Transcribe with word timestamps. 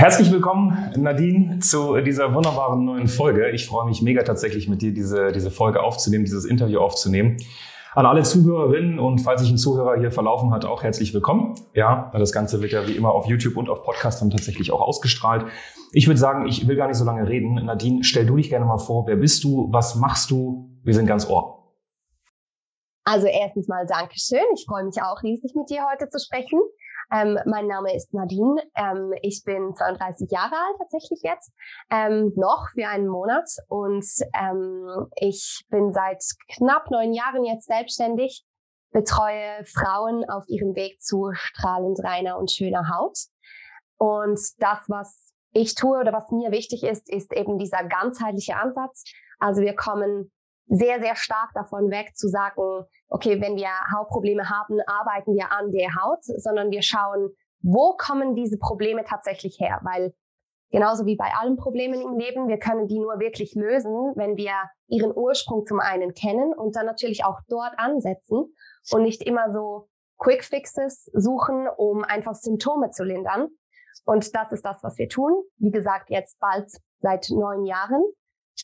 Herzlich 0.00 0.32
willkommen, 0.32 0.94
Nadine, 0.96 1.58
zu 1.58 2.00
dieser 2.00 2.32
wunderbaren 2.32 2.86
neuen 2.86 3.06
Folge. 3.06 3.50
Ich 3.50 3.66
freue 3.66 3.84
mich 3.84 4.00
mega 4.00 4.22
tatsächlich 4.22 4.66
mit 4.66 4.80
dir 4.80 4.94
diese, 4.94 5.30
diese 5.30 5.50
Folge 5.50 5.82
aufzunehmen, 5.82 6.24
dieses 6.24 6.46
Interview 6.46 6.78
aufzunehmen. 6.78 7.36
An 7.92 8.06
alle 8.06 8.22
Zuhörerinnen 8.22 8.98
und 8.98 9.18
falls 9.18 9.42
sich 9.42 9.50
ein 9.50 9.58
Zuhörer 9.58 10.00
hier 10.00 10.10
verlaufen 10.10 10.54
hat, 10.54 10.64
auch 10.64 10.82
herzlich 10.82 11.12
willkommen. 11.12 11.54
Ja, 11.74 12.10
das 12.14 12.32
Ganze 12.32 12.62
wird 12.62 12.72
ja 12.72 12.88
wie 12.88 12.92
immer 12.92 13.12
auf 13.12 13.26
YouTube 13.26 13.58
und 13.58 13.68
auf 13.68 13.82
Podcast 13.82 14.22
dann 14.22 14.30
tatsächlich 14.30 14.72
auch 14.72 14.80
ausgestrahlt. 14.80 15.44
Ich 15.92 16.06
würde 16.06 16.18
sagen, 16.18 16.46
ich 16.46 16.66
will 16.66 16.76
gar 16.76 16.88
nicht 16.88 16.96
so 16.96 17.04
lange 17.04 17.28
reden. 17.28 17.56
Nadine, 17.56 18.02
stell 18.02 18.24
du 18.24 18.36
dich 18.36 18.48
gerne 18.48 18.64
mal 18.64 18.78
vor. 18.78 19.06
Wer 19.06 19.16
bist 19.16 19.44
du? 19.44 19.68
Was 19.70 19.96
machst 19.96 20.30
du? 20.30 20.70
Wir 20.82 20.94
sind 20.94 21.08
ganz 21.08 21.28
ohr. 21.28 21.74
Also 23.04 23.26
erstens 23.26 23.68
mal 23.68 23.84
Dankeschön. 23.86 24.46
Ich 24.54 24.64
freue 24.66 24.84
mich 24.84 25.02
auch 25.02 25.22
riesig 25.22 25.52
mit 25.54 25.68
dir 25.68 25.82
heute 25.92 26.08
zu 26.08 26.18
sprechen. 26.18 26.58
Ähm, 27.12 27.38
mein 27.44 27.66
Name 27.66 27.94
ist 27.94 28.14
Nadine. 28.14 28.62
Ähm, 28.76 29.12
ich 29.22 29.42
bin 29.44 29.74
32 29.74 30.30
Jahre 30.30 30.54
alt 30.54 30.76
tatsächlich 30.78 31.20
jetzt, 31.22 31.52
ähm, 31.90 32.32
noch 32.36 32.68
für 32.72 32.86
einen 32.86 33.08
Monat. 33.08 33.48
Und 33.68 34.06
ähm, 34.34 35.08
ich 35.16 35.64
bin 35.70 35.92
seit 35.92 36.22
knapp 36.54 36.90
neun 36.90 37.12
Jahren 37.12 37.44
jetzt 37.44 37.66
selbstständig, 37.66 38.44
betreue 38.92 39.64
Frauen 39.64 40.24
auf 40.28 40.44
ihrem 40.48 40.74
Weg 40.74 41.00
zu 41.00 41.30
strahlend 41.32 42.02
reiner 42.02 42.38
und 42.38 42.50
schöner 42.50 42.88
Haut. 42.94 43.18
Und 43.98 44.40
das, 44.58 44.78
was 44.88 45.32
ich 45.52 45.74
tue 45.74 45.98
oder 45.98 46.12
was 46.12 46.30
mir 46.30 46.52
wichtig 46.52 46.84
ist, 46.84 47.12
ist 47.12 47.32
eben 47.32 47.58
dieser 47.58 47.84
ganzheitliche 47.84 48.56
Ansatz. 48.56 49.04
Also 49.40 49.62
wir 49.62 49.74
kommen 49.74 50.30
sehr, 50.66 51.00
sehr 51.00 51.16
stark 51.16 51.50
davon 51.54 51.90
weg 51.90 52.16
zu 52.16 52.28
sagen, 52.28 52.84
okay, 53.10 53.40
wenn 53.40 53.56
wir 53.56 53.68
Hautprobleme 53.94 54.48
haben, 54.48 54.80
arbeiten 54.86 55.34
wir 55.34 55.52
an 55.52 55.70
der 55.72 55.94
Haut, 55.96 56.22
sondern 56.22 56.70
wir 56.70 56.82
schauen, 56.82 57.30
wo 57.62 57.96
kommen 57.96 58.34
diese 58.34 58.56
Probleme 58.56 59.04
tatsächlich 59.04 59.58
her? 59.60 59.80
Weil 59.82 60.14
genauso 60.70 61.04
wie 61.04 61.16
bei 61.16 61.30
allen 61.38 61.56
Problemen 61.56 62.00
im 62.00 62.16
Leben, 62.16 62.48
wir 62.48 62.58
können 62.58 62.86
die 62.86 62.98
nur 62.98 63.18
wirklich 63.18 63.54
lösen, 63.54 64.12
wenn 64.16 64.36
wir 64.36 64.54
ihren 64.88 65.14
Ursprung 65.14 65.66
zum 65.66 65.80
einen 65.80 66.14
kennen 66.14 66.54
und 66.54 66.76
dann 66.76 66.86
natürlich 66.86 67.24
auch 67.24 67.40
dort 67.48 67.74
ansetzen 67.76 68.54
und 68.92 69.02
nicht 69.02 69.22
immer 69.22 69.52
so 69.52 69.88
Quick 70.18 70.44
Fixes 70.44 71.10
suchen, 71.12 71.66
um 71.76 72.04
einfach 72.04 72.34
Symptome 72.34 72.90
zu 72.90 73.04
lindern. 73.04 73.48
Und 74.04 74.34
das 74.34 74.52
ist 74.52 74.64
das, 74.64 74.82
was 74.82 74.96
wir 74.98 75.08
tun. 75.08 75.32
Wie 75.58 75.70
gesagt, 75.70 76.10
jetzt 76.10 76.38
bald 76.40 76.70
seit 77.00 77.28
neun 77.30 77.64
Jahren. 77.64 78.02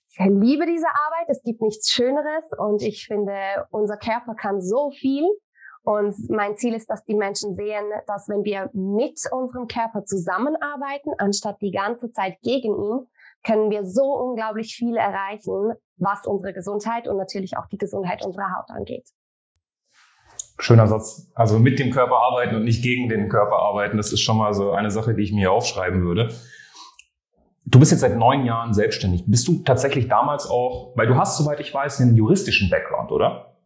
Ich 0.08 0.18
liebe 0.18 0.66
diese 0.66 0.88
Arbeit. 0.88 1.28
Es 1.28 1.42
gibt 1.42 1.60
nichts 1.60 1.90
Schöneres 1.90 2.44
und 2.58 2.82
ich 2.82 3.06
finde, 3.06 3.66
unser 3.70 3.96
Körper 3.96 4.34
kann 4.34 4.60
so 4.60 4.90
viel. 4.90 5.24
Und 5.82 6.14
mein 6.30 6.56
Ziel 6.56 6.74
ist, 6.74 6.90
dass 6.90 7.04
die 7.04 7.14
Menschen 7.14 7.54
sehen, 7.54 7.84
dass 8.08 8.28
wenn 8.28 8.42
wir 8.42 8.70
mit 8.72 9.20
unserem 9.30 9.68
Körper 9.68 10.04
zusammenarbeiten, 10.04 11.12
anstatt 11.18 11.60
die 11.60 11.70
ganze 11.70 12.10
Zeit 12.10 12.38
gegen 12.42 12.74
ihn, 12.74 13.06
können 13.44 13.70
wir 13.70 13.84
so 13.84 14.02
unglaublich 14.02 14.74
viel 14.74 14.96
erreichen, 14.96 15.74
was 15.96 16.26
unsere 16.26 16.52
Gesundheit 16.52 17.06
und 17.06 17.16
natürlich 17.16 17.56
auch 17.56 17.66
die 17.66 17.78
Gesundheit 17.78 18.24
unserer 18.26 18.56
Haut 18.56 18.68
angeht. 18.70 19.08
Schöner 20.58 20.88
Satz. 20.88 21.30
Also 21.34 21.58
mit 21.58 21.78
dem 21.78 21.92
Körper 21.92 22.16
arbeiten 22.16 22.56
und 22.56 22.64
nicht 22.64 22.82
gegen 22.82 23.08
den 23.08 23.28
Körper 23.28 23.56
arbeiten. 23.56 23.96
Das 23.96 24.12
ist 24.12 24.20
schon 24.20 24.38
mal 24.38 24.54
so 24.54 24.72
eine 24.72 24.90
Sache, 24.90 25.14
die 25.14 25.22
ich 25.22 25.32
mir 25.32 25.52
aufschreiben 25.52 26.02
würde. 26.02 26.34
Du 27.68 27.80
bist 27.80 27.90
jetzt 27.90 28.00
seit 28.00 28.16
neun 28.16 28.44
Jahren 28.44 28.72
selbstständig. 28.72 29.24
Bist 29.26 29.48
du 29.48 29.62
tatsächlich 29.64 30.06
damals 30.06 30.48
auch, 30.48 30.92
weil 30.96 31.08
du 31.08 31.16
hast, 31.16 31.36
soweit 31.36 31.58
ich 31.58 31.74
weiß, 31.74 32.00
einen 32.00 32.14
juristischen 32.14 32.70
Background, 32.70 33.10
oder? 33.10 33.56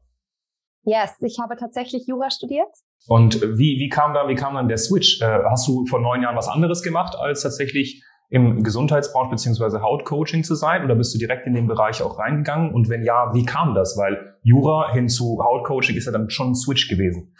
Yes, 0.84 1.16
ich 1.20 1.38
habe 1.38 1.56
tatsächlich 1.56 2.06
Jura 2.06 2.30
studiert. 2.30 2.68
Und 3.06 3.42
wie, 3.42 3.78
wie 3.78 3.90
kam 3.90 4.14
dann, 4.14 4.28
wie 4.28 4.34
kam 4.34 4.54
dann 4.54 4.68
der 4.68 4.78
Switch? 4.78 5.20
Äh, 5.20 5.44
hast 5.50 5.68
du 5.68 5.84
vor 5.84 6.00
neun 6.00 6.22
Jahren 6.22 6.36
was 6.36 6.48
anderes 6.48 6.82
gemacht, 6.82 7.14
als 7.14 7.42
tatsächlich 7.42 8.02
im 8.30 8.62
Gesundheitsbranche 8.62 9.30
beziehungsweise 9.30 9.82
Hautcoaching 9.82 10.44
zu 10.44 10.54
sein? 10.54 10.82
Oder 10.82 10.94
bist 10.94 11.14
du 11.14 11.18
direkt 11.18 11.46
in 11.46 11.54
den 11.54 11.66
Bereich 11.66 12.02
auch 12.02 12.18
reingegangen? 12.18 12.72
Und 12.72 12.88
wenn 12.88 13.04
ja, 13.04 13.34
wie 13.34 13.44
kam 13.44 13.74
das? 13.74 13.98
Weil 13.98 14.38
Jura 14.42 14.92
hin 14.92 15.10
zu 15.10 15.42
Hautcoaching 15.44 15.96
ist 15.96 16.06
ja 16.06 16.12
dann 16.12 16.30
schon 16.30 16.52
ein 16.52 16.54
Switch 16.54 16.88
gewesen. 16.88 17.34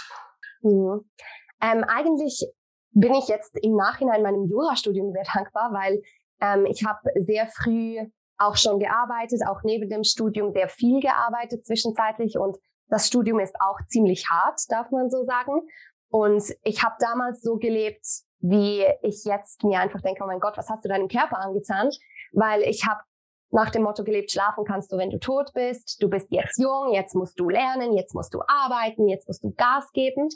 Mhm. 0.63 1.01
Ähm, 1.63 1.85
eigentlich 1.89 2.45
bin 2.93 3.15
ich 3.15 3.29
jetzt 3.29 3.57
im 3.63 3.77
Nachhinein 3.77 4.23
meinem 4.23 4.47
Jurastudium 4.49 5.13
sehr 5.13 5.25
dankbar, 5.35 5.71
weil 5.73 6.03
ähm, 6.41 6.67
ich 6.67 6.85
habe 6.85 7.11
sehr 7.17 7.47
früh 7.49 7.99
auch 8.39 8.57
schon 8.57 8.79
gearbeitet, 8.79 9.43
auch 9.47 9.63
neben 9.63 9.89
dem 9.89 10.05
Studium 10.05 10.53
sehr 10.53 10.69
viel 10.69 11.01
gearbeitet 11.01 11.67
zwischenzeitlich 11.67 12.39
und 12.39 12.57
das 12.89 13.07
Studium 13.07 13.39
ist 13.39 13.55
auch 13.61 13.79
ziemlich 13.89 14.29
hart, 14.31 14.61
darf 14.69 14.91
man 14.91 15.11
so 15.11 15.25
sagen. 15.25 15.63
Und 16.11 16.43
ich 16.65 16.83
habe 16.83 16.97
damals 16.99 17.41
so 17.41 17.57
gelebt, 17.57 18.05
wie 18.41 18.85
ich 19.03 19.25
jetzt 19.25 19.63
mir 19.63 19.79
einfach 19.79 20.01
denke, 20.01 20.23
oh 20.25 20.27
mein 20.27 20.41
Gott, 20.41 20.57
was 20.57 20.69
hast 20.69 20.85
du 20.85 20.89
deinem 20.89 21.09
Körper 21.09 21.39
angetan? 21.39 21.91
Weil 22.33 22.63
ich 22.63 22.87
habe 22.87 23.01
nach 23.53 23.71
dem 23.71 23.83
Motto 23.83 24.05
gelebt, 24.05 24.33
schlafen 24.33 24.65
kannst 24.65 24.93
du, 24.93 24.97
wenn 24.97 25.11
du 25.11 25.19
tot 25.19 25.53
bist. 25.55 26.03
Du 26.03 26.09
bist 26.09 26.29
jetzt 26.31 26.59
jung, 26.59 26.93
jetzt 26.93 27.15
musst 27.15 27.39
du 27.39 27.49
lernen, 27.49 27.93
jetzt 27.97 28.15
musst 28.15 28.35
du 28.35 28.41
arbeiten, 28.47 29.09
jetzt 29.09 29.29
musst 29.29 29.45
du 29.45 29.53
Gas 29.53 29.91
geben. 29.93 30.29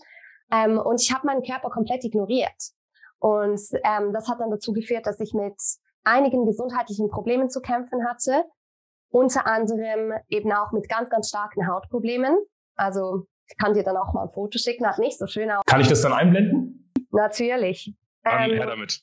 Ähm, 0.52 0.78
und 0.78 1.00
ich 1.00 1.12
habe 1.12 1.26
meinen 1.26 1.42
Körper 1.42 1.70
komplett 1.70 2.04
ignoriert. 2.04 2.70
Und 3.18 3.60
ähm, 3.84 4.12
das 4.12 4.28
hat 4.28 4.40
dann 4.40 4.50
dazu 4.50 4.72
geführt, 4.72 5.06
dass 5.06 5.18
ich 5.20 5.32
mit 5.32 5.56
einigen 6.04 6.46
gesundheitlichen 6.46 7.08
Problemen 7.08 7.50
zu 7.50 7.60
kämpfen 7.60 8.06
hatte, 8.06 8.44
unter 9.10 9.46
anderem 9.46 10.12
eben 10.28 10.52
auch 10.52 10.72
mit 10.72 10.88
ganz, 10.88 11.10
ganz 11.10 11.28
starken 11.28 11.68
Hautproblemen. 11.68 12.36
Also 12.76 13.26
ich 13.48 13.56
kann 13.56 13.74
dir 13.74 13.82
dann 13.82 13.96
auch 13.96 14.12
mal 14.12 14.24
ein 14.24 14.30
Foto 14.30 14.58
schicken, 14.58 14.86
hat 14.86 14.98
nicht 14.98 15.18
so 15.18 15.26
schön 15.26 15.50
aus. 15.50 15.62
Kann 15.66 15.80
ich 15.80 15.88
das 15.88 16.02
dann 16.02 16.12
einblenden? 16.12 16.92
Natürlich. 17.10 17.94
Dann 18.22 18.50
ähm, 18.50 18.56
her 18.56 18.66
damit. 18.66 19.00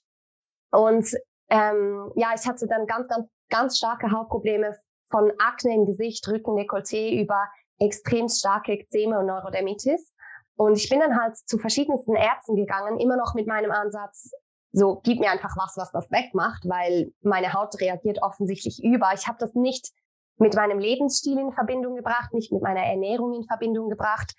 Und 0.71 1.05
ähm, 1.49 2.11
ja, 2.15 2.29
ich 2.35 2.47
hatte 2.47 2.67
dann 2.67 2.85
ganz, 2.87 3.07
ganz, 3.07 3.29
ganz 3.49 3.77
starke 3.77 4.11
Hautprobleme 4.11 4.75
von 5.09 5.31
Akne 5.37 5.75
im 5.75 5.85
Gesicht, 5.85 6.27
Rücken, 6.27 6.55
Dekolleté 6.55 7.21
über 7.21 7.49
extrem 7.79 8.29
starke 8.29 8.73
Ekzeme 8.73 9.19
und 9.19 9.25
Neurodermitis. 9.25 10.13
Und 10.55 10.77
ich 10.77 10.89
bin 10.89 10.99
dann 10.99 11.19
halt 11.19 11.35
zu 11.37 11.57
verschiedensten 11.57 12.15
Ärzten 12.15 12.55
gegangen, 12.55 12.99
immer 12.99 13.17
noch 13.17 13.33
mit 13.33 13.47
meinem 13.47 13.71
Ansatz, 13.71 14.31
so 14.71 15.01
gib 15.03 15.19
mir 15.19 15.31
einfach 15.31 15.55
was, 15.57 15.75
was 15.75 15.91
das 15.91 16.09
wegmacht, 16.11 16.67
weil 16.67 17.11
meine 17.21 17.53
Haut 17.53 17.79
reagiert 17.79 18.21
offensichtlich 18.21 18.81
über. 18.83 19.11
Ich 19.13 19.27
habe 19.27 19.37
das 19.39 19.53
nicht 19.53 19.91
mit 20.37 20.55
meinem 20.55 20.79
Lebensstil 20.79 21.37
in 21.37 21.51
Verbindung 21.51 21.95
gebracht, 21.95 22.33
nicht 22.33 22.51
mit 22.51 22.61
meiner 22.61 22.83
Ernährung 22.83 23.33
in 23.33 23.43
Verbindung 23.43 23.89
gebracht. 23.89 24.33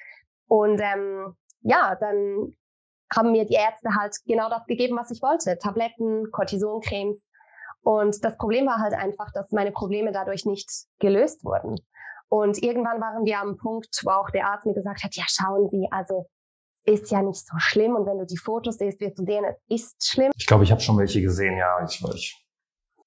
Und 0.49 0.81
ähm, 0.81 1.37
ja, 1.61 1.97
dann 2.01 2.57
haben 3.15 3.33
mir 3.33 3.45
die 3.45 3.55
Ärzte 3.55 3.95
halt 3.95 4.17
genau 4.27 4.49
das 4.49 4.65
gegeben, 4.67 4.97
was 4.97 5.11
ich 5.11 5.23
wollte. 5.23 5.59
Tabletten, 5.59 6.31
Cortisoncremes. 6.33 7.27
Und 7.83 8.25
das 8.25 8.37
Problem 8.37 8.67
war 8.67 8.79
halt 8.79 8.95
einfach, 8.95 9.31
dass 9.33 9.51
meine 9.51 9.73
Probleme 9.73 10.13
dadurch 10.13 10.47
nicht 10.47 10.71
gelöst 10.99 11.45
wurden. 11.45 11.77
Und 12.29 12.63
irgendwann 12.63 13.01
waren 13.01 13.25
wir 13.25 13.41
am 13.41 13.59
Punkt, 13.59 14.01
wo 14.05 14.11
auch 14.11 14.31
der 14.31 14.47
Arzt 14.47 14.65
mir 14.65 14.75
gesagt 14.75 15.05
hat, 15.05 15.15
ja, 15.15 15.25
schauen 15.27 15.69
Sie, 15.69 15.87
also 15.91 16.27
ist 16.85 17.11
ja 17.11 17.23
nicht 17.23 17.47
so 17.47 17.55
schlimm. 17.59 17.95
Und 17.95 18.07
wenn 18.07 18.19
du 18.19 18.27
die 18.27 18.37
Fotos 18.37 18.79
siehst, 18.79 19.01
wirst 19.01 19.19
du 19.19 19.25
sehen, 19.25 19.45
es 19.45 19.59
ist 19.69 20.09
schlimm. 20.09 20.33
Ich 20.37 20.47
glaube, 20.47 20.65
ich 20.65 20.71
habe 20.73 20.81
schon 20.81 20.99
welche 20.99 21.21
gesehen, 21.21 21.57
ja. 21.57 21.85
Ich, 21.85 22.03
ich. 22.15 22.45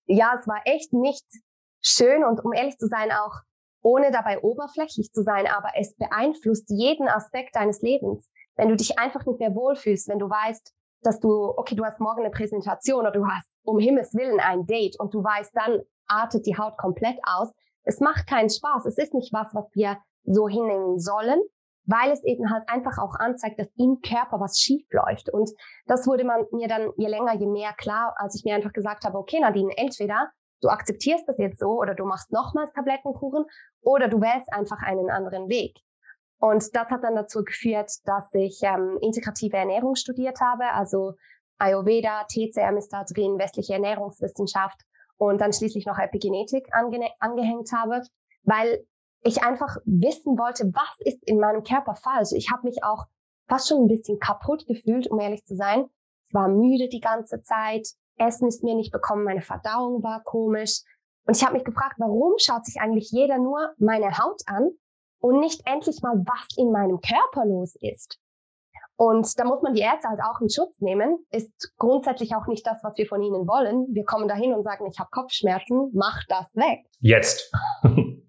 Ja, 0.06 0.36
es 0.40 0.47
war 0.47 0.62
echt 0.66 0.94
nicht 0.94 1.25
schön 1.81 2.24
und 2.24 2.44
um 2.44 2.53
ehrlich 2.53 2.78
zu 2.78 2.88
sein, 2.88 3.12
auch 3.12 3.41
ohne 3.81 4.12
dabei 4.12 4.42
oberflächlich 4.42 5.12
zu 5.12 5.22
sein, 5.22 5.45
aber 5.45 5.69
es 5.75 5.95
beeinflusst 5.95 6.69
jeden 6.69 7.07
Aspekt 7.07 7.56
deines 7.56 7.81
Lebens. 7.81 8.31
Wenn 8.56 8.69
du 8.69 8.75
dich 8.75 8.98
einfach 8.98 9.25
nicht 9.25 9.39
mehr 9.39 9.54
wohlfühlst, 9.54 10.07
wenn 10.07 10.18
du 10.18 10.30
weißt, 10.30 10.74
dass 11.01 11.19
du, 11.19 11.54
okay, 11.56 11.75
du 11.75 11.86
hast 11.86 12.00
morgen 12.00 12.21
eine 12.21 12.31
Präsentation 12.31 13.01
oder 13.01 13.12
du 13.12 13.28
hast 13.28 13.48
um 13.63 13.78
Himmels 13.78 14.16
Willen 14.16 14.39
ein 14.39 14.66
Date 14.66 15.00
und 15.00 15.13
du 15.13 15.24
weißt, 15.24 15.51
dann 15.54 15.81
artet 16.07 16.48
die 16.48 16.57
Haut 16.57 16.78
komplett 16.78 17.18
aus. 17.24 17.51
Es 17.83 18.00
macht 18.00 18.28
keinen 18.28 18.50
Spaß. 18.50 18.86
Es 18.88 18.98
ist 18.98 19.13
nicht 19.13 19.31
was, 19.31 19.54
was 19.54 19.66
wir 19.74 19.98
so 20.24 20.48
hinnehmen 20.48 21.00
sollen 21.00 21.39
weil 21.85 22.11
es 22.11 22.23
eben 22.23 22.51
halt 22.51 22.67
einfach 22.67 22.97
auch 22.97 23.15
anzeigt, 23.15 23.59
dass 23.59 23.69
im 23.77 23.99
Körper 24.01 24.39
was 24.39 24.59
schief 24.59 24.85
läuft. 24.91 25.29
Und 25.29 25.51
das 25.85 26.07
wurde 26.07 26.23
man 26.23 26.45
mir 26.51 26.67
dann 26.67 26.91
je 26.97 27.07
länger, 27.07 27.35
je 27.35 27.47
mehr 27.47 27.73
klar, 27.73 28.13
als 28.17 28.35
ich 28.35 28.43
mir 28.43 28.55
einfach 28.55 28.73
gesagt 28.73 29.05
habe, 29.05 29.17
okay, 29.17 29.39
Nadine, 29.39 29.73
entweder 29.77 30.31
du 30.61 30.69
akzeptierst 30.69 31.27
das 31.27 31.37
jetzt 31.37 31.59
so 31.59 31.79
oder 31.79 31.93
du 31.93 32.05
machst 32.05 32.31
nochmals 32.31 32.71
Tablettenkuchen 32.73 33.45
oder 33.81 34.07
du 34.07 34.19
wählst 34.21 34.51
einfach 34.51 34.81
einen 34.81 35.09
anderen 35.09 35.47
Weg. 35.47 35.79
Und 36.39 36.75
das 36.75 36.89
hat 36.89 37.03
dann 37.03 37.15
dazu 37.15 37.43
geführt, 37.43 37.91
dass 38.05 38.33
ich 38.33 38.59
ähm, 38.63 38.97
integrative 39.01 39.57
Ernährung 39.57 39.95
studiert 39.95 40.41
habe, 40.41 40.65
also 40.73 41.13
Ayurveda, 41.57 42.25
TCM 42.25 42.77
ist 42.77 42.89
da 42.89 43.03
drin, 43.03 43.39
westliche 43.39 43.73
Ernährungswissenschaft 43.73 44.81
und 45.17 45.39
dann 45.39 45.53
schließlich 45.53 45.85
noch 45.85 45.97
Epigenetik 45.97 46.67
ange 46.73 47.09
angehängt 47.19 47.71
habe, 47.71 48.01
weil 48.43 48.85
ich 49.25 49.44
einfach 49.44 49.77
wissen 49.86 50.38
wollte, 50.38 50.72
was 50.74 51.00
ist 51.00 51.22
in 51.27 51.39
meinem 51.39 51.63
Körper 51.63 51.95
falsch. 51.95 52.31
Ich 52.33 52.51
habe 52.51 52.68
mich 52.68 52.83
auch 52.83 53.06
fast 53.50 53.68
schon 53.68 53.83
ein 53.83 53.88
bisschen 53.88 54.19
kaputt 54.19 54.66
gefühlt, 54.68 55.10
um 55.10 55.19
ehrlich 55.19 55.44
zu 55.45 55.56
sein. 55.56 55.86
Ich 56.27 56.33
war 56.33 56.48
müde 56.48 56.88
die 56.89 57.00
ganze 57.00 57.42
Zeit, 57.42 57.88
Essen 58.18 58.48
ist 58.48 58.63
mir 58.63 58.75
nicht 58.75 58.92
bekommen, 58.92 59.24
meine 59.24 59.42
Verdauung 59.42 60.04
war 60.04 60.24
komisch. 60.24 60.81
Und 61.25 61.36
ich 61.36 61.44
habe 61.44 61.54
mich 61.54 61.66
gefragt, 61.66 61.95
warum 61.98 62.33
schaut 62.38 62.66
sich 62.66 62.80
eigentlich 62.80 63.10
jeder 63.12 63.39
nur 63.39 63.74
meine 63.77 64.18
Haut 64.18 64.42
an 64.45 64.69
und 65.19 65.39
nicht 65.39 65.62
endlich 65.66 66.01
mal, 66.04 66.24
was 66.25 66.48
in 66.56 66.71
meinem 66.71 67.00
Körper 67.01 67.45
los 67.45 67.75
ist. 67.81 68.19
Und 68.98 69.28
da 69.39 69.44
muss 69.44 69.62
man 69.62 69.74
die 69.74 69.81
Ärzte 69.81 70.07
halt 70.07 70.21
auch 70.21 70.39
in 70.39 70.50
Schutz 70.50 70.80
nehmen. 70.80 71.18
Ist 71.31 71.74
grundsätzlich 71.78 72.36
auch 72.36 72.45
nicht 72.48 72.66
das, 72.66 72.78
was 72.83 72.95
wir 72.98 73.07
von 73.07 73.21
ihnen 73.21 73.48
wollen. 73.48 73.88
Wir 73.92 74.06
kommen 74.06 74.28
dahin 74.28 74.54
und 74.54 74.63
sagen, 74.63 74.86
ich 74.88 75.00
habe 75.00 75.10
Kopfschmerzen, 75.12 75.89
mach 75.94 76.24
das 76.30 76.56
weg. 76.56 76.86
Jetzt. 77.00 77.51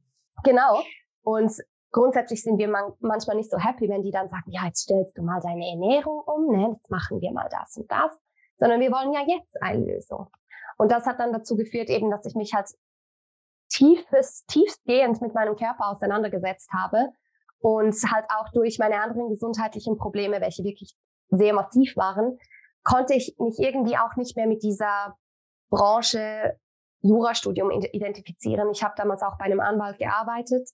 genau. 0.47 0.83
Und 1.23 1.53
grundsätzlich 1.93 2.43
sind 2.43 2.59
wir 2.59 2.69
man 2.69 2.93
manchmal 3.01 3.37
nicht 3.37 3.51
so 3.51 3.59
happy, 3.59 3.89
wenn 3.89 4.03
die 4.03 4.11
dann 4.11 4.29
sagen, 4.29 4.51
ja, 4.51 4.67
jetzt 4.67 4.83
stellst 4.83 5.19
du 5.19 5.23
mal 5.23 5.41
deine 5.41 5.69
Ernährung 5.69 6.21
um, 6.21 6.57
ne, 6.57 6.73
jetzt 6.73 6.91
machen 6.91 7.21
wir 7.21 7.33
mal 7.33 7.49
das 7.51 7.77
und 7.77 7.91
das. 7.91 8.19
Sondern 8.59 8.81
wir 8.81 8.91
wollen 8.91 9.13
ja 9.13 9.21
jetzt 9.27 9.61
eine 9.61 9.85
Lösung. 9.85 10.29
Und 10.79 10.91
das 10.91 11.07
hat 11.07 11.21
dann 11.21 11.33
dazu 11.33 11.57
geführt 11.57 11.91
eben, 11.91 12.11
dass 12.11 12.25
ich 12.27 12.35
mich 12.35 12.55
halt 12.55 12.69
tiefes, 13.69 14.45
tiefstgehend 14.47 15.21
mit 15.21 15.35
meinem 15.35 15.57
Körper 15.57 15.91
auseinandergesetzt 15.91 16.71
habe 16.73 17.11
und 17.59 17.95
halt 18.13 18.27
auch 18.31 18.51
durch 18.53 18.79
meine 18.79 19.01
anderen 19.03 19.29
gesundheitlichen 19.29 19.97
Probleme, 19.97 20.41
welche 20.41 20.65
wirklich 20.65 20.95
sehr 21.31 21.53
massiv 21.53 21.97
waren, 21.97 22.39
konnte 22.85 23.15
ich 23.15 23.35
mich 23.39 23.59
irgendwie 23.59 23.97
auch 23.97 24.15
nicht 24.17 24.37
mehr 24.37 24.47
mit 24.47 24.63
dieser 24.63 25.17
Branche 25.71 26.59
Jurastudium 27.03 27.71
identifizieren. 27.71 28.71
Ich 28.73 28.83
habe 28.83 28.95
damals 28.97 29.23
auch 29.23 29.39
bei 29.39 29.45
einem 29.45 29.61
Anwalt 29.61 29.99
gearbeitet 29.99 30.69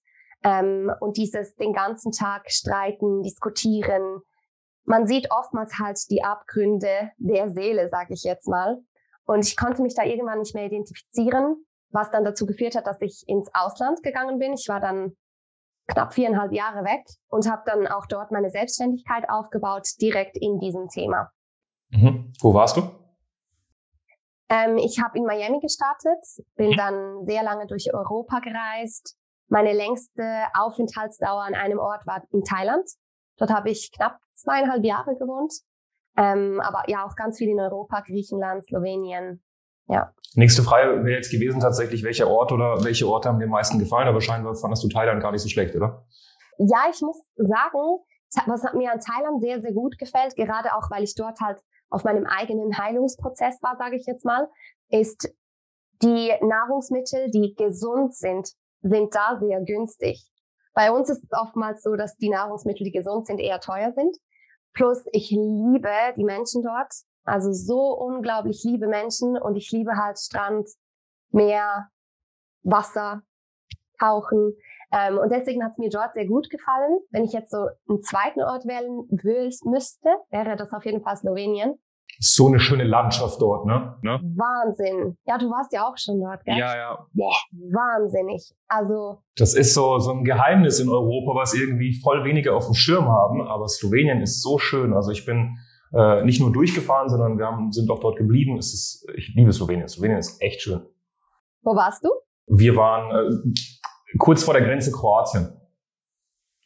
ähm, 0.44 0.92
und 1.00 1.16
dieses 1.16 1.54
den 1.56 1.72
ganzen 1.72 2.12
Tag 2.12 2.50
streiten, 2.50 3.22
diskutieren. 3.22 4.20
Man 4.84 5.06
sieht 5.06 5.30
oftmals 5.30 5.78
halt 5.78 5.98
die 6.10 6.24
Abgründe 6.24 7.10
der 7.18 7.50
Seele, 7.50 7.88
sage 7.88 8.14
ich 8.14 8.24
jetzt 8.24 8.48
mal. 8.48 8.78
Und 9.24 9.46
ich 9.46 9.56
konnte 9.56 9.82
mich 9.82 9.94
da 9.94 10.04
irgendwann 10.04 10.40
nicht 10.40 10.54
mehr 10.54 10.66
identifizieren, 10.66 11.64
was 11.90 12.10
dann 12.10 12.24
dazu 12.24 12.46
geführt 12.46 12.74
hat, 12.74 12.86
dass 12.86 13.00
ich 13.00 13.22
ins 13.26 13.50
Ausland 13.54 14.02
gegangen 14.02 14.38
bin. 14.38 14.54
Ich 14.54 14.68
war 14.68 14.80
dann 14.80 15.16
knapp 15.86 16.14
viereinhalb 16.14 16.52
Jahre 16.52 16.84
weg 16.84 17.04
und 17.28 17.48
habe 17.50 17.62
dann 17.66 17.86
auch 17.86 18.06
dort 18.06 18.32
meine 18.32 18.50
Selbstständigkeit 18.50 19.28
aufgebaut, 19.28 19.88
direkt 20.00 20.36
in 20.36 20.58
diesem 20.58 20.88
Thema. 20.88 21.30
Mhm. 21.90 22.32
Wo 22.40 22.54
warst 22.54 22.76
du? 22.76 23.01
Ähm, 24.52 24.76
ich 24.76 25.00
habe 25.02 25.16
in 25.16 25.24
Miami 25.24 25.60
gestartet, 25.60 26.22
bin 26.56 26.70
mhm. 26.70 26.76
dann 26.76 27.24
sehr 27.24 27.42
lange 27.42 27.66
durch 27.66 27.88
Europa 27.92 28.40
gereist. 28.40 29.16
Meine 29.48 29.72
längste 29.72 30.22
Aufenthaltsdauer 30.54 31.42
an 31.42 31.54
einem 31.54 31.78
Ort 31.78 32.06
war 32.06 32.22
in 32.32 32.42
Thailand. 32.44 32.88
Dort 33.38 33.50
habe 33.50 33.70
ich 33.70 33.90
knapp 33.92 34.18
zweieinhalb 34.34 34.84
Jahre 34.84 35.16
gewohnt. 35.16 35.52
Ähm, 36.18 36.60
aber 36.62 36.84
ja, 36.88 37.06
auch 37.06 37.16
ganz 37.16 37.38
viel 37.38 37.48
in 37.48 37.60
Europa, 37.60 38.02
Griechenland, 38.02 38.66
Slowenien, 38.66 39.42
ja. 39.88 40.12
Nächste 40.34 40.62
Frage 40.62 41.04
wäre 41.04 41.16
jetzt 41.16 41.30
gewesen 41.30 41.60
tatsächlich, 41.60 42.02
welcher 42.02 42.28
Ort 42.28 42.52
oder 42.52 42.84
welche 42.84 43.06
Orte 43.06 43.28
haben 43.28 43.38
dir 43.38 43.46
am 43.46 43.50
meisten 43.50 43.78
gefallen? 43.78 44.08
Aber 44.08 44.20
scheinbar 44.20 44.54
fandest 44.54 44.84
du 44.84 44.88
Thailand 44.88 45.22
gar 45.22 45.32
nicht 45.32 45.42
so 45.42 45.48
schlecht, 45.48 45.74
oder? 45.74 46.06
Ja, 46.58 46.86
ich 46.90 47.00
muss 47.00 47.20
sagen, 47.36 47.98
was 48.46 48.62
mir 48.74 48.92
an 48.92 49.00
Thailand 49.00 49.40
sehr, 49.40 49.60
sehr 49.60 49.72
gut 49.72 49.98
gefällt, 49.98 50.36
gerade 50.36 50.74
auch, 50.74 50.90
weil 50.90 51.02
ich 51.02 51.14
dort 51.14 51.40
halt 51.40 51.58
auf 51.92 52.04
meinem 52.04 52.26
eigenen 52.26 52.76
Heilungsprozess 52.78 53.62
war, 53.62 53.76
sage 53.76 53.96
ich 53.96 54.06
jetzt 54.06 54.24
mal, 54.24 54.48
ist 54.88 55.30
die 56.02 56.32
Nahrungsmittel, 56.40 57.30
die 57.30 57.54
gesund 57.54 58.14
sind, 58.14 58.48
sind 58.80 59.14
da 59.14 59.38
sehr 59.38 59.60
günstig. 59.60 60.26
Bei 60.74 60.90
uns 60.90 61.10
ist 61.10 61.22
es 61.22 61.30
oftmals 61.32 61.82
so, 61.82 61.94
dass 61.94 62.16
die 62.16 62.30
Nahrungsmittel, 62.30 62.84
die 62.84 62.92
gesund 62.92 63.26
sind, 63.26 63.38
eher 63.38 63.60
teuer 63.60 63.92
sind. 63.92 64.16
Plus, 64.72 65.04
ich 65.12 65.30
liebe 65.30 65.90
die 66.16 66.24
Menschen 66.24 66.62
dort. 66.62 66.92
Also 67.24 67.52
so 67.52 67.96
unglaublich 67.96 68.64
liebe 68.64 68.88
Menschen 68.88 69.36
und 69.36 69.54
ich 69.54 69.70
liebe 69.70 69.92
halt 69.96 70.18
Strand, 70.18 70.68
Meer, 71.30 71.88
Wasser, 72.62 73.22
Tauchen. 74.00 74.56
Ähm, 74.92 75.18
und 75.18 75.30
deswegen 75.32 75.64
hat 75.64 75.72
es 75.72 75.78
mir 75.78 75.88
dort 75.88 76.14
sehr 76.14 76.26
gut 76.26 76.50
gefallen. 76.50 76.98
Wenn 77.10 77.24
ich 77.24 77.32
jetzt 77.32 77.50
so 77.50 77.66
einen 77.88 78.02
zweiten 78.02 78.42
Ort 78.42 78.66
wählen 78.66 79.06
müsste, 79.64 80.08
wäre 80.30 80.56
das 80.56 80.72
auf 80.72 80.84
jeden 80.84 81.02
Fall 81.02 81.16
Slowenien. 81.16 81.78
So 82.18 82.48
eine 82.48 82.60
schöne 82.60 82.84
Landschaft 82.84 83.40
dort, 83.40 83.64
ne? 83.64 83.96
ne? 84.02 84.20
Wahnsinn. 84.36 85.16
Ja, 85.24 85.38
du 85.38 85.48
warst 85.48 85.72
ja 85.72 85.88
auch 85.88 85.96
schon 85.96 86.20
dort, 86.20 86.44
gell? 86.44 86.58
Ja, 86.58 86.76
ja. 86.76 87.06
Boah. 87.14 87.34
Wahnsinnig. 87.52 88.52
Also. 88.68 89.22
Das 89.36 89.54
ist 89.54 89.72
so, 89.72 89.98
so 89.98 90.12
ein 90.12 90.24
Geheimnis 90.24 90.78
in 90.78 90.90
Europa, 90.90 91.34
was 91.34 91.54
irgendwie 91.54 91.98
voll 92.02 92.22
wenige 92.24 92.54
auf 92.54 92.66
dem 92.66 92.74
Schirm 92.74 93.08
haben. 93.08 93.40
Aber 93.40 93.66
Slowenien 93.66 94.20
ist 94.20 94.42
so 94.42 94.58
schön. 94.58 94.92
Also 94.92 95.10
ich 95.10 95.24
bin 95.24 95.56
äh, 95.94 96.22
nicht 96.24 96.40
nur 96.40 96.52
durchgefahren, 96.52 97.08
sondern 97.08 97.38
wir 97.38 97.46
haben, 97.46 97.72
sind 97.72 97.90
auch 97.90 98.00
dort 98.00 98.18
geblieben. 98.18 98.58
Es 98.58 98.74
ist, 98.74 99.06
ich 99.16 99.32
liebe 99.34 99.52
Slowenien. 99.52 99.88
Slowenien 99.88 100.18
ist 100.18 100.40
echt 100.42 100.60
schön. 100.60 100.82
Wo 101.62 101.74
warst 101.74 102.04
du? 102.04 102.10
Wir 102.46 102.76
waren 102.76 103.10
äh, 103.10 103.52
kurz 104.18 104.44
vor 104.44 104.54
der 104.54 104.62
Grenze 104.62 104.92
Kroatien. 104.92 105.60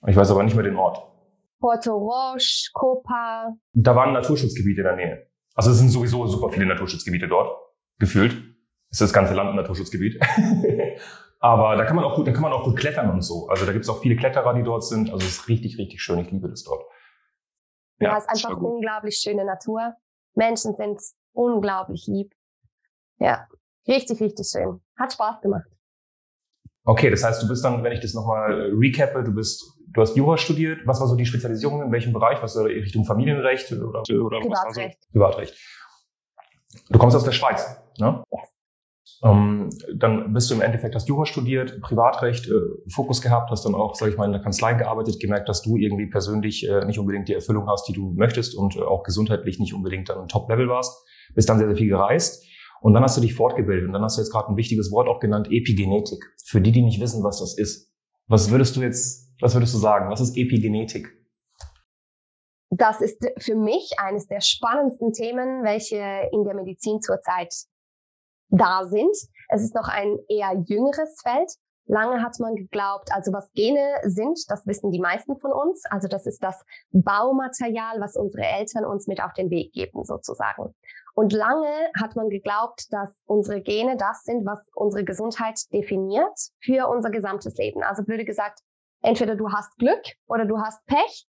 Ich 0.06 0.16
weiß 0.16 0.30
aber 0.30 0.42
nicht 0.42 0.54
mehr 0.54 0.64
den 0.64 0.76
Ort. 0.76 1.02
Porto 1.58 1.96
Roche, 1.96 2.70
Kopa. 2.72 3.54
Da 3.72 3.96
waren 3.96 4.12
Naturschutzgebiete 4.12 4.82
in 4.82 4.86
der 4.86 4.96
Nähe. 4.96 5.30
Also 5.54 5.70
es 5.70 5.78
sind 5.78 5.88
sowieso 5.88 6.26
super 6.26 6.50
viele 6.50 6.66
Naturschutzgebiete 6.66 7.28
dort, 7.28 7.50
gefühlt. 7.98 8.34
Es 8.90 9.00
ist 9.00 9.08
das 9.08 9.12
ganze 9.12 9.34
Land 9.34 9.50
ein 9.50 9.56
Naturschutzgebiet. 9.56 10.20
aber 11.40 11.76
da 11.76 11.84
kann 11.84 11.96
man 11.96 12.04
auch 12.04 12.14
gut, 12.14 12.26
da 12.26 12.32
kann 12.32 12.42
man 12.42 12.52
auch 12.52 12.64
gut 12.64 12.76
klettern 12.76 13.10
und 13.10 13.22
so. 13.22 13.48
Also 13.48 13.64
da 13.64 13.72
gibt 13.72 13.84
es 13.84 13.88
auch 13.88 14.00
viele 14.00 14.16
Kletterer, 14.16 14.54
die 14.54 14.62
dort 14.62 14.84
sind. 14.84 15.10
Also 15.10 15.26
es 15.26 15.38
ist 15.38 15.48
richtig, 15.48 15.78
richtig 15.78 16.02
schön. 16.02 16.18
Ich 16.18 16.30
liebe 16.30 16.48
das 16.48 16.62
dort. 16.62 16.84
Ja, 17.98 18.10
ja, 18.10 18.18
ist 18.18 18.28
einfach 18.28 18.60
unglaublich 18.60 19.16
schöne 19.16 19.44
Natur. 19.44 19.94
Menschen 20.34 20.76
sind 20.76 21.00
unglaublich 21.32 22.06
lieb. 22.06 22.32
Ja, 23.18 23.48
richtig, 23.88 24.20
richtig 24.20 24.46
schön. 24.46 24.80
Hat 24.98 25.14
Spaß 25.14 25.40
gemacht. 25.40 25.68
Okay, 26.86 27.10
das 27.10 27.24
heißt, 27.24 27.42
du 27.42 27.48
bist 27.48 27.64
dann, 27.64 27.82
wenn 27.82 27.92
ich 27.92 28.00
das 28.00 28.14
nochmal 28.14 28.52
äh, 28.52 28.72
recappe, 28.72 29.24
du 29.24 29.34
bist, 29.34 29.76
du 29.92 30.00
hast 30.00 30.16
Jura 30.16 30.36
studiert. 30.36 30.86
Was 30.86 31.00
war 31.00 31.08
so 31.08 31.16
die 31.16 31.26
Spezialisierung? 31.26 31.82
In 31.82 31.90
welchem 31.90 32.12
Bereich? 32.12 32.40
Was 32.42 32.56
war 32.56 32.64
Richtung 32.64 33.04
Familienrecht 33.04 33.72
oder, 33.72 34.02
oder 34.24 34.40
Privatrecht. 34.40 35.02
So? 35.02 35.10
Privatrecht. 35.12 35.54
Du 36.88 36.98
kommst 36.98 37.16
aus 37.16 37.24
der 37.24 37.32
Schweiz, 37.32 37.76
ne? 37.98 38.22
Yes. 38.30 38.56
Ähm, 39.22 39.70
dann 39.94 40.32
bist 40.32 40.50
du 40.50 40.54
im 40.54 40.60
Endeffekt, 40.60 40.94
hast 40.94 41.08
Jura 41.08 41.26
studiert, 41.26 41.80
Privatrecht, 41.80 42.48
äh, 42.48 42.52
Fokus 42.88 43.20
gehabt, 43.20 43.50
hast 43.50 43.64
dann 43.64 43.74
auch, 43.74 43.94
sag 43.94 44.10
ich 44.10 44.16
mal, 44.16 44.26
in 44.26 44.32
der 44.32 44.42
Kanzlei 44.42 44.74
gearbeitet, 44.74 45.18
gemerkt, 45.18 45.48
dass 45.48 45.62
du 45.62 45.76
irgendwie 45.76 46.06
persönlich 46.06 46.68
äh, 46.68 46.84
nicht 46.84 46.98
unbedingt 46.98 47.28
die 47.28 47.34
Erfüllung 47.34 47.68
hast, 47.68 47.88
die 47.88 47.94
du 47.94 48.12
möchtest 48.14 48.54
und 48.54 48.76
äh, 48.76 48.82
auch 48.82 49.02
gesundheitlich 49.02 49.58
nicht 49.58 49.74
unbedingt 49.74 50.08
dann 50.08 50.28
Top-Level 50.28 50.68
warst. 50.68 51.04
Bist 51.34 51.48
dann 51.48 51.58
sehr, 51.58 51.66
sehr 51.68 51.76
viel 51.76 51.88
gereist. 51.88 52.44
Und 52.80 52.92
dann 52.94 53.02
hast 53.02 53.16
du 53.16 53.20
dich 53.20 53.34
fortgebildet 53.34 53.86
und 53.86 53.92
dann 53.92 54.02
hast 54.02 54.16
du 54.16 54.22
jetzt 54.22 54.30
gerade 54.30 54.48
ein 54.48 54.56
wichtiges 54.56 54.92
Wort 54.92 55.08
auch 55.08 55.20
genannt, 55.20 55.48
Epigenetik. 55.50 56.24
Für 56.44 56.60
die, 56.60 56.72
die 56.72 56.82
nicht 56.82 57.00
wissen, 57.00 57.24
was 57.24 57.40
das 57.40 57.56
ist. 57.56 57.92
Was 58.28 58.50
würdest 58.50 58.76
du 58.76 58.80
jetzt, 58.80 59.34
was 59.40 59.54
würdest 59.54 59.74
du 59.74 59.78
sagen? 59.78 60.10
Was 60.10 60.20
ist 60.20 60.36
Epigenetik? 60.36 61.08
Das 62.70 63.00
ist 63.00 63.24
für 63.38 63.54
mich 63.54 63.92
eines 63.98 64.26
der 64.26 64.40
spannendsten 64.40 65.12
Themen, 65.12 65.62
welche 65.62 66.28
in 66.32 66.44
der 66.44 66.54
Medizin 66.54 67.00
zurzeit 67.00 67.54
da 68.48 68.86
sind. 68.86 69.16
Es 69.48 69.62
ist 69.62 69.74
noch 69.74 69.88
ein 69.88 70.18
eher 70.28 70.52
jüngeres 70.66 71.20
Feld. 71.22 71.50
Lange 71.86 72.22
hat 72.22 72.38
man 72.40 72.56
geglaubt, 72.56 73.12
also 73.12 73.32
was 73.32 73.50
Gene 73.52 73.96
sind, 74.02 74.38
das 74.48 74.66
wissen 74.66 74.90
die 74.90 75.00
meisten 75.00 75.38
von 75.38 75.52
uns. 75.52 75.84
Also 75.88 76.08
das 76.08 76.26
ist 76.26 76.42
das 76.42 76.64
Baumaterial, 76.90 78.00
was 78.00 78.16
unsere 78.16 78.44
Eltern 78.44 78.84
uns 78.84 79.06
mit 79.06 79.22
auf 79.22 79.32
den 79.34 79.50
Weg 79.50 79.72
geben, 79.72 80.04
sozusagen. 80.04 80.74
Und 81.14 81.32
lange 81.32 81.72
hat 81.98 82.16
man 82.16 82.28
geglaubt, 82.28 82.92
dass 82.92 83.22
unsere 83.24 83.62
Gene 83.62 83.96
das 83.96 84.22
sind, 84.24 84.44
was 84.44 84.68
unsere 84.74 85.04
Gesundheit 85.04 85.60
definiert 85.72 86.38
für 86.60 86.88
unser 86.88 87.10
gesamtes 87.10 87.56
Leben. 87.56 87.82
Also 87.82 88.02
blöde 88.02 88.24
gesagt, 88.24 88.60
entweder 89.00 89.36
du 89.36 89.50
hast 89.50 89.76
Glück 89.78 90.02
oder 90.26 90.44
du 90.44 90.58
hast 90.58 90.84
Pech 90.86 91.26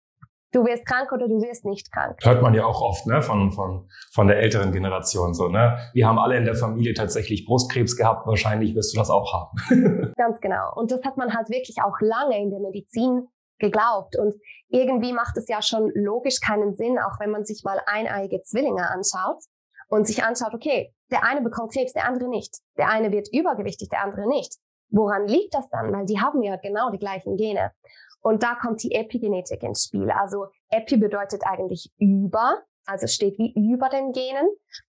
du 0.52 0.64
wirst 0.64 0.86
krank 0.86 1.12
oder 1.12 1.28
du 1.28 1.40
wirst 1.40 1.64
nicht 1.64 1.92
krank. 1.92 2.18
Hört 2.22 2.42
man 2.42 2.54
ja 2.54 2.64
auch 2.64 2.80
oft 2.80 3.06
ne, 3.06 3.22
von, 3.22 3.52
von, 3.52 3.88
von 4.12 4.26
der 4.26 4.38
älteren 4.38 4.72
Generation 4.72 5.34
so. 5.34 5.48
Ne? 5.48 5.78
Wir 5.92 6.06
haben 6.06 6.18
alle 6.18 6.36
in 6.36 6.44
der 6.44 6.54
Familie 6.54 6.94
tatsächlich 6.94 7.44
Brustkrebs 7.44 7.96
gehabt, 7.96 8.26
wahrscheinlich 8.26 8.74
wirst 8.74 8.94
du 8.94 8.98
das 8.98 9.10
auch 9.10 9.32
haben. 9.32 10.12
Ganz 10.16 10.40
genau. 10.40 10.72
Und 10.74 10.90
das 10.90 11.02
hat 11.04 11.16
man 11.16 11.34
halt 11.34 11.48
wirklich 11.50 11.76
auch 11.82 11.96
lange 12.00 12.40
in 12.40 12.50
der 12.50 12.60
Medizin 12.60 13.28
geglaubt. 13.58 14.16
Und 14.18 14.34
irgendwie 14.68 15.12
macht 15.12 15.36
es 15.36 15.48
ja 15.48 15.62
schon 15.62 15.90
logisch 15.94 16.40
keinen 16.40 16.74
Sinn, 16.74 16.98
auch 16.98 17.18
wenn 17.20 17.30
man 17.30 17.44
sich 17.44 17.62
mal 17.64 17.80
eineige 17.86 18.40
Zwillinge 18.42 18.88
anschaut 18.88 19.42
und 19.88 20.06
sich 20.06 20.22
anschaut, 20.22 20.54
okay, 20.54 20.94
der 21.10 21.24
eine 21.24 21.42
bekommt 21.42 21.72
Krebs, 21.72 21.92
der 21.92 22.06
andere 22.06 22.28
nicht. 22.28 22.58
Der 22.76 22.88
eine 22.88 23.10
wird 23.10 23.28
übergewichtig, 23.32 23.88
der 23.88 24.02
andere 24.02 24.28
nicht. 24.28 24.56
Woran 24.90 25.26
liegt 25.26 25.54
das 25.54 25.68
dann? 25.70 25.92
Weil 25.92 26.06
die 26.06 26.20
haben 26.20 26.42
ja 26.42 26.56
genau 26.56 26.90
die 26.90 26.98
gleichen 26.98 27.36
Gene. 27.36 27.72
Und 28.20 28.42
da 28.42 28.54
kommt 28.54 28.82
die 28.82 28.92
Epigenetik 28.92 29.62
ins 29.62 29.84
Spiel. 29.84 30.10
Also 30.10 30.46
Epi 30.70 30.96
bedeutet 30.96 31.42
eigentlich 31.44 31.90
über, 31.98 32.62
also 32.86 33.06
steht 33.06 33.38
wie 33.38 33.52
über 33.54 33.88
den 33.88 34.12
Genen. 34.12 34.48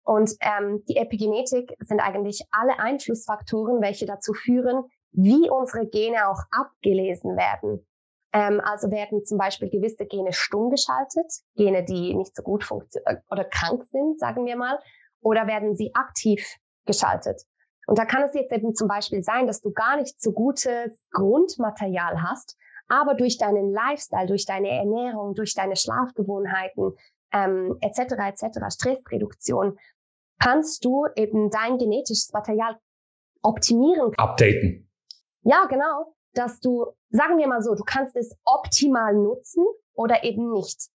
Und 0.03 0.31
ähm, 0.41 0.83
die 0.89 0.97
Epigenetik 0.97 1.75
sind 1.79 1.99
eigentlich 1.99 2.43
alle 2.51 2.79
Einflussfaktoren, 2.79 3.81
welche 3.81 4.05
dazu 4.05 4.33
führen, 4.33 4.85
wie 5.11 5.49
unsere 5.49 5.87
Gene 5.87 6.27
auch 6.29 6.39
abgelesen 6.51 7.37
werden. 7.37 7.85
Ähm, 8.33 8.61
also 8.63 8.89
werden 8.91 9.25
zum 9.25 9.37
Beispiel 9.37 9.69
gewisse 9.69 10.05
Gene 10.05 10.33
stumm 10.33 10.69
geschaltet, 10.69 11.31
Gene, 11.55 11.83
die 11.83 12.15
nicht 12.15 12.35
so 12.35 12.43
gut 12.43 12.63
funktionieren 12.63 13.17
äh, 13.17 13.31
oder 13.33 13.43
krank 13.43 13.83
sind, 13.85 14.19
sagen 14.19 14.45
wir 14.45 14.55
mal, 14.55 14.79
oder 15.21 15.47
werden 15.47 15.75
sie 15.75 15.93
aktiv 15.93 16.57
geschaltet. 16.85 17.43
Und 17.87 17.99
da 17.99 18.05
kann 18.05 18.23
es 18.23 18.33
jetzt 18.33 18.51
eben 18.53 18.73
zum 18.73 18.87
Beispiel 18.87 19.21
sein, 19.21 19.47
dass 19.47 19.59
du 19.59 19.71
gar 19.71 19.97
nicht 19.97 20.21
so 20.21 20.31
gutes 20.31 21.05
Grundmaterial 21.11 22.21
hast, 22.21 22.57
aber 22.91 23.15
durch 23.15 23.37
deinen 23.37 23.71
Lifestyle, 23.71 24.27
durch 24.27 24.45
deine 24.45 24.69
Ernährung, 24.69 25.33
durch 25.33 25.53
deine 25.53 25.77
Schlafgewohnheiten 25.77 26.91
ähm, 27.31 27.77
etc. 27.79 27.99
etc. 28.27 28.59
Stressreduktion 28.69 29.79
kannst 30.39 30.83
du 30.83 31.07
eben 31.15 31.49
dein 31.49 31.77
genetisches 31.77 32.33
Material 32.33 32.77
optimieren. 33.41 34.11
Updaten. 34.17 34.91
Ja, 35.43 35.67
genau. 35.69 36.13
Dass 36.33 36.59
du, 36.59 36.85
sagen 37.09 37.37
wir 37.37 37.47
mal 37.47 37.61
so, 37.61 37.75
du 37.75 37.83
kannst 37.85 38.17
es 38.17 38.37
optimal 38.43 39.13
nutzen 39.13 39.63
oder 39.93 40.25
eben 40.25 40.51
nicht. 40.51 40.89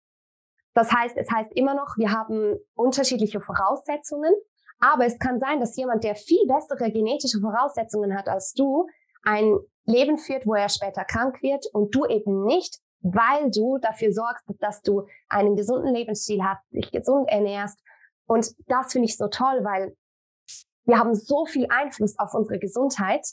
Das 0.72 0.90
heißt, 0.90 1.18
es 1.18 1.30
heißt 1.30 1.52
immer 1.52 1.74
noch, 1.74 1.98
wir 1.98 2.10
haben 2.10 2.56
unterschiedliche 2.74 3.42
Voraussetzungen, 3.42 4.32
aber 4.80 5.04
es 5.04 5.18
kann 5.18 5.40
sein, 5.40 5.60
dass 5.60 5.76
jemand, 5.76 6.04
der 6.04 6.14
viel 6.14 6.46
bessere 6.46 6.90
genetische 6.90 7.40
Voraussetzungen 7.40 8.16
hat 8.16 8.28
als 8.28 8.54
du, 8.54 8.86
ein 9.24 9.58
Leben 9.84 10.18
führt, 10.18 10.46
wo 10.46 10.54
er 10.54 10.68
später 10.68 11.04
krank 11.04 11.42
wird 11.42 11.66
und 11.72 11.94
du 11.94 12.06
eben 12.06 12.44
nicht, 12.44 12.78
weil 13.00 13.50
du 13.50 13.78
dafür 13.78 14.12
sorgst, 14.12 14.44
dass 14.60 14.82
du 14.82 15.06
einen 15.28 15.56
gesunden 15.56 15.92
Lebensstil 15.92 16.42
hast, 16.42 16.62
dich 16.70 16.90
gesund 16.92 17.28
ernährst. 17.28 17.80
Und 18.26 18.54
das 18.68 18.92
finde 18.92 19.06
ich 19.06 19.16
so 19.16 19.28
toll, 19.28 19.64
weil 19.64 19.96
wir 20.84 20.98
haben 20.98 21.14
so 21.14 21.46
viel 21.46 21.66
Einfluss 21.68 22.18
auf 22.18 22.34
unsere 22.34 22.58
Gesundheit. 22.58 23.26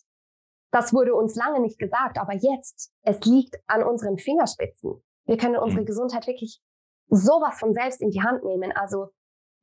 Das 0.71 0.93
wurde 0.93 1.15
uns 1.15 1.35
lange 1.35 1.59
nicht 1.59 1.79
gesagt, 1.79 2.19
aber 2.19 2.33
jetzt, 2.33 2.91
es 3.03 3.19
liegt 3.21 3.57
an 3.67 3.83
unseren 3.83 4.17
Fingerspitzen. 4.17 5.03
Wir 5.25 5.37
können 5.37 5.57
unsere 5.57 5.81
mhm. 5.81 5.85
Gesundheit 5.85 6.27
wirklich 6.27 6.61
sowas 7.07 7.59
von 7.59 7.73
selbst 7.73 8.01
in 8.01 8.11
die 8.11 8.21
Hand 8.21 8.43
nehmen. 8.43 8.71
Also 8.71 9.09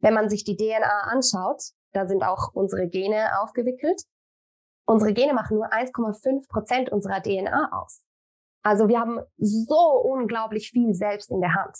wenn 0.01 0.15
man 0.15 0.29
sich 0.29 0.45
die 0.45 0.57
DNA 0.57 1.03
anschaut, 1.11 1.63
da 1.93 2.07
sind 2.07 2.23
auch 2.23 2.53
unsere 2.53 2.89
Gene 2.89 3.41
aufgewickelt. 3.41 4.03
Unsere 4.87 5.13
Gene 5.13 5.35
machen 5.35 5.57
nur 5.57 5.73
1,5 5.73 6.49
Prozent 6.49 6.91
unserer 6.91 7.21
DNA 7.21 7.71
aus. 7.73 8.03
Also 8.63 8.89
wir 8.89 9.01
haben 9.01 9.21
so 9.37 10.01
unglaublich 10.03 10.71
viel 10.71 10.95
selbst 10.95 11.31
in 11.31 11.41
der 11.41 11.55
Hand. 11.55 11.77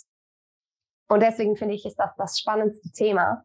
Und 1.09 1.21
deswegen 1.21 1.55
finde 1.55 1.73
ich, 1.73 1.85
ist 1.85 1.97
das 1.97 2.11
das 2.17 2.37
spannendste 2.37 2.91
Thema. 2.91 3.43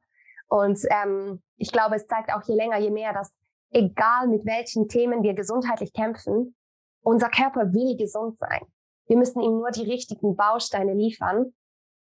Und 0.49 0.81
ähm, 0.90 1.42
ich 1.57 1.73
glaube, 1.73 1.97
es 1.97 2.07
zeigt 2.07 2.33
auch 2.33 2.42
je 2.42 2.54
länger, 2.54 2.78
je 2.78 2.90
mehr, 2.90 3.12
dass 3.12 3.35
egal 3.71 4.28
mit 4.28 4.45
welchen 4.45 4.88
Themen 4.88 5.23
wir 5.23 5.35
gesundheitlich 5.35 5.92
kämpfen, 5.92 6.54
unser 7.02 7.28
Körper 7.31 7.73
will 7.73 7.97
gesund 7.97 8.38
sein. 8.38 8.61
Wir 9.07 9.16
müssen 9.16 9.40
ihm 9.40 9.52
nur 9.52 9.71
die 9.71 9.90
richtigen 9.90 10.37
Bausteine 10.37 10.95
liefern, 10.95 11.54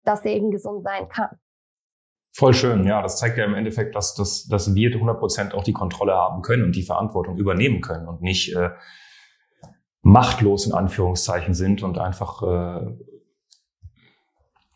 dass 0.03 0.25
er 0.25 0.31
eben 0.31 0.51
gesund 0.51 0.83
sein 0.83 1.07
kann. 1.09 1.39
Voll 2.31 2.53
schön, 2.53 2.86
ja. 2.86 3.01
Das 3.01 3.17
zeigt 3.17 3.38
ja 3.38 3.45
im 3.45 3.55
Endeffekt, 3.55 3.95
dass, 3.95 4.13
dass, 4.15 4.48
dass 4.48 4.75
wir 4.75 4.93
100 4.93 5.19
Prozent 5.19 5.53
auch 5.53 5.63
die 5.63 5.74
Kontrolle 5.74 6.13
haben 6.13 6.41
können 6.41 6.63
und 6.63 6.75
die 6.75 6.83
Verantwortung 6.83 7.38
übernehmen 7.38 7.81
können 7.81 8.07
und 8.07 8.21
nicht 8.21 8.55
äh, 8.55 8.69
machtlos 10.01 10.65
in 10.65 10.74
Anführungszeichen 10.74 11.53
sind 11.53 11.83
und 11.83 11.98
einfach 11.98 12.43
äh, 12.43 12.95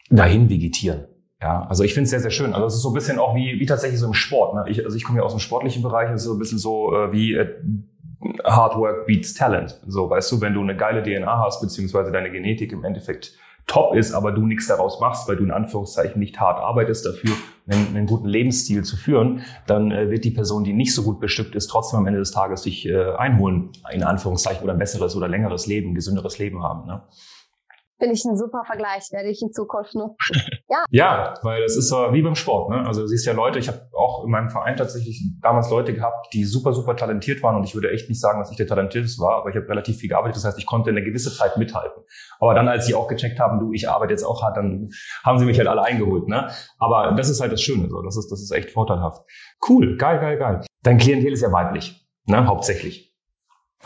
dahin 0.10 0.50
vegetieren. 0.50 1.08
Ja, 1.42 1.66
also 1.68 1.84
ich 1.84 1.94
finde 1.94 2.06
es 2.06 2.10
sehr, 2.12 2.22
sehr 2.22 2.32
schön. 2.32 2.54
Also 2.54 2.68
es 2.68 2.76
ist 2.76 2.82
so 2.82 2.90
ein 2.92 2.94
bisschen 2.94 3.20
auch 3.20 3.36
wie, 3.36 3.60
wie 3.60 3.66
tatsächlich 3.66 4.00
so 4.00 4.08
im 4.08 4.14
Sport. 4.14 4.56
Ne? 4.56 4.66
Ich, 4.70 4.84
also 4.84 4.96
ich 4.96 5.04
komme 5.04 5.20
ja 5.20 5.26
aus 5.26 5.34
dem 5.34 5.40
sportlichen 5.40 5.84
Bereich, 5.84 6.10
es 6.10 6.22
ist 6.22 6.28
so 6.28 6.34
ein 6.34 6.40
bisschen 6.40 6.58
so 6.58 6.96
äh, 6.96 7.12
wie 7.12 7.34
äh, 7.34 7.50
Hard 8.46 8.78
Work 8.78 9.06
beats 9.08 9.34
Talent. 9.34 9.80
So, 9.86 10.10
weißt 10.10 10.32
du, 10.32 10.42
wenn 10.42 10.54
du 10.54 10.62
eine 10.62 10.78
geile 10.78 11.04
DNA 11.04 11.44
hast, 11.44 11.62
beziehungsweise 11.62 12.12
deine 12.12 12.32
Genetik 12.32 12.72
im 12.72 12.86
Endeffekt 12.86 13.34
top 13.68 13.96
ist, 13.96 14.14
aber 14.14 14.32
du 14.32 14.46
nichts 14.46 14.68
daraus 14.68 15.00
machst, 15.00 15.28
weil 15.28 15.38
du 15.38 15.44
in 15.44 15.52
Anführungszeichen 15.52 16.20
nicht 16.20 16.40
hart 16.40 16.60
arbeitest 16.60 17.06
dafür, 17.06 17.32
einen, 17.68 17.96
einen 17.96 18.08
guten 18.08 18.28
Lebensstil 18.28 18.84
zu 18.84 18.98
führen, 18.98 19.42
dann 19.68 19.92
äh, 19.92 20.10
wird 20.10 20.26
die 20.26 20.32
Person, 20.32 20.64
die 20.64 20.74
nicht 20.74 20.94
so 20.94 21.04
gut 21.04 21.20
bestückt 21.20 21.56
ist, 21.56 21.68
trotzdem 21.68 22.00
am 22.00 22.08
Ende 22.08 22.20
des 22.20 22.32
Tages 22.32 22.64
dich 22.64 22.86
äh, 22.88 23.12
einholen, 23.14 23.70
in 23.92 24.04
Anführungszeichen, 24.04 24.64
oder 24.64 24.74
ein 24.74 24.80
besseres 24.80 25.16
oder 25.16 25.28
längeres 25.28 25.66
Leben, 25.66 25.96
gesünderes 25.96 26.40
Leben 26.40 26.62
haben. 26.62 26.88
Ne? 26.88 27.02
Finde 28.04 28.16
ich 28.16 28.26
ein 28.26 28.36
super 28.36 28.64
Vergleich, 28.66 29.14
werde 29.14 29.30
ich 29.30 29.42
in 29.42 29.54
Zukunft 29.54 29.96
nutzen. 29.96 30.18
Ja. 30.70 30.84
ja, 30.90 31.34
weil 31.44 31.62
das 31.62 31.78
ist 31.78 31.88
so 31.88 31.98
wie 32.14 32.24
beim 32.24 32.34
Sport. 32.34 32.72
Ne? 32.72 32.84
Also 32.88 33.02
du 33.02 33.08
siehst 33.08 33.28
ja 33.28 33.34
Leute, 33.34 33.60
ich 33.60 33.68
habe 33.68 33.88
auch 33.94 34.24
in 34.26 34.32
meinem 34.32 34.50
Verein 34.50 34.76
tatsächlich 34.76 35.22
damals 35.40 35.70
Leute 35.70 35.94
gehabt, 35.94 36.34
die 36.34 36.46
super, 36.46 36.74
super 36.74 36.96
talentiert 36.96 37.44
waren 37.44 37.58
und 37.58 37.64
ich 37.64 37.76
würde 37.76 37.92
echt 37.92 38.10
nicht 38.10 38.20
sagen, 38.20 38.40
dass 38.40 38.50
ich 38.50 38.58
der 38.58 38.66
talentierteste 38.66 39.22
war, 39.22 39.38
aber 39.38 39.52
ich 39.52 39.56
habe 39.56 39.70
relativ 39.70 39.98
viel 39.98 40.10
gearbeitet. 40.10 40.38
Das 40.38 40.46
heißt, 40.46 40.58
ich 40.58 40.66
konnte 40.66 40.90
eine 40.90 41.04
gewisse 41.04 41.32
Zeit 41.32 41.58
mithalten. 41.58 42.02
Aber 42.40 42.56
dann, 42.56 42.68
als 42.68 42.88
sie 42.88 42.96
auch 42.96 43.08
gecheckt 43.08 43.40
haben, 43.40 43.60
du, 43.60 43.72
ich 43.72 43.88
arbeite 43.88 44.14
jetzt 44.14 44.24
auch 44.24 44.42
hart, 44.42 44.58
dann 44.58 44.90
haben 45.24 45.38
sie 45.38 45.46
mich 45.46 45.60
halt 45.60 45.68
alle 45.68 45.84
eingeholt. 45.84 46.28
Ne? 46.28 46.50
Aber 46.80 47.14
das 47.16 47.30
ist 47.30 47.40
halt 47.40 47.52
das 47.52 47.62
Schöne. 47.62 47.88
So. 47.90 48.02
Das, 48.02 48.18
ist, 48.18 48.32
das 48.32 48.42
ist 48.42 48.52
echt 48.52 48.72
vorteilhaft. 48.72 49.22
Cool, 49.70 49.96
geil, 49.98 50.20
geil, 50.20 50.38
geil. 50.38 50.62
Dein 50.82 50.98
Klientel 50.98 51.34
ist 51.34 51.42
ja 51.42 51.52
weiblich, 51.52 52.04
ne? 52.26 52.48
hauptsächlich. 52.48 53.16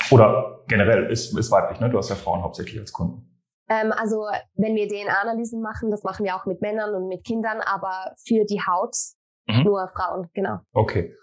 Oder 0.09 0.63
generell 0.69 1.11
ist, 1.11 1.37
ist 1.37 1.51
weiblich. 1.51 1.81
Ne? 1.81 1.89
Du 1.89 1.97
hast 1.97 2.09
ja 2.09 2.15
Frauen 2.15 2.43
hauptsächlich 2.43 2.79
als 2.79 2.93
Kunden. 2.93 3.36
Ähm, 3.69 3.91
also 3.91 4.25
wenn 4.55 4.75
wir 4.75 4.87
DNA-Analysen 4.87 5.61
machen, 5.61 5.91
das 5.91 6.03
machen 6.03 6.25
wir 6.25 6.35
auch 6.35 6.45
mit 6.45 6.61
Männern 6.61 6.95
und 6.95 7.07
mit 7.07 7.23
Kindern, 7.23 7.59
aber 7.61 8.13
für 8.25 8.45
die 8.45 8.61
Haut 8.61 8.95
mhm. 9.47 9.63
nur 9.63 9.87
Frauen, 9.89 10.29
genau. 10.33 10.59
Okay. 10.73 11.13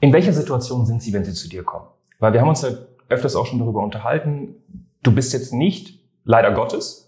In 0.00 0.12
welcher 0.12 0.32
Situation 0.32 0.86
sind 0.86 1.02
Sie, 1.02 1.12
wenn 1.12 1.24
Sie 1.24 1.32
zu 1.32 1.48
dir 1.48 1.64
kommen? 1.64 1.86
Weil 2.18 2.32
wir 2.32 2.40
haben 2.40 2.48
uns 2.48 2.62
ja 2.62 2.70
öfters 3.08 3.36
auch 3.36 3.46
schon 3.46 3.58
darüber 3.58 3.82
unterhalten. 3.82 4.56
Du 5.02 5.14
bist 5.14 5.32
jetzt 5.32 5.52
nicht, 5.52 6.00
leider 6.24 6.52
Gottes, 6.52 7.03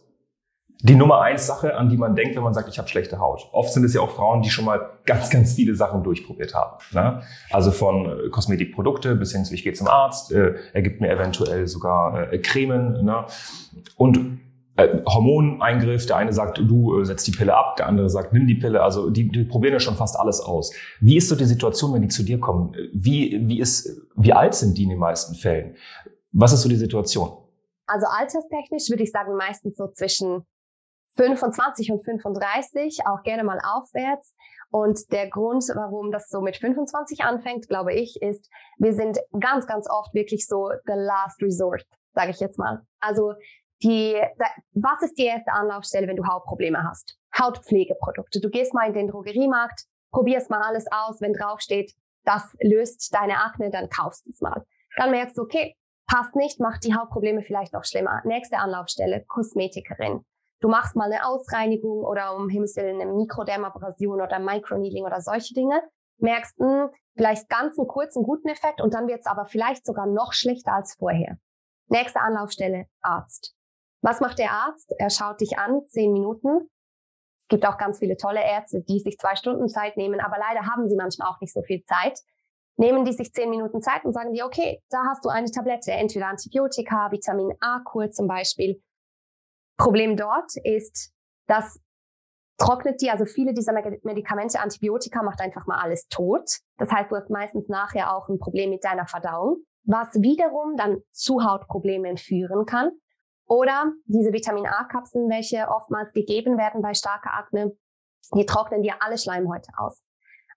die 0.80 0.95
Nummer 0.95 1.21
eins 1.23 1.47
Sache, 1.47 1.76
an 1.76 1.88
die 1.88 1.97
man 1.97 2.14
denkt, 2.14 2.37
wenn 2.37 2.42
man 2.42 2.52
sagt, 2.52 2.68
ich 2.68 2.78
habe 2.78 2.88
schlechte 2.88 3.18
Haut. 3.18 3.49
Oft 3.52 3.73
sind 3.73 3.85
es 3.85 3.95
ja 3.95 4.00
auch 4.02 4.11
Frauen, 4.11 4.42
die 4.42 4.50
schon 4.50 4.64
mal 4.64 4.90
ganz, 5.06 5.30
ganz 5.30 5.54
viele 5.54 5.75
Sachen 5.75 6.02
durchprobiert 6.02 6.54
haben. 6.54 6.76
Ne? 6.92 7.23
Also 7.50 7.71
von 7.71 8.06
äh, 8.06 8.28
Kosmetikprodukte 8.30 9.14
bis 9.14 9.33
hin 9.33 9.45
zu, 9.45 9.54
ich 9.54 9.64
gehe 9.64 9.73
zum 9.73 9.88
Arzt, 9.88 10.33
äh, 10.33 10.54
er 10.73 10.83
gibt 10.83 11.00
mir 11.00 11.11
eventuell 11.11 11.66
sogar 11.66 12.33
äh, 12.33 12.38
Cremen. 12.38 13.04
Ne? 13.04 13.25
Und 13.97 14.40
äh, 14.76 15.02
Hormoneingriff, 15.06 16.04
der 16.04 16.16
eine 16.16 16.35
sagt, 16.35 16.59
du 16.59 17.00
äh, 17.00 17.04
setzt 17.06 17.26
die 17.26 17.33
Pille 17.33 17.56
ab, 17.56 17.76
der 17.76 17.87
andere 17.87 18.11
sagt, 18.11 18.35
nimm 18.35 18.47
die 18.47 18.56
Pille. 18.56 18.83
Also 18.83 19.09
die, 19.09 19.30
die 19.30 19.45
probieren 19.45 19.73
ja 19.73 19.80
schon 19.80 19.97
fast 19.97 20.18
alles 20.18 20.40
aus. 20.40 20.75
Wie 21.00 21.16
ist 21.16 21.30
so 21.30 21.37
die 21.37 21.47
Situation, 21.47 21.95
wenn 21.95 22.02
die 22.02 22.09
zu 22.09 22.23
dir 22.23 22.38
kommen? 22.38 22.75
Wie, 22.92 23.40
wie, 23.49 23.61
ist, 23.61 24.02
wie 24.14 24.35
alt 24.35 24.54
sind 24.54 24.76
die 24.76 24.83
in 24.83 24.90
den 24.90 24.99
meisten 24.99 25.35
Fällen? 25.35 25.76
Was 26.33 26.52
ist 26.52 26.62
so 26.62 26.68
die 26.68 26.76
Situation? 26.76 27.30
Also 27.87 28.06
alterstechnisch 28.06 28.90
würde 28.90 29.04
ich 29.04 29.11
sagen, 29.11 29.37
meistens 29.37 29.76
so 29.78 29.88
zwischen 29.88 30.45
25 31.17 31.93
und 31.93 32.05
35, 32.05 33.01
auch 33.07 33.23
gerne 33.23 33.45
mal 33.45 33.59
aufwärts. 33.65 34.35
Und 34.71 35.13
der 35.13 35.29
Grund, 35.31 35.65
warum 35.75 36.11
das 36.11 36.29
so 36.29 36.41
mit 36.41 36.57
25 36.57 37.23
anfängt, 37.23 37.69
glaube 37.69 37.95
ich, 37.95 38.21
ist, 38.21 38.51
wir 38.79 38.93
sind 38.93 39.19
ganz, 39.41 39.67
ganz 39.67 39.89
oft 39.89 40.13
wirklich 40.13 40.47
so 40.47 40.71
the 40.85 40.93
last 40.95 41.43
resort, 41.43 41.85
sage 42.13 42.31
ich 42.31 42.41
jetzt 42.41 42.59
mal. 42.59 42.83
Also 43.01 43.35
die, 43.83 44.21
was 44.73 45.03
ist 45.03 45.19
die 45.19 45.27
erste 45.27 45.53
Anlaufstelle, 45.53 46.09
wenn 46.09 46.17
du 46.17 46.27
Hautprobleme 46.27 46.83
hast? 46.83 47.17
Hautpflegeprodukte. 47.39 48.41
Du 48.41 48.51
gehst 48.51 48.75
mal 48.75 48.89
in 48.89 48.95
den 48.95 49.09
Drogeriemarkt, 49.09 49.85
probierst 50.11 50.51
mal 50.51 50.63
alles 50.63 50.87
aus, 50.91 51.21
wenn 51.21 51.33
draufsteht, 51.33 51.93
das 52.25 52.57
löst 52.61 53.15
deine 53.15 53.39
Akne, 53.39 53.71
dann 53.71 53.89
kaufst 53.89 54.27
du 54.27 54.31
es 54.31 54.41
mal. 54.41 54.65
Dann 54.97 55.11
merkst 55.11 55.39
du, 55.39 55.43
okay, 55.43 55.77
passt 56.07 56.35
nicht, 56.35 56.59
macht 56.59 56.85
die 56.85 56.95
Hautprobleme 56.95 57.43
vielleicht 57.43 57.73
noch 57.73 57.85
schlimmer. 57.85 58.23
Nächste 58.25 58.59
Anlaufstelle, 58.59 59.25
Kosmetikerin 59.27 60.25
du 60.61 60.69
machst 60.69 60.97
mal 60.97 61.11
eine 61.11 61.27
Ausreinigung 61.27 62.05
oder 62.05 62.35
um 62.37 62.49
Himmels 62.49 62.77
Willen 62.77 63.01
eine 63.01 63.13
Mikrodermabrasion 63.13 64.21
oder 64.21 64.39
Microneedling 64.39 65.05
oder 65.05 65.21
solche 65.21 65.55
Dinge, 65.55 65.83
merkst, 66.19 66.59
mh, 66.59 66.85
hm, 66.85 66.91
vielleicht 67.15 67.49
ganz 67.49 67.79
einen 67.79 67.89
kurzen 67.89 68.23
guten 68.23 68.49
Effekt 68.49 68.81
und 68.81 68.95
dann 68.95 69.09
wird 69.09 69.21
es 69.21 69.27
aber 69.27 69.47
vielleicht 69.47 69.87
sogar 69.87 70.07
noch 70.07 70.33
schlechter 70.33 70.73
als 70.73 70.95
vorher. 70.95 71.39
Nächste 71.89 72.21
Anlaufstelle, 72.21 72.87
Arzt. 73.01 73.55
Was 74.03 74.21
macht 74.21 74.39
der 74.39 74.51
Arzt? 74.51 74.93
Er 74.99 75.11
schaut 75.11 75.41
dich 75.41 75.59
an, 75.59 75.83
zehn 75.87 76.13
Minuten. 76.13 76.69
Es 77.41 77.49
gibt 77.49 77.67
auch 77.67 77.79
ganz 77.79 77.99
viele 77.99 78.17
tolle 78.17 78.43
Ärzte, 78.43 78.83
die 78.83 79.01
sich 79.01 79.19
zwei 79.19 79.37
Stunden 79.37 79.69
Zeit 79.69 79.97
nehmen, 79.97 80.21
aber 80.21 80.37
leider 80.39 80.67
haben 80.67 80.89
sie 80.89 80.97
manchmal 80.97 81.29
auch 81.29 81.41
nicht 81.41 81.53
so 81.53 81.63
viel 81.63 81.83
Zeit. 81.85 82.21
Nehmen 82.77 83.05
die 83.05 83.13
sich 83.13 83.33
zehn 83.33 83.49
Minuten 83.49 83.81
Zeit 83.81 84.05
und 84.05 84.13
sagen 84.13 84.33
dir, 84.33 84.45
okay, 84.45 84.83
da 84.91 84.99
hast 85.09 85.25
du 85.25 85.29
eine 85.31 85.51
Tablette, 85.51 85.93
entweder 85.93 86.27
Antibiotika, 86.27 87.11
Vitamin 87.11 87.55
A-Kur 87.61 88.11
zum 88.11 88.27
Beispiel 88.27 88.83
Problem 89.76 90.16
dort 90.16 90.52
ist, 90.64 91.12
dass 91.47 91.80
trocknet 92.59 93.00
die, 93.00 93.11
also 93.11 93.25
viele 93.25 93.52
dieser 93.52 93.73
Medikamente, 94.02 94.61
Antibiotika 94.61 95.23
macht 95.23 95.40
einfach 95.40 95.66
mal 95.66 95.78
alles 95.78 96.09
tot. 96.09 96.59
Das 96.78 96.90
heißt, 96.90 97.11
du 97.11 97.16
hast 97.16 97.30
meistens 97.30 97.68
nachher 97.68 98.14
auch 98.14 98.28
ein 98.28 98.38
Problem 98.38 98.71
mit 98.71 98.85
deiner 98.85 99.06
Verdauung, 99.06 99.59
was 99.85 100.14
wiederum 100.14 100.76
dann 100.76 101.02
zu 101.12 101.45
Hautproblemen 101.45 102.16
führen 102.16 102.64
kann. 102.66 102.90
Oder 103.47 103.92
diese 104.06 104.33
Vitamin 104.33 104.66
A-Kapseln, 104.66 105.28
welche 105.28 105.68
oftmals 105.68 106.12
gegeben 106.12 106.59
werden 106.59 106.83
bei 106.83 106.95
starker 106.95 107.35
Akne, 107.35 107.76
die 108.35 108.47
trocknen 108.47 108.83
dir 108.83 108.95
alle 109.00 109.18
Schleimhäute 109.18 109.71
aus. 109.76 110.02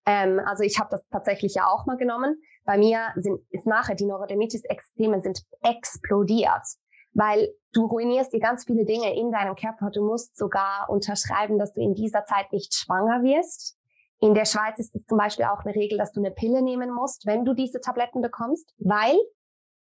Ähm, 0.05 0.39
also 0.43 0.63
ich 0.63 0.79
habe 0.79 0.89
das 0.89 1.07
tatsächlich 1.09 1.53
ja 1.53 1.67
auch 1.67 1.85
mal 1.85 1.97
genommen. 1.97 2.41
bei 2.65 2.77
mir 2.77 3.09
sind, 3.15 3.39
ist 3.51 3.67
nachher 3.67 3.95
die 3.95 4.05
Neurodermitis-Extreme 4.05 5.21
sind 5.21 5.43
explodiert, 5.61 6.65
weil 7.13 7.53
du 7.73 7.85
ruinierst 7.85 8.33
dir 8.33 8.39
ganz 8.39 8.65
viele 8.65 8.85
Dinge 8.85 9.15
in 9.15 9.31
deinem 9.31 9.55
Körper. 9.55 9.89
Du 9.91 10.05
musst 10.05 10.37
sogar 10.37 10.89
unterschreiben, 10.89 11.57
dass 11.59 11.73
du 11.73 11.81
in 11.81 11.93
dieser 11.93 12.25
Zeit 12.25 12.51
nicht 12.51 12.73
schwanger 12.73 13.23
wirst. 13.23 13.77
In 14.21 14.33
der 14.33 14.45
Schweiz 14.45 14.79
ist 14.79 14.95
es 14.95 15.05
zum 15.05 15.17
Beispiel 15.17 15.45
auch 15.45 15.63
eine 15.63 15.75
Regel, 15.75 15.97
dass 15.97 16.11
du 16.11 16.19
eine 16.19 16.31
Pille 16.31 16.61
nehmen 16.61 16.93
musst, 16.93 17.25
wenn 17.25 17.45
du 17.45 17.53
diese 17.53 17.79
Tabletten 17.79 18.21
bekommst, 18.21 18.73
weil, 18.77 19.17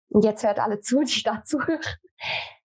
und 0.10 0.24
jetzt 0.24 0.44
hört 0.46 0.60
alle 0.60 0.80
zu, 0.82 1.02
die 1.04 1.24
dazu 1.24 1.60
hören, 1.60 1.82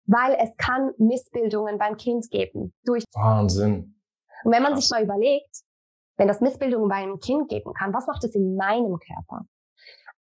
weil 0.06 0.36
es 0.40 0.56
kann 0.56 0.92
Missbildungen 0.98 1.78
beim 1.78 1.96
Kind 1.96 2.30
geben. 2.30 2.74
Durch 2.84 3.04
Wahnsinn. 3.12 3.96
und 4.44 4.52
wenn 4.52 4.62
man 4.62 4.76
sich 4.76 4.88
mal 4.90 5.02
überlegt, 5.02 5.62
wenn 6.16 6.28
das 6.28 6.40
Missbildungen 6.40 6.88
bei 6.88 6.96
einem 6.96 7.18
Kind 7.18 7.48
geben 7.48 7.72
kann, 7.74 7.92
was 7.92 8.06
macht 8.06 8.24
es 8.24 8.34
in 8.34 8.56
meinem 8.56 8.98
Körper? 8.98 9.46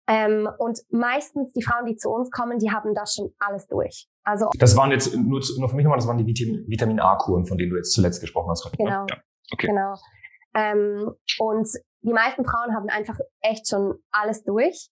Ähm, 0.08 0.48
und 0.58 0.80
meistens 0.90 1.52
die 1.52 1.62
Frauen, 1.62 1.86
die 1.86 1.96
zu 1.96 2.10
uns 2.10 2.30
kommen, 2.30 2.58
die 2.58 2.70
haben 2.70 2.94
das 2.94 3.14
schon 3.14 3.32
alles 3.38 3.66
durch. 3.68 4.08
Also 4.24 4.50
Das 4.58 4.76
waren 4.76 4.90
jetzt 4.90 5.14
nur, 5.16 5.40
nur 5.58 5.68
für 5.68 5.76
mich 5.76 5.84
nochmal, 5.84 5.98
das 5.98 6.08
waren 6.08 6.18
die 6.18 6.26
Vitamin, 6.26 6.64
Vitamin 6.66 7.00
A-Kuren, 7.00 7.44
von 7.44 7.56
denen 7.56 7.70
du 7.70 7.76
jetzt 7.76 7.92
zuletzt 7.92 8.20
gesprochen 8.20 8.50
hast. 8.50 8.64
Ne? 8.64 8.72
Genau. 8.76 9.06
Ja. 9.08 9.16
Okay. 9.52 9.66
Genau. 9.68 9.94
Ähm, 10.54 11.14
und 11.38 11.68
die 12.02 12.12
meisten 12.12 12.44
Frauen 12.44 12.74
haben 12.74 12.88
einfach 12.88 13.18
echt 13.40 13.68
schon 13.68 13.94
alles 14.10 14.42
durch. 14.44 14.88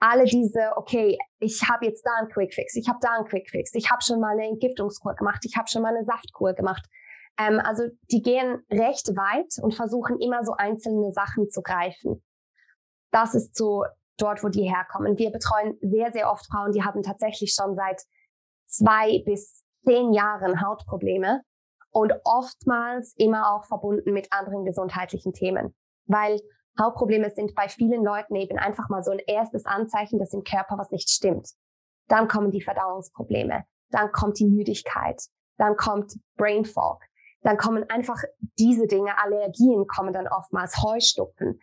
Alle 0.00 0.24
diese, 0.24 0.72
okay, 0.76 1.16
ich 1.38 1.62
habe 1.68 1.86
jetzt 1.86 2.04
da 2.04 2.10
einen 2.18 2.28
Quickfix, 2.28 2.74
ich 2.74 2.88
habe 2.88 2.98
da 3.00 3.10
einen 3.16 3.24
Quickfix, 3.26 3.72
ich 3.74 3.88
habe 3.90 4.02
schon 4.02 4.18
mal 4.18 4.32
eine 4.32 4.48
Entgiftungskur 4.48 5.14
gemacht, 5.14 5.44
ich 5.44 5.56
habe 5.56 5.68
schon 5.68 5.82
mal 5.82 5.94
eine 5.94 6.04
Saftkur 6.04 6.54
gemacht. 6.54 6.84
Ähm, 7.38 7.60
also 7.64 7.84
die 8.10 8.20
gehen 8.20 8.64
recht 8.70 9.08
weit 9.16 9.62
und 9.62 9.74
versuchen 9.74 10.18
immer 10.18 10.44
so 10.44 10.54
einzelne 10.58 11.12
Sachen 11.12 11.48
zu 11.48 11.62
greifen. 11.62 12.22
Das 13.12 13.36
ist 13.36 13.56
so 13.56 13.84
dort, 14.18 14.42
wo 14.44 14.48
die 14.48 14.68
herkommen. 14.68 15.18
Wir 15.18 15.30
betreuen 15.30 15.78
sehr, 15.80 16.12
sehr 16.12 16.30
oft 16.30 16.46
Frauen, 16.46 16.72
die 16.72 16.82
haben 16.82 17.02
tatsächlich 17.02 17.54
schon 17.54 17.74
seit 17.74 18.02
zwei 18.66 19.22
bis 19.24 19.64
zehn 19.84 20.12
Jahren 20.12 20.60
Hautprobleme 20.64 21.42
und 21.90 22.12
oftmals 22.24 23.14
immer 23.16 23.54
auch 23.54 23.64
verbunden 23.66 24.12
mit 24.12 24.32
anderen 24.32 24.64
gesundheitlichen 24.64 25.32
Themen. 25.32 25.74
Weil 26.06 26.40
Hautprobleme 26.80 27.30
sind 27.30 27.54
bei 27.54 27.68
vielen 27.68 28.02
Leuten 28.02 28.34
eben 28.34 28.58
einfach 28.58 28.88
mal 28.88 29.02
so 29.02 29.10
ein 29.10 29.20
erstes 29.26 29.66
Anzeichen, 29.66 30.18
dass 30.18 30.32
im 30.32 30.42
Körper 30.42 30.78
was 30.78 30.90
nicht 30.90 31.10
stimmt. 31.10 31.50
Dann 32.08 32.28
kommen 32.28 32.50
die 32.50 32.62
Verdauungsprobleme, 32.62 33.64
dann 33.90 34.10
kommt 34.10 34.38
die 34.38 34.46
Müdigkeit, 34.46 35.20
dann 35.58 35.76
kommt 35.76 36.14
Brain 36.36 36.64
Fog, 36.64 37.02
dann 37.42 37.56
kommen 37.56 37.88
einfach 37.90 38.22
diese 38.58 38.86
Dinge, 38.86 39.18
Allergien 39.22 39.86
kommen 39.86 40.12
dann 40.12 40.28
oftmals, 40.28 40.82
Heuschnupfen. 40.82 41.60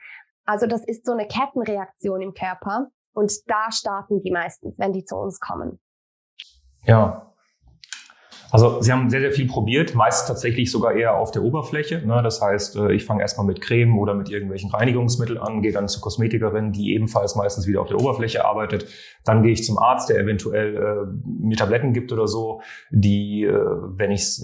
Also 0.50 0.66
das 0.66 0.84
ist 0.84 1.06
so 1.06 1.12
eine 1.12 1.28
Kettenreaktion 1.28 2.24
im 2.24 2.34
Körper 2.34 2.88
und 3.14 3.32
da 3.46 3.72
starten 3.72 4.20
die 4.20 4.32
meistens, 4.32 4.80
wenn 4.80 4.94
die 4.94 5.06
zu 5.06 5.16
uns 5.16 5.40
kommen. 5.40 5.80
Ja. 6.88 7.36
Also 8.50 8.82
Sie 8.82 8.92
haben 8.92 9.12
sehr, 9.12 9.20
sehr 9.20 9.32
viel 9.32 9.46
probiert, 9.46 9.94
meist 9.94 10.28
tatsächlich 10.28 10.72
sogar 10.72 10.94
eher 10.94 11.16
auf 11.18 11.30
der 11.30 11.44
Oberfläche. 11.44 12.02
Ne? 12.04 12.24
Das 12.24 12.42
heißt, 12.42 12.78
äh, 12.78 12.94
ich 12.94 13.06
fange 13.06 13.22
erstmal 13.22 13.46
mit 13.46 13.62
Creme 13.62 14.00
oder 14.00 14.16
mit 14.16 14.32
irgendwelchen 14.32 14.72
Reinigungsmitteln 14.72 15.38
an, 15.38 15.62
gehe 15.62 15.72
dann 15.72 15.88
zur 15.88 16.02
Kosmetikerin, 16.02 16.72
die 16.72 16.96
ebenfalls 16.96 17.36
meistens 17.36 17.68
wieder 17.68 17.82
auf 17.82 17.90
der 17.90 18.00
Oberfläche 18.00 18.44
arbeitet. 18.44 18.88
Dann 19.26 19.44
gehe 19.44 19.52
ich 19.52 19.64
zum 19.64 19.78
Arzt, 19.78 20.10
der 20.10 20.18
eventuell 20.18 20.76
äh, 20.76 21.30
mir 21.44 21.58
Tabletten 21.58 21.94
gibt 21.94 22.12
oder 22.12 22.28
so, 22.28 22.62
die, 22.90 23.44
äh, 23.44 23.54
wenn 23.54 24.10
ich 24.10 24.42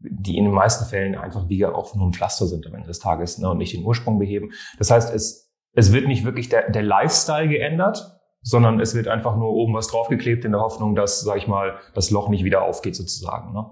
die 0.00 0.36
in 0.38 0.44
den 0.44 0.54
meisten 0.54 0.86
Fällen 0.86 1.14
einfach 1.14 1.48
wie 1.48 1.64
auch 1.66 1.94
nur 1.94 2.06
ein 2.06 2.12
Pflaster 2.12 2.46
sind 2.46 2.66
am 2.66 2.74
Ende 2.74 2.88
des 2.88 2.98
Tages 2.98 3.38
ne? 3.38 3.50
und 3.50 3.58
nicht 3.58 3.74
den 3.74 3.84
Ursprung 3.84 4.18
beheben. 4.18 4.50
Das 4.78 4.90
heißt, 4.90 5.14
es, 5.14 5.52
es 5.74 5.92
wird 5.92 6.06
nicht 6.06 6.24
wirklich 6.24 6.48
der, 6.48 6.70
der 6.70 6.82
Lifestyle 6.82 7.48
geändert, 7.48 8.18
sondern 8.42 8.80
es 8.80 8.94
wird 8.94 9.08
einfach 9.08 9.36
nur 9.36 9.50
oben 9.52 9.74
was 9.74 9.88
draufgeklebt 9.88 10.44
in 10.44 10.52
der 10.52 10.62
Hoffnung, 10.62 10.94
dass, 10.94 11.20
sag 11.20 11.36
ich 11.36 11.46
mal, 11.46 11.78
das 11.94 12.10
Loch 12.10 12.30
nicht 12.30 12.44
wieder 12.44 12.62
aufgeht 12.62 12.96
sozusagen. 12.96 13.52
Ne? 13.52 13.66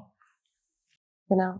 Genau. 1.28 1.54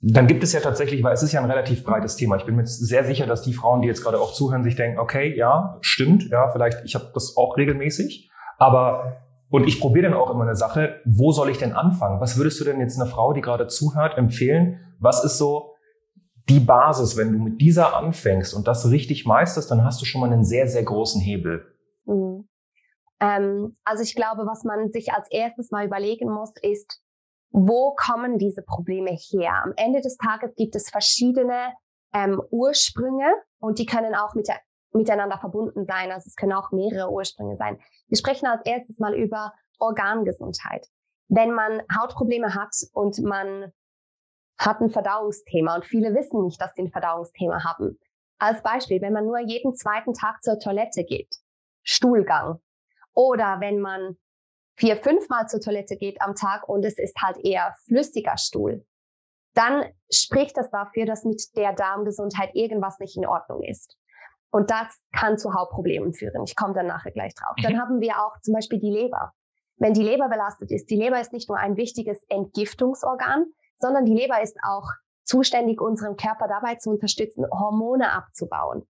Dann 0.00 0.26
gibt 0.26 0.42
es 0.42 0.52
ja 0.52 0.60
tatsächlich, 0.60 1.02
weil 1.02 1.14
es 1.14 1.22
ist 1.22 1.32
ja 1.32 1.40
ein 1.40 1.50
relativ 1.50 1.84
breites 1.84 2.16
Thema. 2.16 2.36
Ich 2.36 2.44
bin 2.44 2.54
mir 2.54 2.62
jetzt 2.62 2.78
sehr 2.78 3.04
sicher, 3.04 3.26
dass 3.26 3.42
die 3.42 3.54
Frauen, 3.54 3.82
die 3.82 3.88
jetzt 3.88 4.02
gerade 4.02 4.20
auch 4.20 4.32
zuhören, 4.32 4.62
sich 4.62 4.76
denken, 4.76 4.98
okay, 4.98 5.34
ja, 5.36 5.78
stimmt, 5.80 6.28
ja, 6.30 6.48
vielleicht, 6.48 6.84
ich 6.84 6.94
habe 6.94 7.10
das 7.14 7.36
auch 7.36 7.56
regelmäßig, 7.56 8.30
aber 8.58 9.25
und 9.50 9.66
ich 9.68 9.80
probiere 9.80 10.10
dann 10.10 10.18
auch 10.18 10.30
immer 10.30 10.42
eine 10.42 10.56
Sache, 10.56 11.00
wo 11.04 11.32
soll 11.32 11.50
ich 11.50 11.58
denn 11.58 11.72
anfangen? 11.72 12.20
Was 12.20 12.36
würdest 12.36 12.60
du 12.60 12.64
denn 12.64 12.80
jetzt 12.80 13.00
einer 13.00 13.08
Frau, 13.08 13.32
die 13.32 13.40
gerade 13.40 13.68
zuhört, 13.68 14.18
empfehlen? 14.18 14.80
Was 14.98 15.24
ist 15.24 15.38
so 15.38 15.74
die 16.48 16.60
Basis, 16.60 17.16
wenn 17.16 17.32
du 17.32 17.38
mit 17.38 17.60
dieser 17.60 17.96
anfängst 17.96 18.54
und 18.54 18.66
das 18.66 18.90
richtig 18.90 19.26
meisterst, 19.26 19.70
dann 19.70 19.84
hast 19.84 20.00
du 20.00 20.04
schon 20.04 20.20
mal 20.20 20.32
einen 20.32 20.44
sehr, 20.44 20.68
sehr 20.68 20.84
großen 20.84 21.20
Hebel. 21.20 21.66
Mhm. 22.04 22.48
Ähm, 23.20 23.74
also 23.84 24.02
ich 24.02 24.14
glaube, 24.14 24.46
was 24.46 24.64
man 24.64 24.92
sich 24.92 25.12
als 25.12 25.30
erstes 25.30 25.70
mal 25.70 25.86
überlegen 25.86 26.30
muss, 26.30 26.52
ist, 26.62 27.00
wo 27.50 27.94
kommen 27.94 28.38
diese 28.38 28.62
Probleme 28.62 29.10
her? 29.10 29.62
Am 29.64 29.72
Ende 29.76 30.00
des 30.00 30.16
Tages 30.18 30.54
gibt 30.56 30.76
es 30.76 30.90
verschiedene 30.90 31.72
ähm, 32.12 32.40
Ursprünge 32.50 33.32
und 33.58 33.78
die 33.78 33.86
können 33.86 34.14
auch 34.14 34.34
mit 34.34 34.48
der, 34.48 34.60
miteinander 34.92 35.38
verbunden 35.38 35.86
sein. 35.86 36.10
Also 36.10 36.26
es 36.28 36.36
können 36.36 36.52
auch 36.52 36.70
mehrere 36.70 37.10
Ursprünge 37.10 37.56
sein. 37.56 37.78
Wir 38.08 38.18
sprechen 38.18 38.46
als 38.46 38.64
erstes 38.64 38.98
mal 38.98 39.14
über 39.14 39.52
Organgesundheit. 39.78 40.86
Wenn 41.28 41.52
man 41.52 41.82
Hautprobleme 41.94 42.54
hat 42.54 42.74
und 42.92 43.18
man 43.22 43.72
hat 44.58 44.80
ein 44.80 44.90
Verdauungsthema 44.90 45.74
und 45.74 45.84
viele 45.84 46.14
wissen 46.14 46.42
nicht, 46.42 46.60
dass 46.60 46.72
sie 46.74 46.82
ein 46.82 46.90
Verdauungsthema 46.90 47.64
haben. 47.64 47.98
Als 48.38 48.62
Beispiel, 48.62 49.00
wenn 49.00 49.12
man 49.12 49.26
nur 49.26 49.38
jeden 49.40 49.74
zweiten 49.74 50.14
Tag 50.14 50.42
zur 50.42 50.58
Toilette 50.58 51.04
geht, 51.04 51.34
Stuhlgang. 51.82 52.60
Oder 53.12 53.60
wenn 53.60 53.80
man 53.80 54.16
vier, 54.76 54.96
fünfmal 54.96 55.48
zur 55.48 55.60
Toilette 55.60 55.96
geht 55.96 56.20
am 56.20 56.34
Tag 56.34 56.68
und 56.68 56.84
es 56.84 56.98
ist 56.98 57.16
halt 57.20 57.38
eher 57.38 57.74
flüssiger 57.86 58.36
Stuhl, 58.36 58.86
dann 59.54 59.86
spricht 60.10 60.56
das 60.56 60.70
dafür, 60.70 61.06
dass 61.06 61.24
mit 61.24 61.42
der 61.56 61.72
Darmgesundheit 61.72 62.50
irgendwas 62.54 62.98
nicht 62.98 63.16
in 63.16 63.26
Ordnung 63.26 63.62
ist. 63.62 63.96
Und 64.56 64.70
das 64.70 64.98
kann 65.12 65.36
zu 65.36 65.52
Hautproblemen 65.52 66.14
führen. 66.14 66.44
Ich 66.44 66.56
komme 66.56 66.72
dann 66.72 66.86
nachher 66.86 67.12
gleich 67.12 67.34
drauf. 67.34 67.54
Dann 67.62 67.78
haben 67.78 68.00
wir 68.00 68.14
auch 68.24 68.40
zum 68.40 68.54
Beispiel 68.54 68.80
die 68.80 68.90
Leber. 68.90 69.34
Wenn 69.76 69.92
die 69.92 70.02
Leber 70.02 70.30
belastet 70.30 70.70
ist, 70.70 70.88
die 70.88 70.96
Leber 70.96 71.20
ist 71.20 71.34
nicht 71.34 71.50
nur 71.50 71.58
ein 71.58 71.76
wichtiges 71.76 72.24
Entgiftungsorgan, 72.30 73.44
sondern 73.76 74.06
die 74.06 74.14
Leber 74.14 74.40
ist 74.40 74.56
auch 74.66 74.88
zuständig, 75.24 75.82
unseren 75.82 76.16
Körper 76.16 76.48
dabei 76.48 76.76
zu 76.76 76.88
unterstützen, 76.88 77.44
Hormone 77.52 78.10
abzubauen. 78.10 78.88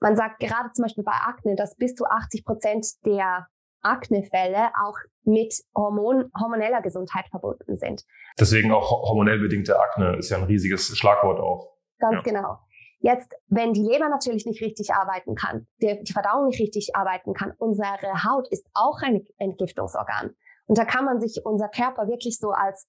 Man 0.00 0.16
sagt 0.16 0.40
gerade 0.40 0.72
zum 0.72 0.84
Beispiel 0.84 1.04
bei 1.04 1.12
Akne, 1.12 1.56
dass 1.56 1.76
bis 1.76 1.94
zu 1.94 2.06
80 2.06 2.46
Prozent 2.46 2.86
der 3.04 3.48
Aknefälle 3.82 4.70
auch 4.82 4.96
mit 5.24 5.62
Hormon, 5.76 6.30
hormoneller 6.40 6.80
Gesundheit 6.80 7.26
verbunden 7.28 7.76
sind. 7.76 8.02
Deswegen 8.40 8.72
auch 8.72 8.90
hormonell 8.90 9.40
bedingte 9.40 9.78
Akne 9.78 10.16
ist 10.16 10.30
ja 10.30 10.38
ein 10.38 10.44
riesiges 10.44 10.96
Schlagwort 10.96 11.38
auch. 11.38 11.76
Ganz 11.98 12.16
Ja. 12.16 12.22
genau. 12.22 12.58
Jetzt, 13.06 13.36
wenn 13.46 13.72
die 13.72 13.84
Leber 13.84 14.08
natürlich 14.08 14.46
nicht 14.46 14.60
richtig 14.60 14.92
arbeiten 14.92 15.36
kann, 15.36 15.68
die, 15.80 16.02
die 16.02 16.12
Verdauung 16.12 16.46
nicht 16.46 16.58
richtig 16.58 16.96
arbeiten 16.96 17.34
kann, 17.34 17.52
unsere 17.56 18.24
Haut 18.24 18.48
ist 18.50 18.66
auch 18.74 19.00
ein 19.00 19.24
Entgiftungsorgan. 19.38 20.34
Und 20.66 20.76
da 20.76 20.84
kann 20.84 21.04
man 21.04 21.20
sich 21.20 21.40
unser 21.44 21.68
Körper 21.68 22.08
wirklich 22.08 22.36
so 22.36 22.50
als 22.50 22.88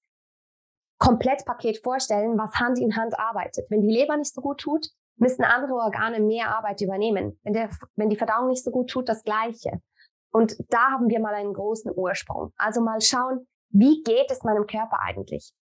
Komplettpaket 0.97 1.83
vorstellen, 1.83 2.35
was 2.35 2.55
Hand 2.55 2.79
in 2.79 2.95
Hand 2.95 3.19
arbeitet. 3.19 3.67
Wenn 3.69 3.81
die 3.81 3.93
Leber 3.93 4.17
nicht 4.17 4.33
so 4.33 4.41
gut 4.41 4.59
tut, 4.59 4.87
müssen 5.17 5.43
andere 5.43 5.75
Organe 5.75 6.19
mehr 6.19 6.49
Arbeit 6.49 6.81
übernehmen. 6.81 7.39
Wenn, 7.43 7.53
der, 7.53 7.69
wenn 7.95 8.09
die 8.09 8.17
Verdauung 8.17 8.47
nicht 8.47 8.63
so 8.63 8.71
gut 8.71 8.89
tut, 8.89 9.07
das 9.07 9.23
Gleiche. 9.23 9.83
Und 10.31 10.57
da 10.69 10.93
haben 10.93 11.09
wir 11.09 11.19
mal 11.19 11.35
einen 11.35 11.53
großen 11.53 11.91
Ursprung. 11.95 12.53
Also 12.57 12.81
mal 12.81 13.01
schauen, 13.01 13.45
wie 13.69 14.01
geht 14.01 14.31
es 14.31 14.41
meinem 14.41 14.65
Körper 14.65 14.99
eigentlich? 14.99 15.53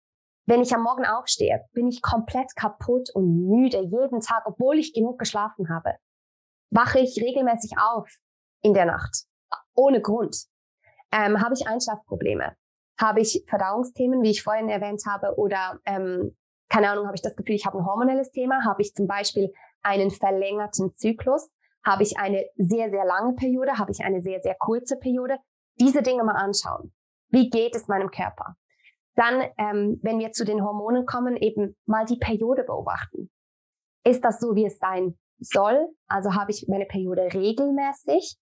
Wenn 0.47 0.61
ich 0.61 0.73
am 0.75 0.83
Morgen 0.83 1.05
aufstehe, 1.05 1.65
bin 1.73 1.87
ich 1.87 2.01
komplett 2.01 2.55
kaputt 2.55 3.09
und 3.13 3.47
müde 3.47 3.81
jeden 3.81 4.19
Tag, 4.19 4.43
obwohl 4.45 4.77
ich 4.77 4.93
genug 4.93 5.17
geschlafen 5.17 5.69
habe. 5.69 5.95
Wache 6.69 6.99
ich 6.99 7.19
regelmäßig 7.19 7.73
auf 7.79 8.07
in 8.61 8.73
der 8.73 8.85
Nacht, 8.85 9.25
ohne 9.73 10.01
Grund. 10.01 10.45
Ähm, 11.11 11.41
habe 11.41 11.55
ich 11.55 11.67
Einschlafprobleme? 11.67 12.55
Habe 12.99 13.21
ich 13.21 13.43
Verdauungsthemen, 13.47 14.21
wie 14.21 14.31
ich 14.31 14.43
vorhin 14.43 14.69
erwähnt 14.69 15.01
habe, 15.07 15.35
oder 15.37 15.79
ähm, 15.85 16.35
keine 16.69 16.89
Ahnung, 16.89 17.05
habe 17.05 17.15
ich 17.15 17.21
das 17.21 17.35
Gefühl, 17.35 17.55
ich 17.55 17.65
habe 17.65 17.77
ein 17.77 17.85
hormonelles 17.85 18.31
Thema? 18.31 18.63
Habe 18.65 18.81
ich 18.81 18.93
zum 18.93 19.07
Beispiel 19.07 19.51
einen 19.81 20.11
verlängerten 20.11 20.93
Zyklus? 20.95 21.49
Habe 21.83 22.03
ich 22.03 22.17
eine 22.17 22.45
sehr, 22.55 22.89
sehr 22.89 23.05
lange 23.05 23.33
Periode? 23.33 23.77
Habe 23.77 23.91
ich 23.91 24.03
eine 24.03 24.21
sehr, 24.21 24.41
sehr 24.41 24.55
kurze 24.55 24.97
Periode? 24.97 25.37
Diese 25.79 26.01
Dinge 26.01 26.23
mal 26.23 26.35
anschauen. 26.35 26.93
Wie 27.29 27.49
geht 27.49 27.75
es 27.75 27.87
meinem 27.87 28.09
Körper? 28.09 28.55
Dann, 29.15 29.43
ähm, 29.57 29.99
wenn 30.03 30.19
wir 30.19 30.31
zu 30.31 30.45
den 30.45 30.63
Hormonen 30.63 31.05
kommen, 31.05 31.37
eben 31.37 31.75
mal 31.85 32.05
die 32.05 32.17
Periode 32.17 32.63
beobachten. 32.63 33.29
Ist 34.03 34.23
das 34.23 34.39
so, 34.39 34.55
wie 34.55 34.65
es 34.65 34.77
sein 34.77 35.17
soll? 35.39 35.87
Also 36.07 36.33
habe 36.35 36.51
ich 36.51 36.67
meine 36.67 36.85
Periode 36.85 37.33
regelmäßig? 37.33 38.37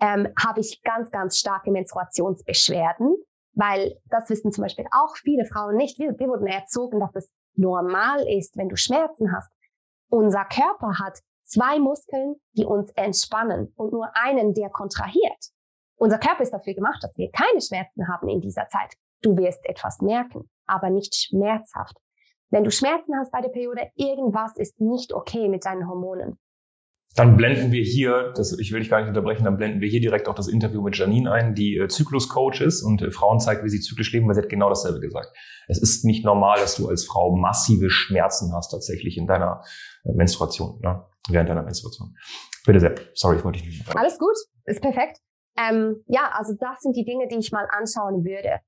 Ähm, 0.00 0.28
habe 0.38 0.60
ich 0.60 0.82
ganz, 0.82 1.10
ganz 1.10 1.38
starke 1.38 1.70
Menstruationsbeschwerden? 1.70 3.16
Weil 3.54 3.98
das 4.10 4.28
wissen 4.28 4.52
zum 4.52 4.62
Beispiel 4.62 4.84
auch 4.90 5.16
viele 5.16 5.46
Frauen 5.46 5.76
nicht. 5.76 5.98
Wir, 5.98 6.18
wir 6.18 6.28
wurden 6.28 6.46
erzogen, 6.46 7.00
dass 7.00 7.14
es 7.14 7.32
normal 7.54 8.26
ist, 8.28 8.56
wenn 8.56 8.68
du 8.68 8.76
Schmerzen 8.76 9.34
hast. 9.34 9.50
Unser 10.10 10.44
Körper 10.44 10.98
hat 10.98 11.20
zwei 11.42 11.78
Muskeln, 11.78 12.36
die 12.52 12.64
uns 12.64 12.90
entspannen 12.92 13.72
und 13.76 13.92
nur 13.92 14.10
einen, 14.14 14.52
der 14.52 14.68
kontrahiert. 14.68 15.52
Unser 15.96 16.18
Körper 16.18 16.42
ist 16.42 16.52
dafür 16.52 16.74
gemacht, 16.74 17.02
dass 17.02 17.16
wir 17.16 17.30
keine 17.30 17.60
Schmerzen 17.62 18.06
haben 18.08 18.28
in 18.28 18.40
dieser 18.40 18.68
Zeit. 18.68 18.92
Du 19.22 19.36
wirst 19.36 19.64
etwas 19.64 20.00
merken, 20.00 20.50
aber 20.66 20.90
nicht 20.90 21.14
schmerzhaft. 21.14 21.96
Wenn 22.50 22.64
du 22.64 22.70
Schmerzen 22.70 23.14
hast 23.18 23.32
bei 23.32 23.40
der 23.40 23.48
Periode, 23.48 23.90
irgendwas 23.96 24.56
ist 24.56 24.80
nicht 24.80 25.12
okay 25.12 25.48
mit 25.48 25.64
deinen 25.64 25.88
Hormonen. 25.88 26.38
Dann 27.16 27.38
blenden 27.38 27.72
wir 27.72 27.82
hier, 27.82 28.32
das, 28.36 28.58
ich 28.58 28.72
will 28.72 28.80
dich 28.80 28.90
gar 28.90 29.00
nicht 29.00 29.08
unterbrechen, 29.08 29.44
dann 29.44 29.56
blenden 29.56 29.80
wir 29.80 29.88
hier 29.88 30.00
direkt 30.00 30.28
auch 30.28 30.34
das 30.34 30.48
Interview 30.48 30.82
mit 30.82 30.98
Janine 30.98 31.32
ein, 31.32 31.54
die 31.54 31.78
äh, 31.78 31.88
Zykluscoach 31.88 32.60
ist 32.60 32.82
und 32.82 33.00
äh, 33.00 33.10
Frauen 33.10 33.40
zeigt, 33.40 33.64
wie 33.64 33.70
sie 33.70 33.80
zyklisch 33.80 34.12
leben, 34.12 34.28
weil 34.28 34.34
sie 34.34 34.42
hat 34.42 34.50
genau 34.50 34.68
dasselbe 34.68 35.00
gesagt. 35.00 35.28
Es 35.66 35.80
ist 35.80 36.04
nicht 36.04 36.26
normal, 36.26 36.58
dass 36.60 36.76
du 36.76 36.88
als 36.88 37.06
Frau 37.06 37.34
massive 37.34 37.88
Schmerzen 37.88 38.52
hast 38.54 38.68
tatsächlich 38.70 39.16
in 39.16 39.26
deiner 39.26 39.62
äh, 40.04 40.12
Menstruation, 40.12 40.78
ne? 40.82 41.06
während 41.30 41.48
deiner 41.48 41.62
Menstruation. 41.62 42.14
Bitte 42.66 42.80
sehr. 42.80 42.94
Sorry, 43.14 43.38
ich 43.38 43.44
wollte 43.44 43.60
dich 43.60 43.68
nicht. 43.68 43.96
Alles 43.96 44.18
gut, 44.18 44.36
ist 44.66 44.82
perfekt. 44.82 45.18
Ähm, 45.56 46.04
ja, 46.06 46.30
also 46.34 46.52
das 46.60 46.80
sind 46.80 46.96
die 46.96 47.04
Dinge, 47.04 47.28
die 47.28 47.38
ich 47.38 47.50
mal 47.50 47.66
anschauen 47.70 48.24
würde. 48.24 48.60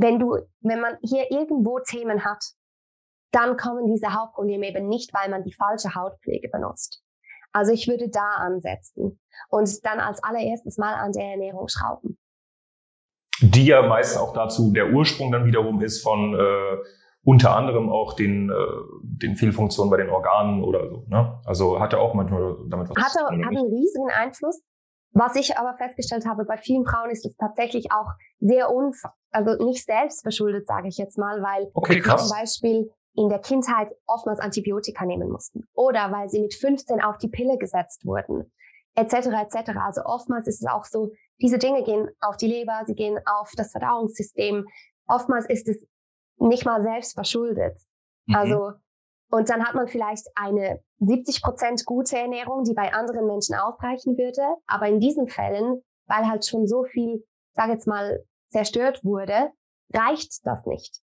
Wenn 0.00 0.18
du, 0.18 0.38
wenn 0.60 0.80
man 0.80 0.96
hier 1.02 1.30
irgendwo 1.30 1.78
Themen 1.80 2.24
hat, 2.24 2.42
dann 3.32 3.58
kommen 3.58 3.86
diese 3.86 4.14
Hautprobleme 4.14 4.66
eben 4.68 4.88
nicht, 4.88 5.12
weil 5.12 5.28
man 5.28 5.44
die 5.44 5.52
falsche 5.52 5.94
Hautpflege 5.94 6.48
benutzt. 6.48 7.02
Also 7.52 7.72
ich 7.72 7.86
würde 7.86 8.08
da 8.08 8.36
ansetzen 8.36 9.20
und 9.50 9.84
dann 9.84 10.00
als 10.00 10.22
allererstes 10.22 10.78
mal 10.78 10.94
an 10.94 11.12
der 11.12 11.24
Ernährung 11.24 11.68
schrauben. 11.68 12.18
Die 13.42 13.66
ja 13.66 13.82
meist 13.82 14.16
auch 14.16 14.32
dazu 14.32 14.72
der 14.72 14.90
Ursprung 14.90 15.32
dann 15.32 15.44
wiederum 15.44 15.82
ist 15.82 16.02
von 16.02 16.34
äh, 16.34 16.76
unter 17.22 17.54
anderem 17.54 17.90
auch 17.90 18.14
den, 18.14 18.50
äh, 18.50 18.54
den 19.02 19.36
Fehlfunktionen 19.36 19.90
bei 19.90 19.98
den 19.98 20.08
Organen 20.08 20.64
oder 20.64 20.88
so. 20.88 21.04
Ne? 21.08 21.40
Also 21.44 21.78
hatte 21.78 21.98
auch 21.98 22.14
manchmal 22.14 22.56
damit 22.68 22.88
was 22.88 22.96
hatte, 22.96 23.18
zu 23.18 23.26
tun. 23.28 23.44
Hat 23.44 23.50
einen 23.50 23.66
riesigen 23.66 24.10
Einfluss. 24.10 24.62
Was 25.12 25.34
ich 25.34 25.58
aber 25.58 25.76
festgestellt 25.76 26.24
habe, 26.26 26.44
bei 26.44 26.56
vielen 26.56 26.86
Frauen 26.86 27.10
ist 27.10 27.26
es 27.26 27.36
tatsächlich 27.36 27.90
auch 27.92 28.06
sehr 28.38 28.70
unf 28.70 29.02
also 29.32 29.64
nicht 29.64 29.84
selbst 29.84 30.22
verschuldet, 30.22 30.66
sage 30.66 30.88
ich 30.88 30.96
jetzt 30.96 31.18
mal, 31.18 31.42
weil 31.42 31.70
okay, 31.74 32.02
zum 32.02 32.30
Beispiel 32.30 32.90
in 33.14 33.28
der 33.28 33.38
Kindheit 33.40 33.90
oftmals 34.06 34.40
Antibiotika 34.40 35.04
nehmen 35.04 35.30
mussten 35.30 35.68
oder 35.74 36.10
weil 36.12 36.28
sie 36.28 36.40
mit 36.40 36.54
15 36.54 37.00
auf 37.00 37.18
die 37.18 37.28
Pille 37.28 37.58
gesetzt 37.58 38.04
wurden, 38.04 38.52
etc. 38.94 39.14
etc. 39.14 39.70
Also 39.84 40.02
oftmals 40.04 40.46
ist 40.46 40.62
es 40.62 40.68
auch 40.68 40.84
so, 40.84 41.12
diese 41.40 41.58
Dinge 41.58 41.82
gehen 41.84 42.08
auf 42.20 42.36
die 42.36 42.46
Leber, 42.46 42.82
sie 42.86 42.94
gehen 42.94 43.18
auf 43.26 43.52
das 43.56 43.72
Verdauungssystem. 43.72 44.66
Oftmals 45.06 45.46
ist 45.46 45.68
es 45.68 45.86
nicht 46.38 46.64
mal 46.64 46.82
selbst 46.82 47.14
verschuldet. 47.14 47.78
Mhm. 48.26 48.34
Also 48.34 48.72
und 49.30 49.48
dann 49.48 49.64
hat 49.64 49.74
man 49.74 49.86
vielleicht 49.86 50.26
eine 50.34 50.80
70 50.98 51.42
Prozent 51.42 51.84
gute 51.86 52.18
Ernährung, 52.18 52.64
die 52.64 52.74
bei 52.74 52.92
anderen 52.92 53.26
Menschen 53.26 53.54
ausreichen 53.54 54.18
würde. 54.18 54.42
Aber 54.66 54.88
in 54.88 55.00
diesen 55.00 55.28
Fällen, 55.28 55.82
weil 56.06 56.28
halt 56.28 56.44
schon 56.44 56.66
so 56.66 56.84
viel, 56.84 57.24
sag 57.54 57.68
jetzt 57.68 57.86
mal, 57.86 58.24
zerstört 58.50 59.04
wurde, 59.04 59.50
reicht 59.92 60.44
das 60.44 60.66
nicht. 60.66 61.00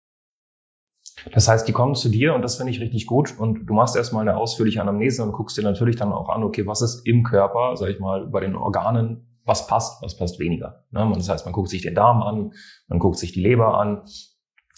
Das 1.33 1.49
heißt, 1.49 1.67
die 1.67 1.73
kommen 1.73 1.95
zu 1.95 2.09
dir 2.09 2.35
und 2.35 2.43
das 2.43 2.57
finde 2.57 2.73
ich 2.73 2.81
richtig 2.81 3.07
gut 3.07 3.39
und 3.39 3.67
du 3.67 3.75
machst 3.75 3.97
erstmal 3.97 4.23
eine 4.23 4.37
ausführliche 4.37 4.81
Anamnese 4.81 5.23
und 5.23 5.33
guckst 5.33 5.57
dir 5.57 5.63
natürlich 5.63 5.97
dann 5.97 6.13
auch 6.13 6.29
an, 6.29 6.43
okay, 6.43 6.67
was 6.67 6.83
ist 6.83 7.07
im 7.07 7.23
Körper, 7.23 7.77
sag 7.77 7.89
ich 7.89 8.01
mal, 8.01 8.27
bei 8.27 8.41
den 8.41 8.57
Organen, 8.57 9.39
was 9.45 9.67
passt, 9.67 10.03
was 10.03 10.17
passt 10.17 10.39
weniger. 10.41 10.85
Ne? 10.91 11.11
Das 11.15 11.29
heißt, 11.29 11.47
man 11.47 11.53
guckt 11.53 11.71
sich 11.71 11.83
den 11.83 11.95
Darm 11.95 12.23
an, 12.23 12.53
man 12.89 12.99
guckt 12.99 13.19
sich 13.19 13.33
die 13.33 13.41
Leber 13.41 13.79
an. 13.79 14.03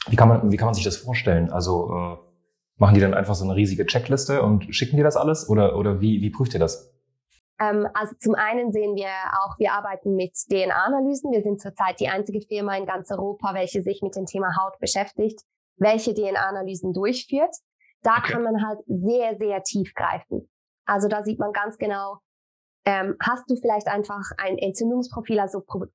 Wie 0.08 0.16
kann 0.16 0.28
man, 0.28 0.52
wie 0.52 0.56
kann 0.56 0.66
man 0.66 0.74
sich 0.74 0.84
das 0.84 0.98
vorstellen? 0.98 1.50
Also 1.50 1.90
äh, 1.92 2.27
machen 2.78 2.94
die 2.94 3.00
dann 3.00 3.14
einfach 3.14 3.34
so 3.34 3.44
eine 3.44 3.54
riesige 3.54 3.86
Checkliste 3.86 4.42
und 4.42 4.74
schicken 4.74 4.96
dir 4.96 5.04
das 5.04 5.16
alles 5.16 5.48
oder, 5.48 5.76
oder 5.76 6.00
wie, 6.00 6.20
wie 6.22 6.30
prüft 6.30 6.54
ihr 6.54 6.60
das? 6.60 6.92
Ähm, 7.60 7.86
also 7.92 8.14
zum 8.18 8.34
einen 8.34 8.72
sehen 8.72 8.94
wir 8.94 9.10
auch, 9.42 9.58
wir 9.58 9.72
arbeiten 9.72 10.14
mit 10.14 10.32
DNA-Analysen. 10.50 11.32
Wir 11.32 11.42
sind 11.42 11.60
zurzeit 11.60 12.00
die 12.00 12.08
einzige 12.08 12.40
Firma 12.40 12.76
in 12.76 12.86
ganz 12.86 13.10
Europa, 13.10 13.52
welche 13.54 13.82
sich 13.82 14.00
mit 14.02 14.14
dem 14.16 14.26
Thema 14.26 14.56
Haut 14.56 14.78
beschäftigt 14.78 15.42
welche 15.78 16.14
DNA-Analysen 16.14 16.92
durchführt. 16.92 17.54
Da 18.02 18.18
okay. 18.18 18.32
kann 18.32 18.42
man 18.42 18.66
halt 18.66 18.80
sehr, 18.86 19.36
sehr 19.38 19.62
tief 19.62 19.94
greifen. 19.94 20.48
Also 20.84 21.08
da 21.08 21.22
sieht 21.22 21.38
man 21.38 21.52
ganz 21.52 21.78
genau, 21.78 22.18
ähm, 22.84 23.16
hast 23.20 23.48
du 23.50 23.56
vielleicht 23.56 23.88
einfach 23.88 24.22
ein 24.38 24.58
Entzündungsprofil, 24.58 25.40
also 25.40 25.60
pro 25.60 25.86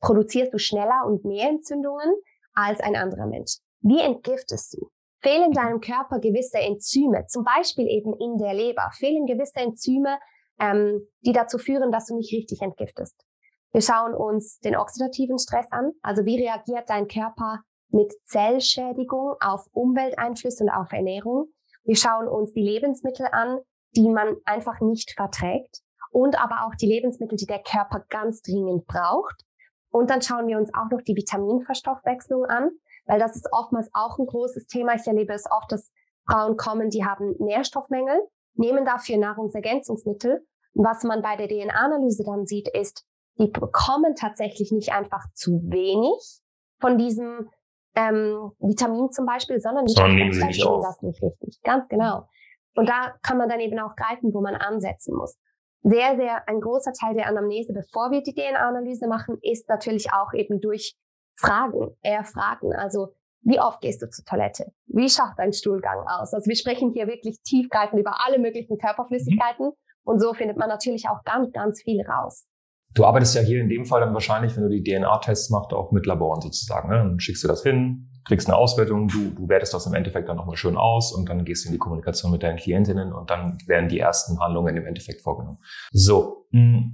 produzierst 0.00 0.52
du 0.52 0.58
schneller 0.58 1.04
und 1.06 1.24
mehr 1.24 1.48
Entzündungen 1.48 2.12
als 2.54 2.80
ein 2.80 2.96
anderer 2.96 3.26
Mensch. 3.26 3.58
Wie 3.82 4.00
entgiftest 4.00 4.74
du? 4.74 4.90
Fehlen 5.22 5.52
deinem 5.52 5.80
Körper 5.80 6.18
gewisse 6.18 6.58
Enzyme, 6.58 7.26
zum 7.28 7.44
Beispiel 7.44 7.86
eben 7.86 8.12
in 8.18 8.38
der 8.38 8.54
Leber, 8.54 8.90
fehlen 8.92 9.26
gewisse 9.26 9.60
Enzyme, 9.60 10.18
ähm, 10.58 11.06
die 11.24 11.32
dazu 11.32 11.58
führen, 11.58 11.92
dass 11.92 12.06
du 12.06 12.16
nicht 12.16 12.32
richtig 12.32 12.60
entgiftest. 12.60 13.24
Wir 13.72 13.80
schauen 13.80 14.14
uns 14.14 14.58
den 14.58 14.76
oxidativen 14.76 15.38
Stress 15.38 15.70
an, 15.70 15.92
also 16.02 16.24
wie 16.24 16.42
reagiert 16.42 16.90
dein 16.90 17.06
Körper 17.06 17.60
mit 17.88 18.12
Zellschädigung 18.24 19.34
auf 19.40 19.66
Umwelteinflüsse 19.72 20.64
und 20.64 20.70
auf 20.70 20.92
Ernährung. 20.92 21.46
Wir 21.84 21.96
schauen 21.96 22.26
uns 22.26 22.52
die 22.52 22.62
Lebensmittel 22.62 23.26
an, 23.30 23.60
die 23.94 24.08
man 24.08 24.36
einfach 24.44 24.80
nicht 24.80 25.12
verträgt 25.12 25.80
und 26.10 26.40
aber 26.42 26.66
auch 26.66 26.74
die 26.74 26.86
Lebensmittel, 26.86 27.36
die 27.36 27.46
der 27.46 27.62
Körper 27.62 28.04
ganz 28.08 28.42
dringend 28.42 28.86
braucht. 28.86 29.44
Und 29.90 30.10
dann 30.10 30.22
schauen 30.22 30.46
wir 30.48 30.58
uns 30.58 30.72
auch 30.74 30.90
noch 30.90 31.02
die 31.02 31.14
Vitaminverstoffwechslung 31.14 32.44
an, 32.46 32.70
weil 33.06 33.18
das 33.18 33.36
ist 33.36 33.48
oftmals 33.52 33.90
auch 33.92 34.18
ein 34.18 34.26
großes 34.26 34.66
Thema. 34.66 34.94
Ich 34.94 35.06
erlebe 35.06 35.32
es 35.32 35.44
oft, 35.50 35.70
dass 35.70 35.90
Frauen 36.28 36.56
kommen, 36.56 36.90
die 36.90 37.04
haben 37.04 37.34
Nährstoffmängel, 37.38 38.20
nehmen 38.54 38.84
dafür 38.84 39.18
Nahrungsergänzungsmittel. 39.18 40.46
Und 40.74 40.84
was 40.84 41.02
man 41.04 41.22
bei 41.22 41.36
der 41.36 41.48
DNA-Analyse 41.48 42.24
dann 42.24 42.46
sieht, 42.46 42.68
ist, 42.68 43.04
die 43.38 43.48
bekommen 43.48 44.14
tatsächlich 44.14 44.72
nicht 44.72 44.92
einfach 44.92 45.24
zu 45.34 45.60
wenig 45.64 46.40
von 46.80 46.98
diesem 46.98 47.50
ähm, 47.94 48.52
Vitamin 48.58 49.10
zum 49.10 49.26
Beispiel, 49.26 49.60
sondern 49.60 49.84
die 49.86 49.92
sondern 49.92 50.16
nehmen 50.16 50.32
sie 50.32 50.44
nicht 50.44 50.66
auf. 50.66 50.82
das 50.82 51.02
nicht 51.02 51.22
richtig. 51.22 51.60
Ganz 51.62 51.88
genau. 51.88 52.26
Und 52.74 52.88
da 52.88 53.14
kann 53.22 53.36
man 53.36 53.48
dann 53.48 53.60
eben 53.60 53.78
auch 53.78 53.94
greifen, 53.96 54.32
wo 54.32 54.40
man 54.40 54.54
ansetzen 54.54 55.14
muss. 55.14 55.38
Sehr, 55.82 56.16
sehr 56.16 56.48
ein 56.48 56.60
großer 56.60 56.92
Teil 56.92 57.14
der 57.14 57.26
Anamnese, 57.26 57.72
bevor 57.72 58.10
wir 58.10 58.22
die 58.22 58.34
DNA-Analyse 58.34 59.08
machen, 59.08 59.38
ist 59.42 59.68
natürlich 59.68 60.12
auch 60.12 60.32
eben 60.32 60.60
durch 60.60 60.96
Fragen, 61.34 61.96
eher 62.02 62.24
Fragen. 62.24 62.72
Also 62.74 63.14
wie 63.42 63.60
oft 63.60 63.80
gehst 63.80 64.00
du 64.02 64.08
zur 64.08 64.24
Toilette? 64.24 64.72
Wie 64.86 65.08
schaut 65.08 65.32
dein 65.36 65.52
Stuhlgang 65.52 65.98
aus? 66.06 66.32
Also 66.32 66.46
wir 66.46 66.56
sprechen 66.56 66.92
hier 66.92 67.08
wirklich 67.08 67.40
tiefgreifend 67.42 68.00
über 68.00 68.24
alle 68.24 68.38
möglichen 68.38 68.78
Körperflüssigkeiten. 68.78 69.66
Mhm. 69.66 69.72
Und 70.04 70.20
so 70.20 70.32
findet 70.32 70.56
man 70.56 70.68
natürlich 70.68 71.08
auch 71.08 71.22
ganz, 71.24 71.52
ganz 71.52 71.82
viel 71.82 72.02
raus. 72.02 72.46
Du 72.94 73.04
arbeitest 73.04 73.34
ja 73.34 73.40
hier 73.40 73.60
in 73.60 73.68
dem 73.68 73.84
Fall 73.84 74.00
dann 74.00 74.12
wahrscheinlich, 74.12 74.54
wenn 74.56 74.64
du 74.64 74.68
die 74.68 74.82
DNA-Tests 74.82 75.50
machst, 75.50 75.72
auch 75.72 75.92
mit 75.92 76.06
Laboren 76.06 76.40
sozusagen. 76.40 76.90
Ne? 76.90 76.96
Dann 76.96 77.20
schickst 77.20 77.42
du 77.42 77.48
das 77.48 77.62
hin, 77.62 78.10
kriegst 78.24 78.48
eine 78.48 78.56
Auswertung, 78.56 79.08
du, 79.08 79.30
du 79.30 79.48
wertest 79.48 79.72
das 79.72 79.86
im 79.86 79.94
Endeffekt 79.94 80.28
dann 80.28 80.36
nochmal 80.36 80.56
schön 80.56 80.76
aus 80.76 81.12
und 81.12 81.28
dann 81.28 81.44
gehst 81.44 81.64
du 81.64 81.68
in 81.68 81.72
die 81.72 81.78
Kommunikation 81.78 82.30
mit 82.30 82.42
deinen 82.42 82.58
Klientinnen 82.58 83.12
und 83.12 83.30
dann 83.30 83.56
werden 83.66 83.88
die 83.88 83.98
ersten 83.98 84.38
Handlungen 84.40 84.76
im 84.76 84.86
Endeffekt 84.86 85.22
vorgenommen. 85.22 85.58
So, 85.92 86.46
mh, 86.50 86.90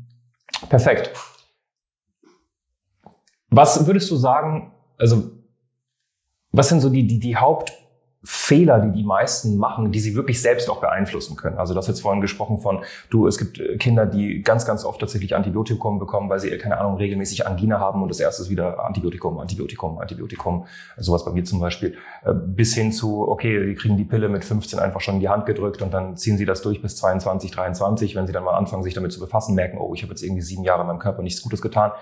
perfekt. 0.69 1.11
Was 3.51 3.87
würdest 3.87 4.11
du 4.11 4.17
sagen, 4.17 4.73
also 4.99 5.31
was 6.53 6.69
sind 6.69 6.81
so 6.81 6.91
die, 6.91 7.07
die, 7.07 7.19
die 7.19 7.37
Haupt 7.37 7.73
Fehler, 8.25 8.81
die 8.81 8.91
die 8.91 9.05
meisten 9.05 9.57
machen, 9.59 9.93
die 9.93 10.01
sie 10.01 10.17
wirklich 10.17 10.43
selbst 10.43 10.69
auch 10.69 10.81
beeinflussen 10.81 11.37
können. 11.37 11.57
Also 11.57 11.73
das 11.73 11.87
jetzt 11.87 12.03
vorhin 12.03 12.21
gesprochen 12.21 12.59
von, 12.59 12.81
du, 13.11 13.29
es 13.29 13.39
gibt 13.39 13.61
äh, 13.61 13.77
Kinder, 13.77 14.07
die 14.07 14.43
ganz, 14.43 14.67
ganz 14.67 14.85
oft 14.85 15.01
tatsächlich 15.01 15.37
Antibiotikum 15.37 16.01
bekommen, 16.01 16.29
weil 16.29 16.41
sie, 16.41 16.51
keine 16.59 16.79
Ahnung, 16.79 16.97
regelmäßig 16.97 17.47
Angina 17.47 17.79
haben 17.79 18.03
und 18.03 18.09
das 18.09 18.19
erste 18.19 18.43
ist 18.43 18.51
wieder 18.51 18.85
Antibiotikum, 18.85 19.39
Antibiotikum, 19.39 19.99
Antibiotikum. 19.99 20.67
Sowas 20.97 21.25
bei 21.25 21.31
mir 21.31 21.45
zum 21.45 21.61
Beispiel. 21.61 21.97
Äh, 22.25 22.35
bis 22.35 22.75
hin 22.75 22.91
zu, 22.91 23.29
okay, 23.29 23.65
die 23.65 23.75
kriegen 23.77 23.97
die 23.97 24.05
Pille 24.05 24.29
mit 24.29 24.45
15 24.45 24.81
einfach 24.81 25.01
schon 25.01 25.15
in 25.15 25.21
die 25.21 25.29
Hand 25.29 25.47
gedrückt 25.47 25.81
und 25.81 25.95
dann 25.95 26.17
ziehen 26.17 26.37
sie 26.37 26.45
das 26.45 26.61
durch 26.61 26.83
bis 26.83 26.97
22, 26.97 27.53
23. 27.53 28.17
Wenn 28.17 28.27
sie 28.27 28.33
dann 28.33 28.43
mal 28.43 28.57
anfangen, 28.57 28.83
sich 28.83 28.95
damit 28.95 29.13
zu 29.13 29.21
befassen, 29.21 29.55
merken, 29.55 29.79
oh, 29.79 29.95
ich 29.95 30.03
habe 30.03 30.11
jetzt 30.11 30.23
irgendwie 30.23 30.43
sieben 30.43 30.65
Jahre 30.65 30.81
in 30.81 30.89
meinem 30.89 30.99
Körper 30.99 31.23
nichts 31.23 31.41
Gutes 31.41 31.63
getan 31.63 31.93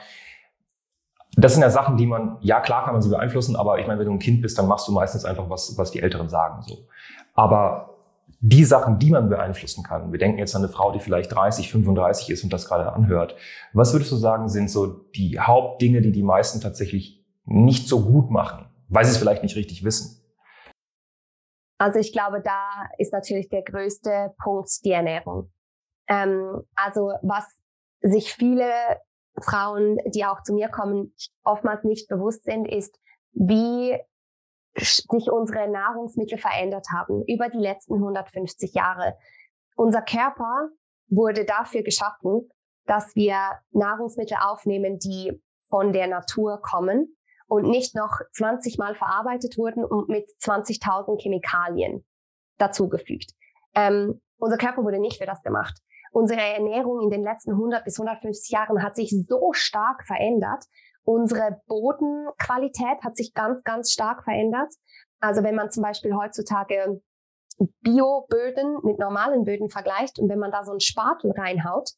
das 1.36 1.52
sind 1.52 1.62
ja 1.62 1.70
Sachen, 1.70 1.96
die 1.96 2.06
man, 2.06 2.38
ja 2.40 2.60
klar 2.60 2.84
kann 2.84 2.94
man 2.94 3.02
sie 3.02 3.10
beeinflussen, 3.10 3.56
aber 3.56 3.78
ich 3.78 3.86
meine, 3.86 4.00
wenn 4.00 4.06
du 4.06 4.12
ein 4.12 4.18
Kind 4.18 4.40
bist, 4.40 4.58
dann 4.58 4.66
machst 4.66 4.88
du 4.88 4.92
meistens 4.92 5.24
einfach 5.24 5.50
was, 5.50 5.76
was 5.76 5.90
die 5.90 6.00
Älteren 6.00 6.30
sagen. 6.30 6.62
So. 6.62 6.88
Aber 7.34 7.96
die 8.40 8.64
Sachen, 8.64 8.98
die 8.98 9.10
man 9.10 9.28
beeinflussen 9.28 9.84
kann, 9.84 10.12
wir 10.12 10.18
denken 10.18 10.38
jetzt 10.38 10.56
an 10.56 10.62
eine 10.62 10.72
Frau, 10.72 10.92
die 10.92 11.00
vielleicht 11.00 11.34
30, 11.34 11.70
35 11.70 12.30
ist 12.30 12.44
und 12.44 12.52
das 12.52 12.66
gerade 12.66 12.90
anhört. 12.92 13.36
Was 13.74 13.92
würdest 13.92 14.12
du 14.12 14.16
sagen, 14.16 14.48
sind 14.48 14.70
so 14.70 14.86
die 14.86 15.38
Hauptdinge, 15.38 16.00
die 16.00 16.12
die 16.12 16.22
meisten 16.22 16.60
tatsächlich 16.60 17.24
nicht 17.44 17.86
so 17.86 18.04
gut 18.04 18.30
machen, 18.30 18.66
weil 18.88 19.04
sie 19.04 19.10
es 19.10 19.18
vielleicht 19.18 19.42
nicht 19.42 19.56
richtig 19.56 19.84
wissen? 19.84 20.22
Also 21.78 21.98
ich 21.98 22.12
glaube, 22.12 22.40
da 22.40 22.88
ist 22.96 23.12
natürlich 23.12 23.50
der 23.50 23.62
größte 23.62 24.34
Punkt 24.42 24.70
die 24.84 24.92
Ernährung. 24.92 25.52
Ähm, 26.08 26.62
also 26.74 27.12
was 27.22 27.44
sich 28.00 28.32
viele 28.32 28.70
Frauen, 29.42 29.98
die 30.06 30.24
auch 30.24 30.42
zu 30.42 30.54
mir 30.54 30.68
kommen, 30.68 31.14
oftmals 31.44 31.84
nicht 31.84 32.08
bewusst 32.08 32.44
sind, 32.44 32.66
ist, 32.66 32.98
wie 33.32 33.98
sich 34.76 35.30
unsere 35.30 35.68
Nahrungsmittel 35.70 36.38
verändert 36.38 36.86
haben 36.94 37.22
über 37.26 37.48
die 37.48 37.58
letzten 37.58 37.94
150 37.94 38.74
Jahre. 38.74 39.16
unser 39.76 40.02
Körper 40.02 40.68
wurde 41.08 41.44
dafür 41.44 41.82
geschaffen, 41.82 42.48
dass 42.86 43.14
wir 43.14 43.36
Nahrungsmittel 43.70 44.36
aufnehmen, 44.40 44.98
die 44.98 45.40
von 45.68 45.92
der 45.92 46.06
Natur 46.06 46.60
kommen 46.62 47.16
und 47.46 47.68
nicht 47.68 47.94
noch 47.94 48.20
20 48.32 48.78
Mal 48.78 48.94
verarbeitet 48.94 49.56
wurden 49.56 49.84
und 49.84 50.08
mit 50.08 50.28
20.000 50.42 51.20
Chemikalien 51.20 52.04
dazugefügt. 52.58 53.32
Ähm, 53.74 54.20
unser 54.38 54.56
Körper 54.56 54.82
wurde 54.82 54.98
nicht 54.98 55.18
für 55.18 55.26
das 55.26 55.42
gemacht. 55.42 55.78
Unsere 56.16 56.40
Ernährung 56.40 57.02
in 57.02 57.10
den 57.10 57.22
letzten 57.22 57.50
100 57.50 57.84
bis 57.84 58.00
150 58.00 58.50
Jahren 58.50 58.82
hat 58.82 58.96
sich 58.96 59.14
so 59.28 59.52
stark 59.52 60.02
verändert. 60.06 60.64
Unsere 61.04 61.60
Bodenqualität 61.66 63.04
hat 63.04 63.18
sich 63.18 63.34
ganz, 63.34 63.62
ganz 63.64 63.92
stark 63.92 64.24
verändert. 64.24 64.72
Also 65.20 65.42
wenn 65.42 65.54
man 65.54 65.70
zum 65.70 65.82
Beispiel 65.82 66.14
heutzutage 66.14 67.02
Bioböden 67.82 68.78
mit 68.82 68.98
normalen 68.98 69.44
Böden 69.44 69.68
vergleicht 69.68 70.18
und 70.18 70.30
wenn 70.30 70.38
man 70.38 70.50
da 70.50 70.64
so 70.64 70.70
einen 70.70 70.80
Spatel 70.80 71.32
reinhaut, 71.32 71.90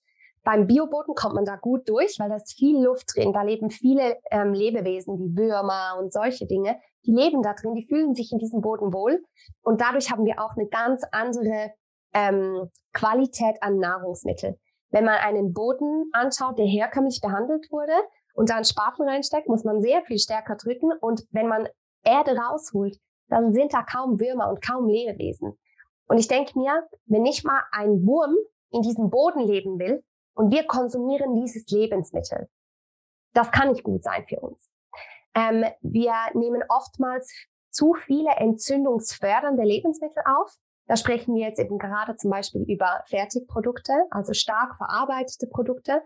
beim 0.43 0.67
Bioboden 0.67 1.15
kommt 1.15 1.37
man 1.37 1.45
da 1.45 1.55
gut 1.55 1.89
durch, 1.89 2.19
weil 2.19 2.29
da 2.29 2.37
ist 2.37 2.59
viel 2.59 2.83
Luft 2.83 3.15
drin. 3.15 3.33
Da 3.33 3.43
leben 3.43 3.71
viele 3.71 4.17
ähm, 4.33 4.53
Lebewesen 4.53 5.17
wie 5.21 5.37
Würmer 5.37 5.97
und 5.97 6.13
solche 6.13 6.45
Dinge. 6.49 6.77
Die 7.07 7.13
leben 7.13 7.41
da 7.43 7.55
drin, 7.55 7.77
die 7.77 7.87
fühlen 7.87 8.17
sich 8.17 8.33
in 8.33 8.39
diesem 8.39 8.63
Boden 8.63 8.93
wohl. 8.93 9.23
Und 9.63 9.81
dadurch 9.81 10.11
haben 10.11 10.25
wir 10.25 10.43
auch 10.43 10.57
eine 10.57 10.67
ganz 10.67 11.05
andere 11.13 11.71
ähm, 12.13 12.71
Qualität 12.93 13.63
an 13.63 13.79
Nahrungsmitteln. 13.79 14.57
Wenn 14.91 15.05
man 15.05 15.17
einen 15.17 15.53
Boden 15.53 16.11
anschaut, 16.13 16.59
der 16.59 16.67
herkömmlich 16.67 17.21
behandelt 17.21 17.71
wurde 17.71 17.93
und 18.35 18.51
da 18.51 18.57
einen 18.57 18.65
Spaten 18.65 19.03
reinsteckt, 19.03 19.49
muss 19.49 19.65
man 19.65 19.83
sehr 19.83 20.03
viel 20.03 20.19
stärker 20.19 20.57
drücken. 20.57 20.93
Und 21.01 21.25
wenn 21.31 21.47
man 21.47 21.69
Erde 22.05 22.37
rausholt, 22.37 22.99
dann 23.29 23.53
sind 23.53 23.75
da 23.75 23.83
kaum 23.83 24.19
Würmer 24.19 24.49
und 24.49 24.65
kaum 24.65 24.89
Lebewesen. 24.89 25.59
Und 26.07 26.19
ich 26.19 26.29
denke 26.29 26.59
mir, 26.59 26.89
wenn 27.07 27.23
nicht 27.23 27.45
mal 27.45 27.63
ein 27.71 28.07
Wurm 28.07 28.35
in 28.71 28.81
diesem 28.81 29.11
Boden 29.11 29.41
leben 29.41 29.79
will 29.79 30.03
und 30.35 30.51
wir 30.51 30.67
konsumieren 30.67 31.35
dieses 31.35 31.67
Lebensmittel, 31.69 32.49
das 33.35 33.51
kann 33.51 33.69
nicht 33.69 33.85
gut 33.85 34.03
sein 34.03 34.25
für 34.27 34.41
uns. 34.41 34.71
Ähm, 35.35 35.65
wir 35.83 36.15
nehmen 36.33 36.65
oftmals 36.69 37.31
zu 37.71 37.95
viele 37.95 38.31
entzündungsfördernde 38.31 39.63
Lebensmittel 39.63 40.23
auf. 40.25 40.55
Da 40.89 40.97
sprechen 40.97 41.35
wir 41.35 41.47
jetzt 41.47 41.61
eben 41.61 41.79
gerade 41.79 42.17
zum 42.17 42.31
Beispiel 42.31 42.63
über 42.63 43.05
Fertigprodukte, 43.07 43.93
also 44.11 44.33
stark 44.33 44.77
verarbeitete 44.77 45.47
Produkte, 45.47 46.03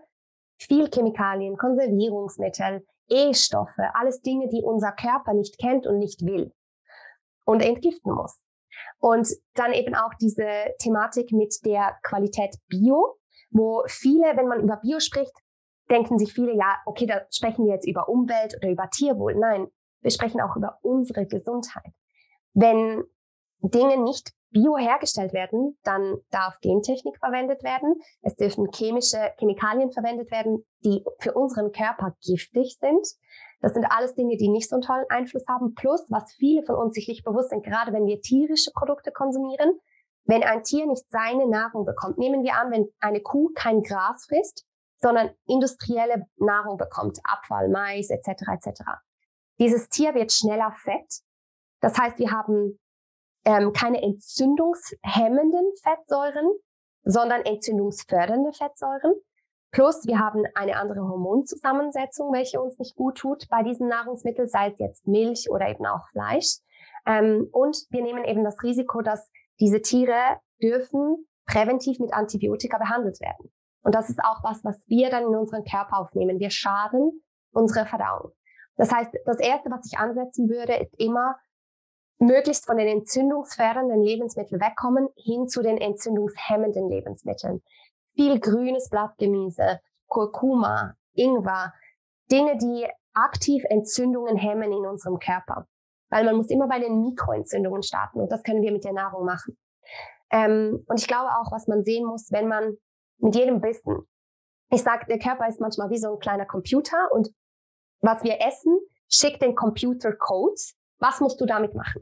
viel 0.57 0.89
Chemikalien, 0.93 1.57
Konservierungsmittel, 1.57 2.85
E-Stoffe, 3.07 3.95
alles 3.95 4.21
Dinge, 4.21 4.49
die 4.49 4.61
unser 4.61 4.91
Körper 4.91 5.33
nicht 5.33 5.57
kennt 5.57 5.87
und 5.87 5.99
nicht 5.99 6.25
will 6.25 6.51
und 7.45 7.61
entgiften 7.61 8.13
muss. 8.13 8.41
Und 8.99 9.29
dann 9.53 9.71
eben 9.71 9.95
auch 9.95 10.13
diese 10.19 10.47
Thematik 10.79 11.31
mit 11.31 11.55
der 11.65 11.97
Qualität 12.03 12.57
Bio, 12.67 13.17
wo 13.51 13.83
viele, 13.87 14.35
wenn 14.35 14.47
man 14.47 14.61
über 14.61 14.77
Bio 14.77 14.99
spricht, 14.99 15.33
denken 15.89 16.17
sich 16.17 16.33
viele, 16.33 16.53
ja, 16.55 16.77
okay, 16.85 17.05
da 17.05 17.21
sprechen 17.29 17.65
wir 17.65 17.73
jetzt 17.73 17.87
über 17.87 18.09
Umwelt 18.09 18.55
oder 18.57 18.69
über 18.69 18.89
Tierwohl. 18.89 19.35
Nein, 19.35 19.67
wir 20.01 20.11
sprechen 20.11 20.41
auch 20.41 20.55
über 20.57 20.79
unsere 20.81 21.25
Gesundheit. 21.25 21.93
Wenn 22.53 23.03
Dinge 23.63 23.97
nicht 23.97 24.31
bio 24.51 24.77
hergestellt 24.77 25.33
werden, 25.33 25.77
dann 25.83 26.17
darf 26.29 26.59
Gentechnik 26.61 27.17
verwendet 27.17 27.63
werden. 27.63 27.95
Es 28.21 28.35
dürfen 28.35 28.71
chemische 28.71 29.33
Chemikalien 29.39 29.91
verwendet 29.91 30.31
werden, 30.31 30.63
die 30.83 31.03
für 31.19 31.33
unseren 31.33 31.71
Körper 31.71 32.15
giftig 32.23 32.77
sind. 32.79 33.07
Das 33.61 33.73
sind 33.73 33.85
alles 33.85 34.13
Dinge, 34.13 34.37
die 34.37 34.49
nicht 34.49 34.69
so 34.69 34.75
einen 34.75 34.83
tollen 34.83 35.05
Einfluss 35.09 35.45
haben. 35.47 35.73
Plus, 35.73 36.05
was 36.09 36.33
viele 36.33 36.63
von 36.63 36.75
uns 36.75 36.93
sich 36.93 37.07
nicht 37.07 37.23
bewusst 37.23 37.49
sind, 37.49 37.63
gerade 37.63 37.93
wenn 37.93 38.05
wir 38.05 38.21
tierische 38.21 38.71
Produkte 38.71 39.11
konsumieren, 39.11 39.79
wenn 40.25 40.43
ein 40.43 40.63
Tier 40.63 40.85
nicht 40.85 41.03
seine 41.09 41.47
Nahrung 41.47 41.85
bekommt, 41.85 42.17
nehmen 42.17 42.43
wir 42.43 42.55
an, 42.55 42.71
wenn 42.71 42.87
eine 42.99 43.21
Kuh 43.21 43.49
kein 43.55 43.81
Gras 43.81 44.25
frisst, 44.27 44.65
sondern 44.99 45.31
industrielle 45.47 46.27
Nahrung 46.37 46.77
bekommt, 46.77 47.19
Abfall, 47.23 47.69
Mais 47.69 48.09
etc. 48.09 48.43
etc. 48.53 48.81
Dieses 49.59 49.89
Tier 49.89 50.13
wird 50.15 50.31
schneller 50.31 50.73
fett. 50.83 51.21
Das 51.81 51.97
heißt, 51.97 52.19
wir 52.19 52.31
haben 52.31 52.79
ähm, 53.45 53.73
keine 53.73 54.01
entzündungshemmenden 54.01 55.71
Fettsäuren, 55.81 56.47
sondern 57.03 57.41
entzündungsfördernde 57.41 58.53
Fettsäuren. 58.53 59.13
Plus 59.71 60.05
wir 60.05 60.19
haben 60.19 60.43
eine 60.53 60.77
andere 60.77 61.01
Hormonzusammensetzung, 61.01 62.31
welche 62.31 62.61
uns 62.61 62.77
nicht 62.77 62.95
gut 62.95 63.17
tut 63.17 63.47
bei 63.49 63.63
diesen 63.63 63.87
Nahrungsmitteln, 63.87 64.47
sei 64.47 64.69
es 64.69 64.79
jetzt 64.79 65.07
Milch 65.07 65.49
oder 65.49 65.67
eben 65.67 65.85
auch 65.85 66.07
Fleisch. 66.11 66.59
Ähm, 67.05 67.49
und 67.51 67.77
wir 67.89 68.03
nehmen 68.03 68.23
eben 68.23 68.43
das 68.43 68.61
Risiko, 68.63 69.01
dass 69.01 69.29
diese 69.59 69.81
Tiere 69.81 70.39
dürfen 70.61 71.27
präventiv 71.45 71.99
mit 71.99 72.13
Antibiotika 72.13 72.77
behandelt 72.77 73.19
werden. 73.19 73.51
Und 73.83 73.95
das 73.95 74.09
ist 74.09 74.19
auch 74.23 74.43
was, 74.43 74.63
was 74.63 74.81
wir 74.87 75.09
dann 75.09 75.23
in 75.23 75.35
unseren 75.35 75.63
Körper 75.65 75.97
aufnehmen. 75.97 76.39
Wir 76.39 76.49
schaden 76.49 77.23
unsere 77.51 77.85
Verdauung. 77.85 78.31
Das 78.77 78.91
heißt, 78.91 79.11
das 79.25 79.39
Erste, 79.39 79.69
was 79.69 79.85
ich 79.85 79.99
ansetzen 79.99 80.49
würde, 80.49 80.75
ist 80.75 80.93
immer 80.97 81.35
möglichst 82.23 82.65
von 82.65 82.77
den 82.77 82.87
entzündungsfördernden 82.87 84.01
Lebensmitteln 84.01 84.61
wegkommen 84.61 85.09
hin 85.15 85.47
zu 85.47 85.61
den 85.61 85.77
entzündungshemmenden 85.77 86.89
Lebensmitteln. 86.89 87.61
Viel 88.15 88.39
grünes 88.39 88.89
Blattgemüse, 88.89 89.79
Kurkuma, 90.07 90.95
Ingwer, 91.13 91.73
Dinge, 92.31 92.57
die 92.57 92.87
aktiv 93.13 93.63
Entzündungen 93.69 94.37
hemmen 94.37 94.71
in 94.71 94.85
unserem 94.85 95.19
Körper. 95.19 95.67
Weil 96.09 96.25
man 96.25 96.35
muss 96.35 96.49
immer 96.49 96.67
bei 96.67 96.79
den 96.79 97.01
Mikroentzündungen 97.01 97.83
starten 97.83 98.21
und 98.21 98.31
das 98.31 98.43
können 98.43 98.61
wir 98.61 98.71
mit 98.71 98.83
der 98.83 98.93
Nahrung 98.93 99.25
machen. 99.25 99.57
Ähm, 100.31 100.83
und 100.87 100.99
ich 100.99 101.07
glaube 101.07 101.29
auch, 101.29 101.51
was 101.51 101.67
man 101.67 101.83
sehen 101.83 102.05
muss, 102.05 102.31
wenn 102.31 102.47
man 102.47 102.77
mit 103.17 103.35
jedem 103.35 103.61
Bissen, 103.61 104.07
ich 104.69 104.81
sage, 104.81 105.05
der 105.07 105.19
Körper 105.19 105.47
ist 105.47 105.59
manchmal 105.59 105.89
wie 105.89 105.97
so 105.97 106.13
ein 106.13 106.19
kleiner 106.19 106.45
Computer 106.45 107.11
und 107.11 107.29
was 108.01 108.23
wir 108.23 108.41
essen, 108.41 108.79
schickt 109.07 109.41
den 109.41 109.55
Computer 109.55 110.13
Codes. 110.13 110.75
Was 110.99 111.19
musst 111.19 111.39
du 111.39 111.45
damit 111.45 111.75
machen? 111.75 112.01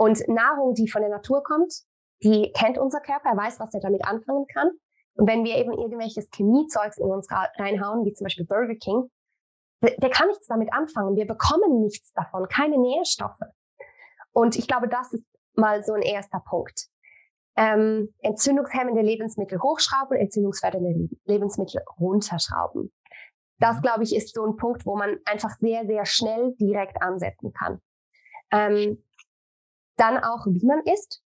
Und 0.00 0.26
Nahrung, 0.28 0.72
die 0.72 0.88
von 0.88 1.02
der 1.02 1.10
Natur 1.10 1.42
kommt, 1.42 1.74
die 2.22 2.52
kennt 2.52 2.78
unser 2.78 3.00
Körper, 3.00 3.28
er 3.28 3.36
weiß, 3.36 3.60
was 3.60 3.74
er 3.74 3.80
damit 3.80 4.02
anfangen 4.06 4.46
kann. 4.46 4.70
Und 5.12 5.28
wenn 5.28 5.44
wir 5.44 5.56
eben 5.56 5.72
irgendwelches 5.72 6.30
Chemiezeugs 6.34 6.96
in 6.96 7.04
uns 7.04 7.28
reinhauen, 7.30 8.06
wie 8.06 8.14
zum 8.14 8.24
Beispiel 8.24 8.46
Burger 8.46 8.76
King, 8.76 9.10
der 9.82 10.08
kann 10.08 10.28
nichts 10.28 10.46
damit 10.46 10.72
anfangen. 10.72 11.16
Wir 11.16 11.26
bekommen 11.26 11.82
nichts 11.82 12.14
davon, 12.14 12.48
keine 12.48 12.78
Nährstoffe. 12.78 13.42
Und 14.32 14.56
ich 14.56 14.66
glaube, 14.66 14.88
das 14.88 15.12
ist 15.12 15.26
mal 15.54 15.84
so 15.84 15.92
ein 15.92 16.00
erster 16.00 16.40
Punkt. 16.48 16.86
Ähm, 17.56 18.14
entzündungshemmende 18.20 19.02
Lebensmittel 19.02 19.60
hochschrauben, 19.60 20.16
entzündungsfördernde 20.16 21.10
Lebensmittel 21.26 21.82
runterschrauben. 22.00 22.90
Das, 23.58 23.82
glaube 23.82 24.04
ich, 24.04 24.16
ist 24.16 24.34
so 24.34 24.46
ein 24.46 24.56
Punkt, 24.56 24.86
wo 24.86 24.96
man 24.96 25.18
einfach 25.26 25.58
sehr, 25.58 25.84
sehr 25.84 26.06
schnell 26.06 26.54
direkt 26.58 27.02
ansetzen 27.02 27.52
kann. 27.52 27.82
Ähm, 28.50 29.04
dann 30.00 30.18
auch, 30.18 30.46
wie 30.46 30.66
man 30.66 30.80
isst. 30.84 31.22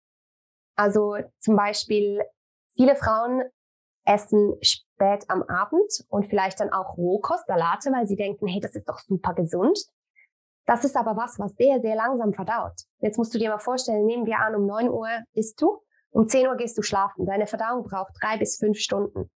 Also 0.76 1.16
zum 1.38 1.56
Beispiel, 1.56 2.22
viele 2.74 2.96
Frauen 2.96 3.42
essen 4.04 4.54
spät 4.60 5.24
am 5.28 5.42
Abend 5.44 5.90
und 6.08 6.26
vielleicht 6.26 6.60
dann 6.60 6.72
auch 6.72 6.96
Rohkost, 6.96 7.46
Salate, 7.46 7.90
weil 7.92 8.06
sie 8.06 8.16
denken, 8.16 8.46
hey, 8.46 8.60
das 8.60 8.74
ist 8.74 8.88
doch 8.88 8.98
super 8.98 9.34
gesund. 9.34 9.78
Das 10.66 10.84
ist 10.84 10.96
aber 10.96 11.16
was, 11.16 11.38
was 11.38 11.52
sehr, 11.56 11.80
sehr 11.80 11.94
langsam 11.94 12.32
verdaut. 12.32 12.74
Jetzt 12.98 13.18
musst 13.18 13.34
du 13.34 13.38
dir 13.38 13.50
mal 13.50 13.58
vorstellen, 13.58 14.06
nehmen 14.06 14.26
wir 14.26 14.38
an, 14.38 14.54
um 14.54 14.66
9 14.66 14.88
Uhr 14.88 15.08
isst 15.34 15.60
du, 15.60 15.80
um 16.10 16.26
10 16.26 16.48
Uhr 16.48 16.56
gehst 16.56 16.76
du 16.76 16.82
schlafen. 16.82 17.26
Deine 17.26 17.46
Verdauung 17.46 17.84
braucht 17.84 18.12
drei 18.20 18.38
bis 18.38 18.58
fünf 18.58 18.78
Stunden. 18.78 19.30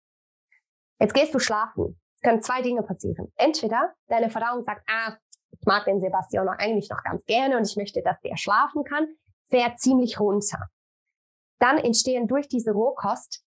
Jetzt 0.99 1.13
gehst 1.13 1.33
du 1.33 1.39
schlafen. 1.39 1.99
Es 2.15 2.21
können 2.21 2.41
zwei 2.41 2.61
Dinge 2.61 2.81
passieren. 2.81 3.31
Entweder 3.35 3.93
deine 4.07 4.29
Verdauung 4.29 4.63
sagt, 4.63 4.83
ah, 4.89 5.17
ich 5.51 5.65
mag 5.65 5.85
den 5.85 5.99
Sebastian 5.99 6.47
eigentlich 6.49 6.89
noch 6.89 7.03
ganz 7.03 7.23
gerne 7.25 7.57
und 7.57 7.67
ich 7.67 7.75
möchte, 7.77 8.01
dass 8.01 8.19
der 8.21 8.37
schlafen 8.37 8.83
kann 8.83 9.07
fährt 9.49 9.79
ziemlich 9.79 10.19
runter. 10.19 10.67
Dann 11.59 11.77
entstehen 11.77 12.27
durch 12.27 12.47
diese 12.47 12.71
Rohkost, 12.71 13.43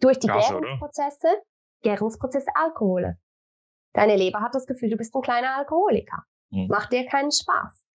durch 0.00 0.18
die 0.18 0.26
Gas, 0.26 0.48
Gärungsprozesse, 0.48 1.28
oder? 1.28 1.42
Gärungsprozesse 1.82 2.50
Alkohole. 2.54 3.18
Deine 3.94 4.16
Leber 4.16 4.40
hat 4.40 4.54
das 4.54 4.66
Gefühl, 4.66 4.90
du 4.90 4.96
bist 4.96 5.14
ein 5.14 5.22
kleiner 5.22 5.56
Alkoholiker. 5.56 6.24
Mhm. 6.50 6.66
Macht 6.68 6.92
dir 6.92 7.06
keinen 7.06 7.32
Spaß. 7.32 7.86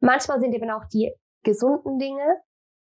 Manchmal 0.00 0.40
sind 0.40 0.52
eben 0.52 0.70
auch 0.70 0.84
die 0.86 1.12
gesunden 1.42 1.98
Dinge, 1.98 2.42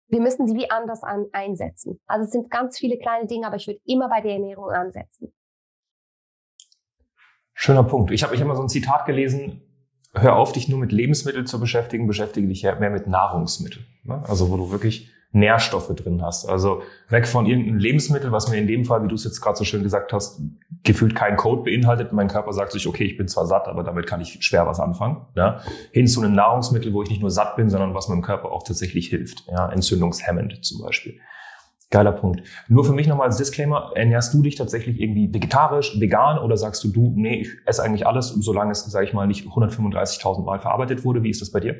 wir 0.08 0.20
müssen 0.20 0.46
sie 0.46 0.54
wie 0.54 0.70
anders 0.70 1.02
an, 1.02 1.26
einsetzen. 1.32 1.98
Also 2.06 2.26
es 2.26 2.30
sind 2.32 2.50
ganz 2.50 2.78
viele 2.78 2.98
kleine 2.98 3.26
Dinge, 3.26 3.46
aber 3.46 3.56
ich 3.56 3.66
würde 3.66 3.80
immer 3.86 4.08
bei 4.08 4.20
der 4.20 4.32
Ernährung 4.32 4.70
ansetzen. 4.70 5.34
Schöner 7.54 7.84
Punkt. 7.84 8.10
Ich 8.10 8.22
habe 8.22 8.34
ich 8.34 8.40
hab 8.40 8.48
mal 8.48 8.56
so 8.56 8.62
ein 8.62 8.68
Zitat 8.68 9.06
gelesen, 9.06 9.62
hör 10.14 10.36
auf, 10.36 10.52
dich 10.52 10.68
nur 10.68 10.78
mit 10.78 10.92
Lebensmitteln 10.92 11.46
zu 11.46 11.58
beschäftigen, 11.58 12.06
beschäftige 12.06 12.46
dich 12.46 12.62
mehr 12.62 12.90
mit 12.90 13.06
Nahrungsmitteln. 13.06 13.86
Ne? 14.04 14.22
Also 14.26 14.50
wo 14.50 14.56
du 14.56 14.70
wirklich 14.70 15.10
Nährstoffe 15.32 15.94
drin 15.94 16.22
hast. 16.22 16.46
Also 16.46 16.82
weg 17.08 17.26
von 17.26 17.46
irgendeinem 17.46 17.78
Lebensmittel, 17.78 18.32
was 18.32 18.50
mir 18.50 18.58
in 18.58 18.66
dem 18.66 18.84
Fall, 18.84 19.02
wie 19.02 19.08
du 19.08 19.14
es 19.14 19.24
jetzt 19.24 19.40
gerade 19.40 19.56
so 19.56 19.64
schön 19.64 19.82
gesagt 19.82 20.12
hast, 20.12 20.42
gefühlt 20.84 21.14
keinen 21.14 21.38
Code 21.38 21.62
beinhaltet. 21.62 22.12
Mein 22.12 22.28
Körper 22.28 22.52
sagt 22.52 22.72
sich, 22.72 22.86
okay, 22.86 23.04
ich 23.04 23.16
bin 23.16 23.28
zwar 23.28 23.46
satt, 23.46 23.66
aber 23.66 23.82
damit 23.82 24.06
kann 24.06 24.20
ich 24.20 24.44
schwer 24.44 24.66
was 24.66 24.78
anfangen. 24.78 25.24
Ja? 25.34 25.60
Hin 25.90 26.06
zu 26.06 26.20
einem 26.20 26.34
Nahrungsmittel, 26.34 26.92
wo 26.92 27.02
ich 27.02 27.08
nicht 27.08 27.22
nur 27.22 27.30
satt 27.30 27.56
bin, 27.56 27.70
sondern 27.70 27.94
was 27.94 28.08
meinem 28.08 28.20
Körper 28.20 28.52
auch 28.52 28.62
tatsächlich 28.62 29.08
hilft. 29.08 29.44
Ja? 29.48 29.70
Entzündungshemmend 29.70 30.62
zum 30.64 30.82
Beispiel. 30.82 31.18
Geiler 31.92 32.12
Punkt. 32.12 32.42
Nur 32.68 32.84
für 32.84 32.94
mich 32.94 33.06
nochmal 33.06 33.26
als 33.26 33.36
Disclaimer, 33.36 33.92
ernährst 33.94 34.32
du 34.32 34.40
dich 34.42 34.56
tatsächlich 34.56 34.98
irgendwie 34.98 35.32
vegetarisch, 35.32 36.00
vegan 36.00 36.38
oder 36.38 36.56
sagst 36.56 36.82
du, 36.82 36.88
du, 36.88 37.12
nee, 37.14 37.42
ich 37.42 37.50
esse 37.66 37.82
eigentlich 37.82 38.06
alles, 38.06 38.28
solange 38.28 38.72
es, 38.72 38.84
sage 38.86 39.06
ich 39.06 39.12
mal, 39.12 39.26
nicht 39.26 39.46
135.000 39.46 40.42
Mal 40.42 40.58
verarbeitet 40.58 41.04
wurde? 41.04 41.22
Wie 41.22 41.28
ist 41.28 41.42
das 41.42 41.52
bei 41.52 41.60
dir? 41.60 41.76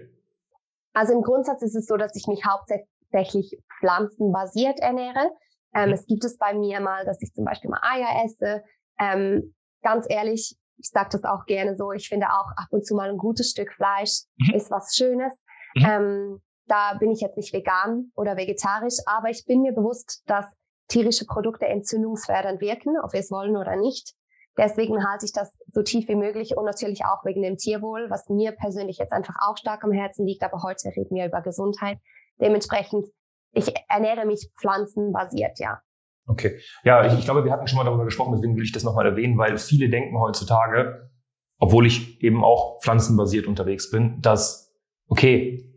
Also 0.92 1.14
im 1.14 1.22
Grundsatz 1.22 1.62
ist 1.62 1.75
es 1.75 1.87
so, 1.87 1.96
dass 1.96 2.14
ich 2.14 2.27
mich 2.27 2.44
hauptsächlich 2.44 3.59
pflanzenbasiert 3.79 4.81
ernähre. 4.81 5.31
Ähm, 5.75 5.88
mhm. 5.88 5.94
Es 5.94 6.07
gibt 6.07 6.25
es 6.25 6.37
bei 6.37 6.53
mir 6.53 6.81
mal, 6.81 7.07
dass 7.07 7.22
ich 7.22 7.33
zum 7.33 7.46
Beispiel 7.46 7.70
mal 7.70 7.81
Eier 7.83 8.22
esse. 8.25 8.62
Ähm, 9.01 9.55
ganz 9.83 10.07
ehrlich, 10.11 10.55
ich 10.77 10.90
sage 10.90 11.09
das 11.12 11.25
auch 11.25 11.46
gerne 11.46 11.75
so, 11.75 11.90
ich 11.92 12.09
finde 12.09 12.27
auch 12.27 12.51
ab 12.57 12.68
und 12.70 12.85
zu 12.85 12.94
mal 12.94 13.09
ein 13.09 13.16
gutes 13.16 13.51
Stück 13.51 13.72
Fleisch 13.72 14.25
mhm. 14.37 14.55
ist 14.55 14.70
was 14.70 14.94
Schönes. 14.94 15.33
Mhm. 15.75 15.87
Ähm, 15.88 16.42
da 16.66 16.94
bin 16.98 17.11
ich 17.11 17.20
jetzt 17.20 17.37
nicht 17.37 17.53
vegan 17.53 18.11
oder 18.14 18.37
vegetarisch, 18.37 18.96
aber 19.07 19.31
ich 19.31 19.44
bin 19.46 19.62
mir 19.62 19.72
bewusst, 19.72 20.22
dass 20.27 20.46
tierische 20.88 21.27
Produkte 21.27 21.66
entzündungsfördernd 21.66 22.61
wirken, 22.61 22.96
ob 23.03 23.12
wir 23.12 23.20
es 23.20 23.31
wollen 23.31 23.57
oder 23.57 23.77
nicht. 23.77 24.14
Deswegen 24.59 25.07
halte 25.09 25.25
ich 25.25 25.33
das 25.33 25.59
so 25.72 25.83
tief 25.83 26.09
wie 26.09 26.14
möglich 26.14 26.57
und 26.57 26.66
natürlich 26.66 27.05
auch 27.07 27.25
wegen 27.25 27.42
dem 27.42 27.57
Tierwohl, 27.57 28.11
was 28.11 28.29
mir 28.29 28.53
persönlich 28.53 28.98
jetzt 28.98 29.12
einfach 29.12 29.35
auch 29.40 29.57
stark 29.57 29.83
am 29.83 29.92
Herzen 29.92 30.27
liegt. 30.27 30.42
Aber 30.42 30.62
heute 30.62 30.88
reden 30.94 31.14
wir 31.16 31.27
über 31.27 31.40
Gesundheit. 31.40 31.98
Dementsprechend, 32.38 33.07
ich 33.53 33.72
ernähre 33.88 34.27
mich 34.27 34.51
pflanzenbasiert, 34.61 35.59
ja. 35.59 35.81
Okay. 36.27 36.61
Ja, 36.85 37.05
ich, 37.07 37.18
ich 37.18 37.25
glaube, 37.25 37.44
wir 37.44 37.53
hatten 37.53 37.66
schon 37.66 37.79
mal 37.79 37.85
darüber 37.85 38.05
gesprochen, 38.05 38.33
deswegen 38.35 38.55
will 38.57 38.64
ich 38.64 38.72
das 38.72 38.85
nochmal 38.85 39.07
erwähnen, 39.07 39.38
weil 39.38 39.57
viele 39.57 39.88
denken 39.88 40.18
heutzutage, 40.18 41.11
obwohl 41.59 41.87
ich 41.87 42.22
eben 42.22 42.44
auch 42.44 42.81
pflanzenbasiert 42.83 43.46
unterwegs 43.46 43.90
bin, 43.90 44.20
dass, 44.20 44.72
okay, 45.09 45.72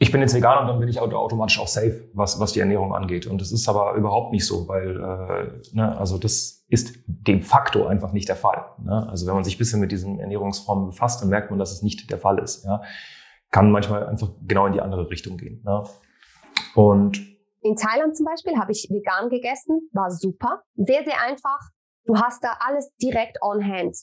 ich 0.00 0.12
bin 0.12 0.20
jetzt 0.20 0.34
vegan 0.34 0.62
und 0.62 0.68
dann 0.68 0.78
bin 0.78 0.88
ich 0.88 1.00
automatisch 1.00 1.58
auch 1.58 1.66
safe, 1.66 2.08
was, 2.12 2.38
was 2.38 2.52
die 2.52 2.60
Ernährung 2.60 2.94
angeht. 2.94 3.26
Und 3.26 3.40
das 3.40 3.50
ist 3.50 3.68
aber 3.68 3.94
überhaupt 3.94 4.32
nicht 4.32 4.46
so, 4.46 4.68
weil 4.68 4.90
äh, 4.90 5.76
ne, 5.76 5.98
also 5.98 6.18
das 6.18 6.64
ist 6.68 7.02
de 7.06 7.40
facto 7.40 7.86
einfach 7.86 8.12
nicht 8.12 8.28
der 8.28 8.36
Fall. 8.36 8.64
Ne? 8.78 9.08
Also 9.08 9.26
wenn 9.26 9.34
man 9.34 9.42
sich 9.42 9.56
ein 9.56 9.58
bisschen 9.58 9.80
mit 9.80 9.90
diesen 9.90 10.20
Ernährungsformen 10.20 10.86
befasst, 10.86 11.20
dann 11.20 11.30
merkt 11.30 11.50
man, 11.50 11.58
dass 11.58 11.72
es 11.72 11.82
nicht 11.82 12.08
der 12.10 12.18
Fall 12.18 12.38
ist. 12.38 12.64
Ja? 12.64 12.82
Kann 13.50 13.72
manchmal 13.72 14.06
einfach 14.06 14.28
genau 14.46 14.66
in 14.66 14.72
die 14.72 14.80
andere 14.80 15.10
Richtung 15.10 15.36
gehen. 15.36 15.62
Ne? 15.64 15.82
Und 16.76 17.18
in 17.62 17.74
Thailand 17.74 18.16
zum 18.16 18.26
Beispiel 18.26 18.56
habe 18.56 18.70
ich 18.70 18.86
vegan 18.90 19.28
gegessen, 19.30 19.88
war 19.92 20.12
super, 20.12 20.62
sehr, 20.76 21.02
sehr 21.02 21.20
einfach. 21.26 21.58
Du 22.04 22.16
hast 22.16 22.44
da 22.44 22.56
alles 22.60 22.94
direkt 23.02 23.38
on 23.42 23.64
hand. 23.64 23.96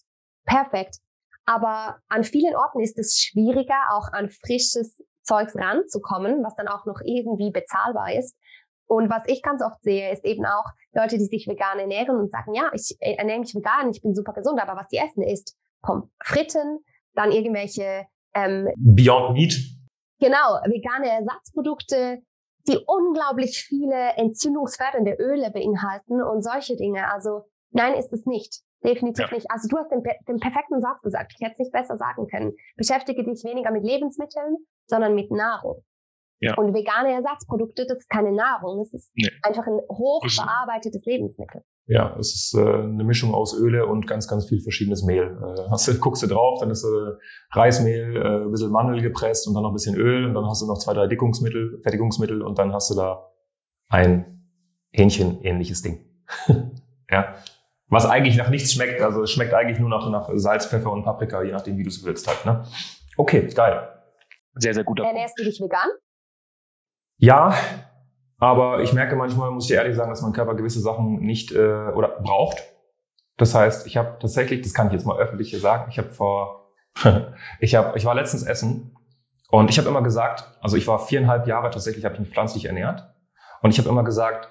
Perfekt. 0.45 0.97
Aber 1.45 1.99
an 2.09 2.23
vielen 2.23 2.55
Orten 2.55 2.81
ist 2.81 2.97
es 2.99 3.17
schwieriger, 3.17 3.77
auch 3.91 4.11
an 4.11 4.29
frisches 4.29 5.01
Zeugs 5.25 5.55
ranzukommen, 5.55 6.43
was 6.43 6.55
dann 6.55 6.67
auch 6.67 6.85
noch 6.85 7.01
irgendwie 7.03 7.51
bezahlbar 7.51 8.13
ist. 8.13 8.37
Und 8.87 9.09
was 9.09 9.23
ich 9.25 9.41
ganz 9.41 9.63
oft 9.63 9.81
sehe, 9.81 10.11
ist 10.11 10.23
eben 10.25 10.45
auch 10.45 10.65
Leute, 10.93 11.17
die 11.17 11.25
sich 11.25 11.47
vegan 11.47 11.79
ernähren 11.79 12.17
und 12.17 12.31
sagen, 12.31 12.53
ja, 12.53 12.69
ich 12.73 12.95
ernähre 12.99 13.39
mich 13.39 13.55
vegan, 13.55 13.89
ich 13.89 14.01
bin 14.01 14.13
super 14.13 14.33
gesund, 14.33 14.61
aber 14.61 14.79
was 14.79 14.87
die 14.87 14.97
essen 14.97 15.23
ist 15.23 15.57
Pommes 15.81 16.09
Fritten, 16.23 16.79
dann 17.13 17.31
irgendwelche 17.31 18.05
ähm, 18.33 18.67
Beyond 18.77 19.33
Meat. 19.33 19.55
Genau, 20.19 20.59
vegane 20.65 21.09
Ersatzprodukte, 21.09 22.21
die 22.67 22.77
unglaublich 22.85 23.63
viele 23.67 24.13
entzündungsfördernde 24.15 25.17
Öle 25.19 25.51
beinhalten 25.51 26.21
und 26.21 26.43
solche 26.43 26.75
Dinge. 26.75 27.11
Also 27.11 27.45
nein, 27.71 27.95
ist 27.95 28.13
es 28.13 28.25
nicht. 28.25 28.61
Definitiv 28.83 29.29
ja. 29.29 29.35
nicht. 29.35 29.49
Also 29.49 29.67
du 29.67 29.77
hast 29.77 29.91
den, 29.91 30.03
den 30.27 30.39
perfekten 30.39 30.79
Satz 30.81 31.01
gesagt. 31.01 31.33
Ich 31.35 31.43
hätte 31.43 31.53
es 31.53 31.59
nicht 31.59 31.71
besser 31.71 31.97
sagen 31.97 32.27
können. 32.27 32.53
Beschäftige 32.75 33.23
dich 33.23 33.43
weniger 33.43 33.71
mit 33.71 33.83
Lebensmitteln, 33.83 34.57
sondern 34.87 35.15
mit 35.15 35.31
Nahrung. 35.31 35.83
Ja. 36.39 36.53
Und 36.55 36.73
vegane 36.73 37.13
Ersatzprodukte, 37.13 37.85
das 37.87 37.99
ist 37.99 38.09
keine 38.09 38.31
Nahrung, 38.31 38.79
das 38.79 38.93
ist 38.93 39.11
nee. 39.15 39.29
einfach 39.41 39.65
ein 39.65 39.79
hochverarbeitetes 39.89 41.05
Lebensmittel. 41.05 41.63
Ja, 41.87 42.15
es 42.19 42.33
ist 42.33 42.55
äh, 42.57 42.61
eine 42.61 43.03
Mischung 43.03 43.33
aus 43.33 43.57
Öle 43.57 43.85
und 43.85 44.05
ganz, 44.07 44.27
ganz 44.27 44.49
viel 44.49 44.59
verschiedenes 44.59 45.03
Mehl. 45.03 45.23
Äh, 45.23 45.69
hast 45.69 45.87
du, 45.87 45.97
guckst 45.99 46.23
du 46.23 46.27
drauf, 46.27 46.59
dann 46.59 46.71
ist 46.71 46.83
äh, 46.83 47.13
Reismehl, 47.51 48.15
äh, 48.17 48.43
ein 48.43 48.51
bisschen 48.51 48.71
Mandel 48.71 49.01
gepresst 49.01 49.47
und 49.47 49.53
dann 49.53 49.63
noch 49.63 49.69
ein 49.69 49.75
bisschen 49.75 49.95
Öl 49.95 50.25
und 50.25 50.33
dann 50.33 50.45
hast 50.45 50.61
du 50.61 50.67
noch 50.67 50.77
zwei, 50.77 50.93
drei 50.93 51.07
Dickungsmittel, 51.07 51.79
Fertigungsmittel 51.83 52.41
und 52.41 52.59
dann 52.59 52.73
hast 52.73 52.89
du 52.89 52.95
da 52.95 53.31
ein 53.87 54.49
Hähnchen-ähnliches 54.91 55.83
Ding. 55.83 56.05
ja. 57.11 57.35
Was 57.87 58.07
eigentlich 58.07 58.35
nach 58.35 58.49
nichts 58.49 58.73
schmeckt. 58.73 59.01
Also 59.01 59.21
es 59.21 59.31
schmeckt 59.31 59.53
eigentlich 59.53 59.79
nur 59.79 59.89
nach, 59.89 60.09
nach 60.09 60.29
Salz, 60.33 60.65
Pfeffer 60.65 60.91
und 60.91 61.03
Paprika, 61.03 61.43
je 61.43 61.51
nachdem, 61.51 61.77
wie 61.77 61.83
du 61.83 61.89
es 61.89 62.03
willst 62.03 62.27
halt. 62.27 62.45
Ne? 62.45 62.63
Okay, 63.15 63.47
geil. 63.53 63.94
Sehr, 64.55 64.73
sehr 64.73 64.83
guter 64.83 65.03
Ernährst 65.03 65.37
du 65.37 65.43
dich 65.43 65.59
vegan? 65.59 65.89
Ja, 67.17 67.55
aber 68.37 68.81
ich 68.81 68.93
merke 68.93 69.15
manchmal, 69.15 69.51
muss 69.51 69.65
ich 69.65 69.69
dir 69.69 69.75
ehrlich 69.75 69.95
sagen, 69.95 70.09
dass 70.09 70.21
mein 70.21 70.33
Körper 70.33 70.55
gewisse 70.55 70.79
Sachen 70.79 71.19
nicht 71.19 71.51
äh, 71.51 71.87
oder 71.89 72.19
braucht. 72.21 72.63
Das 73.37 73.53
heißt, 73.53 73.87
ich 73.87 73.97
habe 73.97 74.17
tatsächlich, 74.19 74.61
das 74.61 74.73
kann 74.73 74.87
ich 74.87 74.93
jetzt 74.93 75.05
mal 75.05 75.17
öffentlich 75.17 75.49
hier 75.49 75.59
sagen, 75.59 75.89
ich 75.89 75.97
habe 75.97 76.09
vor, 76.09 76.71
ich 77.59 77.75
habe, 77.75 77.97
ich 77.97 78.05
war 78.05 78.15
letztens 78.15 78.43
essen 78.43 78.95
und 79.49 79.69
ich 79.69 79.77
habe 79.77 79.89
immer 79.89 80.01
gesagt, 80.01 80.57
also 80.61 80.77
ich 80.77 80.87
war 80.87 80.99
viereinhalb 80.99 81.47
Jahre 81.47 81.69
tatsächlich, 81.69 82.05
habe 82.05 82.15
ich 82.15 82.21
mich 82.21 82.29
pflanzlich 82.29 82.65
ernährt 82.65 83.13
und 83.61 83.71
ich 83.71 83.77
habe 83.77 83.89
immer 83.89 84.03
gesagt, 84.03 84.49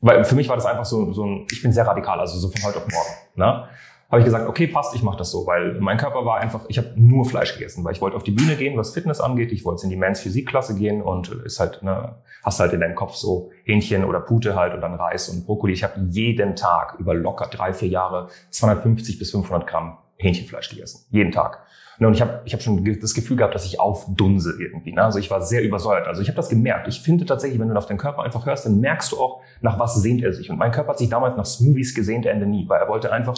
weil 0.00 0.24
für 0.24 0.34
mich 0.34 0.48
war 0.48 0.56
das 0.56 0.66
einfach 0.66 0.84
so, 0.84 1.12
so 1.12 1.24
ein, 1.24 1.46
ich 1.50 1.62
bin 1.62 1.72
sehr 1.72 1.86
radikal, 1.86 2.20
also 2.20 2.38
so 2.38 2.48
von 2.48 2.62
heute 2.62 2.78
auf 2.78 2.88
morgen. 2.88 3.10
Ne? 3.36 3.68
Habe 4.14 4.20
ich 4.20 4.24
gesagt, 4.24 4.48
okay, 4.48 4.68
passt, 4.68 4.94
ich 4.94 5.02
mache 5.02 5.18
das 5.18 5.30
so, 5.30 5.46
weil 5.46 5.74
mein 5.80 5.96
Körper 5.96 6.24
war 6.24 6.38
einfach, 6.38 6.64
ich 6.68 6.78
habe 6.78 6.92
nur 6.94 7.24
Fleisch 7.24 7.54
gegessen, 7.54 7.84
weil 7.84 7.92
ich 7.92 8.00
wollte 8.00 8.16
auf 8.16 8.22
die 8.22 8.30
Bühne 8.30 8.54
gehen, 8.54 8.76
was 8.76 8.92
Fitness 8.94 9.20
angeht, 9.20 9.50
ich 9.50 9.64
wollte 9.64 9.84
in 9.84 9.90
die 9.90 9.96
Men's 9.96 10.20
Physikklasse 10.20 10.76
gehen 10.76 11.02
und 11.02 11.28
ist 11.28 11.58
halt, 11.58 11.82
ne, 11.82 12.14
hast 12.44 12.60
halt 12.60 12.72
in 12.72 12.80
deinem 12.80 12.94
Kopf 12.94 13.14
so 13.14 13.50
Hähnchen 13.64 14.04
oder 14.04 14.20
Pute 14.20 14.54
halt 14.54 14.72
und 14.72 14.80
dann 14.80 14.94
Reis 14.94 15.28
und 15.28 15.46
Brokkoli. 15.46 15.72
Ich 15.72 15.82
habe 15.82 16.00
jeden 16.10 16.54
Tag 16.54 16.96
über 17.00 17.12
locker 17.14 17.48
drei, 17.48 17.72
vier 17.72 17.88
Jahre 17.88 18.28
250 18.50 19.18
bis 19.18 19.32
500 19.32 19.66
Gramm 19.66 19.98
Hähnchenfleisch 20.16 20.70
gegessen, 20.70 21.06
jeden 21.10 21.32
Tag. 21.32 21.64
Ne, 21.98 22.06
und 22.06 22.14
ich 22.14 22.20
habe 22.20 22.42
ich 22.44 22.52
hab 22.54 22.62
schon 22.62 22.84
das 23.00 23.14
Gefühl 23.14 23.36
gehabt, 23.36 23.54
dass 23.54 23.64
ich 23.64 23.80
aufdunse 23.80 24.54
irgendwie. 24.60 24.92
Ne? 24.92 25.02
Also 25.02 25.18
ich 25.18 25.30
war 25.30 25.42
sehr 25.42 25.62
übersäuert. 25.62 26.06
Also 26.06 26.22
ich 26.22 26.28
habe 26.28 26.36
das 26.36 26.48
gemerkt. 26.48 26.88
Ich 26.88 27.00
finde 27.00 27.24
tatsächlich, 27.24 27.60
wenn 27.60 27.68
du 27.68 27.74
auf 27.76 27.86
deinen 27.86 27.98
Körper 27.98 28.22
einfach 28.22 28.46
hörst, 28.46 28.66
dann 28.66 28.80
merkst 28.80 29.12
du 29.12 29.20
auch, 29.20 29.40
nach 29.60 29.78
was 29.78 29.94
sehnt 29.96 30.22
er 30.22 30.32
sich. 30.32 30.50
Und 30.50 30.58
mein 30.58 30.72
Körper 30.72 30.90
hat 30.90 30.98
sich 30.98 31.08
damals 31.08 31.36
nach 31.36 31.46
Smoothies 31.46 31.94
gesehnt, 31.94 32.26
Ende 32.26 32.46
nie, 32.46 32.68
weil 32.68 32.80
er 32.80 32.88
wollte 32.88 33.12
einfach 33.12 33.36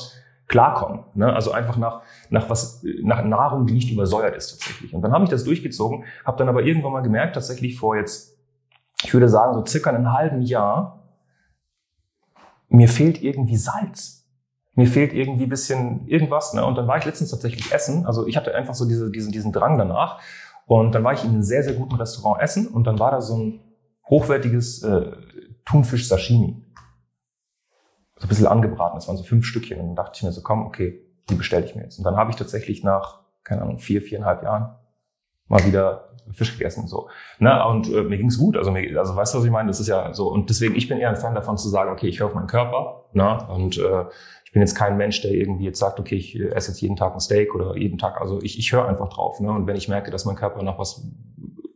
klarkommen. 0.48 1.00
Ne? 1.14 1.32
Also 1.32 1.52
einfach 1.52 1.76
nach, 1.76 2.02
nach 2.30 2.48
was, 2.48 2.84
nach 3.02 3.24
Nahrung, 3.24 3.66
die 3.66 3.74
nicht 3.74 3.90
übersäuert 3.90 4.36
ist 4.36 4.50
tatsächlich. 4.50 4.94
Und 4.94 5.02
dann 5.02 5.12
habe 5.12 5.24
ich 5.24 5.30
das 5.30 5.44
durchgezogen, 5.44 6.04
habe 6.24 6.38
dann 6.38 6.48
aber 6.48 6.62
irgendwann 6.62 6.92
mal 6.92 7.02
gemerkt, 7.02 7.34
tatsächlich 7.34 7.78
vor 7.78 7.96
jetzt, 7.96 8.38
ich 9.02 9.12
würde 9.12 9.28
sagen, 9.28 9.54
so 9.54 9.64
circa 9.66 9.90
einem 9.90 10.12
halben 10.12 10.42
Jahr, 10.42 11.02
mir 12.68 12.88
fehlt 12.88 13.22
irgendwie 13.22 13.56
Salz. 13.56 14.24
Mir 14.74 14.86
fehlt 14.86 15.12
irgendwie 15.12 15.46
bisschen 15.46 16.06
irgendwas. 16.06 16.52
Ne? 16.52 16.64
Und 16.64 16.76
dann 16.76 16.86
war 16.86 16.98
ich 16.98 17.04
letztens 17.04 17.30
tatsächlich 17.30 17.72
essen. 17.72 18.06
Also 18.06 18.26
ich 18.26 18.36
hatte 18.36 18.54
einfach 18.54 18.74
so 18.74 18.86
diese, 18.86 19.10
diesen, 19.10 19.32
diesen 19.32 19.52
Drang 19.52 19.78
danach. 19.78 20.20
Und 20.66 20.94
dann 20.94 21.02
war 21.02 21.12
ich 21.12 21.24
in 21.24 21.30
einem 21.30 21.42
sehr, 21.42 21.62
sehr 21.62 21.74
guten 21.74 21.94
Restaurant 21.94 22.42
essen 22.42 22.66
und 22.66 22.86
dann 22.86 22.98
war 22.98 23.12
da 23.12 23.20
so 23.20 23.36
ein 23.36 23.60
hochwertiges 24.08 24.82
äh, 24.82 25.12
Thunfisch-Sashimi 25.64 26.65
so 28.18 28.26
ein 28.26 28.28
bisschen 28.28 28.46
angebraten. 28.46 28.96
Das 28.96 29.08
waren 29.08 29.16
so 29.16 29.24
fünf 29.24 29.46
Stückchen. 29.46 29.80
Und 29.80 29.88
dann 29.88 29.96
dachte 29.96 30.12
ich 30.16 30.22
mir 30.22 30.32
so, 30.32 30.42
komm, 30.42 30.66
okay, 30.66 31.02
die 31.28 31.34
bestelle 31.34 31.64
ich 31.64 31.74
mir 31.74 31.82
jetzt. 31.82 31.98
Und 31.98 32.04
dann 32.04 32.16
habe 32.16 32.30
ich 32.30 32.36
tatsächlich 32.36 32.82
nach, 32.82 33.20
keine 33.44 33.62
Ahnung, 33.62 33.78
vier, 33.78 34.02
viereinhalb 34.02 34.42
Jahren 34.42 34.74
mal 35.48 35.64
wieder 35.64 36.08
Fisch 36.32 36.52
gegessen. 36.56 36.88
So. 36.88 37.08
Ne? 37.38 37.64
Und 37.66 37.92
äh, 37.92 38.02
mir 38.02 38.18
ging's 38.18 38.38
gut. 38.38 38.56
Also, 38.56 38.70
mir, 38.70 38.98
also 38.98 39.14
weißt 39.14 39.34
du, 39.34 39.38
was 39.38 39.44
ich 39.44 39.50
meine? 39.50 39.68
Das 39.68 39.80
ist 39.80 39.86
ja 39.86 40.12
so. 40.12 40.28
Und 40.28 40.50
deswegen, 40.50 40.74
ich 40.74 40.88
bin 40.88 40.98
eher 40.98 41.10
ein 41.10 41.16
Fan 41.16 41.34
davon 41.34 41.56
zu 41.56 41.68
sagen, 41.68 41.90
okay, 41.90 42.08
ich 42.08 42.20
höre 42.20 42.28
auf 42.28 42.34
meinen 42.34 42.48
Körper. 42.48 43.04
Ne? 43.12 43.46
Und 43.48 43.78
äh, 43.78 44.04
ich 44.44 44.52
bin 44.52 44.62
jetzt 44.62 44.74
kein 44.74 44.96
Mensch, 44.96 45.20
der 45.22 45.32
irgendwie 45.32 45.64
jetzt 45.64 45.78
sagt, 45.78 46.00
okay, 46.00 46.16
ich 46.16 46.40
esse 46.40 46.70
jetzt 46.70 46.80
jeden 46.80 46.96
Tag 46.96 47.14
ein 47.14 47.20
Steak 47.20 47.54
oder 47.54 47.76
jeden 47.76 47.98
Tag. 47.98 48.20
Also 48.20 48.40
ich, 48.42 48.58
ich 48.58 48.72
höre 48.72 48.88
einfach 48.88 49.08
drauf. 49.08 49.40
Ne? 49.40 49.50
Und 49.50 49.66
wenn 49.66 49.76
ich 49.76 49.88
merke, 49.88 50.10
dass 50.10 50.24
mein 50.24 50.36
Körper 50.36 50.62
noch 50.62 50.78
was, 50.78 51.06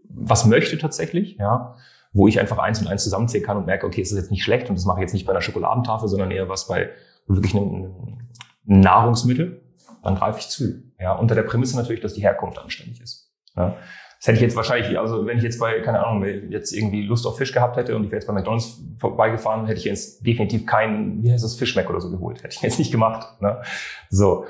was 0.09 0.47
möchte 0.47 0.79
tatsächlich, 0.79 1.37
ja, 1.37 1.77
wo 2.13 2.27
ich 2.29 2.41
einfach 2.41 2.59
eins 2.59 2.81
und 2.81 2.89
eins 2.89 3.05
zusammenzählen 3.05 3.45
kann 3.45 3.57
und 3.57 3.67
merke, 3.67 3.87
okay, 3.87 4.01
es 4.01 4.11
ist 4.11 4.19
jetzt 4.19 4.31
nicht 4.31 4.43
schlecht 4.43 4.69
und 4.69 4.77
das 4.77 4.85
mache 4.85 4.99
ich 4.99 5.03
jetzt 5.03 5.13
nicht 5.13 5.27
bei 5.27 5.33
einer 5.33 5.41
Schokoladentafel, 5.41 6.09
sondern 6.09 6.31
eher 6.31 6.49
was 6.49 6.67
bei 6.67 6.91
wirklich 7.27 7.55
einem, 7.55 7.75
einem 7.75 8.19
Nahrungsmittel, 8.65 9.63
dann 10.03 10.17
greife 10.17 10.41
ich 10.41 10.49
zu. 10.49 10.83
Ja, 10.99 11.15
unter 11.15 11.35
der 11.35 11.43
Prämisse 11.43 11.77
natürlich, 11.77 12.01
dass 12.01 12.15
die 12.15 12.23
Herkunft 12.23 12.59
anständig 12.59 13.01
ist. 13.01 13.33
Ja. 13.57 13.77
Das 14.19 14.27
hätte 14.27 14.37
ich 14.37 14.43
jetzt 14.43 14.57
wahrscheinlich, 14.57 14.99
also 14.99 15.25
wenn 15.27 15.39
ich 15.39 15.43
jetzt 15.43 15.59
bei, 15.59 15.81
keine 15.81 16.05
Ahnung, 16.05 16.23
jetzt 16.51 16.73
irgendwie 16.73 17.07
Lust 17.07 17.27
auf 17.27 17.39
Fisch 17.39 17.53
gehabt 17.53 17.79
hätte 17.79 17.97
und 17.97 18.05
ich 18.05 18.11
wäre 18.11 18.19
jetzt 18.19 18.27
bei 18.27 18.35
McDonalds 18.35 18.83
vorbeigefahren, 18.99 19.65
hätte 19.65 19.79
ich 19.79 19.87
jetzt 19.87 20.27
definitiv 20.27 20.67
keinen, 20.67 21.23
wie 21.23 21.33
heißt 21.33 21.43
das, 21.43 21.55
Fischmeck 21.55 21.89
oder 21.89 22.03
so 22.03 22.11
geholt. 22.11 22.43
Hätte 22.43 22.55
ich 22.55 22.61
jetzt 22.61 22.79
nicht 22.79 22.91
gemacht. 22.91 23.41
Ne? 23.41 23.63
So. 24.11 24.45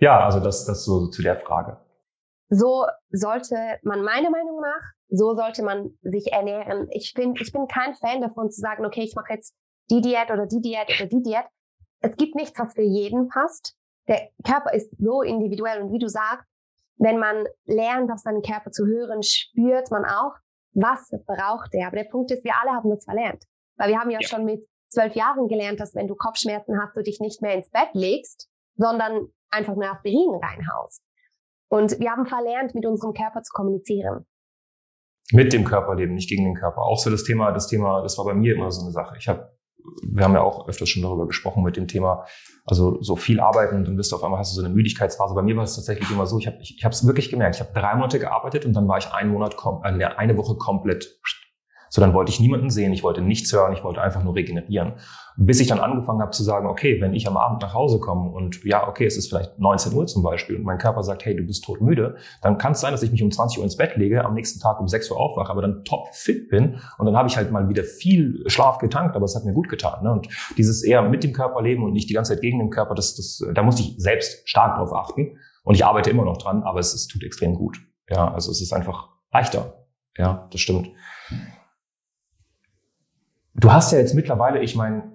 Ja, 0.00 0.24
also 0.24 0.40
das, 0.40 0.64
das 0.64 0.84
so 0.84 1.06
zu 1.06 1.22
der 1.22 1.36
Frage. 1.36 1.76
So 2.48 2.86
sollte 3.10 3.78
man 3.82 4.02
meiner 4.02 4.30
Meinung 4.30 4.60
nach 4.60 4.98
so 5.08 5.34
sollte 5.34 5.62
man 5.62 5.96
sich 6.02 6.32
ernähren. 6.32 6.86
Ich 6.90 7.14
bin, 7.14 7.34
ich 7.40 7.52
bin 7.52 7.66
kein 7.66 7.94
Fan 7.94 8.20
davon 8.20 8.50
zu 8.50 8.60
sagen, 8.60 8.84
okay, 8.84 9.02
ich 9.02 9.14
mache 9.14 9.32
jetzt 9.32 9.56
die 9.90 10.00
Diät 10.00 10.30
oder 10.30 10.46
die 10.46 10.60
Diät 10.60 10.88
oder 10.88 11.08
die 11.08 11.22
Diät. 11.22 11.46
Es 12.00 12.16
gibt 12.16 12.34
nichts, 12.34 12.58
was 12.58 12.74
für 12.74 12.82
jeden 12.82 13.28
passt. 13.28 13.74
Der 14.06 14.28
Körper 14.44 14.72
ist 14.72 14.94
so 14.98 15.22
individuell 15.22 15.82
und 15.82 15.92
wie 15.92 15.98
du 15.98 16.08
sagst, 16.08 16.46
wenn 16.96 17.18
man 17.18 17.46
lernt, 17.64 18.10
auf 18.10 18.18
seinen 18.18 18.42
Körper 18.42 18.70
zu 18.70 18.86
hören, 18.86 19.22
spürt 19.22 19.90
man 19.90 20.04
auch, 20.04 20.34
was 20.72 21.10
braucht 21.26 21.72
er. 21.72 21.88
Aber 21.88 21.96
der 21.96 22.08
Punkt 22.10 22.30
ist, 22.30 22.44
wir 22.44 22.54
alle 22.60 22.72
haben 22.72 22.90
das 22.90 23.04
verlernt. 23.04 23.44
Weil 23.76 23.90
wir 23.90 23.98
haben 23.98 24.10
ja, 24.10 24.18
ja. 24.20 24.28
schon 24.28 24.44
mit 24.44 24.66
zwölf 24.88 25.14
Jahren 25.14 25.48
gelernt, 25.48 25.80
dass 25.80 25.94
wenn 25.94 26.08
du 26.08 26.16
Kopfschmerzen 26.16 26.80
hast, 26.80 26.96
du 26.96 27.02
dich 27.02 27.20
nicht 27.20 27.40
mehr 27.40 27.54
ins 27.54 27.70
Bett 27.70 27.90
legst, 27.92 28.48
sondern 28.76 29.28
einfach 29.50 29.74
nur 29.74 29.90
Aspirin 29.90 30.38
reinhaust. 30.42 31.02
Und 31.68 31.98
wir 32.00 32.10
haben 32.10 32.26
verlernt, 32.26 32.74
mit 32.74 32.86
unserem 32.86 33.12
Körper 33.12 33.42
zu 33.42 33.52
kommunizieren. 33.52 34.26
Mit 35.32 35.52
dem 35.52 35.64
Körperleben, 35.64 36.14
nicht 36.14 36.28
gegen 36.28 36.44
den 36.44 36.54
Körper. 36.54 36.82
Auch 36.82 36.98
so 36.98 37.10
das 37.10 37.24
Thema, 37.24 37.52
das 37.52 37.68
Thema, 37.68 38.02
das 38.02 38.16
war 38.16 38.24
bei 38.24 38.34
mir 38.34 38.54
immer 38.54 38.70
so 38.70 38.82
eine 38.82 38.92
Sache. 38.92 39.16
Ich 39.18 39.28
habe, 39.28 39.52
wir 40.10 40.24
haben 40.24 40.32
ja 40.32 40.40
auch 40.40 40.66
öfters 40.66 40.88
schon 40.88 41.02
darüber 41.02 41.26
gesprochen 41.26 41.62
mit 41.62 41.76
dem 41.76 41.86
Thema, 41.86 42.24
also 42.64 43.02
so 43.02 43.14
viel 43.16 43.40
arbeiten 43.40 43.76
und 43.76 43.86
dann 43.86 43.96
bist 43.96 44.10
du 44.10 44.16
auf 44.16 44.24
einmal 44.24 44.40
hast 44.40 44.52
du 44.56 44.60
so 44.60 44.64
eine 44.64 44.74
Müdigkeitsphase. 44.74 45.34
Bei 45.34 45.42
mir 45.42 45.56
war 45.56 45.64
es 45.64 45.76
tatsächlich 45.76 46.10
immer 46.10 46.26
so, 46.26 46.38
ich 46.38 46.46
habe 46.46 46.56
ich, 46.62 46.78
ich 46.78 46.84
es 46.84 47.06
wirklich 47.06 47.28
gemerkt. 47.30 47.56
Ich 47.56 47.60
habe 47.60 47.72
drei 47.78 47.94
Monate 47.94 48.18
gearbeitet 48.18 48.64
und 48.64 48.72
dann 48.72 48.88
war 48.88 48.96
ich 48.96 49.12
einen 49.12 49.30
Monat, 49.30 49.54
äh, 49.84 50.04
eine 50.04 50.36
Woche 50.38 50.56
komplett 50.56 51.20
so, 51.90 52.00
dann 52.00 52.14
wollte 52.14 52.30
ich 52.30 52.40
niemanden 52.40 52.70
sehen, 52.70 52.92
ich 52.92 53.02
wollte 53.02 53.22
nichts 53.22 53.52
hören, 53.52 53.72
ich 53.72 53.84
wollte 53.84 54.02
einfach 54.02 54.22
nur 54.22 54.34
regenerieren. 54.34 54.94
Bis 55.36 55.60
ich 55.60 55.68
dann 55.68 55.78
angefangen 55.78 56.20
habe 56.20 56.32
zu 56.32 56.42
sagen, 56.42 56.66
okay, 56.66 57.00
wenn 57.00 57.14
ich 57.14 57.28
am 57.28 57.36
Abend 57.36 57.62
nach 57.62 57.72
Hause 57.72 58.00
komme 58.00 58.30
und 58.30 58.64
ja, 58.64 58.88
okay, 58.88 59.06
es 59.06 59.16
ist 59.16 59.28
vielleicht 59.28 59.58
19 59.58 59.92
Uhr 59.92 60.06
zum 60.06 60.22
Beispiel 60.22 60.56
und 60.56 60.64
mein 60.64 60.78
Körper 60.78 61.02
sagt, 61.02 61.24
hey, 61.24 61.36
du 61.36 61.44
bist 61.44 61.64
todmüde, 61.64 62.16
dann 62.42 62.58
kann 62.58 62.72
es 62.72 62.80
sein, 62.80 62.92
dass 62.92 63.02
ich 63.02 63.12
mich 63.12 63.22
um 63.22 63.30
20 63.30 63.58
Uhr 63.58 63.64
ins 63.64 63.76
Bett 63.76 63.96
lege, 63.96 64.24
am 64.24 64.34
nächsten 64.34 64.60
Tag 64.60 64.80
um 64.80 64.88
6 64.88 65.10
Uhr 65.10 65.18
aufwache, 65.18 65.50
aber 65.50 65.62
dann 65.62 65.84
top 65.84 66.08
fit 66.12 66.48
bin 66.48 66.80
und 66.98 67.06
dann 67.06 67.16
habe 67.16 67.28
ich 67.28 67.36
halt 67.36 67.52
mal 67.52 67.68
wieder 67.68 67.84
viel 67.84 68.42
Schlaf 68.46 68.78
getankt, 68.78 69.14
aber 69.14 69.24
es 69.24 69.36
hat 69.36 69.44
mir 69.44 69.52
gut 69.52 69.68
getan. 69.68 70.02
Ne? 70.02 70.12
Und 70.12 70.28
dieses 70.56 70.82
eher 70.82 71.02
mit 71.02 71.22
dem 71.22 71.32
Körper 71.32 71.62
leben 71.62 71.84
und 71.84 71.92
nicht 71.92 72.10
die 72.10 72.14
ganze 72.14 72.34
Zeit 72.34 72.42
gegen 72.42 72.58
den 72.58 72.70
Körper, 72.70 72.94
das, 72.94 73.14
das, 73.14 73.40
da 73.54 73.62
muss 73.62 73.78
ich 73.78 73.94
selbst 73.98 74.48
stark 74.48 74.76
drauf 74.76 74.92
achten 74.92 75.38
und 75.62 75.74
ich 75.74 75.84
arbeite 75.84 76.10
immer 76.10 76.24
noch 76.24 76.38
dran, 76.38 76.64
aber 76.64 76.80
es, 76.80 76.94
es 76.94 77.06
tut 77.06 77.22
extrem 77.22 77.54
gut. 77.54 77.78
Ja, 78.10 78.32
also 78.32 78.50
es 78.50 78.60
ist 78.60 78.72
einfach 78.72 79.10
leichter. 79.32 79.86
Ja, 80.16 80.48
das 80.50 80.60
stimmt. 80.60 80.90
Du 83.60 83.72
hast 83.72 83.92
ja 83.92 83.98
jetzt 83.98 84.14
mittlerweile, 84.14 84.60
ich 84.60 84.76
meine, 84.76 85.12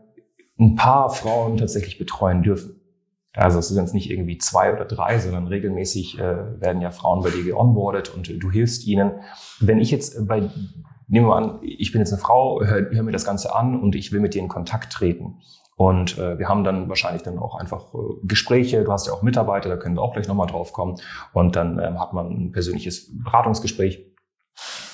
ein 0.60 0.76
paar 0.76 1.10
Frauen 1.10 1.58
tatsächlich 1.58 1.98
betreuen 1.98 2.44
dürfen. 2.44 2.80
Also 3.36 3.60
es 3.60 3.70
sind 3.70 3.78
jetzt 3.78 3.94
nicht 3.94 4.12
irgendwie 4.12 4.38
zwei 4.38 4.74
oder 4.74 4.86
drei, 4.86 5.18
sondern 5.18 5.48
regelmäßig 5.48 6.20
äh, 6.20 6.62
werden 6.62 6.82
ja 6.82 6.91
Frauen 6.91 7.24
bei 7.24 7.32
dir 7.32 7.44
geonboardet 7.44 8.14
und 8.14 8.32
du 8.32 8.52
hilfst 8.52 8.86
ihnen. 8.86 9.12
Wenn 9.60 9.80
ich 9.80 9.89
jetzt 9.89 10.28
bei, 10.28 10.50
nehmen 11.08 11.28
wir 11.28 11.36
an, 11.36 11.60
ich 11.64 11.91
bin 11.91 12.00
jetzt 12.00 12.12
eine 12.12 12.22
Frau, 12.22 12.62
hör, 12.64 12.91
hör 12.91 13.04
mir 13.04 13.12
das 13.12 13.26
Ganze 13.26 13.56
an 13.56 13.82
und 13.82 13.96
ich 13.96 14.12
will 14.12 14.20
mit 14.20 14.36
dir 14.36 14.41
in 14.41 14.50
Kontakt 14.50 14.94
treten. 14.94 15.39
Und 15.76 16.20
äh, 16.20 16.38
wir 16.38 16.48
haben 16.48 16.64
dann 16.64 16.89
wahrscheinlich 16.89 17.24
dann 17.24 17.39
auch 17.39 17.56
einfach 17.56 17.94
äh, 17.96 17.98
Gespräche. 18.24 18.84
Du 18.84 18.91
hast 18.91 19.08
ja 19.08 19.14
auch 19.14 19.24
Mitarbeiter, 19.24 19.70
da 19.70 19.78
können 19.78 19.96
wir 19.96 20.04
auch 20.04 20.14
gleich 20.14 20.28
nochmal 20.28 20.48
drauf 20.48 20.72
kommen. 20.72 20.98
Und 21.34 21.56
dann 21.56 21.80
ähm, 21.80 22.00
hat 22.00 22.14
man 22.14 22.28
ein 22.28 22.52
persönliches 22.52 23.10
Beratungsgespräch 23.24 24.14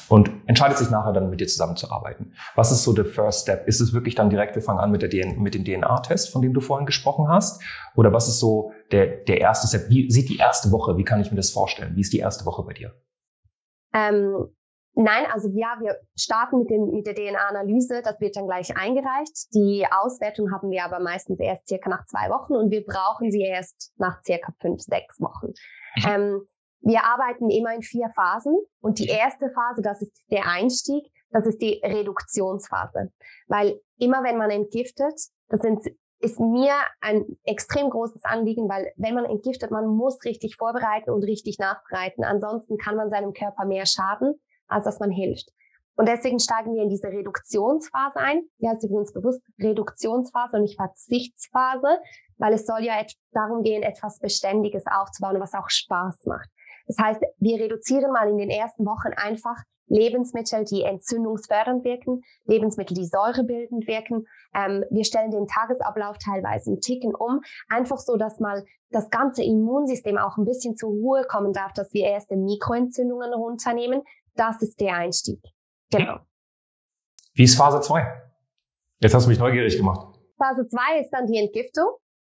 und 0.10 0.32
entscheidet 0.48 0.78
sich 0.78 0.90
nachher 0.90 1.14
dann 1.14 1.30
mit 1.30 1.40
dir 1.40 1.48
zusammenzuarbeiten. 1.48 2.34
Was 2.56 2.72
ist 2.72 2.84
so 2.84 2.94
der 2.94 3.06
First 3.06 3.44
Step? 3.44 3.68
Ist 3.68 3.80
es 3.80 3.94
wirklich 3.94 4.16
dann 4.16 4.30
direkt, 4.30 4.56
wir 4.56 4.62
fangen 4.62 4.80
an 4.80 4.92
mit, 4.92 5.02
der 5.02 5.10
DNA, 5.10 5.40
mit 5.40 5.54
dem 5.54 5.64
DNA-Test, 5.64 6.32
von 6.32 6.42
dem 6.42 6.54
du 6.54 6.62
vorhin 6.62 6.86
gesprochen 6.86 7.28
hast? 7.28 7.62
Oder 7.96 8.12
was 8.12 8.28
ist 8.28 8.40
so 8.40 8.72
der, 8.92 9.08
der 9.24 9.40
erste 9.40 9.68
Step? 9.68 9.90
Wie 9.90 10.10
sieht 10.10 10.30
die 10.30 10.38
erste 10.38 10.72
Woche, 10.72 10.98
wie 10.98 11.04
kann 11.04 11.22
ich 11.22 11.32
mir 11.32 11.38
das 11.38 11.52
vorstellen? 11.52 11.96
Wie 11.96 12.02
ist 12.02 12.12
die 12.12 12.20
erste 12.20 12.46
Woche 12.46 12.64
bei 12.64 12.74
dir? 12.74 12.94
Ähm, 13.94 14.48
nein, 14.94 15.26
also 15.32 15.50
ja, 15.54 15.78
wir 15.80 15.98
starten 16.16 16.60
mit, 16.60 16.70
den, 16.70 16.92
mit 16.92 17.08
der 17.08 17.16
DNA-Analyse, 17.16 18.02
das 18.04 18.20
wird 18.20 18.36
dann 18.36 18.48
gleich 18.48 18.76
eingereicht. 18.76 19.54
Die 19.54 19.86
Auswertung 19.90 20.52
haben 20.52 20.72
wir 20.72 20.86
aber 20.86 21.00
meistens 21.00 21.40
erst 21.40 21.68
circa 21.68 21.90
nach 21.90 22.06
zwei 22.06 22.30
Wochen 22.30 22.54
und 22.54 22.72
wir 22.72 22.84
brauchen 22.84 23.32
sie 23.32 23.42
erst 23.42 23.94
nach 23.98 24.24
circa 24.24 24.54
fünf, 24.60 24.82
sechs 24.82 25.20
Wochen. 25.20 25.54
Mhm. 25.96 26.06
Ähm, 26.08 26.42
wir 26.82 27.04
arbeiten 27.04 27.50
immer 27.50 27.74
in 27.74 27.82
vier 27.82 28.10
Phasen 28.16 28.58
und 28.82 29.00
die 29.00 29.08
erste 29.08 29.50
Phase, 29.50 29.82
das 29.82 30.02
ist 30.02 30.14
der 30.32 30.48
Einstieg, 30.48 31.12
das 31.32 31.46
ist 31.46 31.62
die 31.62 31.82
Reduktionsphase. 31.84 33.12
Weil 33.48 33.80
immer 33.98 34.24
wenn 34.24 34.38
man 34.38 34.50
entgiftet, 34.50 35.14
das 35.50 35.62
sind, 35.62 35.86
ist 36.20 36.40
mir 36.40 36.74
ein 37.02 37.26
extrem 37.44 37.90
großes 37.90 38.24
Anliegen, 38.24 38.70
weil 38.70 38.92
wenn 38.96 39.16
man 39.16 39.26
entgiftet, 39.26 39.72
man 39.72 39.88
muss 39.88 40.24
richtig 40.26 40.56
vorbereiten 40.58 41.12
und 41.12 41.24
richtig 41.24 41.60
nachbereiten. 41.60 42.24
Ansonsten 42.24 42.78
kann 42.78 42.96
man 42.96 43.10
seinem 43.10 43.34
Körper 43.34 43.66
mehr 43.66 43.86
schaden, 43.86 44.40
als 44.68 44.86
dass 44.86 45.00
man 45.00 45.12
hilft. 45.12 45.50
Und 45.96 46.08
deswegen 46.08 46.40
steigen 46.40 46.74
wir 46.76 46.84
in 46.84 46.90
diese 46.90 47.10
Reduktionsphase 47.10 48.20
ein. 48.20 48.44
Ja, 48.60 48.72
ist 48.72 48.86
übrigens 48.86 49.12
bewusst 49.12 49.42
Reduktionsphase 49.62 50.56
und 50.56 50.62
nicht 50.62 50.78
Verzichtsphase, 50.78 52.00
weil 52.38 52.54
es 52.54 52.66
soll 52.66 52.86
ja 52.86 52.94
darum 53.34 53.64
gehen, 53.64 53.84
etwas 53.84 54.20
Beständiges 54.20 54.86
aufzubauen, 54.90 55.42
was 55.42 55.54
auch 55.54 55.70
Spaß 55.70 56.26
macht. 56.26 56.50
Das 56.90 56.98
heißt, 56.98 57.22
wir 57.38 57.60
reduzieren 57.60 58.12
mal 58.12 58.28
in 58.28 58.40
den 58.40 58.50
ersten 58.50 58.84
Wochen 58.84 59.14
einfach 59.16 59.64
Lebensmittel, 59.90 60.66
die 60.66 60.82
entzündungsfördernd 60.84 61.84
wirken, 61.84 62.22
Lebensmittel, 62.46 62.96
die 62.96 63.06
säurebildend 63.06 63.88
wirken. 63.88 64.26
Ähm, 64.56 64.84
wir 64.90 65.06
stellen 65.06 65.30
den 65.30 65.46
Tagesablauf 65.46 66.18
teilweise 66.18 66.72
einen 66.72 66.82
Ticken 66.82 67.14
um, 67.14 67.42
einfach 67.70 68.00
so, 68.00 68.18
dass 68.18 68.40
mal 68.40 68.66
das 68.90 69.10
ganze 69.12 69.44
Immunsystem 69.44 70.18
auch 70.18 70.38
ein 70.38 70.46
bisschen 70.46 70.76
zur 70.76 70.90
Ruhe 70.90 71.24
kommen 71.28 71.54
darf, 71.54 71.74
dass 71.74 71.94
wir 71.94 72.06
erste 72.06 72.36
Mikroentzündungen 72.36 73.34
runternehmen. 73.34 74.02
Das 74.36 74.62
ist 74.64 74.80
der 74.80 74.96
Einstieg. 74.96 75.42
Genau. 75.92 76.18
Wie 77.36 77.44
ist 77.44 77.56
Phase 77.56 77.82
2? 77.82 78.04
Jetzt 79.00 79.14
hast 79.14 79.26
du 79.26 79.30
mich 79.30 79.40
neugierig 79.40 79.78
gemacht. 79.78 80.20
Phase 80.38 80.68
2 80.68 81.02
ist 81.02 81.12
dann 81.12 81.28
die 81.28 81.38
Entgiftung. 81.38 81.88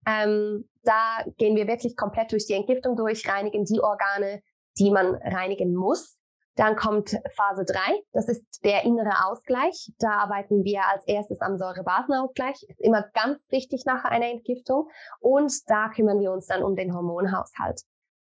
Ähm, 0.07 0.67
da 0.87 1.25
gehen 1.37 1.57
wir 1.57 1.67
wirklich 1.67 1.97
komplett 1.97 2.33
durch 2.33 2.47
die 2.47 2.55
Entgiftung 2.55 2.97
durch, 2.97 3.29
reinigen 3.29 3.65
die 3.65 3.81
Organe, 3.81 4.43
die 4.79 4.91
man 4.91 5.15
reinigen 5.17 5.75
muss. 5.75 6.19
Dann 6.57 6.75
kommt 6.75 7.11
Phase 7.35 7.65
3, 7.67 7.79
das 8.13 8.29
ist 8.29 8.65
der 8.65 8.85
innere 8.85 9.27
Ausgleich. 9.27 9.93
Da 9.99 10.13
arbeiten 10.13 10.65
wir 10.65 10.81
als 10.91 11.07
erstes 11.07 11.43
am 11.43 11.59
Säurebasenausgleich, 11.59 12.63
ist 12.67 12.81
immer 12.81 13.05
ganz 13.13 13.45
wichtig 13.51 13.85
nach 13.85 14.05
einer 14.05 14.31
Entgiftung. 14.31 14.89
Und 15.21 15.53
da 15.67 15.91
kümmern 15.91 16.19
wir 16.19 16.33
uns 16.33 16.47
dann 16.47 16.63
um 16.63 16.75
den 16.75 16.95
Hormonhaushalt. 16.95 17.83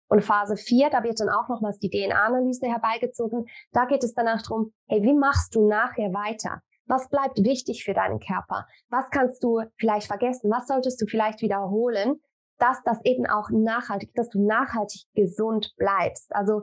Und 0.09 0.23
Phase 0.23 0.57
4, 0.57 0.91
da 0.91 1.03
wird 1.03 1.19
dann 1.19 1.29
auch 1.29 1.49
nochmals 1.49 1.79
die 1.79 1.91
DNA-Analyse 1.91 2.67
herbeigezogen. 2.67 3.47
Da 3.73 3.87
geht 3.87 4.05
es 4.05 4.15
danach 4.15 4.43
darum, 4.43 4.73
hey, 4.89 5.03
wie 5.03 5.15
machst 5.15 5.55
du 5.57 5.69
nachher 5.69 6.13
weiter? 6.13 6.63
Was 6.87 7.09
bleibt 7.09 7.39
wichtig 7.39 7.85
für 7.85 7.95
deinen 7.95 8.19
Körper? 8.19 8.67
Was 8.91 9.11
kannst 9.11 9.43
du 9.45 9.63
vielleicht 9.77 10.09
vergessen? 10.09 10.51
Was 10.51 10.67
solltest 10.67 11.01
du 11.01 11.07
vielleicht 11.07 11.43
wiederholen, 11.43 12.21
dass 12.61 12.83
das 12.85 13.05
eben 13.05 13.27
auch 13.27 13.51
nachhaltig, 13.51 14.15
dass 14.15 14.29
du 14.29 14.45
nachhaltig 14.45 15.05
gesund 15.15 15.73
bleibst? 15.77 16.35
Also 16.35 16.63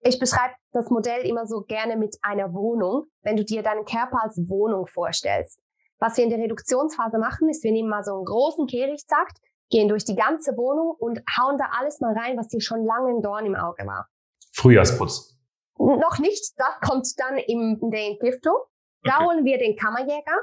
ich 0.00 0.18
beschreibe 0.18 0.54
das 0.72 0.90
Modell 0.90 1.26
immer 1.26 1.46
so 1.46 1.62
gerne 1.62 1.96
mit 1.96 2.16
einer 2.22 2.52
Wohnung, 2.52 3.06
wenn 3.22 3.36
du 3.36 3.44
dir 3.44 3.62
deinen 3.62 3.84
Körper 3.84 4.22
als 4.22 4.38
Wohnung 4.48 4.86
vorstellst. 4.86 5.60
Was 5.98 6.16
wir 6.16 6.24
in 6.24 6.30
der 6.30 6.38
Reduktionsphase 6.38 7.18
machen, 7.18 7.48
ist, 7.48 7.64
wir 7.64 7.72
nehmen 7.72 7.88
mal 7.88 8.04
so 8.04 8.14
einen 8.14 8.24
großen 8.24 8.66
Kehrichtsack, 8.66 9.30
gehen 9.70 9.88
durch 9.88 10.04
die 10.04 10.14
ganze 10.14 10.56
Wohnung 10.56 10.94
und 10.98 11.20
hauen 11.36 11.56
da 11.58 11.70
alles 11.78 12.00
mal 12.00 12.16
rein, 12.16 12.36
was 12.36 12.48
dir 12.48 12.60
schon 12.60 12.84
lange 12.84 13.10
ein 13.10 13.22
Dorn 13.22 13.46
im 13.46 13.56
Auge 13.56 13.86
war. 13.86 14.06
Frühjahrsputz. 14.52 15.36
Noch 15.78 16.18
nicht, 16.18 16.54
das 16.56 16.88
kommt 16.88 17.08
dann 17.18 17.36
in 17.38 17.78
der 17.90 18.06
Entgiftung. 18.06 18.54
Da 19.02 19.24
holen 19.24 19.44
wir 19.44 19.58
den 19.58 19.76
Kammerjäger, 19.76 20.36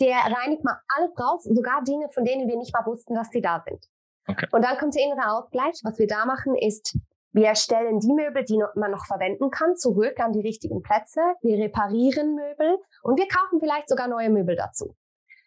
der 0.00 0.16
reinigt 0.16 0.64
mal 0.64 0.80
alles 0.88 1.10
raus, 1.18 1.44
sogar 1.44 1.82
Dinge, 1.84 2.08
von 2.10 2.24
denen 2.24 2.48
wir 2.48 2.56
nicht 2.56 2.72
mal 2.72 2.84
wussten, 2.86 3.14
dass 3.14 3.30
sie 3.30 3.40
da 3.40 3.62
sind. 3.66 3.84
Okay. 4.30 4.46
Und 4.52 4.64
dann 4.64 4.78
kommt 4.78 4.94
der 4.94 5.04
innere 5.04 5.32
Ausgleich. 5.32 5.80
Was 5.84 5.98
wir 5.98 6.06
da 6.06 6.24
machen, 6.24 6.54
ist, 6.54 6.96
wir 7.32 7.54
stellen 7.54 8.00
die 8.00 8.12
Möbel, 8.12 8.44
die 8.44 8.60
man 8.74 8.90
noch 8.90 9.06
verwenden 9.06 9.50
kann, 9.50 9.76
zurück 9.76 10.18
an 10.18 10.32
die 10.32 10.40
richtigen 10.40 10.82
Plätze. 10.82 11.20
Wir 11.42 11.58
reparieren 11.58 12.34
Möbel 12.34 12.78
und 13.02 13.18
wir 13.18 13.28
kaufen 13.28 13.60
vielleicht 13.60 13.88
sogar 13.88 14.08
neue 14.08 14.30
Möbel 14.30 14.56
dazu. 14.56 14.96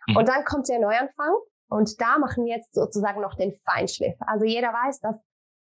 Mhm. 0.07 0.17
Und 0.17 0.27
dann 0.27 0.45
kommt 0.45 0.69
der 0.69 0.79
Neuanfang 0.79 1.33
und 1.69 1.99
da 1.99 2.17
machen 2.19 2.45
wir 2.45 2.55
jetzt 2.55 2.73
sozusagen 2.73 3.21
noch 3.21 3.35
den 3.35 3.53
Feinschliff. 3.65 4.15
Also 4.19 4.45
jeder 4.45 4.69
weiß, 4.69 4.99
dass 4.99 5.21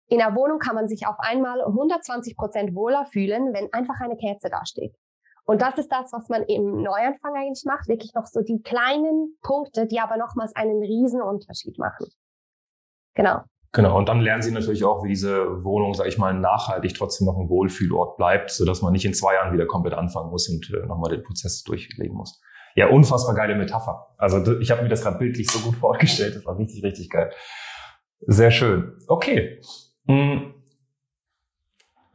in 0.07 0.17
der 0.17 0.35
Wohnung 0.35 0.59
kann 0.59 0.75
man 0.75 0.89
sich 0.89 1.07
auf 1.07 1.15
einmal 1.19 1.61
120 1.61 2.35
Prozent 2.35 2.75
wohler 2.75 3.05
fühlen, 3.05 3.53
wenn 3.53 3.71
einfach 3.71 3.99
eine 4.01 4.17
Kerze 4.17 4.49
da 4.49 4.65
steht. 4.65 4.93
Und 5.45 5.61
das 5.61 5.77
ist 5.77 5.89
das, 5.89 6.11
was 6.11 6.27
man 6.27 6.43
im 6.43 6.81
Neuanfang 6.81 7.33
eigentlich 7.35 7.63
macht, 7.65 7.87
wirklich 7.87 8.13
noch 8.13 8.25
so 8.25 8.41
die 8.41 8.61
kleinen 8.61 9.37
Punkte, 9.41 9.87
die 9.87 9.99
aber 9.99 10.17
nochmals 10.17 10.55
einen 10.55 10.81
riesen 10.81 11.21
Unterschied 11.21 11.79
machen. 11.79 12.07
Genau. 13.15 13.41
Genau, 13.73 13.97
und 13.97 14.09
dann 14.09 14.19
lernen 14.19 14.41
sie 14.41 14.51
natürlich 14.51 14.83
auch, 14.83 15.03
wie 15.03 15.09
diese 15.09 15.63
Wohnung, 15.63 15.93
sage 15.93 16.09
ich 16.09 16.17
mal, 16.17 16.33
nachhaltig 16.33 16.93
trotzdem 16.93 17.25
noch 17.25 17.37
ein 17.37 17.47
Wohlfühlort 17.47 18.17
bleibt, 18.17 18.51
sodass 18.51 18.81
man 18.81 18.91
nicht 18.91 19.05
in 19.05 19.13
zwei 19.13 19.35
Jahren 19.35 19.53
wieder 19.53 19.65
komplett 19.65 19.93
anfangen 19.93 20.29
muss 20.29 20.49
und 20.49 20.69
äh, 20.73 20.85
nochmal 20.87 21.09
den 21.09 21.23
Prozess 21.23 21.63
durchleben 21.63 22.17
muss. 22.17 22.41
Ja, 22.75 22.89
unfassbar 22.89 23.33
geile 23.33 23.55
Metapher. 23.55 24.13
Also 24.17 24.59
ich 24.59 24.71
habe 24.71 24.83
mir 24.83 24.89
das 24.89 25.03
gerade 25.03 25.17
bildlich 25.17 25.49
so 25.49 25.59
gut 25.59 25.75
vorgestellt, 25.79 26.35
das 26.35 26.45
war 26.45 26.57
richtig, 26.57 26.83
richtig 26.83 27.09
geil. 27.09 27.31
Sehr 28.27 28.51
schön. 28.51 28.97
Okay. 29.07 29.61
Hm. 30.05 30.53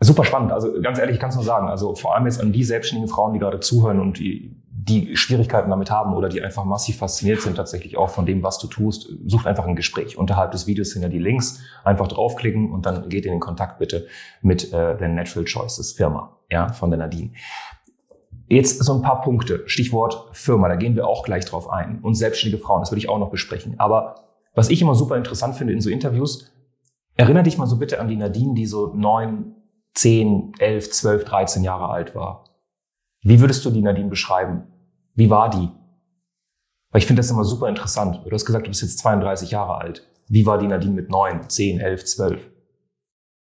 Super 0.00 0.24
spannend. 0.24 0.52
Also 0.52 0.80
ganz 0.82 0.98
ehrlich, 0.98 1.14
ich 1.14 1.20
kann 1.20 1.30
es 1.30 1.36
nur 1.36 1.44
sagen. 1.44 1.68
Also 1.68 1.94
vor 1.94 2.14
allem 2.14 2.26
jetzt 2.26 2.40
an 2.40 2.52
die 2.52 2.64
selbstständigen 2.64 3.12
Frauen, 3.12 3.32
die 3.32 3.38
gerade 3.38 3.60
zuhören 3.60 3.98
und 3.98 4.18
die, 4.18 4.62
die 4.88 5.16
Schwierigkeiten 5.16 5.68
damit 5.68 5.90
haben 5.90 6.14
oder 6.14 6.28
die 6.28 6.40
einfach 6.40 6.64
massiv 6.64 6.98
fasziniert 6.98 7.40
sind 7.42 7.56
tatsächlich 7.56 7.96
auch 7.96 8.08
von 8.08 8.24
dem, 8.24 8.42
was 8.44 8.58
du 8.58 8.68
tust, 8.68 9.08
sucht 9.26 9.46
einfach 9.46 9.66
ein 9.66 9.74
Gespräch. 9.74 10.16
Unterhalb 10.16 10.52
des 10.52 10.68
Videos 10.68 10.90
sind 10.90 11.02
ja 11.02 11.08
die 11.08 11.18
Links. 11.18 11.60
Einfach 11.82 12.06
draufklicken 12.06 12.70
und 12.70 12.86
dann 12.86 13.08
geht 13.08 13.26
in 13.26 13.32
den 13.32 13.40
Kontakt 13.40 13.78
bitte 13.80 14.06
mit 14.42 14.72
äh, 14.72 14.96
der 14.96 15.08
Natural 15.08 15.44
Choices 15.44 15.92
Firma, 15.92 16.38
ja, 16.50 16.72
von 16.72 16.90
der 16.90 16.98
Nadine. 16.98 17.32
Jetzt 18.48 18.82
so 18.84 18.94
ein 18.94 19.02
paar 19.02 19.22
Punkte. 19.22 19.64
Stichwort 19.66 20.28
Firma, 20.30 20.68
da 20.68 20.76
gehen 20.76 20.94
wir 20.94 21.08
auch 21.08 21.24
gleich 21.24 21.44
drauf 21.44 21.68
ein. 21.68 21.98
Und 22.00 22.14
selbstständige 22.14 22.62
Frauen, 22.62 22.80
das 22.80 22.92
würde 22.92 23.00
ich 23.00 23.08
auch 23.08 23.18
noch 23.18 23.30
besprechen. 23.30 23.80
Aber 23.80 24.14
was 24.54 24.70
ich 24.70 24.80
immer 24.80 24.94
super 24.94 25.16
interessant 25.16 25.56
finde 25.56 25.72
in 25.72 25.80
so 25.80 25.90
Interviews, 25.90 26.52
erinnere 27.16 27.42
dich 27.42 27.58
mal 27.58 27.66
so 27.66 27.76
bitte 27.76 27.98
an 27.98 28.06
die 28.06 28.16
Nadine, 28.16 28.54
die 28.54 28.66
so 28.66 28.94
neun, 28.94 29.56
zehn, 29.94 30.52
elf, 30.60 30.92
zwölf, 30.92 31.24
dreizehn 31.24 31.64
Jahre 31.64 31.88
alt 31.88 32.14
war. 32.14 32.44
Wie 33.22 33.40
würdest 33.40 33.64
du 33.64 33.70
die 33.70 33.82
Nadine 33.82 34.08
beschreiben? 34.08 34.68
Wie 35.16 35.30
war 35.30 35.50
die? 35.50 35.68
Weil 36.90 37.00
ich 37.00 37.06
finde 37.06 37.20
das 37.20 37.30
immer 37.30 37.44
super 37.44 37.68
interessant. 37.68 38.20
Du 38.24 38.30
hast 38.30 38.44
gesagt, 38.44 38.66
du 38.66 38.70
bist 38.70 38.82
jetzt 38.82 38.98
32 38.98 39.50
Jahre 39.50 39.76
alt. 39.76 40.08
Wie 40.28 40.46
war 40.46 40.58
die 40.58 40.66
Nadine 40.66 40.94
mit 40.94 41.10
neun, 41.10 41.48
zehn, 41.48 41.80
elf, 41.80 42.04
zwölf? 42.04 42.50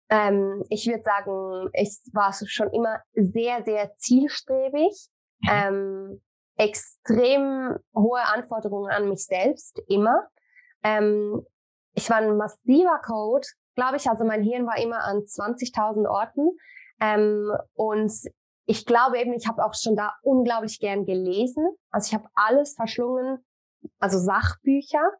Ähm, 0.08 0.64
ich 0.68 0.86
würde 0.86 1.02
sagen, 1.02 1.70
ich 1.72 1.98
war 2.12 2.32
schon 2.32 2.70
immer 2.72 3.00
sehr, 3.14 3.62
sehr 3.64 3.94
zielstrebig. 3.96 5.08
Mhm. 5.40 5.48
Ähm, 5.50 6.20
extrem 6.56 7.76
hohe 7.94 8.20
Anforderungen 8.20 8.90
an 8.90 9.08
mich 9.08 9.24
selbst, 9.24 9.80
immer. 9.88 10.28
Ähm, 10.82 11.46
ich 11.94 12.08
war 12.10 12.18
ein 12.18 12.36
massiver 12.36 13.00
Code, 13.04 13.46
glaube 13.74 13.96
ich. 13.96 14.08
Also 14.08 14.24
mein 14.24 14.42
Hirn 14.42 14.66
war 14.66 14.78
immer 14.78 15.04
an 15.04 15.18
20.000 15.18 16.08
Orten. 16.08 16.50
Ähm, 17.00 17.52
und 17.74 18.12
ich 18.70 18.86
glaube 18.86 19.18
eben, 19.18 19.32
ich 19.32 19.48
habe 19.48 19.64
auch 19.64 19.74
schon 19.74 19.96
da 19.96 20.14
unglaublich 20.22 20.78
gern 20.78 21.04
gelesen. 21.04 21.68
Also 21.90 22.06
ich 22.06 22.14
habe 22.14 22.28
alles 22.36 22.74
verschlungen, 22.74 23.44
also 23.98 24.16
Sachbücher. 24.16 25.10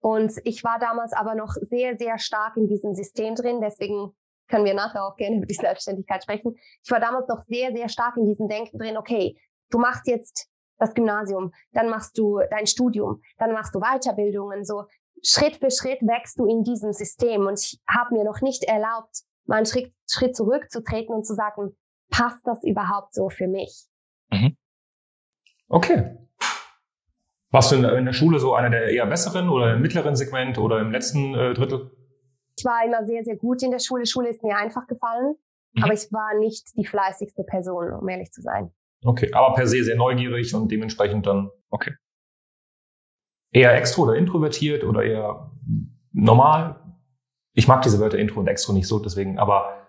Und 0.00 0.32
ich 0.44 0.64
war 0.64 0.78
damals 0.78 1.12
aber 1.12 1.34
noch 1.34 1.52
sehr, 1.60 1.98
sehr 1.98 2.18
stark 2.18 2.56
in 2.56 2.66
diesem 2.66 2.94
System 2.94 3.34
drin. 3.34 3.60
Deswegen 3.60 4.16
können 4.48 4.64
wir 4.64 4.72
nachher 4.72 5.04
auch 5.04 5.16
gerne 5.16 5.36
über 5.36 5.44
die 5.44 5.52
Selbstständigkeit 5.52 6.22
sprechen. 6.22 6.56
Ich 6.82 6.90
war 6.90 6.98
damals 6.98 7.28
noch 7.28 7.42
sehr, 7.42 7.76
sehr 7.76 7.90
stark 7.90 8.16
in 8.16 8.24
diesem 8.24 8.48
Denken 8.48 8.78
drin, 8.78 8.96
okay, 8.96 9.36
du 9.68 9.78
machst 9.78 10.06
jetzt 10.06 10.48
das 10.78 10.94
Gymnasium, 10.94 11.52
dann 11.72 11.90
machst 11.90 12.16
du 12.16 12.40
dein 12.50 12.66
Studium, 12.66 13.20
dann 13.36 13.52
machst 13.52 13.74
du 13.74 13.80
Weiterbildungen, 13.80 14.64
so 14.64 14.84
Schritt 15.22 15.56
für 15.56 15.70
Schritt 15.70 16.00
wächst 16.00 16.38
du 16.38 16.46
in 16.46 16.64
diesem 16.64 16.94
System. 16.94 17.46
Und 17.46 17.60
ich 17.60 17.78
habe 17.86 18.14
mir 18.14 18.24
noch 18.24 18.40
nicht 18.40 18.64
erlaubt, 18.64 19.24
mal 19.44 19.56
einen 19.56 19.66
Schritt, 19.66 19.92
Schritt 20.10 20.34
zurückzutreten 20.34 21.14
und 21.14 21.26
zu 21.26 21.34
sagen, 21.34 21.76
passt 22.10 22.46
das 22.46 22.62
überhaupt 22.64 23.14
so 23.14 23.28
für 23.28 23.46
mich? 23.46 23.86
Mhm. 24.30 24.56
Okay. 25.68 26.18
Warst 27.50 27.70
du 27.70 27.76
in 27.76 28.04
der 28.04 28.12
Schule 28.12 28.38
so 28.40 28.54
einer 28.54 28.70
der 28.70 28.88
eher 28.88 29.06
besseren 29.06 29.48
oder 29.48 29.74
im 29.74 29.82
mittleren 29.82 30.16
Segment 30.16 30.58
oder 30.58 30.80
im 30.80 30.90
letzten 30.90 31.34
äh, 31.34 31.54
Drittel? 31.54 31.92
Ich 32.56 32.64
war 32.64 32.84
immer 32.84 33.04
sehr, 33.04 33.22
sehr 33.24 33.36
gut 33.36 33.62
in 33.62 33.70
der 33.70 33.78
Schule. 33.78 34.06
Schule 34.06 34.28
ist 34.28 34.42
mir 34.42 34.56
einfach 34.56 34.86
gefallen. 34.86 35.36
Mhm. 35.74 35.84
Aber 35.84 35.92
ich 35.92 36.10
war 36.12 36.38
nicht 36.38 36.66
die 36.76 36.84
fleißigste 36.84 37.44
Person, 37.44 37.92
um 37.92 38.08
ehrlich 38.08 38.30
zu 38.32 38.42
sein. 38.42 38.72
Okay, 39.04 39.32
aber 39.32 39.54
per 39.54 39.66
se 39.66 39.84
sehr 39.84 39.96
neugierig 39.96 40.54
und 40.54 40.70
dementsprechend 40.70 41.26
dann, 41.26 41.50
okay. 41.70 41.94
Eher 43.52 43.74
extro 43.74 44.02
oder 44.02 44.16
introvertiert 44.16 44.82
oder 44.82 45.04
eher 45.04 45.52
normal? 46.12 46.80
Ich 47.52 47.68
mag 47.68 47.82
diese 47.82 48.00
Wörter 48.00 48.18
intro 48.18 48.40
und 48.40 48.48
extro 48.48 48.72
nicht 48.72 48.88
so, 48.88 48.98
deswegen, 48.98 49.38
aber 49.38 49.83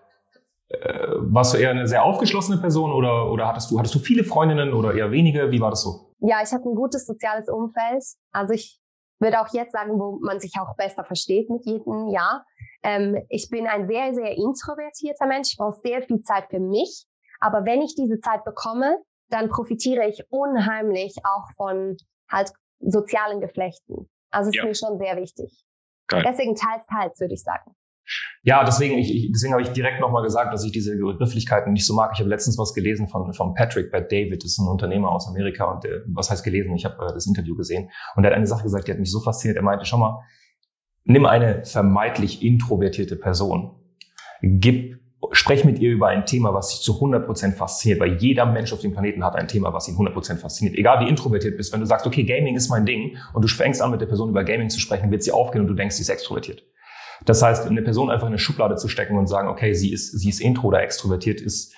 warst 0.68 1.54
du 1.54 1.58
eher 1.58 1.70
eine 1.70 1.86
sehr 1.86 2.04
aufgeschlossene 2.04 2.60
Person 2.60 2.92
oder, 2.92 3.30
oder 3.30 3.46
hattest 3.46 3.70
du, 3.70 3.78
hattest 3.78 3.94
du 3.94 3.98
viele 3.98 4.24
Freundinnen 4.24 4.72
oder 4.72 4.94
eher 4.94 5.10
wenige? 5.10 5.50
Wie 5.50 5.60
war 5.60 5.70
das 5.70 5.82
so? 5.82 6.12
Ja, 6.20 6.38
ich 6.42 6.52
hatte 6.52 6.68
ein 6.68 6.74
gutes 6.74 7.06
soziales 7.06 7.48
Umfeld. 7.48 8.02
Also 8.32 8.52
ich 8.52 8.80
würde 9.20 9.40
auch 9.40 9.52
jetzt 9.52 9.72
sagen, 9.72 9.98
wo 9.98 10.18
man 10.20 10.40
sich 10.40 10.54
auch 10.58 10.74
besser 10.76 11.04
versteht 11.04 11.48
mit 11.50 11.64
jedem 11.64 12.08
Jahr. 12.08 12.44
Ähm, 12.82 13.16
ich 13.28 13.48
bin 13.48 13.66
ein 13.66 13.86
sehr, 13.86 14.14
sehr 14.14 14.36
introvertierter 14.36 15.26
Mensch. 15.26 15.52
Ich 15.52 15.56
brauche 15.56 15.78
sehr 15.82 16.02
viel 16.02 16.22
Zeit 16.22 16.46
für 16.50 16.60
mich. 16.60 17.06
Aber 17.40 17.64
wenn 17.64 17.82
ich 17.82 17.94
diese 17.94 18.18
Zeit 18.18 18.44
bekomme, 18.44 18.98
dann 19.28 19.48
profitiere 19.48 20.06
ich 20.06 20.22
unheimlich 20.30 21.16
auch 21.24 21.50
von 21.56 21.96
halt 22.30 22.52
sozialen 22.80 23.40
Geflechten. 23.40 24.08
Also 24.30 24.50
ist 24.50 24.56
ja. 24.56 24.64
mir 24.64 24.74
schon 24.74 24.98
sehr 24.98 25.16
wichtig. 25.16 25.64
Geil. 26.08 26.22
Deswegen 26.26 26.54
teils, 26.54 26.84
teils, 26.86 27.20
würde 27.20 27.34
ich 27.34 27.42
sagen. 27.42 27.74
Ja, 28.42 28.62
deswegen, 28.64 28.98
ich, 28.98 29.30
deswegen 29.32 29.52
habe 29.52 29.62
ich 29.62 29.70
direkt 29.70 30.00
nochmal 30.00 30.22
gesagt, 30.22 30.52
dass 30.52 30.64
ich 30.64 30.72
diese 30.72 30.96
Begrifflichkeiten 30.96 31.72
nicht 31.72 31.84
so 31.84 31.94
mag. 31.94 32.12
Ich 32.14 32.20
habe 32.20 32.30
letztens 32.30 32.58
was 32.58 32.74
gelesen 32.74 33.08
von, 33.08 33.32
von 33.32 33.54
Patrick 33.54 33.90
Bad 33.90 34.12
David, 34.12 34.44
das 34.44 34.52
ist 34.52 34.58
ein 34.58 34.68
Unternehmer 34.68 35.10
aus 35.10 35.28
Amerika 35.28 35.64
und 35.64 35.84
der, 35.84 36.02
was 36.06 36.30
heißt 36.30 36.44
gelesen? 36.44 36.74
Ich 36.76 36.84
habe 36.84 36.94
äh, 37.04 37.12
das 37.12 37.26
Interview 37.26 37.56
gesehen 37.56 37.90
und 38.14 38.24
er 38.24 38.30
hat 38.30 38.36
eine 38.36 38.46
Sache 38.46 38.62
gesagt, 38.62 38.86
die 38.86 38.92
hat 38.92 38.98
mich 38.98 39.10
so 39.10 39.20
fasziniert. 39.20 39.56
Er 39.56 39.62
meinte, 39.62 39.84
schau 39.84 39.98
mal, 39.98 40.22
nimm 41.04 41.26
eine 41.26 41.64
vermeintlich 41.64 42.42
introvertierte 42.42 43.16
Person, 43.16 43.74
gib, 44.42 45.00
sprech 45.32 45.64
mit 45.64 45.80
ihr 45.80 45.90
über 45.90 46.08
ein 46.08 46.26
Thema, 46.26 46.54
was 46.54 46.68
dich 46.68 46.80
zu 46.82 47.00
100% 47.00 47.54
fasziniert, 47.54 48.00
weil 48.00 48.16
jeder 48.18 48.46
Mensch 48.46 48.72
auf 48.72 48.80
dem 48.80 48.92
Planeten 48.92 49.24
hat 49.24 49.34
ein 49.34 49.48
Thema, 49.48 49.72
was 49.72 49.88
ihn 49.88 49.96
100% 49.96 50.36
fasziniert. 50.36 50.76
Egal 50.76 51.04
wie 51.04 51.08
introvertiert 51.08 51.56
bist, 51.56 51.72
wenn 51.72 51.80
du 51.80 51.86
sagst, 51.86 52.06
okay, 52.06 52.22
Gaming 52.22 52.54
ist 52.54 52.68
mein 52.68 52.86
Ding 52.86 53.16
und 53.34 53.42
du 53.42 53.48
fängst 53.48 53.82
an 53.82 53.90
mit 53.90 54.00
der 54.00 54.06
Person 54.06 54.28
über 54.28 54.44
Gaming 54.44 54.70
zu 54.70 54.78
sprechen, 54.78 55.10
wird 55.10 55.22
sie 55.22 55.32
aufgehen 55.32 55.62
und 55.62 55.68
du 55.68 55.74
denkst, 55.74 55.96
sie 55.96 56.02
ist 56.02 56.10
extrovertiert. 56.10 56.62
Das 57.24 57.42
heißt, 57.42 57.66
eine 57.66 57.82
Person 57.82 58.10
einfach 58.10 58.26
in 58.26 58.32
eine 58.32 58.38
Schublade 58.38 58.76
zu 58.76 58.88
stecken 58.88 59.16
und 59.16 59.26
sagen, 59.26 59.48
okay, 59.48 59.72
sie 59.72 59.92
ist, 59.92 60.12
sie 60.12 60.28
ist 60.28 60.40
intro 60.40 60.68
oder 60.68 60.82
extrovertiert, 60.82 61.40
ist 61.40 61.74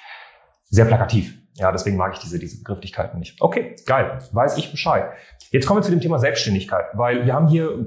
sehr 0.70 0.84
plakativ. 0.84 1.38
Ja, 1.54 1.72
deswegen 1.72 1.96
mag 1.96 2.12
ich 2.14 2.20
diese, 2.20 2.38
diese 2.38 2.58
Begrifflichkeiten 2.58 3.18
nicht. 3.18 3.40
Okay, 3.40 3.74
geil. 3.84 4.18
Weiß 4.32 4.58
ich 4.58 4.70
Bescheid. 4.70 5.10
Jetzt 5.50 5.66
kommen 5.66 5.78
wir 5.78 5.82
zu 5.82 5.90
dem 5.90 6.00
Thema 6.00 6.18
Selbstständigkeit, 6.18 6.86
weil 6.94 7.26
wir 7.26 7.34
haben 7.34 7.48
hier 7.48 7.84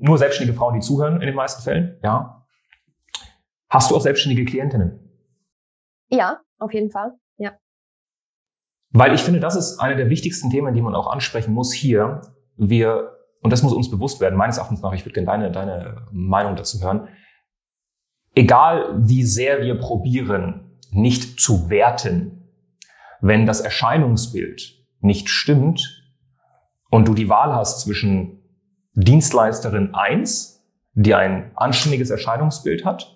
nur 0.00 0.16
selbstständige 0.16 0.56
Frauen, 0.56 0.74
die 0.74 0.80
zuhören 0.80 1.20
in 1.20 1.26
den 1.26 1.34
meisten 1.34 1.62
Fällen. 1.62 1.98
Ja. 2.02 2.46
Hast 3.68 3.90
du 3.90 3.96
auch 3.96 4.00
selbstständige 4.00 4.44
Klientinnen? 4.44 5.00
Ja, 6.08 6.40
auf 6.58 6.72
jeden 6.72 6.90
Fall. 6.90 7.14
Ja. 7.36 7.58
Weil 8.90 9.12
ich 9.12 9.22
finde, 9.22 9.40
das 9.40 9.56
ist 9.56 9.80
eine 9.80 9.96
der 9.96 10.08
wichtigsten 10.08 10.50
Themen, 10.50 10.72
die 10.74 10.82
man 10.82 10.94
auch 10.94 11.08
ansprechen 11.08 11.52
muss 11.52 11.72
hier. 11.72 12.20
Wir 12.56 13.13
und 13.44 13.50
das 13.50 13.62
muss 13.62 13.74
uns 13.74 13.90
bewusst 13.90 14.22
werden, 14.22 14.36
meines 14.36 14.56
Erachtens 14.56 14.80
nach, 14.80 14.94
ich 14.94 15.04
würde 15.04 15.22
gerne 15.22 15.50
deine, 15.50 15.52
deine 15.52 16.06
Meinung 16.10 16.56
dazu 16.56 16.82
hören, 16.82 17.08
egal 18.34 18.94
wie 18.96 19.22
sehr 19.22 19.60
wir 19.60 19.78
probieren, 19.78 20.78
nicht 20.90 21.38
zu 21.38 21.68
werten, 21.68 22.48
wenn 23.20 23.44
das 23.44 23.60
Erscheinungsbild 23.60 24.82
nicht 25.00 25.28
stimmt 25.28 26.06
und 26.88 27.06
du 27.06 27.12
die 27.12 27.28
Wahl 27.28 27.54
hast 27.54 27.82
zwischen 27.82 28.40
Dienstleisterin 28.94 29.94
1, 29.94 30.64
die 30.94 31.14
ein 31.14 31.52
anständiges 31.54 32.08
Erscheinungsbild 32.08 32.86
hat 32.86 33.14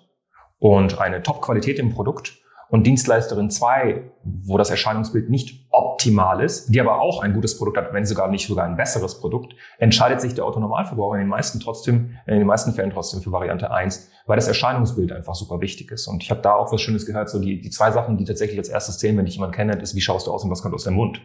und 0.59 1.01
eine 1.01 1.23
Top-Qualität 1.23 1.79
im 1.79 1.89
Produkt 1.89 2.37
und 2.69 2.85
Dienstleisterin 2.85 3.49
2, 3.49 4.11
wo 4.23 4.57
das 4.57 4.69
Erscheinungsbild 4.69 5.29
nicht 5.29 5.65
optimal 5.71 6.43
ist, 6.43 6.69
die 6.69 6.79
aber 6.79 7.01
auch 7.01 7.23
ein 7.23 7.33
gutes 7.33 7.57
Produkt 7.57 7.77
hat, 7.77 7.93
wenn 7.93 8.05
sogar 8.05 8.29
nicht 8.29 8.47
sogar 8.47 8.65
ein 8.65 8.77
besseres 8.77 9.19
Produkt, 9.19 9.55
entscheidet 9.79 10.21
sich 10.21 10.35
der 10.35 10.45
Autonormalverbraucher 10.45 11.15
in 11.15 11.21
den 11.21 11.29
meisten 11.29 11.59
trotzdem, 11.59 12.17
in 12.27 12.37
den 12.37 12.47
meisten 12.47 12.73
Fällen 12.73 12.91
trotzdem 12.91 13.21
für 13.21 13.31
Variante 13.31 13.71
1, 13.71 14.11
weil 14.27 14.35
das 14.35 14.47
Erscheinungsbild 14.47 15.11
einfach 15.11 15.35
super 15.35 15.61
wichtig 15.61 15.91
ist. 15.91 16.07
Und 16.07 16.21
ich 16.21 16.29
habe 16.29 16.41
da 16.41 16.53
auch 16.53 16.71
was 16.71 16.81
Schönes 16.81 17.05
gehört, 17.05 17.29
so 17.29 17.39
die, 17.39 17.59
die 17.59 17.69
zwei 17.71 17.91
Sachen, 17.91 18.17
die 18.17 18.25
tatsächlich 18.25 18.59
als 18.59 18.69
erstes 18.69 18.99
zählen, 18.99 19.17
wenn 19.17 19.25
dich 19.25 19.35
jemand 19.35 19.55
kennt, 19.55 19.81
ist, 19.81 19.95
wie 19.95 20.01
schaust 20.01 20.27
du 20.27 20.31
aus 20.31 20.43
und 20.43 20.51
was 20.51 20.61
kommt 20.61 20.75
aus 20.75 20.83
deinem 20.83 20.97
Mund. 20.97 21.21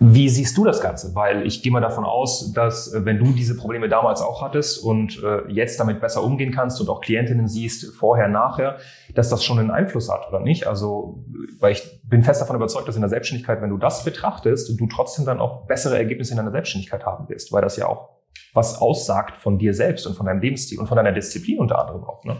Wie 0.00 0.28
siehst 0.28 0.56
du 0.58 0.64
das 0.64 0.80
Ganze? 0.80 1.14
Weil 1.14 1.46
ich 1.46 1.62
gehe 1.62 1.70
mal 1.70 1.80
davon 1.80 2.04
aus, 2.04 2.52
dass 2.52 2.92
äh, 2.92 3.04
wenn 3.04 3.18
du 3.18 3.32
diese 3.32 3.56
Probleme 3.56 3.88
damals 3.88 4.22
auch 4.22 4.42
hattest 4.42 4.82
und 4.82 5.22
äh, 5.22 5.48
jetzt 5.48 5.78
damit 5.78 6.00
besser 6.00 6.24
umgehen 6.24 6.52
kannst 6.52 6.80
und 6.80 6.88
auch 6.88 7.00
Klientinnen 7.00 7.46
siehst, 7.46 7.94
vorher, 7.94 8.28
nachher, 8.28 8.78
dass 9.14 9.28
das 9.28 9.44
schon 9.44 9.58
einen 9.60 9.70
Einfluss 9.70 10.10
hat, 10.10 10.28
oder 10.28 10.40
nicht? 10.40 10.66
Also, 10.66 11.24
weil 11.60 11.72
ich 11.72 12.02
bin 12.02 12.24
fest 12.24 12.40
davon 12.40 12.56
überzeugt, 12.56 12.88
dass 12.88 12.96
in 12.96 13.02
der 13.02 13.08
Selbstständigkeit, 13.08 13.62
wenn 13.62 13.70
du 13.70 13.78
das 13.78 14.04
betrachtest, 14.04 14.78
du 14.78 14.86
trotzdem 14.88 15.26
dann 15.26 15.38
auch 15.38 15.66
bessere 15.66 15.96
Ergebnisse 15.96 16.32
in 16.32 16.38
deiner 16.38 16.50
Selbstständigkeit 16.50 17.06
haben 17.06 17.28
wirst, 17.28 17.52
weil 17.52 17.62
das 17.62 17.76
ja 17.76 17.86
auch 17.86 18.10
was 18.52 18.80
aussagt 18.80 19.36
von 19.36 19.58
dir 19.58 19.74
selbst 19.74 20.06
und 20.06 20.14
von 20.16 20.26
deinem 20.26 20.40
Lebensstil 20.40 20.80
und 20.80 20.88
von 20.88 20.96
deiner 20.96 21.12
Disziplin 21.12 21.60
unter 21.60 21.78
anderem 21.78 22.02
auch. 22.04 22.24
Ne? 22.24 22.36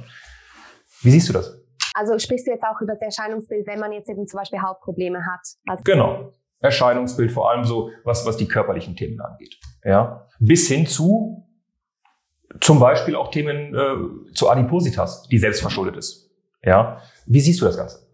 Wie 1.02 1.10
siehst 1.10 1.28
du 1.28 1.32
das? 1.32 1.60
Also 1.94 2.18
sprichst 2.18 2.48
du 2.48 2.50
jetzt 2.50 2.64
auch 2.64 2.80
über 2.80 2.94
das 2.94 3.00
Erscheinungsbild, 3.00 3.66
wenn 3.68 3.78
man 3.78 3.92
jetzt 3.92 4.10
eben 4.10 4.26
zum 4.26 4.38
Beispiel 4.38 4.60
Hautprobleme 4.60 5.24
hat? 5.24 5.40
Also 5.66 5.82
genau. 5.84 6.32
Erscheinungsbild, 6.64 7.30
vor 7.30 7.50
allem 7.50 7.64
so, 7.64 7.90
was, 8.04 8.26
was 8.26 8.36
die 8.36 8.48
körperlichen 8.48 8.96
Themen 8.96 9.20
angeht. 9.20 9.56
Ja, 9.84 10.26
bis 10.40 10.66
hin 10.66 10.86
zu 10.86 11.46
zum 12.60 12.80
Beispiel 12.80 13.16
auch 13.16 13.30
Themen 13.30 13.74
äh, 13.74 14.32
zu 14.32 14.48
Adipositas, 14.48 15.28
die 15.28 15.38
selbstverschuldet 15.38 15.96
ist. 15.96 16.30
Ja, 16.62 17.00
wie 17.26 17.40
siehst 17.40 17.60
du 17.60 17.66
das 17.66 17.76
Ganze? 17.76 18.06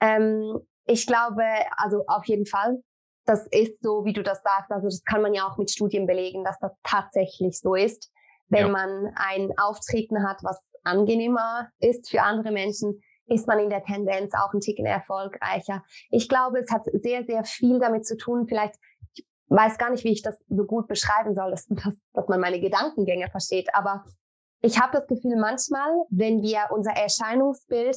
Ähm, 0.00 0.60
ich 0.86 1.06
glaube, 1.06 1.42
also 1.76 2.04
auf 2.06 2.24
jeden 2.26 2.46
Fall. 2.46 2.82
Das 3.26 3.46
ist 3.50 3.82
so, 3.82 4.04
wie 4.04 4.12
du 4.12 4.22
das 4.22 4.42
sagst. 4.42 4.70
Also 4.70 4.86
das 4.88 5.02
kann 5.04 5.22
man 5.22 5.34
ja 5.34 5.46
auch 5.46 5.56
mit 5.58 5.70
Studien 5.70 6.06
belegen, 6.06 6.44
dass 6.44 6.58
das 6.58 6.72
tatsächlich 6.82 7.58
so 7.58 7.74
ist. 7.74 8.10
Wenn 8.48 8.66
ja. 8.66 8.72
man 8.72 9.12
ein 9.14 9.50
Auftreten 9.58 10.26
hat, 10.26 10.38
was 10.42 10.58
angenehmer 10.82 11.68
ist 11.78 12.10
für 12.10 12.22
andere 12.22 12.50
Menschen, 12.50 13.00
ist 13.30 13.46
man 13.46 13.58
in 13.58 13.70
der 13.70 13.84
Tendenz 13.84 14.34
auch 14.34 14.52
ein 14.52 14.60
Ticken 14.60 14.86
erfolgreicher. 14.86 15.84
Ich 16.10 16.28
glaube, 16.28 16.58
es 16.58 16.70
hat 16.70 16.84
sehr, 16.92 17.24
sehr 17.24 17.44
viel 17.44 17.78
damit 17.78 18.06
zu 18.06 18.16
tun, 18.16 18.46
vielleicht, 18.46 18.74
ich 19.14 19.26
weiß 19.48 19.78
gar 19.78 19.90
nicht, 19.90 20.04
wie 20.04 20.12
ich 20.12 20.22
das 20.22 20.42
so 20.48 20.64
gut 20.64 20.88
beschreiben 20.88 21.34
soll, 21.34 21.50
dass, 21.50 21.66
dass, 21.66 21.96
dass 22.12 22.28
man 22.28 22.40
meine 22.40 22.60
Gedankengänge 22.60 23.30
versteht, 23.30 23.74
aber 23.74 24.04
ich 24.62 24.78
habe 24.78 24.92
das 24.92 25.06
Gefühl, 25.06 25.36
manchmal, 25.36 25.90
wenn 26.10 26.42
wir 26.42 26.68
unser 26.70 26.92
Erscheinungsbild 26.92 27.96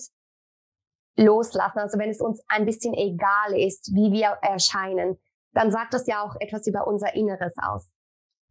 loslassen, 1.18 1.80
also 1.80 2.00
wenn 2.00 2.10
es 2.10 2.22
uns 2.22 2.42
ein 2.48 2.66
bisschen 2.66 2.94
egal 2.94 3.58
ist, 3.58 3.92
wie 3.94 4.12
wir 4.12 4.38
erscheinen, 4.42 5.20
dann 5.54 5.72
sagt 5.72 5.94
das 5.94 6.08
ja 6.08 6.24
auch 6.24 6.36
etwas 6.40 6.66
über 6.68 6.88
unser 6.88 7.14
Inneres 7.16 7.54
aus. 7.62 7.92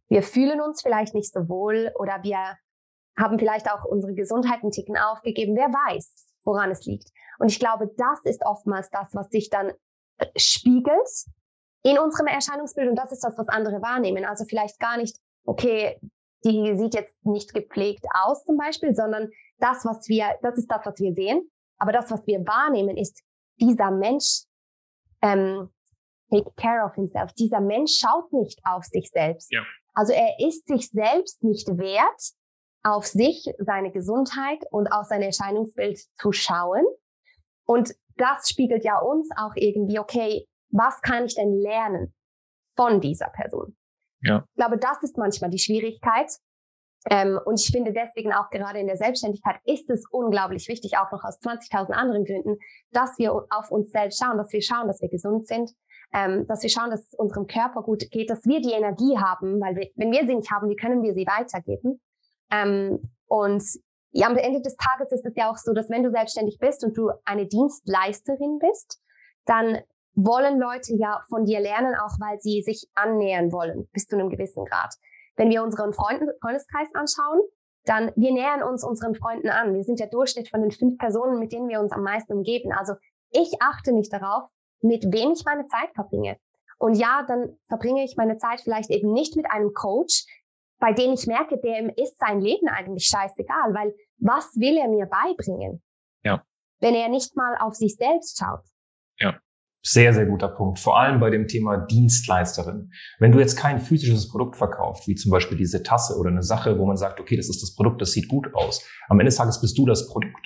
Wir 0.09 0.21
fühlen 0.21 0.61
uns 0.61 0.81
vielleicht 0.81 1.15
nicht 1.15 1.33
so 1.33 1.49
wohl 1.49 1.91
oder 1.97 2.21
wir 2.23 2.57
haben 3.17 3.39
vielleicht 3.39 3.69
auch 3.71 3.83
unsere 3.85 4.13
Gesundheit 4.13 4.61
einen 4.61 4.71
Ticken 4.71 4.97
aufgegeben. 4.97 5.55
Wer 5.55 5.67
weiß, 5.67 6.22
woran 6.45 6.71
es 6.71 6.85
liegt. 6.85 7.09
Und 7.39 7.49
ich 7.49 7.59
glaube, 7.59 7.89
das 7.97 8.23
ist 8.25 8.45
oftmals 8.45 8.89
das, 8.89 9.13
was 9.13 9.29
sich 9.29 9.49
dann 9.49 9.71
äh, 10.17 10.27
spiegelt 10.37 11.07
in 11.83 11.99
unserem 11.99 12.27
Erscheinungsbild. 12.27 12.89
Und 12.89 12.95
das 12.95 13.11
ist 13.11 13.23
das, 13.23 13.37
was 13.37 13.49
andere 13.49 13.81
wahrnehmen. 13.81 14.25
Also 14.25 14.45
vielleicht 14.45 14.79
gar 14.79 14.97
nicht, 14.97 15.17
okay, 15.45 15.99
die 16.45 16.75
sieht 16.77 16.93
jetzt 16.93 17.15
nicht 17.25 17.53
gepflegt 17.53 18.05
aus 18.13 18.43
zum 18.43 18.57
Beispiel, 18.57 18.93
sondern 18.93 19.29
das, 19.59 19.85
was 19.85 20.07
wir, 20.07 20.37
das 20.41 20.57
ist 20.57 20.69
das, 20.69 20.85
was 20.85 20.99
wir 20.99 21.13
sehen. 21.13 21.49
Aber 21.77 21.91
das, 21.91 22.11
was 22.11 22.25
wir 22.27 22.39
wahrnehmen, 22.45 22.97
ist, 22.97 23.21
dieser 23.59 23.91
Mensch 23.91 24.43
ähm, 25.21 25.69
take 26.29 26.51
care 26.55 26.85
of 26.85 26.95
himself. 26.95 27.31
Dieser 27.33 27.61
Mensch 27.61 27.99
schaut 27.99 28.31
nicht 28.33 28.59
auf 28.65 28.83
sich 28.85 29.09
selbst. 29.09 29.51
Ja. 29.51 29.61
Also 29.93 30.13
er 30.13 30.39
ist 30.39 30.67
sich 30.67 30.89
selbst 30.89 31.43
nicht 31.43 31.67
wert, 31.77 32.33
auf 32.83 33.05
sich, 33.05 33.45
seine 33.59 33.91
Gesundheit 33.91 34.63
und 34.71 34.87
auf 34.91 35.05
sein 35.05 35.21
Erscheinungsbild 35.21 35.99
zu 36.17 36.31
schauen. 36.31 36.85
Und 37.65 37.93
das 38.17 38.49
spiegelt 38.49 38.83
ja 38.83 38.99
uns 38.99 39.29
auch 39.37 39.53
irgendwie, 39.55 39.99
okay, 39.99 40.47
was 40.69 41.01
kann 41.01 41.25
ich 41.25 41.35
denn 41.35 41.53
lernen 41.53 42.13
von 42.75 42.99
dieser 42.99 43.29
Person? 43.29 43.75
Ja. 44.21 44.45
Ich 44.49 44.55
glaube, 44.55 44.77
das 44.77 45.01
ist 45.01 45.17
manchmal 45.17 45.49
die 45.49 45.59
Schwierigkeit. 45.59 46.31
Ähm, 47.09 47.39
und 47.45 47.59
ich 47.59 47.67
finde 47.67 47.91
deswegen 47.91 48.31
auch 48.31 48.49
gerade 48.49 48.79
in 48.79 48.87
der 48.87 48.95
Selbstständigkeit 48.95 49.57
ist 49.65 49.89
es 49.89 50.05
unglaublich 50.09 50.67
wichtig, 50.69 50.97
auch 50.97 51.11
noch 51.11 51.23
aus 51.23 51.39
20.000 51.41 51.91
anderen 51.91 52.23
Gründen, 52.23 52.57
dass 52.91 53.17
wir 53.17 53.33
auf 53.33 53.71
uns 53.71 53.91
selbst 53.91 54.23
schauen, 54.23 54.37
dass 54.37 54.53
wir 54.53 54.61
schauen, 54.61 54.87
dass 54.87 55.01
wir 55.01 55.09
gesund 55.09 55.45
sind, 55.45 55.71
ähm, 56.13 56.47
dass 56.47 56.63
wir 56.63 56.69
schauen, 56.69 56.91
dass 56.91 57.01
es 57.01 57.13
unserem 57.15 57.47
Körper 57.47 57.83
gut 57.83 58.09
geht, 58.09 58.29
dass 58.29 58.45
wir 58.45 58.61
die 58.61 58.71
Energie 58.71 59.17
haben, 59.17 59.59
weil 59.59 59.75
wir, 59.75 59.89
wenn 59.95 60.11
wir 60.11 60.25
sie 60.25 60.35
nicht 60.35 60.49
haben, 60.49 60.69
wie 60.69 60.77
können 60.77 61.03
wir 61.03 61.13
sie 61.13 61.25
weitergeben? 61.27 61.99
Ähm, 62.51 63.11
und 63.27 63.63
ja, 64.11 64.27
am 64.27 64.37
Ende 64.37 64.61
des 64.61 64.75
Tages 64.75 65.11
ist 65.11 65.25
es 65.25 65.33
ja 65.35 65.49
auch 65.49 65.57
so, 65.57 65.73
dass 65.73 65.89
wenn 65.89 66.03
du 66.03 66.11
selbstständig 66.11 66.59
bist 66.59 66.83
und 66.83 66.95
du 66.95 67.09
eine 67.25 67.47
Dienstleisterin 67.47 68.59
bist, 68.59 68.99
dann 69.45 69.79
wollen 70.15 70.59
Leute 70.59 70.93
ja 70.95 71.21
von 71.29 71.45
dir 71.45 71.59
lernen, 71.59 71.95
auch 71.95 72.19
weil 72.19 72.39
sie 72.39 72.61
sich 72.61 72.87
annähern 72.93 73.51
wollen, 73.51 73.87
bis 73.91 74.05
zu 74.05 74.15
einem 74.15 74.29
gewissen 74.29 74.65
Grad. 74.65 74.93
Wenn 75.35 75.49
wir 75.49 75.63
unseren 75.63 75.93
Freunden, 75.93 76.29
Freundeskreis 76.41 76.89
anschauen, 76.93 77.41
dann 77.85 78.11
wir 78.15 78.31
nähern 78.31 78.63
uns 78.63 78.83
unseren 78.83 79.15
Freunden 79.15 79.49
an. 79.49 79.73
Wir 79.73 79.83
sind 79.83 79.99
der 79.99 80.07
Durchschnitt 80.07 80.49
von 80.49 80.61
den 80.61 80.71
fünf 80.71 80.97
Personen, 80.97 81.39
mit 81.39 81.51
denen 81.51 81.67
wir 81.67 81.79
uns 81.79 81.91
am 81.91 82.03
meisten 82.03 82.33
umgeben. 82.33 82.71
Also 82.71 82.93
ich 83.31 83.51
achte 83.59 83.91
mich 83.91 84.09
darauf, 84.09 84.49
mit 84.81 85.11
wem 85.11 85.31
ich 85.31 85.43
meine 85.45 85.65
Zeit 85.67 85.89
verbringe. 85.95 86.37
Und 86.77 86.93
ja, 86.95 87.25
dann 87.27 87.57
verbringe 87.67 88.03
ich 88.03 88.15
meine 88.15 88.37
Zeit 88.37 88.61
vielleicht 88.61 88.89
eben 88.89 89.11
nicht 89.11 89.35
mit 89.35 89.49
einem 89.49 89.73
Coach, 89.73 90.25
bei 90.83 90.91
dem 90.91 91.13
ich 91.13 91.27
merke, 91.27 91.57
dem 91.57 91.93
ist 91.95 92.19
sein 92.19 92.41
Leben 92.41 92.67
eigentlich 92.67 93.05
scheißegal, 93.05 93.73
weil 93.73 93.95
was 94.17 94.53
will 94.57 94.75
er 94.75 94.89
mir 94.89 95.05
beibringen? 95.05 95.81
Ja. 96.25 96.43
Wenn 96.81 96.93
er 96.93 97.07
nicht 97.07 97.37
mal 97.37 97.55
auf 97.57 97.73
sich 97.73 97.95
selbst 97.95 98.37
schaut. 98.37 98.65
Ja. 99.17 99.39
Sehr, 99.81 100.13
sehr 100.13 100.25
guter 100.25 100.49
Punkt. 100.49 100.79
Vor 100.79 100.99
allem 100.99 101.21
bei 101.21 101.29
dem 101.29 101.47
Thema 101.47 101.77
Dienstleisterin. 101.77 102.91
Wenn 103.19 103.31
du 103.31 103.39
jetzt 103.39 103.55
kein 103.55 103.79
physisches 103.79 104.29
Produkt 104.29 104.57
verkaufst, 104.57 105.07
wie 105.07 105.15
zum 105.15 105.31
Beispiel 105.31 105.57
diese 105.57 105.83
Tasse 105.83 106.17
oder 106.17 106.29
eine 106.29 106.43
Sache, 106.43 106.77
wo 106.77 106.85
man 106.85 106.97
sagt, 106.97 107.21
okay, 107.21 107.37
das 107.37 107.47
ist 107.47 107.63
das 107.63 107.75
Produkt, 107.75 108.01
das 108.01 108.11
sieht 108.11 108.27
gut 108.27 108.53
aus. 108.53 108.85
Am 109.07 109.17
Ende 109.21 109.29
des 109.29 109.37
Tages 109.37 109.61
bist 109.61 109.77
du 109.77 109.85
das 109.85 110.09
Produkt. 110.09 110.45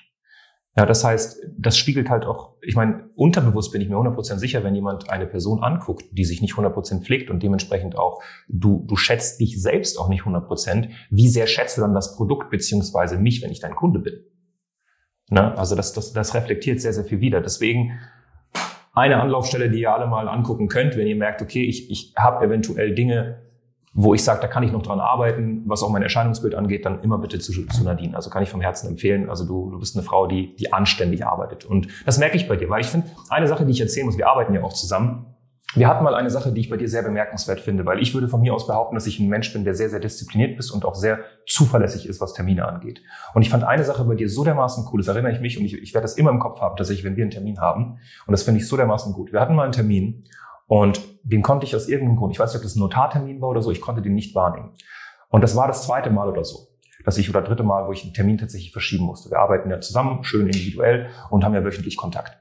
Ja, 0.78 0.86
das 0.86 1.04
heißt, 1.04 1.44
das 1.58 1.76
spiegelt 1.76 2.08
halt 2.12 2.26
auch, 2.26 2.54
ich 2.62 2.76
meine, 2.76 3.10
unterbewusst 3.16 3.72
bin 3.72 3.82
ich 3.82 3.90
mir 3.90 3.96
100% 3.96 4.38
sicher, 4.38 4.64
wenn 4.64 4.76
jemand 4.76 5.10
eine 5.10 5.26
Person 5.26 5.64
anguckt, 5.64 6.06
die 6.12 6.24
sich 6.24 6.40
nicht 6.40 6.54
100% 6.54 7.02
pflegt 7.02 7.32
und 7.32 7.42
dementsprechend 7.42 7.98
auch, 7.98 8.22
du, 8.48 8.86
du 8.88 8.96
schätzt 8.96 9.40
dich 9.40 9.60
selbst 9.60 10.00
auch 10.00 10.08
nicht 10.08 10.22
100%, 10.22 10.90
wie 11.10 11.30
sehr 11.30 11.48
schätzt 11.48 11.78
du 11.78 11.82
dann 11.82 11.96
das 11.96 12.16
Produkt 12.16 12.52
beziehungsweise 12.52 13.18
mich, 13.18 13.42
wenn 13.42 13.50
ich 13.50 13.60
dein 13.60 13.74
Kunde 13.74 14.00
bin? 14.00 14.24
Ne? 15.32 15.58
Also 15.58 15.76
das, 15.76 15.94
das, 15.94 16.14
das 16.14 16.36
reflektiert 16.36 16.80
sehr, 16.80 16.94
sehr 16.94 17.06
viel 17.06 17.22
wieder. 17.22 17.42
Deswegen 17.42 18.00
eine 18.94 19.20
Anlaufstelle, 19.20 19.72
die 19.72 19.82
ihr 19.82 19.92
alle 19.92 20.06
mal 20.06 20.28
angucken 20.28 20.68
könnt, 20.68 20.96
wenn 20.96 21.08
ihr 21.08 21.16
merkt, 21.16 21.42
okay, 21.42 21.64
ich, 21.64 21.90
ich 21.90 22.14
habe 22.16 22.46
eventuell 22.46 22.94
Dinge, 22.94 23.42
wo 23.94 24.14
ich 24.14 24.24
sage, 24.24 24.42
da 24.42 24.48
kann 24.48 24.64
ich 24.64 24.72
noch 24.72 24.84
dran 24.84 25.00
arbeiten, 25.00 25.64
was 25.66 25.82
auch 25.82 25.90
mein 25.90 26.04
Erscheinungsbild 26.04 26.56
angeht, 26.56 26.86
dann 26.86 27.02
immer 27.02 27.18
bitte 27.18 27.40
zu, 27.40 27.52
zu 27.52 27.84
Nadine. 27.84 28.16
Also 28.16 28.30
kann 28.30 28.44
ich 28.44 28.50
vom 28.50 28.62
Herzen 28.62 28.88
empfehlen. 28.88 29.30
Also 29.30 29.46
du, 29.46 29.72
du 29.72 29.80
bist 29.80 29.96
eine 29.96 30.04
Frau, 30.04 30.28
die, 30.28 30.56
die 30.56 30.72
anständig 30.72 31.26
arbeitet. 31.26 31.66
Und 31.66 31.88
das 32.06 32.20
merke 32.20 32.38
ich 32.38 32.48
bei 32.48 32.56
dir, 32.56 32.70
weil 32.70 32.82
ich 32.82 32.88
finde, 32.88 33.08
eine 33.30 33.48
Sache, 33.48 33.66
die 33.66 33.72
ich 33.72 33.82
erzählen 33.82 34.06
muss, 34.06 34.18
wir 34.18 34.28
arbeiten 34.28 34.54
ja 34.54 34.62
auch 34.62 34.74
zusammen. 34.74 35.26
Wir 35.74 35.88
hatten 35.88 36.04
mal 36.04 36.16
eine 36.16 36.30
Sache, 36.30 36.52
die 36.52 36.62
ich 36.62 36.70
bei 36.70 36.78
dir 36.78 36.88
sehr 36.88 37.04
bemerkenswert 37.04 37.60
finde, 37.60 37.86
weil 37.86 38.02
ich 38.02 38.14
würde 38.14 38.28
von 38.28 38.42
mir 38.42 38.54
aus 38.54 38.68
behaupten, 38.68 38.96
dass 38.96 39.06
ich 39.06 39.20
ein 39.20 39.28
Mensch 39.28 39.52
bin, 39.52 39.64
der 39.64 39.76
sehr, 39.76 39.90
sehr 39.90 40.00
diszipliniert 40.00 40.58
ist 40.58 40.72
und 40.72 40.86
auch 40.86 40.96
sehr 40.96 41.20
zuverlässig 41.46 42.08
ist, 42.08 42.22
was 42.22 42.34
Termine 42.34 42.66
angeht. 42.68 43.02
Und 43.34 43.42
ich 43.42 43.50
fand 43.50 43.64
eine 43.64 43.84
Sache 43.84 44.04
bei 44.06 44.16
dir 44.16 44.30
so 44.30 44.44
dermaßen 44.44 44.88
cool, 44.92 45.02
das 45.02 45.08
erinnere 45.08 45.34
ich 45.34 45.42
mich 45.42 45.60
und 45.60 45.66
ich, 45.66 45.74
ich 45.74 45.94
werde 45.94 46.04
das 46.04 46.16
immer 46.16 46.32
im 46.32 46.40
Kopf 46.40 46.62
haben, 46.62 46.78
dass 46.78 46.90
ich, 46.90 47.04
wenn 47.04 47.16
wir 47.16 47.24
einen 47.24 47.32
Termin 47.32 47.60
haben, 47.60 48.00
und 48.26 48.32
das 48.32 48.44
finde 48.44 48.62
ich 48.62 48.68
so 48.68 48.78
dermaßen 48.78 49.14
gut. 49.14 49.34
Wir 49.34 49.42
hatten 49.42 49.56
mal 49.56 49.64
einen 49.64 49.74
Termin 49.74 50.24
und 50.68 51.01
den 51.24 51.41
konnte 51.41 51.65
ich 51.65 51.76
aus 51.76 51.88
irgendeinem 51.88 52.18
Grund, 52.18 52.34
ich 52.34 52.39
weiß 52.39 52.51
nicht, 52.51 52.59
ob 52.59 52.63
das 52.63 52.76
ein 52.76 52.80
Notartermin 52.80 53.41
war 53.41 53.49
oder 53.49 53.61
so, 53.61 53.72
ich 53.72 53.82
konnte 53.82 54.01
den 54.01 54.13
nicht 54.13 54.36
wahrnehmen. 54.36 54.74
Und 55.30 55.41
das 55.41 55.55
war 55.55 55.68
das 55.68 55.86
zweite 55.86 56.09
Mal 56.09 56.30
oder 56.30 56.43
so, 56.43 56.68
dass 57.03 57.18
ich 57.18 57.30
oder 57.30 57.41
dritte 57.41 57.63
Mal, 57.63 57.88
wo 57.88 57.91
ich 57.91 58.03
einen 58.03 58.13
Termin 58.13 58.38
tatsächlich 58.38 58.72
verschieben 58.72 59.05
musste. 59.05 59.30
Wir 59.30 59.39
arbeiten 59.39 59.70
ja 59.70 59.80
zusammen, 59.80 60.24
schön 60.24 60.45
individuell 60.45 61.09
und 61.30 61.43
haben 61.43 61.53
ja 61.53 61.63
wöchentlich 61.63 61.97
Kontakt. 61.97 62.38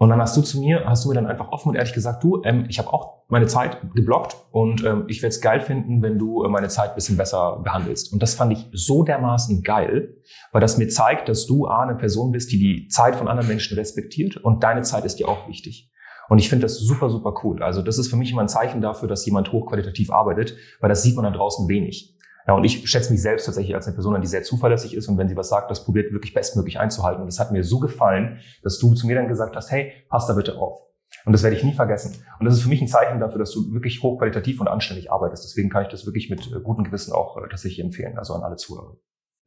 Und 0.00 0.08
dann 0.08 0.20
hast 0.22 0.34
du 0.34 0.40
zu 0.40 0.58
mir, 0.58 0.86
hast 0.86 1.04
du 1.04 1.10
mir 1.10 1.14
dann 1.14 1.26
einfach 1.26 1.52
offen 1.52 1.68
und 1.68 1.74
ehrlich 1.74 1.92
gesagt, 1.92 2.24
du, 2.24 2.40
ähm, 2.44 2.64
ich 2.70 2.78
habe 2.78 2.90
auch 2.90 3.24
meine 3.28 3.46
Zeit 3.46 3.82
geblockt 3.94 4.34
und 4.50 4.82
ähm, 4.82 5.04
ich 5.08 5.20
werde 5.20 5.34
es 5.34 5.42
geil 5.42 5.60
finden, 5.60 6.00
wenn 6.00 6.18
du 6.18 6.42
äh, 6.42 6.48
meine 6.48 6.68
Zeit 6.68 6.94
bisschen 6.94 7.18
besser 7.18 7.60
behandelst. 7.62 8.10
Und 8.10 8.22
das 8.22 8.34
fand 8.34 8.50
ich 8.54 8.66
so 8.72 9.02
dermaßen 9.02 9.62
geil, 9.62 10.16
weil 10.52 10.62
das 10.62 10.78
mir 10.78 10.88
zeigt, 10.88 11.28
dass 11.28 11.44
du 11.44 11.66
A, 11.66 11.82
eine 11.82 11.96
Person 11.96 12.32
bist, 12.32 12.50
die 12.50 12.58
die 12.58 12.88
Zeit 12.88 13.14
von 13.14 13.28
anderen 13.28 13.48
Menschen 13.48 13.76
respektiert 13.76 14.38
und 14.38 14.62
deine 14.62 14.80
Zeit 14.80 15.04
ist 15.04 15.16
dir 15.16 15.28
auch 15.28 15.46
wichtig. 15.48 15.92
Und 16.30 16.38
ich 16.38 16.48
finde 16.48 16.62
das 16.62 16.78
super, 16.78 17.10
super 17.10 17.34
cool. 17.42 17.60
Also 17.60 17.82
das 17.82 17.98
ist 17.98 18.08
für 18.08 18.14
mich 18.14 18.30
immer 18.30 18.42
ein 18.42 18.48
Zeichen 18.48 18.80
dafür, 18.80 19.08
dass 19.08 19.26
jemand 19.26 19.50
hochqualitativ 19.50 20.12
arbeitet, 20.12 20.56
weil 20.78 20.88
das 20.88 21.02
sieht 21.02 21.16
man 21.16 21.24
da 21.24 21.32
draußen 21.32 21.68
wenig. 21.68 22.16
Ja, 22.46 22.54
und 22.54 22.62
ich 22.62 22.88
schätze 22.88 23.10
mich 23.10 23.20
selbst 23.20 23.46
tatsächlich 23.46 23.74
als 23.74 23.88
eine 23.88 23.94
Person, 23.94 24.18
die 24.20 24.28
sehr 24.28 24.44
zuverlässig 24.44 24.94
ist 24.94 25.08
und 25.08 25.18
wenn 25.18 25.26
sie 25.26 25.36
was 25.36 25.48
sagt, 25.48 25.72
das 25.72 25.84
probiert 25.84 26.12
wirklich 26.12 26.32
bestmöglich 26.32 26.78
einzuhalten. 26.78 27.20
Und 27.20 27.26
das 27.26 27.40
hat 27.40 27.50
mir 27.50 27.64
so 27.64 27.80
gefallen, 27.80 28.38
dass 28.62 28.78
du 28.78 28.94
zu 28.94 29.08
mir 29.08 29.16
dann 29.16 29.26
gesagt 29.26 29.56
hast, 29.56 29.72
hey, 29.72 29.92
pass 30.08 30.28
da 30.28 30.34
bitte 30.34 30.56
auf. 30.56 30.82
Und 31.24 31.32
das 31.32 31.42
werde 31.42 31.56
ich 31.56 31.64
nie 31.64 31.72
vergessen. 31.72 32.24
Und 32.38 32.46
das 32.46 32.54
ist 32.54 32.62
für 32.62 32.68
mich 32.68 32.80
ein 32.80 32.86
Zeichen 32.86 33.18
dafür, 33.18 33.40
dass 33.40 33.50
du 33.50 33.72
wirklich 33.72 34.00
hochqualitativ 34.00 34.60
und 34.60 34.68
anständig 34.68 35.10
arbeitest. 35.10 35.44
Deswegen 35.44 35.68
kann 35.68 35.82
ich 35.82 35.88
das 35.88 36.06
wirklich 36.06 36.30
mit 36.30 36.46
äh, 36.46 36.60
gutem 36.60 36.84
Gewissen 36.84 37.12
auch 37.12 37.38
äh, 37.38 37.48
tatsächlich 37.48 37.80
empfehlen, 37.80 38.16
also 38.16 38.34
an 38.34 38.42
alle 38.42 38.54
Zuhörer. 38.54 38.96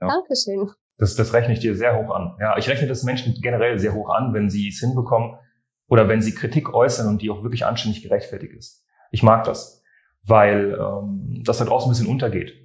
Ja. 0.01 0.09
Dankeschön. 0.09 0.69
Das, 0.97 1.15
das 1.15 1.31
rechne 1.31 1.53
ich 1.53 1.61
dir 1.61 1.77
sehr 1.77 1.97
hoch 1.97 2.13
an. 2.13 2.35
Ja, 2.41 2.57
ich 2.57 2.67
rechne 2.67 2.87
das 2.87 3.03
Menschen 3.03 3.35
generell 3.41 3.79
sehr 3.79 3.93
hoch 3.93 4.09
an, 4.09 4.33
wenn 4.33 4.49
sie 4.49 4.67
es 4.67 4.79
hinbekommen, 4.79 5.37
oder 5.93 6.09
wenn 6.09 6.23
sie 6.23 6.33
Kritik 6.33 6.73
äußern 6.73 7.07
und 7.07 7.21
die 7.21 7.29
auch 7.29 7.43
wirklich 7.43 7.67
anständig 7.67 8.01
gerechtfertigt 8.01 8.53
ist. 8.53 8.83
Ich 9.11 9.21
mag 9.21 9.43
das, 9.43 9.83
weil 10.23 10.75
ähm, 10.81 11.43
das 11.45 11.59
da 11.59 11.65
draußen 11.65 11.87
ein 11.87 11.91
bisschen 11.91 12.07
untergeht. 12.07 12.55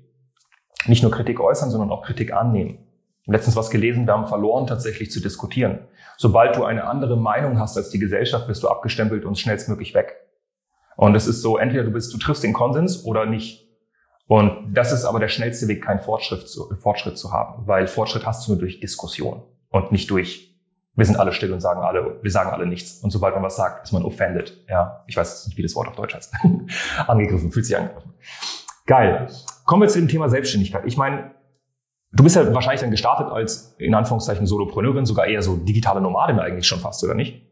Nicht 0.86 1.02
nur 1.02 1.12
Kritik 1.12 1.38
äußern, 1.38 1.68
sondern 1.68 1.90
auch 1.90 2.02
Kritik 2.02 2.32
annehmen. 2.32 2.78
Letztens 3.26 3.54
was 3.54 3.68
gelesen, 3.68 4.06
wir 4.06 4.14
haben 4.14 4.28
verloren, 4.28 4.66
tatsächlich 4.66 5.10
zu 5.10 5.20
diskutieren. 5.20 5.80
Sobald 6.16 6.56
du 6.56 6.64
eine 6.64 6.84
andere 6.84 7.18
Meinung 7.18 7.58
hast 7.60 7.76
als 7.76 7.90
die 7.90 7.98
Gesellschaft, 7.98 8.48
wirst 8.48 8.62
du 8.62 8.68
abgestempelt 8.68 9.26
und 9.26 9.38
schnellstmöglich 9.38 9.92
weg. 9.92 10.14
Und 10.96 11.14
es 11.14 11.26
ist 11.26 11.42
so, 11.42 11.58
entweder 11.58 11.84
du 11.84 11.90
bist, 11.90 12.14
du 12.14 12.16
triffst 12.16 12.42
den 12.42 12.54
Konsens 12.54 13.04
oder 13.04 13.26
nicht. 13.26 13.68
Und 14.26 14.72
das 14.72 14.90
ist 14.90 15.04
aber 15.04 15.20
der 15.20 15.28
schnellste 15.28 15.68
Weg, 15.68 15.84
keinen 15.84 16.00
Fortschritt 16.00 16.48
zu, 16.48 16.74
Fortschritt 16.76 17.18
zu 17.18 17.30
haben, 17.30 17.66
weil 17.66 17.88
Fortschritt 17.88 18.24
hast 18.24 18.46
du 18.46 18.52
nur 18.52 18.60
durch 18.60 18.80
Diskussion 18.80 19.42
und 19.68 19.92
nicht 19.92 20.10
durch 20.10 20.47
wir 20.98 21.04
sind 21.04 21.16
alle 21.16 21.32
still 21.32 21.52
und 21.52 21.60
sagen 21.60 21.80
alle, 21.80 22.18
wir 22.20 22.30
sagen 22.30 22.50
alle 22.50 22.66
nichts. 22.66 23.04
Und 23.04 23.10
sobald 23.10 23.32
man 23.32 23.44
was 23.44 23.54
sagt, 23.54 23.84
ist 23.84 23.92
man 23.92 24.02
offended. 24.02 24.64
Ja, 24.68 25.04
ich 25.06 25.16
weiß 25.16 25.46
nicht, 25.46 25.56
wie 25.56 25.62
das 25.62 25.76
Wort 25.76 25.86
auf 25.86 25.94
Deutsch 25.94 26.12
heißt. 26.12 26.34
angegriffen, 27.06 27.52
fühlt 27.52 27.66
sich 27.66 27.76
angegriffen. 27.76 28.14
Geil. 28.84 29.28
Kommen 29.64 29.82
wir 29.82 29.88
zu 29.88 30.00
dem 30.00 30.08
Thema 30.08 30.28
Selbstständigkeit. 30.28 30.82
Ich 30.86 30.96
meine, 30.96 31.30
du 32.10 32.24
bist 32.24 32.34
ja 32.34 32.52
wahrscheinlich 32.52 32.80
dann 32.80 32.90
gestartet 32.90 33.28
als, 33.28 33.76
in 33.78 33.94
Anführungszeichen, 33.94 34.44
Solopreneurin, 34.44 35.06
sogar 35.06 35.26
eher 35.26 35.40
so 35.40 35.56
digitale 35.56 36.00
Nomadin 36.00 36.40
eigentlich 36.40 36.66
schon 36.66 36.80
fast, 36.80 37.04
oder 37.04 37.14
nicht? 37.14 37.46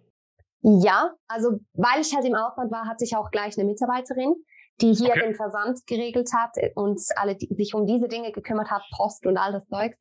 Ja, 0.62 1.12
also 1.28 1.61
weil 1.74 2.01
ich 2.01 2.12
halt 2.16 2.24
im 2.24 2.34
Ausland 2.34 2.72
war, 2.72 2.88
hatte 2.88 3.05
ich 3.05 3.16
auch 3.16 3.30
gleich 3.30 3.57
eine 3.57 3.68
Mitarbeiterin, 3.68 4.34
die 4.81 4.93
hier 4.93 5.11
okay. 5.11 5.20
den 5.20 5.35
Versand 5.35 5.87
geregelt 5.87 6.31
hat 6.35 6.57
und 6.74 7.01
alle 7.16 7.37
die, 7.37 7.49
sich 7.55 7.74
um 7.74 7.87
diese 7.87 8.09
Dinge 8.09 8.33
gekümmert 8.33 8.70
hat, 8.70 8.83
Post 8.95 9.27
und 9.27 9.37
all 9.39 9.53
das 9.53 9.66
Zeug. 9.68 9.95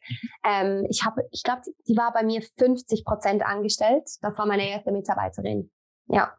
Ähm, 0.43 0.85
ich 0.89 1.05
habe, 1.05 1.23
ich 1.31 1.43
glaube, 1.43 1.61
die 1.87 1.95
war 1.95 2.11
bei 2.11 2.23
mir 2.23 2.41
50 2.57 3.05
Prozent 3.05 3.45
angestellt. 3.45 4.03
Das 4.21 4.37
war 4.37 4.45
meine 4.45 4.67
erste 4.67 4.91
Mitarbeiterin. 4.91 5.71
Ja. 6.07 6.33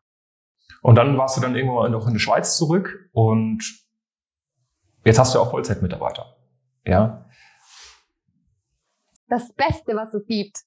Und 0.82 0.97
dann 0.97 1.16
warst 1.16 1.37
du 1.37 1.41
dann 1.41 1.57
irgendwann 1.57 1.93
noch 1.93 2.07
in 2.07 2.12
der 2.12 2.20
Schweiz 2.20 2.57
zurück 2.57 3.09
und 3.12 3.62
jetzt 5.05 5.18
hast 5.18 5.34
du 5.34 5.41
auch 5.41 5.51
Vollzeitmitarbeiter. 5.51 6.37
Ja. 6.84 7.24
das 9.28 9.53
Beste, 9.55 9.97
was 9.97 10.14
es 10.14 10.24
gibt. 10.26 10.59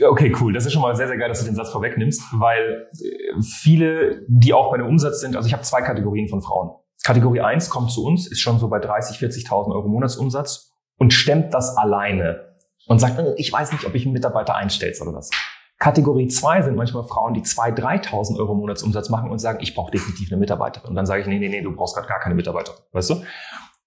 Okay, 0.00 0.32
cool. 0.40 0.52
Das 0.52 0.66
ist 0.66 0.72
schon 0.72 0.82
mal 0.82 0.94
sehr, 0.94 1.08
sehr 1.08 1.16
geil, 1.16 1.28
dass 1.28 1.40
du 1.40 1.46
den 1.46 1.56
Satz 1.56 1.70
vorwegnimmst, 1.70 2.22
weil 2.34 2.88
äh, 2.92 3.42
viele, 3.42 4.24
die 4.28 4.52
auch 4.52 4.70
bei 4.70 4.78
dem 4.78 4.86
Umsatz 4.86 5.20
sind, 5.20 5.36
also 5.36 5.46
ich 5.46 5.52
habe 5.52 5.64
zwei 5.64 5.82
Kategorien 5.82 6.28
von 6.28 6.40
Frauen. 6.42 6.76
Kategorie 7.04 7.42
1 7.42 7.68
kommt 7.68 7.92
zu 7.92 8.04
uns, 8.04 8.26
ist 8.26 8.40
schon 8.40 8.58
so 8.58 8.68
bei 8.68 8.78
30, 8.80 9.18
40.000 9.18 9.72
Euro 9.72 9.88
Monatsumsatz 9.88 10.72
und 10.98 11.12
stemmt 11.12 11.52
das 11.52 11.76
alleine 11.76 12.56
und 12.86 12.98
sagt, 12.98 13.18
äh, 13.18 13.34
ich 13.36 13.52
weiß 13.52 13.72
nicht, 13.72 13.84
ob 13.86 13.94
ich 13.94 14.04
einen 14.04 14.14
Mitarbeiter 14.14 14.56
einstellst 14.56 15.02
oder 15.02 15.12
was. 15.12 15.30
Kategorie 15.78 16.28
2 16.28 16.62
sind 16.62 16.76
manchmal 16.76 17.04
Frauen, 17.04 17.34
die 17.34 17.42
2.000, 17.42 18.08
3.000 18.08 18.38
Euro 18.38 18.54
Monatsumsatz 18.54 19.10
machen 19.10 19.30
und 19.30 19.38
sagen, 19.38 19.58
ich 19.60 19.74
brauche 19.74 19.90
definitiv 19.90 20.32
eine 20.32 20.40
Mitarbeiterin. 20.40 20.88
Und 20.88 20.94
dann 20.94 21.04
sage 21.04 21.20
ich, 21.20 21.26
nee, 21.26 21.38
nee, 21.38 21.48
nee, 21.48 21.60
du 21.60 21.74
brauchst 21.76 21.94
gerade 21.94 22.08
gar 22.08 22.20
keine 22.20 22.34
Mitarbeiterin. 22.34 22.80
Weißt 22.92 23.10
du? 23.10 23.22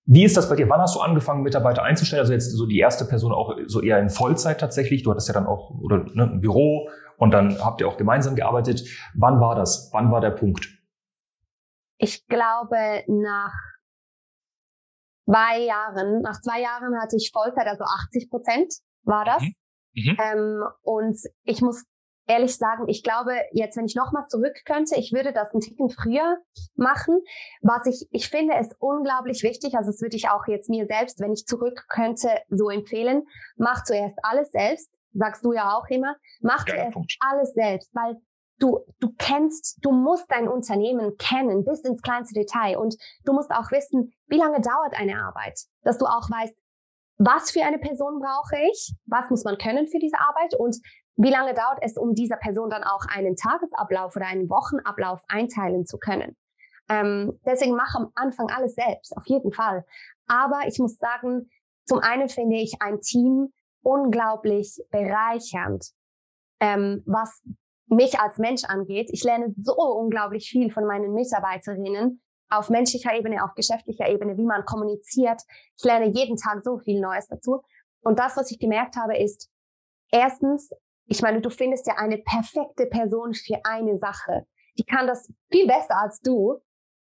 Wie 0.05 0.23
ist 0.23 0.37
das 0.37 0.47
bei 0.47 0.55
dir? 0.55 0.69
Wann 0.69 0.79
hast 0.79 0.95
du 0.95 0.99
angefangen, 0.99 1.41
Mitarbeiter 1.41 1.83
einzustellen? 1.83 2.21
Also 2.21 2.33
jetzt 2.33 2.51
so 2.51 2.67
die 2.67 2.77
erste 2.77 3.05
Person 3.05 3.31
auch 3.31 3.55
so 3.65 3.81
eher 3.81 3.99
in 3.99 4.09
Vollzeit 4.09 4.59
tatsächlich. 4.59 5.03
Du 5.03 5.11
hattest 5.11 5.27
ja 5.27 5.33
dann 5.33 5.47
auch 5.47 5.71
oder 5.81 6.05
ne, 6.13 6.23
ein 6.23 6.39
Büro 6.39 6.89
und 7.17 7.31
dann 7.31 7.57
habt 7.65 7.81
ihr 7.81 7.87
auch 7.87 7.97
gemeinsam 7.97 8.35
gearbeitet. 8.35 8.83
Wann 9.15 9.41
war 9.41 9.55
das? 9.55 9.89
Wann 9.91 10.11
war 10.11 10.21
der 10.21 10.31
Punkt? 10.31 10.76
Ich 11.97 12.25
glaube 12.27 13.03
nach 13.07 13.53
zwei 15.25 15.59
Jahren, 15.59 16.21
nach 16.21 16.39
zwei 16.41 16.61
Jahren 16.61 16.99
hatte 17.01 17.17
ich 17.17 17.31
Vollzeit, 17.33 17.67
also 17.67 17.83
80 17.83 18.29
Prozent 18.29 18.73
war 19.03 19.25
das. 19.25 19.41
Mhm. 19.41 19.55
Mhm. 19.93 20.17
Ähm, 20.19 20.63
und 20.83 21.17
ich 21.43 21.61
muss 21.61 21.83
ehrlich 22.27 22.57
sagen, 22.57 22.87
ich 22.87 23.03
glaube, 23.03 23.33
jetzt, 23.51 23.77
wenn 23.77 23.85
ich 23.85 23.95
nochmal 23.95 24.27
zurück 24.27 24.55
könnte, 24.65 24.95
ich 24.95 25.13
würde 25.13 25.33
das 25.33 25.51
einen 25.53 25.61
Ticken 25.61 25.89
früher 25.89 26.37
machen. 26.75 27.19
Was 27.61 27.85
ich, 27.87 28.07
ich 28.11 28.29
finde 28.29 28.53
es 28.59 28.75
unglaublich 28.79 29.43
wichtig, 29.43 29.75
also 29.75 29.89
das 29.89 30.01
würde 30.01 30.17
ich 30.17 30.29
auch 30.29 30.45
jetzt 30.47 30.69
mir 30.69 30.85
selbst, 30.85 31.19
wenn 31.19 31.31
ich 31.31 31.45
zurück 31.45 31.85
könnte, 31.87 32.29
so 32.49 32.69
empfehlen, 32.69 33.23
mach 33.55 33.83
zuerst 33.83 34.17
alles 34.23 34.51
selbst, 34.51 34.91
sagst 35.13 35.43
du 35.45 35.53
ja 35.53 35.73
auch 35.73 35.87
immer, 35.89 36.15
mach 36.41 36.65
zuerst 36.65 36.93
Punkt. 36.93 37.15
alles 37.19 37.53
selbst, 37.53 37.89
weil 37.95 38.17
du, 38.59 38.79
du 38.99 39.13
kennst, 39.17 39.77
du 39.81 39.91
musst 39.91 40.29
dein 40.29 40.47
Unternehmen 40.47 41.17
kennen 41.17 41.63
bis 41.63 41.81
ins 41.81 42.01
kleinste 42.01 42.33
Detail 42.33 42.77
und 42.77 42.95
du 43.25 43.33
musst 43.33 43.51
auch 43.51 43.71
wissen, 43.71 44.13
wie 44.27 44.37
lange 44.37 44.61
dauert 44.61 44.93
eine 44.99 45.21
Arbeit, 45.21 45.59
dass 45.83 45.97
du 45.97 46.05
auch 46.05 46.29
weißt, 46.29 46.55
was 47.19 47.51
für 47.51 47.63
eine 47.63 47.79
Person 47.79 48.19
brauche 48.19 48.57
ich, 48.71 48.93
was 49.05 49.29
muss 49.29 49.43
man 49.43 49.57
können 49.57 49.87
für 49.87 49.99
diese 49.99 50.19
Arbeit 50.19 50.53
und 50.55 50.77
wie 51.15 51.31
lange 51.31 51.53
dauert 51.55 51.79
es, 51.81 51.97
um 51.97 52.13
dieser 52.13 52.37
Person 52.37 52.69
dann 52.69 52.83
auch 52.83 53.01
einen 53.09 53.35
Tagesablauf 53.35 54.15
oder 54.15 54.27
einen 54.27 54.49
Wochenablauf 54.49 55.21
einteilen 55.27 55.85
zu 55.85 55.97
können? 55.97 56.37
Ähm, 56.89 57.39
deswegen 57.45 57.75
mach 57.75 57.95
am 57.95 58.11
Anfang 58.13 58.49
alles 58.51 58.75
selbst, 58.75 59.17
auf 59.17 59.25
jeden 59.25 59.51
Fall. 59.51 59.83
Aber 60.27 60.67
ich 60.67 60.77
muss 60.77 60.97
sagen, 60.97 61.49
zum 61.85 61.99
einen 61.99 62.29
finde 62.29 62.57
ich 62.57 62.75
ein 62.81 63.01
Team 63.01 63.51
unglaublich 63.81 64.79
bereichernd, 64.91 65.91
ähm, 66.59 67.03
was 67.05 67.41
mich 67.87 68.19
als 68.19 68.37
Mensch 68.37 68.63
angeht. 68.65 69.09
Ich 69.11 69.23
lerne 69.23 69.53
so 69.57 69.75
unglaublich 69.75 70.49
viel 70.49 70.71
von 70.71 70.85
meinen 70.85 71.13
Mitarbeiterinnen 71.13 72.21
auf 72.49 72.69
menschlicher 72.69 73.13
Ebene, 73.13 73.43
auf 73.43 73.53
geschäftlicher 73.55 74.07
Ebene, 74.07 74.37
wie 74.37 74.45
man 74.45 74.65
kommuniziert. 74.65 75.41
Ich 75.77 75.83
lerne 75.83 76.07
jeden 76.07 76.37
Tag 76.37 76.63
so 76.63 76.77
viel 76.77 76.99
Neues 76.99 77.27
dazu. 77.27 77.61
Und 78.01 78.19
das, 78.19 78.37
was 78.37 78.51
ich 78.51 78.59
gemerkt 78.59 78.95
habe, 78.95 79.17
ist, 79.17 79.49
erstens, 80.11 80.71
ich 81.05 81.21
meine, 81.21 81.41
du 81.41 81.49
findest 81.49 81.87
ja 81.87 81.95
eine 81.97 82.17
perfekte 82.17 82.85
Person 82.85 83.33
für 83.33 83.59
eine 83.63 83.97
Sache. 83.97 84.45
Die 84.77 84.85
kann 84.85 85.07
das 85.07 85.31
viel 85.51 85.67
besser 85.67 85.99
als 85.99 86.21
du. 86.21 86.61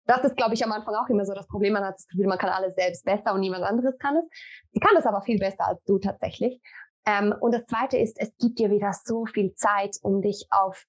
Das 0.06 0.24
ist, 0.24 0.36
glaube 0.36 0.54
ich, 0.54 0.64
am 0.64 0.72
Anfang 0.72 0.96
auch 0.96 1.10
immer 1.10 1.26
so 1.26 1.34
das 1.34 1.48
Problem. 1.48 1.74
Man 1.74 1.86
hat 1.86 1.96
das 1.96 2.08
Gefühl, 2.08 2.28
man 2.28 2.38
kann 2.38 2.50
alles 2.50 2.76
selbst 2.76 3.06
besser 3.06 3.34
und 3.34 3.40
niemand 3.40 3.64
anderes 3.64 3.98
kann 3.98 4.18
es. 4.18 4.28
Sie 4.72 4.80
kann 4.80 4.96
das 4.96 5.06
aber 5.06 5.22
viel 5.22 5.38
besser 5.38 5.68
als 5.68 5.84
du 5.86 6.00
tatsächlich. 6.00 6.62
Ähm, 7.06 7.34
und 7.40 7.54
das 7.54 7.66
Zweite 7.66 7.98
ist, 7.98 8.20
es 8.20 8.32
gibt 8.38 8.60
dir 8.60 8.70
wieder 8.70 8.94
so 8.94 9.26
viel 9.26 9.54
Zeit, 9.56 9.98
um 10.02 10.22
dich 10.22 10.48
auf, 10.52 10.86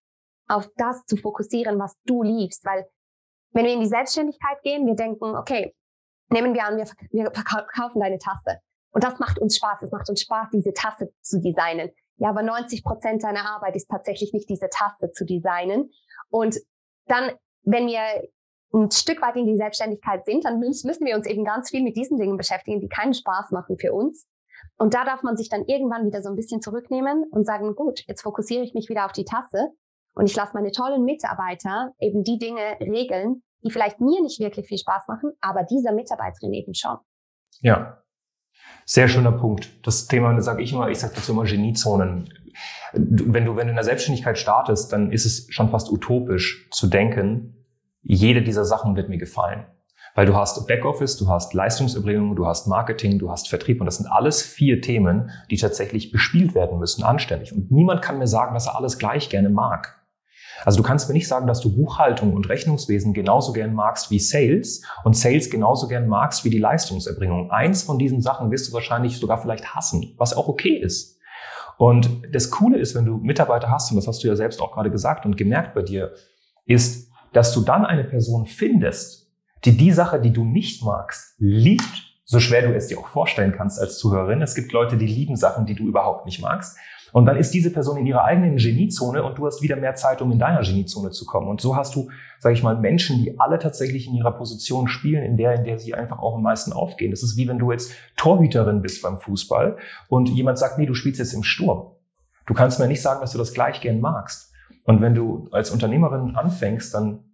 auf 0.48 0.68
das 0.76 1.04
zu 1.06 1.16
fokussieren, 1.16 1.78
was 1.78 1.96
du 2.04 2.22
liebst. 2.22 2.64
Weil 2.64 2.86
wenn 3.52 3.64
wir 3.64 3.72
in 3.72 3.80
die 3.80 3.86
Selbstständigkeit 3.86 4.62
gehen, 4.62 4.86
wir 4.86 4.94
denken, 4.94 5.36
okay, 5.36 5.74
nehmen 6.30 6.54
wir 6.54 6.64
an, 6.64 6.76
wir, 6.76 6.86
wir 7.10 7.30
verkaufen 7.32 8.00
deine 8.00 8.18
Tasse. 8.18 8.58
Und 8.92 9.04
das 9.04 9.18
macht 9.18 9.38
uns 9.38 9.56
Spaß. 9.56 9.82
Es 9.82 9.90
macht 9.90 10.08
uns 10.10 10.20
Spaß, 10.20 10.48
diese 10.52 10.72
Tasse 10.72 11.12
zu 11.22 11.40
designen. 11.40 11.90
Ja, 12.16 12.28
aber 12.28 12.42
90 12.42 12.84
Prozent 12.84 13.24
deiner 13.24 13.48
Arbeit 13.48 13.74
ist 13.74 13.88
tatsächlich 13.88 14.32
nicht 14.32 14.48
diese 14.48 14.68
Taste 14.68 15.10
zu 15.12 15.24
designen. 15.24 15.90
Und 16.28 16.58
dann, 17.06 17.32
wenn 17.62 17.86
wir 17.86 18.00
ein 18.74 18.90
Stück 18.90 19.20
weit 19.22 19.36
in 19.36 19.46
die 19.46 19.56
Selbstständigkeit 19.56 20.24
sind, 20.24 20.44
dann 20.44 20.58
müssen 20.58 21.04
wir 21.04 21.16
uns 21.16 21.26
eben 21.26 21.44
ganz 21.44 21.70
viel 21.70 21.82
mit 21.82 21.96
diesen 21.96 22.18
Dingen 22.18 22.36
beschäftigen, 22.36 22.80
die 22.80 22.88
keinen 22.88 23.14
Spaß 23.14 23.50
machen 23.50 23.78
für 23.78 23.92
uns. 23.92 24.26
Und 24.82 24.94
da 24.94 25.04
darf 25.04 25.22
man 25.22 25.36
sich 25.36 25.48
dann 25.48 25.64
irgendwann 25.66 26.04
wieder 26.04 26.22
so 26.22 26.28
ein 26.28 26.34
bisschen 26.34 26.60
zurücknehmen 26.60 27.26
und 27.30 27.46
sagen, 27.46 27.76
gut, 27.76 28.02
jetzt 28.08 28.22
fokussiere 28.22 28.64
ich 28.64 28.74
mich 28.74 28.88
wieder 28.88 29.04
auf 29.04 29.12
die 29.12 29.24
Tasse 29.24 29.68
und 30.12 30.28
ich 30.28 30.34
lasse 30.34 30.54
meine 30.54 30.72
tollen 30.72 31.04
Mitarbeiter 31.04 31.92
eben 32.00 32.24
die 32.24 32.36
Dinge 32.36 32.80
regeln, 32.80 33.44
die 33.62 33.70
vielleicht 33.70 34.00
mir 34.00 34.20
nicht 34.20 34.40
wirklich 34.40 34.66
viel 34.66 34.78
Spaß 34.78 35.06
machen, 35.06 35.34
aber 35.40 35.62
dieser 35.62 35.92
Mitarbeiterin 35.92 36.52
eben 36.52 36.74
schon. 36.74 36.96
Ja, 37.60 38.02
sehr 38.84 39.06
schöner 39.06 39.30
Punkt. 39.30 39.86
Das 39.86 40.08
Thema, 40.08 40.34
das 40.34 40.46
sage 40.46 40.64
ich 40.64 40.72
immer, 40.72 40.88
ich 40.88 40.98
sage 40.98 41.12
dazu 41.14 41.30
immer 41.30 41.44
Geniezonen. 41.44 42.28
Wenn 42.92 43.44
du, 43.44 43.54
wenn 43.54 43.68
du 43.68 43.70
in 43.70 43.76
der 43.76 43.84
Selbstständigkeit 43.84 44.36
startest, 44.36 44.92
dann 44.92 45.12
ist 45.12 45.26
es 45.26 45.46
schon 45.54 45.70
fast 45.70 45.92
utopisch 45.92 46.68
zu 46.72 46.88
denken, 46.88 47.68
jede 48.02 48.42
dieser 48.42 48.64
Sachen 48.64 48.96
wird 48.96 49.08
mir 49.08 49.18
gefallen. 49.18 49.64
Weil 50.14 50.26
du 50.26 50.36
hast 50.36 50.66
Backoffice, 50.66 51.16
du 51.16 51.28
hast 51.28 51.54
Leistungserbringung, 51.54 52.36
du 52.36 52.46
hast 52.46 52.66
Marketing, 52.66 53.18
du 53.18 53.30
hast 53.30 53.48
Vertrieb 53.48 53.80
und 53.80 53.86
das 53.86 53.96
sind 53.96 54.06
alles 54.06 54.42
vier 54.42 54.82
Themen, 54.82 55.30
die 55.50 55.56
tatsächlich 55.56 56.12
bespielt 56.12 56.54
werden 56.54 56.78
müssen, 56.78 57.02
anständig. 57.02 57.52
Und 57.52 57.70
niemand 57.70 58.02
kann 58.02 58.18
mir 58.18 58.26
sagen, 58.26 58.52
dass 58.52 58.66
er 58.66 58.76
alles 58.76 58.98
gleich 58.98 59.30
gerne 59.30 59.48
mag. 59.48 60.02
Also 60.64 60.80
du 60.80 60.86
kannst 60.86 61.08
mir 61.08 61.14
nicht 61.14 61.28
sagen, 61.28 61.46
dass 61.46 61.60
du 61.60 61.74
Buchhaltung 61.74 62.34
und 62.34 62.48
Rechnungswesen 62.48 63.14
genauso 63.14 63.52
gern 63.52 63.74
magst 63.74 64.10
wie 64.10 64.18
Sales 64.18 64.82
und 65.02 65.16
Sales 65.16 65.50
genauso 65.50 65.88
gern 65.88 66.06
magst 66.06 66.44
wie 66.44 66.50
die 66.50 66.58
Leistungserbringung. 66.58 67.50
Eins 67.50 67.82
von 67.82 67.98
diesen 67.98 68.20
Sachen 68.20 68.50
wirst 68.50 68.68
du 68.68 68.72
wahrscheinlich 68.72 69.18
sogar 69.18 69.38
vielleicht 69.38 69.74
hassen, 69.74 70.14
was 70.18 70.36
auch 70.36 70.46
okay 70.46 70.76
ist. 70.76 71.18
Und 71.78 72.22
das 72.32 72.50
Coole 72.50 72.78
ist, 72.78 72.94
wenn 72.94 73.06
du 73.06 73.16
Mitarbeiter 73.16 73.70
hast, 73.70 73.90
und 73.90 73.96
das 73.96 74.06
hast 74.06 74.22
du 74.22 74.28
ja 74.28 74.36
selbst 74.36 74.60
auch 74.60 74.72
gerade 74.72 74.90
gesagt 74.90 75.24
und 75.24 75.36
gemerkt 75.36 75.74
bei 75.74 75.82
dir, 75.82 76.12
ist, 76.66 77.10
dass 77.32 77.52
du 77.54 77.62
dann 77.62 77.84
eine 77.84 78.04
Person 78.04 78.46
findest, 78.46 79.21
die 79.64 79.76
die 79.76 79.92
Sache, 79.92 80.20
die 80.20 80.32
du 80.32 80.44
nicht 80.44 80.84
magst, 80.84 81.34
liebt, 81.38 82.12
so 82.24 82.40
schwer 82.40 82.62
du 82.62 82.74
es 82.74 82.88
dir 82.88 82.98
auch 82.98 83.08
vorstellen 83.08 83.52
kannst 83.56 83.78
als 83.80 83.98
Zuhörerin. 83.98 84.42
Es 84.42 84.54
gibt 84.54 84.72
Leute, 84.72 84.96
die 84.96 85.06
lieben 85.06 85.36
Sachen, 85.36 85.66
die 85.66 85.74
du 85.74 85.84
überhaupt 85.84 86.26
nicht 86.26 86.40
magst. 86.40 86.76
Und 87.12 87.26
dann 87.26 87.36
ist 87.36 87.52
diese 87.52 87.70
Person 87.70 87.98
in 87.98 88.06
ihrer 88.06 88.24
eigenen 88.24 88.56
Geniezone 88.56 89.22
und 89.22 89.36
du 89.36 89.46
hast 89.46 89.60
wieder 89.60 89.76
mehr 89.76 89.94
Zeit, 89.94 90.22
um 90.22 90.32
in 90.32 90.38
deiner 90.38 90.62
Geniezone 90.62 91.10
zu 91.10 91.26
kommen. 91.26 91.46
Und 91.46 91.60
so 91.60 91.76
hast 91.76 91.94
du, 91.94 92.08
sage 92.38 92.54
ich 92.54 92.62
mal, 92.62 92.78
Menschen, 92.78 93.22
die 93.22 93.38
alle 93.38 93.58
tatsächlich 93.58 94.08
in 94.08 94.14
ihrer 94.14 94.32
Position 94.32 94.88
spielen, 94.88 95.22
in 95.22 95.36
der, 95.36 95.54
in 95.56 95.64
der 95.64 95.78
sie 95.78 95.94
einfach 95.94 96.20
auch 96.20 96.36
am 96.36 96.42
meisten 96.42 96.72
aufgehen. 96.72 97.10
Das 97.10 97.22
ist 97.22 97.36
wie 97.36 97.46
wenn 97.48 97.58
du 97.58 97.70
jetzt 97.70 97.92
Torhüterin 98.16 98.80
bist 98.80 99.02
beim 99.02 99.18
Fußball 99.18 99.76
und 100.08 100.30
jemand 100.30 100.58
sagt, 100.58 100.78
nee, 100.78 100.86
du 100.86 100.94
spielst 100.94 101.18
jetzt 101.18 101.34
im 101.34 101.42
Sturm. 101.42 101.92
Du 102.46 102.54
kannst 102.54 102.80
mir 102.80 102.88
nicht 102.88 103.02
sagen, 103.02 103.20
dass 103.20 103.32
du 103.32 103.38
das 103.38 103.52
gleich 103.52 103.82
gern 103.82 104.00
magst. 104.00 104.50
Und 104.84 105.02
wenn 105.02 105.14
du 105.14 105.48
als 105.52 105.70
Unternehmerin 105.70 106.34
anfängst, 106.34 106.94
dann 106.94 107.24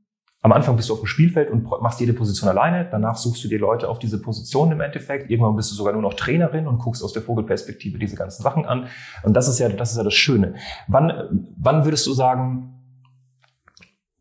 am 0.41 0.53
Anfang 0.53 0.76
bist 0.76 0.89
du 0.89 0.93
auf 0.93 1.01
dem 1.01 1.07
Spielfeld 1.07 1.51
und 1.51 1.64
machst 1.64 1.99
jede 1.99 2.12
Position 2.12 2.49
alleine. 2.49 2.89
Danach 2.89 3.16
suchst 3.16 3.43
du 3.43 3.49
dir 3.49 3.59
Leute 3.59 3.89
auf 3.89 3.99
diese 3.99 4.22
Position 4.22 4.70
im 4.70 4.80
Endeffekt. 4.80 5.30
Irgendwann 5.30 5.57
bist 5.57 5.70
du 5.72 5.74
sogar 5.74 5.93
nur 5.93 6.03
noch 6.03 6.14
Trainerin 6.14 6.68
und 6.68 6.78
guckst 6.78 7.03
aus 7.03 7.12
der 7.12 7.22
Vogelperspektive 7.22 7.99
diese 7.99 8.14
ganzen 8.14 8.43
Sachen 8.43 8.64
an. 8.64 8.89
Und 9.24 9.34
das 9.34 9.49
ist 9.49 9.59
ja, 9.59 9.68
das 9.68 9.91
ist 9.91 9.97
ja 9.97 10.05
das 10.05 10.14
Schöne. 10.14 10.55
Wann, 10.86 11.53
wann 11.59 11.84
würdest 11.84 12.07
du 12.07 12.12
sagen, 12.12 12.72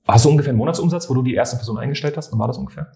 hast 0.07 0.25
du 0.25 0.29
ungefähr 0.29 0.51
einen 0.51 0.57
Monatsumsatz, 0.57 1.07
wo 1.07 1.13
du 1.13 1.21
die 1.21 1.35
erste 1.35 1.55
Person 1.55 1.77
eingestellt 1.77 2.17
hast? 2.17 2.31
Wann 2.31 2.39
war 2.39 2.47
das 2.47 2.57
ungefähr? 2.57 2.91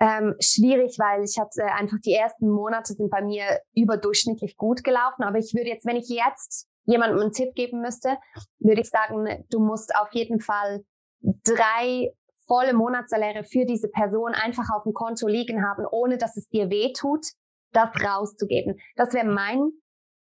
Ähm, 0.00 0.34
schwierig, 0.40 0.96
weil 0.98 1.22
ich 1.22 1.38
hatte 1.38 1.64
einfach 1.64 1.98
die 2.04 2.14
ersten 2.14 2.48
Monate 2.48 2.94
sind 2.94 3.10
bei 3.10 3.22
mir 3.22 3.60
überdurchschnittlich 3.74 4.56
gut 4.56 4.82
gelaufen. 4.82 5.22
Aber 5.22 5.38
ich 5.38 5.52
würde 5.54 5.68
jetzt, 5.68 5.84
wenn 5.84 5.96
ich 5.96 6.08
jetzt 6.08 6.66
jemandem 6.86 7.20
einen 7.20 7.32
Tipp 7.32 7.54
geben 7.54 7.82
müsste, 7.82 8.16
würde 8.58 8.80
ich 8.80 8.88
sagen, 8.88 9.44
du 9.50 9.60
musst 9.60 9.94
auf 9.94 10.08
jeden 10.12 10.40
Fall 10.40 10.82
drei 11.22 12.12
volle 12.46 12.74
Monatssaläre 12.74 13.44
für 13.44 13.64
diese 13.64 13.88
Person 13.88 14.34
einfach 14.34 14.68
auf 14.74 14.82
dem 14.84 14.92
Konto 14.92 15.26
liegen 15.26 15.64
haben, 15.64 15.86
ohne 15.90 16.18
dass 16.18 16.36
es 16.36 16.48
dir 16.48 16.70
weh 16.70 16.92
tut, 16.92 17.26
das 17.72 17.90
rauszugeben. 18.04 18.78
Das 18.96 19.14
wäre 19.14 19.26
mein 19.26 19.70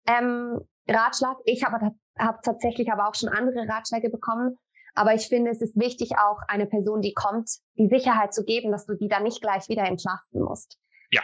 ähm, 0.07 0.61
Ratschlag. 0.87 1.39
Ich 1.45 1.65
habe 1.65 1.93
hab 2.19 2.43
tatsächlich 2.43 2.93
aber 2.93 3.09
auch 3.09 3.15
schon 3.15 3.29
andere 3.29 3.67
Ratschläge 3.69 4.11
bekommen. 4.11 4.59
Aber 4.95 5.15
ich 5.15 5.29
finde, 5.29 5.51
es 5.53 5.63
ist 5.63 5.77
wichtig, 5.77 6.19
auch 6.19 6.41
eine 6.49 6.67
Person, 6.67 7.01
die 7.01 7.15
kommt, 7.15 7.49
die 7.75 7.89
Sicherheit 7.89 8.35
zu 8.35 8.45
geben, 8.45 8.73
dass 8.73 8.87
du 8.87 8.95
die 8.95 9.09
dann 9.09 9.23
nicht 9.23 9.41
gleich 9.41 9.69
wieder 9.69 9.85
entlasten 9.85 10.43
musst. 10.43 10.77
Ja. 11.11 11.23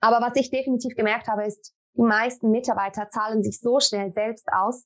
Aber 0.00 0.20
was 0.20 0.36
ich 0.36 0.50
definitiv 0.50 0.94
gemerkt 0.94 1.26
habe, 1.26 1.46
ist, 1.46 1.74
die 1.94 2.02
meisten 2.02 2.50
Mitarbeiter 2.50 3.08
zahlen 3.08 3.42
sich 3.42 3.58
so 3.60 3.80
schnell 3.80 4.12
selbst 4.12 4.48
aus, 4.52 4.84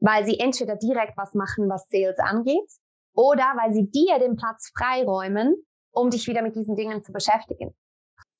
weil 0.00 0.24
sie 0.24 0.38
entweder 0.40 0.76
direkt 0.76 1.16
was 1.16 1.34
machen, 1.34 1.68
was 1.68 1.88
Sales 1.88 2.18
angeht, 2.18 2.70
oder 3.14 3.54
weil 3.60 3.72
sie 3.72 3.90
dir 3.90 4.18
den 4.18 4.36
Platz 4.36 4.72
freiräumen, 4.76 5.54
um 5.92 6.10
dich 6.10 6.26
wieder 6.26 6.42
mit 6.42 6.56
diesen 6.56 6.76
Dingen 6.76 7.02
zu 7.02 7.12
beschäftigen. 7.12 7.74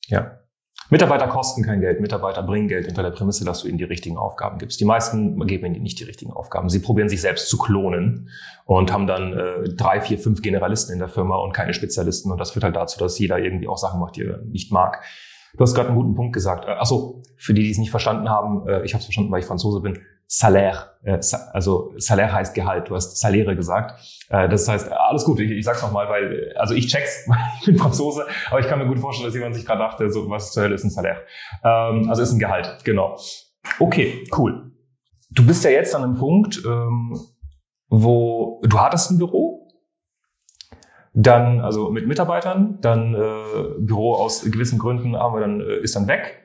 Ja, 0.07 0.43
Mitarbeiter 0.91 1.27
kosten 1.29 1.63
kein 1.63 1.81
Geld, 1.81 2.01
Mitarbeiter 2.01 2.43
bringen 2.43 2.69
Geld 2.69 2.87
unter 2.87 3.03
der 3.03 3.13
Prämisse, 3.13 3.45
dass 3.45 3.63
du 3.63 3.69
ihnen 3.69 3.79
die 3.79 3.85
richtigen 3.85 4.19
Aufgaben 4.19 4.59
gibst. 4.59 4.79
Die 4.79 4.85
meisten 4.85 5.39
geben 5.47 5.67
ihnen 5.67 5.83
nicht 5.83 5.99
die 5.99 6.05
richtigen 6.05 6.33
Aufgaben. 6.33 6.69
Sie 6.69 6.81
probieren 6.81 7.09
sich 7.09 7.21
selbst 7.21 7.49
zu 7.49 7.57
klonen 7.57 8.29
und 8.67 8.93
haben 8.93 9.07
dann 9.07 9.33
äh, 9.33 9.75
drei, 9.75 10.01
vier, 10.01 10.19
fünf 10.19 10.43
Generalisten 10.43 10.93
in 10.93 10.99
der 10.99 11.09
Firma 11.09 11.37
und 11.37 11.53
keine 11.53 11.73
Spezialisten. 11.73 12.31
Und 12.31 12.39
das 12.39 12.51
führt 12.51 12.65
halt 12.65 12.77
dazu, 12.77 12.99
dass 12.99 13.19
jeder 13.19 13.39
irgendwie 13.39 13.69
auch 13.69 13.79
Sachen 13.79 14.01
macht, 14.01 14.17
die 14.17 14.25
er 14.25 14.43
nicht 14.43 14.71
mag. 14.71 15.03
Du 15.57 15.63
hast 15.63 15.75
gerade 15.75 15.89
einen 15.89 15.99
guten 15.99 16.15
Punkt 16.15 16.33
gesagt. 16.33 16.67
Äh, 16.67 16.73
achso, 16.73 17.23
für 17.37 17.55
die, 17.55 17.63
die 17.63 17.71
es 17.71 17.79
nicht 17.79 17.91
verstanden 17.91 18.29
haben, 18.29 18.67
äh, 18.67 18.85
ich 18.85 18.95
habe 18.95 19.01
es 19.01 19.05
verstanden, 19.05 19.31
weil 19.31 19.41
ich 19.41 19.47
Franzose 19.47 19.81
bin. 19.81 19.99
Salaire, 20.27 20.97
äh, 21.03 21.19
also 21.53 21.93
Salaire 21.99 22.33
heißt 22.33 22.55
Gehalt. 22.55 22.89
Du 22.89 22.95
hast 22.95 23.19
Salere 23.19 23.55
gesagt. 23.55 24.01
Äh, 24.31 24.49
das 24.49 24.67
heißt, 24.67 24.91
alles 24.91 25.25
gut. 25.25 25.41
Ich, 25.41 25.51
ich 25.51 25.65
sag's 25.65 25.83
nochmal, 25.83 26.09
weil 26.09 26.55
also 26.57 26.75
ich 26.75 26.87
check's, 26.87 27.29
ich 27.61 27.67
bin 27.67 27.77
Franzose, 27.77 28.27
aber 28.51 28.61
ich 28.61 28.67
kann 28.67 28.79
mir 28.79 28.87
gut 28.87 28.99
vorstellen, 28.99 29.29
dass 29.29 29.35
jemand 29.35 29.55
sich 29.55 29.67
gerade 29.67 29.81
dachte, 29.81 30.11
so 30.11 30.29
was 30.31 30.53
zur 30.53 30.63
Hölle 30.63 30.75
ist 30.75 30.85
ein 30.85 30.91
Salaire. 30.91 31.21
Ähm, 31.63 32.09
also 32.09 32.23
ist 32.23 32.33
ein 32.33 32.39
Gehalt, 32.39 32.79
genau. 32.85 33.19
Okay, 33.79 34.25
cool. 34.37 34.73
Du 35.31 35.47
bist 35.47 35.65
ja 35.65 35.71
jetzt 35.71 35.95
an 35.95 36.03
einem 36.03 36.15
Punkt, 36.17 36.63
ähm, 36.67 37.19
wo 37.89 38.63
du 38.65 38.81
hattest 38.81 39.11
ein 39.11 39.19
Büro, 39.19 39.62
dann, 41.15 41.61
also 41.61 41.91
mit 41.91 42.07
Mitarbeitern, 42.07 42.79
dann 42.81 43.15
äh, 43.15 43.19
Büro 43.79 44.15
aus 44.15 44.43
gewissen 44.43 44.79
Gründen 44.79 45.17
haben 45.17 45.35
wir 45.35 45.41
dann, 45.41 45.61
äh, 45.61 45.77
ist 45.79 45.95
dann 45.95 46.09
weg. 46.09 46.39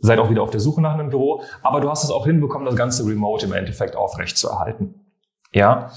Seid 0.00 0.18
auch 0.18 0.30
wieder 0.30 0.42
auf 0.42 0.50
der 0.50 0.60
Suche 0.60 0.80
nach 0.80 0.94
einem 0.94 1.10
Büro. 1.10 1.42
Aber 1.62 1.80
du 1.80 1.88
hast 1.88 2.04
es 2.04 2.10
auch 2.10 2.26
hinbekommen, 2.26 2.66
das 2.66 2.76
ganze 2.76 3.06
Remote 3.06 3.46
im 3.46 3.52
Endeffekt 3.52 3.96
aufrecht 3.96 4.36
zu 4.36 4.48
erhalten. 4.48 4.94
Ja. 5.52 5.90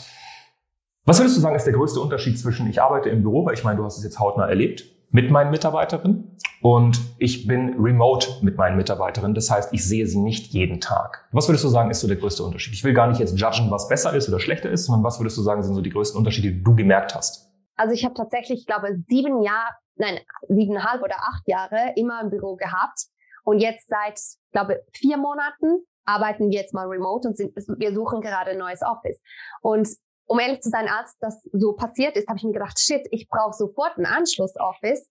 Was 1.05 1.19
würdest 1.19 1.37
du 1.37 1.41
sagen, 1.41 1.55
ist 1.55 1.65
der 1.65 1.73
größte 1.73 1.99
Unterschied 1.99 2.39
zwischen 2.39 2.69
ich 2.69 2.81
arbeite 2.81 3.09
im 3.09 3.23
Büro, 3.23 3.45
weil 3.45 3.53
ich 3.53 3.63
meine, 3.63 3.77
du 3.77 3.83
hast 3.83 3.97
es 3.97 4.03
jetzt 4.03 4.19
hautnah 4.19 4.47
erlebt, 4.47 4.85
mit 5.11 5.29
meinen 5.29 5.51
Mitarbeiterinnen 5.51 6.37
und 6.61 6.99
ich 7.17 7.45
bin 7.45 7.75
remote 7.79 8.27
mit 8.41 8.57
meinen 8.57 8.77
Mitarbeiterinnen. 8.77 9.35
Das 9.35 9.51
heißt, 9.51 9.73
ich 9.73 9.85
sehe 9.85 10.07
sie 10.07 10.19
nicht 10.19 10.53
jeden 10.53 10.79
Tag. 10.79 11.27
Was 11.31 11.47
würdest 11.47 11.63
du 11.63 11.67
sagen, 11.67 11.91
ist 11.91 11.99
so 11.99 12.07
der 12.07 12.17
größte 12.17 12.41
Unterschied? 12.41 12.73
Ich 12.73 12.83
will 12.83 12.93
gar 12.93 13.07
nicht 13.07 13.19
jetzt 13.19 13.37
judgen, 13.37 13.69
was 13.69 13.89
besser 13.89 14.13
ist 14.15 14.27
oder 14.27 14.39
schlechter 14.39 14.69
ist, 14.69 14.85
sondern 14.85 15.03
was 15.03 15.19
würdest 15.19 15.37
du 15.37 15.41
sagen, 15.41 15.61
sind 15.61 15.75
so 15.75 15.81
die 15.81 15.91
größten 15.91 16.17
Unterschiede, 16.17 16.51
die 16.51 16.63
du 16.63 16.73
gemerkt 16.73 17.15
hast? 17.15 17.42
Also 17.75 17.93
ich 17.93 18.05
habe 18.05 18.13
tatsächlich, 18.13 18.61
ich 18.61 18.65
glaube, 18.65 19.03
sieben 19.07 19.41
Jahre, 19.41 19.73
nein, 19.95 20.19
siebeneinhalb 20.47 21.01
oder 21.01 21.17
acht 21.17 21.47
Jahre 21.47 21.93
immer 21.95 22.21
im 22.21 22.29
Büro 22.29 22.55
gehabt. 22.55 23.07
Und 23.43 23.59
jetzt 23.59 23.87
seit, 23.87 24.19
glaube 24.51 24.83
vier 24.93 25.17
Monaten 25.17 25.85
arbeiten 26.05 26.49
wir 26.49 26.59
jetzt 26.59 26.73
mal 26.73 26.87
remote 26.87 27.27
und 27.27 27.37
sind, 27.37 27.55
wir 27.55 27.93
suchen 27.93 28.21
gerade 28.21 28.51
ein 28.51 28.57
neues 28.57 28.81
Office. 28.81 29.21
Und 29.61 29.87
um 30.25 30.39
ehrlich 30.39 30.61
zu 30.61 30.69
sein, 30.69 30.87
als 30.87 31.17
das 31.19 31.47
so 31.51 31.73
passiert 31.73 32.15
ist, 32.15 32.27
habe 32.27 32.37
ich 32.37 32.43
mir 32.43 32.53
gedacht, 32.53 32.79
shit, 32.79 33.05
ich 33.11 33.27
brauche 33.27 33.53
sofort 33.53 33.97
ein 33.97 34.05
Anschluss-Office. 34.05 35.09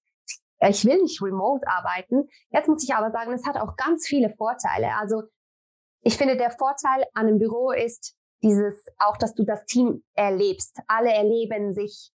Ich 0.69 0.85
will 0.85 1.03
nicht 1.03 1.21
remote 1.21 1.67
arbeiten. 1.67 2.29
Jetzt 2.51 2.69
muss 2.69 2.85
ich 2.85 2.95
aber 2.95 3.11
sagen, 3.11 3.33
es 3.33 3.47
hat 3.47 3.57
auch 3.57 3.77
ganz 3.77 4.07
viele 4.07 4.31
Vorteile. 4.37 4.95
Also 5.01 5.25
ich 6.03 6.17
finde, 6.17 6.37
der 6.37 6.51
Vorteil 6.51 7.05
an 7.15 7.27
einem 7.27 7.39
Büro 7.39 7.73
ist 7.73 8.15
dieses 8.43 8.87
auch, 8.99 9.17
dass 9.17 9.35
du 9.35 9.45
das 9.45 9.65
Team 9.67 10.03
erlebst. 10.15 10.79
Alle 10.87 11.13
erleben 11.13 11.73
sich 11.73 12.11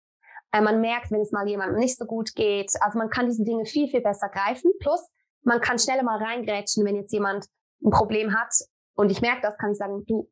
man 0.62 0.82
merkt, 0.82 1.12
wenn 1.12 1.22
es 1.22 1.32
mal 1.32 1.48
jemandem 1.48 1.80
nicht 1.80 1.98
so 1.98 2.06
gut 2.06 2.36
geht. 2.36 2.72
Also 2.82 2.98
man 3.00 3.10
kann 3.10 3.26
diese 3.26 3.44
Dinge 3.44 3.66
viel, 3.66 3.88
viel 3.88 4.02
besser 4.02 4.30
greifen. 4.30 4.72
Plus, 4.80 5.02
man 5.42 5.62
kann 5.62 5.80
schneller 5.80 6.04
mal 6.04 6.22
reingrätschen, 6.24 6.86
wenn 6.86 6.96
jetzt 6.96 7.12
jemand 7.12 7.48
ein 7.84 7.90
Problem 7.90 8.36
hat. 8.38 8.54
Und 8.96 9.12
ich 9.12 9.22
merke 9.22 9.42
das, 9.42 9.58
kann 9.58 9.72
ich 9.72 9.78
sagen, 9.78 10.04
du, 10.06 10.30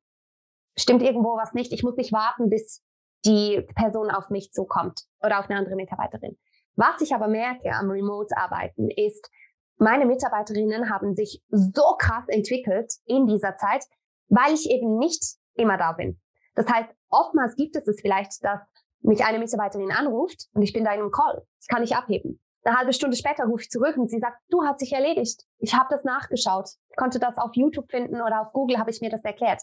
stimmt 0.78 1.02
irgendwo 1.02 1.38
was 1.38 1.54
nicht. 1.54 1.74
Ich 1.74 1.84
muss 1.84 1.96
nicht 1.96 2.14
warten, 2.14 2.50
bis 2.50 2.84
die 3.26 3.66
Person 3.76 4.10
auf 4.10 4.30
mich 4.30 4.52
zukommt 4.52 5.02
oder 5.22 5.40
auf 5.40 5.50
eine 5.50 5.60
andere 5.60 5.76
Mitarbeiterin. 5.76 6.38
Was 6.76 7.02
ich 7.02 7.14
aber 7.14 7.28
merke 7.28 7.72
am 7.72 7.90
Remote-Arbeiten 7.90 8.90
ist, 8.90 9.30
meine 9.78 10.06
Mitarbeiterinnen 10.06 10.90
haben 10.90 11.16
sich 11.16 11.44
so 11.50 11.96
krass 11.98 12.26
entwickelt 12.28 12.94
in 13.06 13.26
dieser 13.26 13.56
Zeit, 13.58 13.84
weil 14.30 14.54
ich 14.54 14.70
eben 14.70 14.98
nicht 14.98 15.38
immer 15.56 15.78
da 15.78 15.92
bin. 15.94 16.20
Das 16.56 16.68
heißt, 16.68 16.90
oftmals 17.10 17.56
gibt 17.56 17.76
es 17.76 17.88
es 17.88 18.00
vielleicht, 18.02 18.44
dass 18.44 18.62
mich 19.02 19.24
eine 19.24 19.40
Mitarbeiterin 19.40 19.92
anruft 19.92 20.48
und 20.54 20.62
ich 20.62 20.74
bin 20.74 20.84
da 20.84 20.94
in 20.94 21.02
einem 21.02 21.12
Call. 21.12 21.46
Das 21.58 21.68
kann 21.68 21.84
ich 21.84 21.96
abheben. 21.96 22.40
Eine 22.64 22.78
halbe 22.78 22.94
Stunde 22.94 23.18
später 23.18 23.46
rufe 23.46 23.64
ich 23.64 23.70
zurück 23.70 23.98
und 23.98 24.10
sie 24.10 24.20
sagt, 24.20 24.38
du 24.50 24.64
hat 24.64 24.80
sich 24.80 24.94
erledigt. 24.94 25.44
Ich 25.58 25.74
habe 25.74 25.88
das 25.90 26.04
nachgeschaut. 26.04 26.70
Ich 26.90 26.96
konnte 26.96 27.20
das 27.20 27.38
auf 27.38 27.52
YouTube 27.54 27.90
finden 27.90 28.22
oder 28.22 28.42
auf 28.42 28.54
Google 28.54 28.78
habe 28.78 28.92
ich 28.92 29.02
mir 29.02 29.10
das 29.10 29.24
erklärt. 29.24 29.62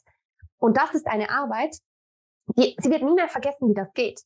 Und 0.59 0.77
das 0.77 0.95
ist 0.95 1.07
eine 1.07 1.31
Arbeit, 1.31 1.77
die, 2.57 2.75
sie 2.79 2.91
wird 2.91 3.03
nie 3.03 3.15
mehr 3.15 3.29
vergessen, 3.29 3.69
wie 3.69 3.75
das 3.75 3.93
geht. 3.95 4.21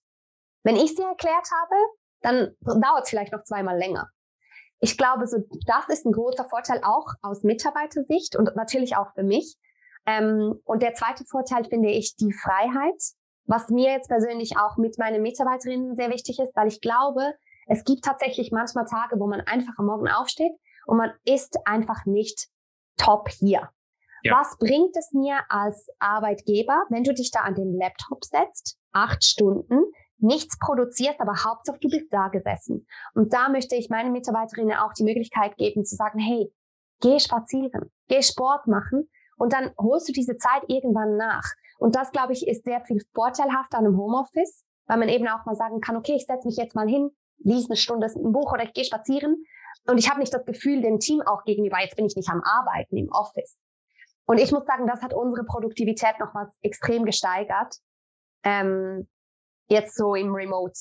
Wenn 0.62 0.76
ich 0.76 0.94
sie 0.94 1.02
erklärt 1.02 1.48
habe, 1.60 1.74
dann 2.20 2.56
dauert 2.60 3.04
es 3.04 3.10
vielleicht 3.10 3.32
noch 3.32 3.44
zweimal 3.44 3.76
länger. 3.76 4.08
Ich 4.80 4.96
glaube, 4.96 5.26
so 5.26 5.38
das 5.66 5.88
ist 5.88 6.06
ein 6.06 6.12
großer 6.12 6.48
Vorteil 6.48 6.80
auch 6.82 7.06
aus 7.20 7.42
Mitarbeitersicht 7.42 8.36
und 8.36 8.56
natürlich 8.56 8.96
auch 8.96 9.12
für 9.14 9.22
mich. 9.22 9.56
Ähm, 10.06 10.60
und 10.64 10.82
der 10.82 10.94
zweite 10.94 11.24
Vorteil 11.24 11.64
finde 11.64 11.90
ich 11.90 12.16
die 12.16 12.32
Freiheit, 12.32 13.00
was 13.46 13.68
mir 13.68 13.90
jetzt 13.90 14.08
persönlich 14.08 14.56
auch 14.56 14.76
mit 14.76 14.98
meinen 14.98 15.22
Mitarbeiterinnen 15.22 15.96
sehr 15.96 16.10
wichtig 16.10 16.38
ist, 16.38 16.54
weil 16.54 16.68
ich 16.68 16.80
glaube, 16.80 17.34
es 17.66 17.84
gibt 17.84 18.04
tatsächlich 18.04 18.50
manchmal 18.52 18.86
Tage, 18.86 19.18
wo 19.18 19.26
man 19.26 19.40
einfach 19.40 19.74
am 19.78 19.86
Morgen 19.86 20.08
aufsteht 20.08 20.52
und 20.86 20.96
man 20.96 21.12
ist 21.24 21.56
einfach 21.64 22.06
nicht 22.06 22.48
top 22.96 23.28
hier. 23.28 23.70
Ja. 24.22 24.38
Was 24.38 24.56
bringt 24.58 24.96
es 24.96 25.12
mir 25.12 25.40
als 25.48 25.88
Arbeitgeber, 25.98 26.84
wenn 26.90 27.02
du 27.02 27.12
dich 27.12 27.30
da 27.30 27.40
an 27.40 27.54
den 27.54 27.76
Laptop 27.76 28.24
setzt, 28.24 28.78
acht 28.92 29.24
Stunden, 29.24 29.82
nichts 30.18 30.56
produzierst, 30.58 31.20
aber 31.20 31.44
Hauptsache 31.44 31.78
du 31.80 31.88
bist 31.88 32.06
da 32.12 32.28
gesessen. 32.28 32.86
Und 33.14 33.32
da 33.32 33.48
möchte 33.48 33.74
ich 33.74 33.90
meinen 33.90 34.12
Mitarbeiterinnen 34.12 34.76
auch 34.76 34.92
die 34.92 35.02
Möglichkeit 35.02 35.56
geben 35.56 35.84
zu 35.84 35.96
sagen, 35.96 36.20
hey, 36.20 36.52
geh 37.00 37.18
spazieren, 37.18 37.90
geh 38.08 38.22
Sport 38.22 38.68
machen 38.68 39.10
und 39.36 39.52
dann 39.52 39.72
holst 39.76 40.08
du 40.08 40.12
diese 40.12 40.36
Zeit 40.36 40.62
irgendwann 40.68 41.16
nach. 41.16 41.44
Und 41.82 41.96
das, 41.96 42.12
glaube 42.12 42.32
ich, 42.32 42.46
ist 42.46 42.64
sehr 42.64 42.80
viel 42.82 43.02
vorteilhafter 43.12 43.78
an 43.78 43.86
einem 43.86 43.98
Homeoffice, 43.98 44.64
weil 44.86 44.98
man 44.98 45.08
eben 45.08 45.26
auch 45.26 45.44
mal 45.46 45.56
sagen 45.56 45.80
kann, 45.80 45.96
okay, 45.96 46.14
ich 46.14 46.26
setze 46.26 46.46
mich 46.46 46.56
jetzt 46.56 46.76
mal 46.76 46.86
hin, 46.86 47.10
lies 47.38 47.68
eine 47.68 47.76
Stunde 47.76 48.06
ein 48.06 48.30
Buch 48.30 48.52
oder 48.52 48.62
ich 48.62 48.72
gehe 48.72 48.84
spazieren. 48.84 49.44
Und 49.88 49.98
ich 49.98 50.08
habe 50.08 50.20
nicht 50.20 50.32
das 50.32 50.44
Gefühl 50.44 50.80
dem 50.80 51.00
Team 51.00 51.22
auch 51.22 51.42
gegenüber, 51.42 51.78
jetzt 51.80 51.96
bin 51.96 52.06
ich 52.06 52.14
nicht 52.14 52.30
am 52.30 52.40
Arbeiten 52.44 52.96
im 52.96 53.08
Office. 53.10 53.58
Und 54.26 54.38
ich 54.38 54.52
muss 54.52 54.64
sagen, 54.64 54.86
das 54.86 55.02
hat 55.02 55.12
unsere 55.12 55.44
Produktivität 55.44 56.20
nochmals 56.20 56.56
extrem 56.62 57.04
gesteigert. 57.04 57.74
Ähm, 58.44 59.08
jetzt 59.68 59.96
so 59.96 60.14
im 60.14 60.32
Remote, 60.32 60.78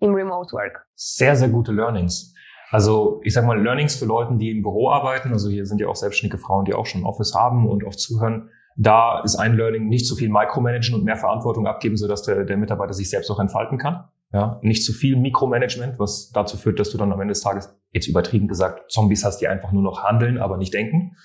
im 0.00 0.14
Remote 0.14 0.50
Work. 0.52 0.84
Sehr, 0.96 1.36
sehr 1.36 1.48
gute 1.48 1.70
Learnings. 1.70 2.34
Also 2.70 3.20
ich 3.22 3.34
sag 3.34 3.46
mal, 3.46 3.62
Learnings 3.62 3.94
für 3.94 4.06
Leute, 4.06 4.34
die 4.36 4.50
im 4.50 4.62
Büro 4.62 4.90
arbeiten. 4.90 5.32
Also 5.32 5.48
hier 5.48 5.64
sind 5.64 5.80
ja 5.80 5.86
auch 5.86 5.94
selbstständige 5.94 6.42
Frauen, 6.42 6.64
die 6.64 6.74
auch 6.74 6.86
schon 6.86 7.02
ein 7.02 7.06
Office 7.06 7.36
haben 7.36 7.68
und 7.68 7.86
auch 7.86 7.94
zuhören. 7.94 8.50
Da 8.80 9.20
ist 9.24 9.34
ein 9.34 9.56
Learning 9.56 9.88
nicht 9.88 10.06
zu 10.06 10.14
viel 10.14 10.28
Micromanagen 10.28 10.94
und 10.94 11.04
mehr 11.04 11.16
Verantwortung 11.16 11.66
abgeben, 11.66 11.96
sodass 11.96 12.22
der, 12.22 12.44
der 12.44 12.56
Mitarbeiter 12.56 12.94
sich 12.94 13.10
selbst 13.10 13.28
auch 13.28 13.40
entfalten 13.40 13.76
kann. 13.76 14.04
Ja, 14.32 14.60
nicht 14.62 14.84
zu 14.84 14.92
viel 14.92 15.16
Mikromanagement, 15.16 15.98
was 15.98 16.30
dazu 16.30 16.56
führt, 16.56 16.78
dass 16.78 16.90
du 16.90 16.98
dann 16.98 17.12
am 17.12 17.20
Ende 17.20 17.32
des 17.32 17.40
Tages, 17.40 17.76
jetzt 17.92 18.06
übertrieben 18.06 18.46
gesagt, 18.46 18.90
Zombies 18.90 19.24
hast, 19.24 19.38
die 19.38 19.48
einfach 19.48 19.72
nur 19.72 19.82
noch 19.82 20.04
handeln, 20.04 20.38
aber 20.38 20.58
nicht 20.58 20.74
denken. 20.74 21.16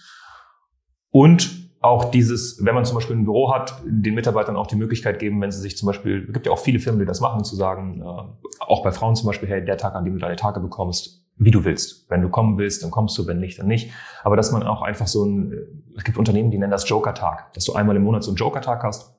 Und 1.11 1.69
auch 1.81 2.05
dieses, 2.05 2.63
wenn 2.65 2.73
man 2.73 2.85
zum 2.85 2.95
Beispiel 2.95 3.17
ein 3.17 3.25
Büro 3.25 3.53
hat, 3.53 3.75
den 3.85 4.15
Mitarbeitern 4.15 4.55
auch 4.55 4.67
die 4.67 4.77
Möglichkeit 4.77 5.19
geben, 5.19 5.39
wenn 5.41 5.51
sie 5.51 5.59
sich 5.59 5.77
zum 5.77 5.87
Beispiel, 5.87 6.25
es 6.27 6.33
gibt 6.33 6.45
ja 6.45 6.51
auch 6.53 6.59
viele 6.59 6.79
Firmen, 6.79 6.99
die 6.99 7.05
das 7.05 7.19
machen, 7.19 7.43
zu 7.43 7.55
sagen, 7.55 8.01
äh, 8.01 8.63
auch 8.65 8.83
bei 8.83 8.91
Frauen 8.91 9.15
zum 9.15 9.27
Beispiel, 9.27 9.49
hey, 9.49 9.63
der 9.63 9.77
Tag, 9.77 9.93
an 9.93 10.05
dem 10.05 10.13
du 10.13 10.19
deine 10.19 10.37
Tage 10.37 10.61
bekommst, 10.61 11.22
wie 11.37 11.51
du 11.51 11.63
willst. 11.65 12.09
Wenn 12.09 12.21
du 12.21 12.29
kommen 12.29 12.57
willst, 12.57 12.83
dann 12.83 12.91
kommst 12.91 13.17
du, 13.17 13.27
wenn 13.27 13.39
nicht, 13.39 13.59
dann 13.59 13.67
nicht. 13.67 13.91
Aber 14.23 14.35
dass 14.35 14.51
man 14.51 14.63
auch 14.63 14.81
einfach 14.81 15.07
so 15.07 15.25
ein, 15.25 15.51
äh, 15.51 15.57
es 15.97 16.03
gibt 16.03 16.17
Unternehmen, 16.17 16.51
die 16.51 16.57
nennen 16.57 16.71
das 16.71 16.87
Joker-Tag, 16.87 17.53
dass 17.53 17.65
du 17.65 17.73
einmal 17.73 17.95
im 17.95 18.03
Monat 18.03 18.23
so 18.23 18.31
einen 18.31 18.37
Joker-Tag 18.37 18.83
hast 18.83 19.15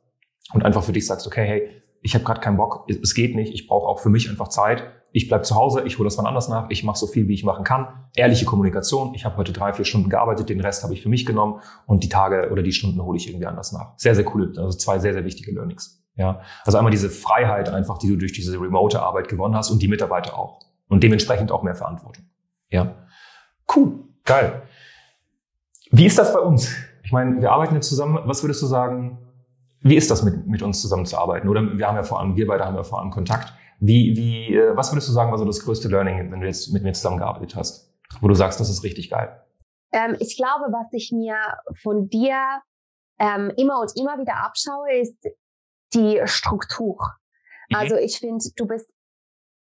und 0.52 0.64
einfach 0.64 0.82
für 0.82 0.92
dich 0.92 1.06
sagst, 1.06 1.26
okay, 1.26 1.46
hey, 1.46 1.82
ich 2.02 2.14
habe 2.14 2.24
gerade 2.24 2.40
keinen 2.40 2.58
Bock, 2.58 2.86
es 2.88 3.14
geht 3.14 3.34
nicht, 3.34 3.54
ich 3.54 3.66
brauche 3.66 3.88
auch 3.88 3.98
für 3.98 4.10
mich 4.10 4.28
einfach 4.28 4.48
Zeit. 4.48 4.84
Ich 5.12 5.28
bleib 5.28 5.46
zu 5.46 5.54
Hause, 5.54 5.84
ich 5.86 5.98
hole 5.98 6.06
das 6.06 6.18
wann 6.18 6.26
anders 6.26 6.48
nach, 6.48 6.68
ich 6.70 6.84
mache 6.84 6.98
so 6.98 7.06
viel, 7.06 7.28
wie 7.28 7.34
ich 7.34 7.44
machen 7.44 7.64
kann. 7.64 7.86
Ehrliche 8.14 8.44
Kommunikation, 8.44 9.14
ich 9.14 9.24
habe 9.24 9.36
heute 9.36 9.52
drei, 9.52 9.72
vier 9.72 9.84
Stunden 9.84 10.10
gearbeitet, 10.10 10.48
den 10.48 10.60
Rest 10.60 10.82
habe 10.82 10.92
ich 10.92 11.02
für 11.02 11.08
mich 11.08 11.24
genommen 11.24 11.60
und 11.86 12.02
die 12.02 12.08
Tage 12.08 12.50
oder 12.50 12.62
die 12.62 12.72
Stunden 12.72 13.00
hole 13.02 13.16
ich 13.16 13.28
irgendwie 13.28 13.46
anders 13.46 13.72
nach. 13.72 13.94
Sehr, 13.96 14.14
sehr 14.14 14.24
coole, 14.24 14.52
also 14.56 14.76
zwei 14.76 14.98
sehr, 14.98 15.14
sehr 15.14 15.24
wichtige 15.24 15.52
Learnings. 15.52 16.04
Ja, 16.16 16.40
also 16.64 16.78
einmal 16.78 16.90
diese 16.90 17.10
Freiheit 17.10 17.68
einfach, 17.70 17.98
die 17.98 18.08
du 18.08 18.16
durch 18.16 18.32
diese 18.32 18.60
remote 18.60 19.00
Arbeit 19.00 19.28
gewonnen 19.28 19.56
hast 19.56 19.70
und 19.70 19.80
die 19.80 19.88
Mitarbeiter 19.88 20.38
auch 20.38 20.63
und 20.89 21.03
dementsprechend 21.03 21.53
auch 21.53 21.62
mehr 21.62 21.74
Verantwortung. 21.74 22.26
Ja. 22.68 23.07
Cool. 23.74 24.05
Geil. 24.24 24.62
Wie 25.91 26.07
ist 26.07 26.18
das 26.18 26.32
bei 26.32 26.41
uns? 26.41 26.74
Ich 27.03 27.12
meine, 27.12 27.41
wir 27.41 27.53
arbeiten 27.53 27.74
jetzt 27.74 27.89
zusammen. 27.89 28.18
Was 28.24 28.43
würdest 28.43 28.62
du 28.62 28.66
sagen, 28.66 29.18
wie 29.80 29.97
ist 29.97 30.11
das 30.11 30.22
mit, 30.22 30.47
mit 30.47 30.62
uns 30.62 30.80
zusammenzuarbeiten? 30.80 31.49
Oder 31.49 31.76
wir 31.76 31.87
haben 31.87 31.97
ja 31.97 32.03
vor 32.03 32.20
allem, 32.20 32.37
wir 32.37 32.47
beide 32.47 32.64
haben 32.64 32.74
ja 32.74 32.82
vor 32.82 33.01
allem 33.01 33.11
Kontakt. 33.11 33.53
Wie, 33.80 34.16
wie, 34.16 34.55
äh, 34.55 34.76
was 34.76 34.93
würdest 34.93 35.09
du 35.09 35.12
sagen, 35.12 35.30
war 35.30 35.39
so 35.39 35.45
das 35.45 35.61
größte 35.61 35.89
Learning, 35.89 36.32
wenn 36.32 36.41
du 36.41 36.47
jetzt 36.47 36.72
mit 36.72 36.82
mir 36.82 36.93
zusammengearbeitet 36.93 37.55
hast? 37.55 37.93
Wo 38.20 38.28
du 38.28 38.35
sagst, 38.35 38.61
das 38.61 38.70
ist 38.70 38.82
richtig 38.82 39.11
geil. 39.11 39.41
Ähm, 39.93 40.16
ich 40.20 40.37
glaube, 40.37 40.72
was 40.72 40.93
ich 40.93 41.12
mir 41.12 41.37
von 41.82 42.09
dir 42.09 42.62
ähm, 43.18 43.53
immer 43.57 43.80
und 43.80 43.93
immer 43.97 44.18
wieder 44.18 44.37
abschaue, 44.45 45.01
ist 45.01 45.18
die 45.93 46.20
Struktur. 46.24 46.97
Mhm. 47.68 47.76
Also 47.76 47.97
ich 47.97 48.18
finde, 48.18 48.45
du 48.57 48.66
bist 48.66 48.91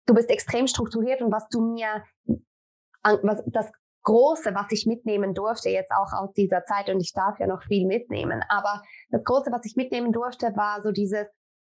du 0.06 0.14
bist 0.14 0.30
extrem 0.30 0.68
strukturiert 0.68 1.22
und 1.22 1.32
was 1.32 1.48
du 1.50 1.62
mir 1.62 2.04
was, 3.04 3.44
das 3.48 3.72
Große, 4.04 4.54
was 4.56 4.72
ich 4.72 4.86
mitnehmen 4.88 5.34
durfte, 5.34 5.70
jetzt 5.70 5.92
auch 5.92 6.12
aus 6.14 6.34
dieser 6.34 6.64
Zeit, 6.66 6.90
und 6.90 7.00
ich 7.02 7.14
darf 7.14 7.40
ja 7.40 7.48
noch 7.48 7.64
viel 7.64 7.86
mitnehmen, 7.86 8.44
aber 8.50 8.82
das 9.10 9.24
Große, 9.24 9.52
was 9.52 9.66
ich 9.66 9.76
mitnehmen 9.76 10.12
durfte, 10.12 10.56
war 10.56 10.82
so 10.82 10.92
diese 10.92 11.30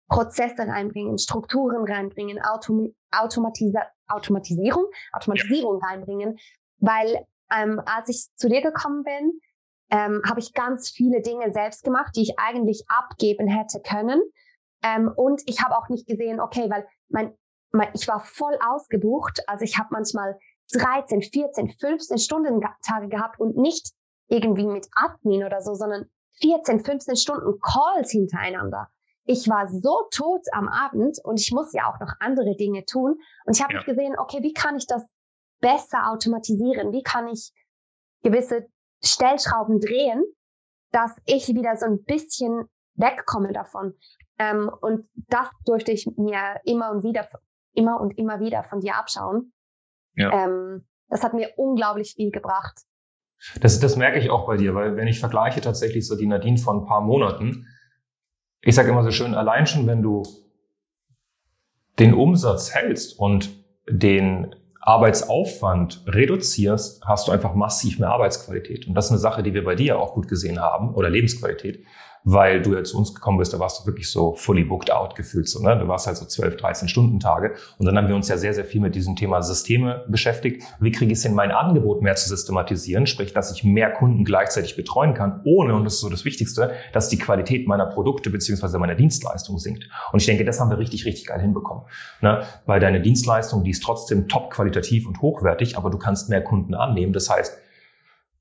Prozesse 0.07 0.67
reinbringen, 0.67 1.17
Strukturen 1.17 1.85
reinbringen, 1.85 2.39
Autom 2.41 2.93
Automatisa 3.11 3.81
Automatisierung, 4.07 4.85
Automatisierung 5.11 5.79
ja. 5.81 5.87
reinbringen, 5.87 6.37
weil 6.79 7.25
ähm, 7.53 7.81
als 7.85 8.09
ich 8.09 8.27
zu 8.35 8.49
dir 8.49 8.61
gekommen 8.61 9.03
bin, 9.03 9.39
ähm, 9.89 10.21
habe 10.27 10.39
ich 10.39 10.53
ganz 10.53 10.89
viele 10.89 11.21
Dinge 11.21 11.51
selbst 11.51 11.83
gemacht, 11.83 12.13
die 12.15 12.23
ich 12.23 12.33
eigentlich 12.37 12.83
abgeben 12.87 13.47
hätte 13.47 13.79
können. 13.81 14.21
Ähm, 14.83 15.11
und 15.15 15.41
ich 15.45 15.61
habe 15.61 15.77
auch 15.77 15.89
nicht 15.89 16.07
gesehen, 16.07 16.39
okay, 16.39 16.69
weil 16.69 16.85
mein, 17.09 17.25
mein, 17.25 17.33
ich 17.93 18.07
war 18.07 18.19
voll 18.19 18.57
ausgebucht. 18.67 19.41
Also 19.47 19.63
ich 19.63 19.77
habe 19.77 19.89
manchmal 19.91 20.37
13, 20.71 21.21
14, 21.21 21.71
15 21.79 22.17
Stunden 22.17 22.61
Tage 22.85 23.07
gehabt 23.07 23.39
und 23.39 23.57
nicht 23.57 23.91
irgendwie 24.27 24.67
mit 24.67 24.87
Admin 24.95 25.43
oder 25.43 25.61
so, 25.61 25.73
sondern 25.73 26.09
14, 26.41 26.83
15 26.83 27.15
Stunden 27.15 27.59
Calls 27.59 28.11
hintereinander. 28.11 28.89
Ich 29.25 29.47
war 29.47 29.67
so 29.67 30.07
tot 30.11 30.41
am 30.51 30.67
Abend 30.67 31.17
und 31.23 31.39
ich 31.39 31.51
muss 31.51 31.71
ja 31.73 31.89
auch 31.89 31.99
noch 31.99 32.13
andere 32.19 32.55
Dinge 32.55 32.85
tun. 32.85 33.15
Und 33.45 33.55
ich 33.55 33.63
habe 33.63 33.73
ja. 33.73 33.83
gesehen, 33.83 34.15
okay, 34.17 34.39
wie 34.41 34.53
kann 34.53 34.75
ich 34.75 34.85
das 34.87 35.07
besser 35.61 36.09
automatisieren? 36.11 36.91
Wie 36.91 37.03
kann 37.03 37.27
ich 37.27 37.53
gewisse 38.21 38.67
Stellschrauben 39.03 39.79
drehen, 39.79 40.23
dass 40.91 41.11
ich 41.25 41.47
wieder 41.49 41.75
so 41.75 41.85
ein 41.85 42.03
bisschen 42.03 42.69
wegkomme 42.95 43.53
davon. 43.53 43.93
Ähm, 44.39 44.71
und 44.81 45.09
das 45.15 45.47
durfte 45.65 45.91
ich 45.91 46.07
mir 46.17 46.59
immer 46.63 46.91
und 46.91 47.03
wieder, 47.03 47.27
immer 47.73 47.99
und 47.99 48.17
immer 48.17 48.39
wieder 48.39 48.63
von 48.63 48.79
dir 48.79 48.95
abschauen. 48.95 49.53
Ja. 50.15 50.45
Ähm, 50.45 50.85
das 51.09 51.23
hat 51.23 51.33
mir 51.33 51.49
unglaublich 51.57 52.13
viel 52.15 52.31
gebracht. 52.31 52.81
Das, 53.59 53.79
das 53.79 53.97
merke 53.97 54.19
ich 54.19 54.29
auch 54.29 54.47
bei 54.47 54.57
dir, 54.57 54.73
weil 54.73 54.95
wenn 54.95 55.07
ich 55.07 55.19
vergleiche 55.19 55.61
tatsächlich 55.61 56.07
so 56.07 56.15
die 56.15 56.27
Nadine 56.27 56.57
von 56.57 56.79
ein 56.79 56.85
paar 56.85 57.01
Monaten, 57.01 57.67
ich 58.61 58.75
sage 58.75 58.89
immer 58.89 59.03
so 59.03 59.11
schön, 59.11 59.35
allein 59.35 59.67
schon, 59.67 59.85
wenn 59.85 60.01
du 60.01 60.23
den 61.99 62.13
Umsatz 62.13 62.73
hältst 62.73 63.19
und 63.19 63.51
den 63.87 64.55
Arbeitsaufwand 64.79 66.03
reduzierst, 66.07 67.03
hast 67.05 67.27
du 67.27 67.31
einfach 67.31 67.53
massiv 67.53 67.99
mehr 67.99 68.09
Arbeitsqualität. 68.09 68.87
Und 68.87 68.95
das 68.95 69.05
ist 69.05 69.11
eine 69.11 69.19
Sache, 69.19 69.43
die 69.43 69.53
wir 69.53 69.63
bei 69.63 69.75
dir 69.75 69.99
auch 69.99 70.13
gut 70.13 70.27
gesehen 70.27 70.59
haben, 70.59 70.93
oder 70.93 71.09
Lebensqualität 71.09 71.85
weil 72.23 72.61
du 72.61 72.73
ja 72.73 72.83
zu 72.83 72.97
uns 72.97 73.13
gekommen 73.13 73.37
bist, 73.37 73.53
da 73.53 73.59
warst 73.59 73.81
du 73.81 73.85
wirklich 73.85 74.09
so 74.09 74.33
fully 74.33 74.63
booked 74.63 74.91
out 74.91 75.15
gefühlt. 75.15 75.47
So, 75.47 75.61
ne? 75.61 75.77
Du 75.77 75.87
warst 75.87 76.07
halt 76.07 76.17
so 76.17 76.25
12, 76.25 76.57
13 76.57 76.87
Stunden 76.87 77.19
Tage. 77.19 77.53
Und 77.77 77.85
dann 77.85 77.97
haben 77.97 78.07
wir 78.07 78.15
uns 78.15 78.29
ja 78.29 78.37
sehr, 78.37 78.53
sehr 78.53 78.65
viel 78.65 78.81
mit 78.81 78.95
diesem 78.95 79.15
Thema 79.15 79.41
Systeme 79.41 80.05
beschäftigt. 80.07 80.63
Wie 80.79 80.91
kriege 80.91 81.11
ich 81.11 81.17
es 81.17 81.23
hin, 81.23 81.33
mein 81.33 81.51
Angebot 81.51 82.01
mehr 82.01 82.15
zu 82.15 82.29
systematisieren? 82.29 83.07
Sprich, 83.07 83.33
dass 83.33 83.51
ich 83.51 83.63
mehr 83.63 83.91
Kunden 83.91 84.23
gleichzeitig 84.23 84.75
betreuen 84.75 85.13
kann, 85.13 85.41
ohne, 85.43 85.75
und 85.75 85.83
das 85.83 85.95
ist 85.95 85.99
so 85.99 86.09
das 86.09 86.25
Wichtigste, 86.25 86.71
dass 86.93 87.09
die 87.09 87.17
Qualität 87.17 87.67
meiner 87.67 87.85
Produkte 87.85 88.29
beziehungsweise 88.29 88.79
meiner 88.79 88.95
Dienstleistung 88.95 89.57
sinkt. 89.59 89.89
Und 90.11 90.21
ich 90.21 90.25
denke, 90.25 90.45
das 90.45 90.59
haben 90.59 90.69
wir 90.69 90.77
richtig, 90.77 91.05
richtig 91.05 91.27
geil 91.27 91.41
hinbekommen. 91.41 91.83
Ne? 92.21 92.43
Weil 92.65 92.79
deine 92.79 93.01
Dienstleistung, 93.01 93.63
die 93.63 93.71
ist 93.71 93.83
trotzdem 93.83 94.27
top 94.27 94.51
qualitativ 94.51 95.07
und 95.07 95.21
hochwertig, 95.21 95.77
aber 95.77 95.89
du 95.89 95.97
kannst 95.97 96.29
mehr 96.29 96.43
Kunden 96.43 96.73
annehmen. 96.73 97.13
Das 97.13 97.29
heißt, 97.29 97.57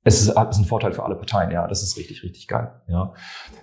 es 0.05 0.21
ist, 0.21 0.29
ist 0.29 0.35
ein 0.35 0.65
Vorteil 0.65 0.91
für 0.91 1.03
alle 1.03 1.15
Parteien, 1.15 1.51
ja, 1.51 1.65
das 1.67 1.81
ist 1.81 1.97
richtig, 1.97 2.23
richtig 2.23 2.47
geil. 2.47 2.81
Ja. 2.87 3.13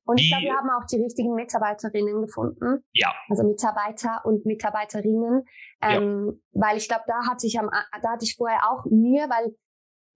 Und 0.07 0.21
ich 0.21 0.31
glaube, 0.31 0.45
wir 0.45 0.55
haben 0.55 0.71
auch 0.71 0.87
die 0.87 1.03
richtigen 1.03 1.35
Mitarbeiterinnen 1.35 2.23
gefunden. 2.23 2.83
Ja. 2.93 3.13
Also 3.29 3.45
Mitarbeiter 3.45 4.23
und 4.25 4.47
Mitarbeiterinnen. 4.47 5.45
Ähm, 5.83 6.41
ja. 6.53 6.63
Weil 6.63 6.77
ich 6.79 6.89
glaube, 6.89 7.05
da 7.07 7.27
hatte 7.29 7.47
ich 7.47 7.59
am, 7.59 7.69
da 7.69 8.11
hatte 8.11 8.25
ich 8.25 8.37
vorher 8.37 8.61
auch 8.71 8.87
Mühe, 8.87 9.29
weil 9.29 9.55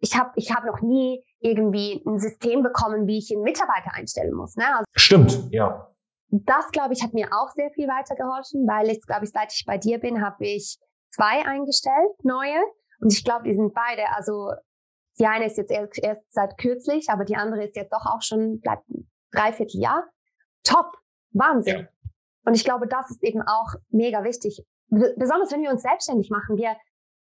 ich 0.00 0.18
habe 0.18 0.32
ich 0.36 0.50
hab 0.50 0.64
noch 0.64 0.80
nie 0.80 1.22
irgendwie 1.40 2.02
ein 2.06 2.18
System 2.18 2.62
bekommen, 2.62 3.06
wie 3.06 3.18
ich 3.18 3.30
einen 3.32 3.42
Mitarbeiter 3.42 3.92
einstellen 3.92 4.34
muss. 4.34 4.56
Ne? 4.56 4.64
Also 4.66 4.84
Stimmt, 4.94 5.48
ja. 5.50 5.90
Das, 6.30 6.70
glaube 6.72 6.94
ich, 6.94 7.02
hat 7.02 7.12
mir 7.12 7.28
auch 7.32 7.50
sehr 7.50 7.70
viel 7.70 7.86
weitergeholfen, 7.86 8.66
weil 8.66 8.88
jetzt, 8.88 9.06
glaube 9.06 9.24
ich, 9.24 9.30
seit 9.30 9.52
ich 9.52 9.64
bei 9.66 9.78
dir 9.78 10.00
bin, 10.00 10.24
habe 10.24 10.44
ich 10.46 10.78
zwei 11.10 11.46
eingestellt, 11.46 12.10
neue. 12.22 12.60
Und 13.00 13.12
ich 13.12 13.24
glaube, 13.24 13.44
die 13.44 13.54
sind 13.54 13.72
beide, 13.74 14.08
also 14.16 14.50
die 15.18 15.26
eine 15.26 15.46
ist 15.46 15.56
jetzt 15.56 15.70
erst, 15.70 15.98
erst 16.02 16.32
seit 16.32 16.58
kürzlich, 16.58 17.08
aber 17.08 17.24
die 17.24 17.36
andere 17.36 17.64
ist 17.64 17.76
jetzt 17.76 17.92
doch 17.92 18.04
auch 18.06 18.22
schon 18.22 18.60
bleibt 18.60 18.84
dreiviertel 19.32 19.80
Jahr. 19.80 20.04
Top, 20.64 20.96
Wahnsinn. 21.32 21.80
Ja. 21.80 21.88
Und 22.44 22.54
ich 22.54 22.64
glaube, 22.64 22.86
das 22.86 23.10
ist 23.10 23.22
eben 23.22 23.42
auch 23.42 23.74
mega 23.88 24.24
wichtig. 24.24 24.64
Besonders 24.88 25.52
wenn 25.52 25.62
wir 25.62 25.70
uns 25.70 25.82
selbstständig 25.82 26.30
machen. 26.30 26.56
Wir, 26.56 26.76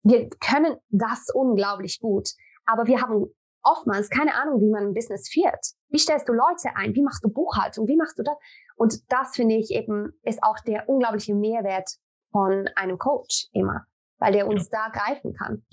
wir 0.03 0.29
können 0.29 0.77
das 0.89 1.27
unglaublich 1.33 1.99
gut. 1.99 2.29
Aber 2.65 2.87
wir 2.87 3.01
haben 3.01 3.25
oftmals 3.63 4.09
keine 4.09 4.35
Ahnung, 4.35 4.61
wie 4.61 4.69
man 4.69 4.87
ein 4.87 4.93
Business 4.93 5.29
führt. 5.29 5.73
Wie 5.89 5.99
stellst 5.99 6.27
du 6.27 6.33
Leute 6.33 6.75
ein? 6.75 6.95
Wie 6.95 7.03
machst 7.03 7.23
du 7.23 7.29
Buchhaltung? 7.29 7.87
Wie 7.87 7.97
machst 7.97 8.17
du 8.17 8.23
das? 8.23 8.35
Und 8.75 9.11
das 9.11 9.35
finde 9.35 9.55
ich 9.55 9.71
eben, 9.71 10.13
ist 10.23 10.41
auch 10.43 10.59
der 10.65 10.89
unglaubliche 10.89 11.35
Mehrwert 11.35 11.89
von 12.31 12.67
einem 12.75 12.97
Coach 12.97 13.49
immer, 13.51 13.85
weil 14.17 14.33
der 14.33 14.47
uns 14.47 14.69
da 14.69 14.89
greifen 14.89 15.33
kann. 15.33 15.65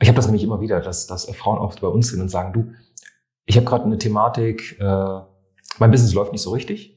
Ich 0.00 0.08
habe 0.08 0.16
das 0.16 0.26
nämlich 0.26 0.42
immer 0.42 0.60
wieder, 0.60 0.80
dass, 0.80 1.06
dass 1.06 1.26
Frauen 1.36 1.58
oft 1.58 1.80
bei 1.80 1.88
uns 1.88 2.08
sind 2.08 2.20
und 2.20 2.28
sagen, 2.28 2.52
du, 2.52 2.72
ich 3.46 3.56
habe 3.56 3.66
gerade 3.66 3.84
eine 3.84 3.98
Thematik, 3.98 4.78
äh, 4.80 4.84
mein 5.78 5.90
Business 5.90 6.14
läuft 6.14 6.32
nicht 6.32 6.42
so 6.42 6.50
richtig. 6.50 6.94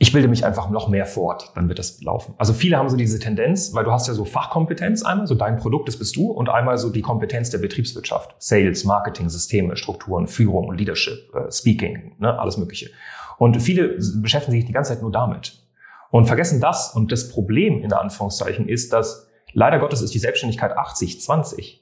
Ich 0.00 0.12
bilde 0.12 0.28
mich 0.28 0.44
einfach 0.44 0.70
noch 0.70 0.88
mehr 0.88 1.06
fort, 1.06 1.50
dann 1.56 1.68
wird 1.68 1.80
das 1.80 2.00
laufen. 2.02 2.34
Also 2.38 2.52
viele 2.52 2.76
haben 2.76 2.88
so 2.88 2.96
diese 2.96 3.18
Tendenz, 3.18 3.74
weil 3.74 3.84
du 3.84 3.90
hast 3.90 4.06
ja 4.06 4.14
so 4.14 4.24
Fachkompetenz 4.24 5.02
einmal, 5.02 5.26
so 5.26 5.34
dein 5.34 5.56
Produkt, 5.56 5.88
das 5.88 5.96
bist 5.96 6.14
du, 6.14 6.30
und 6.30 6.48
einmal 6.48 6.78
so 6.78 6.90
die 6.90 7.02
Kompetenz 7.02 7.50
der 7.50 7.58
Betriebswirtschaft. 7.58 8.36
Sales, 8.38 8.84
Marketing, 8.84 9.28
Systeme, 9.28 9.76
Strukturen, 9.76 10.28
Führung, 10.28 10.72
Leadership, 10.72 11.34
äh, 11.34 11.50
Speaking, 11.50 12.14
ne, 12.18 12.38
alles 12.38 12.58
Mögliche. 12.58 12.90
Und 13.38 13.60
viele 13.60 13.98
beschäftigen 14.16 14.52
sich 14.56 14.66
die 14.66 14.72
ganze 14.72 14.92
Zeit 14.92 15.02
nur 15.02 15.10
damit. 15.12 15.64
Und 16.10 16.26
vergessen 16.26 16.60
das. 16.60 16.94
Und 16.94 17.12
das 17.12 17.28
Problem 17.28 17.82
in 17.82 17.92
Anführungszeichen 17.92 18.68
ist, 18.68 18.92
dass 18.92 19.27
leider 19.52 19.78
Gottes 19.78 20.02
ist 20.02 20.14
die 20.14 20.18
Selbstständigkeit 20.18 20.76
80-20. 20.76 21.80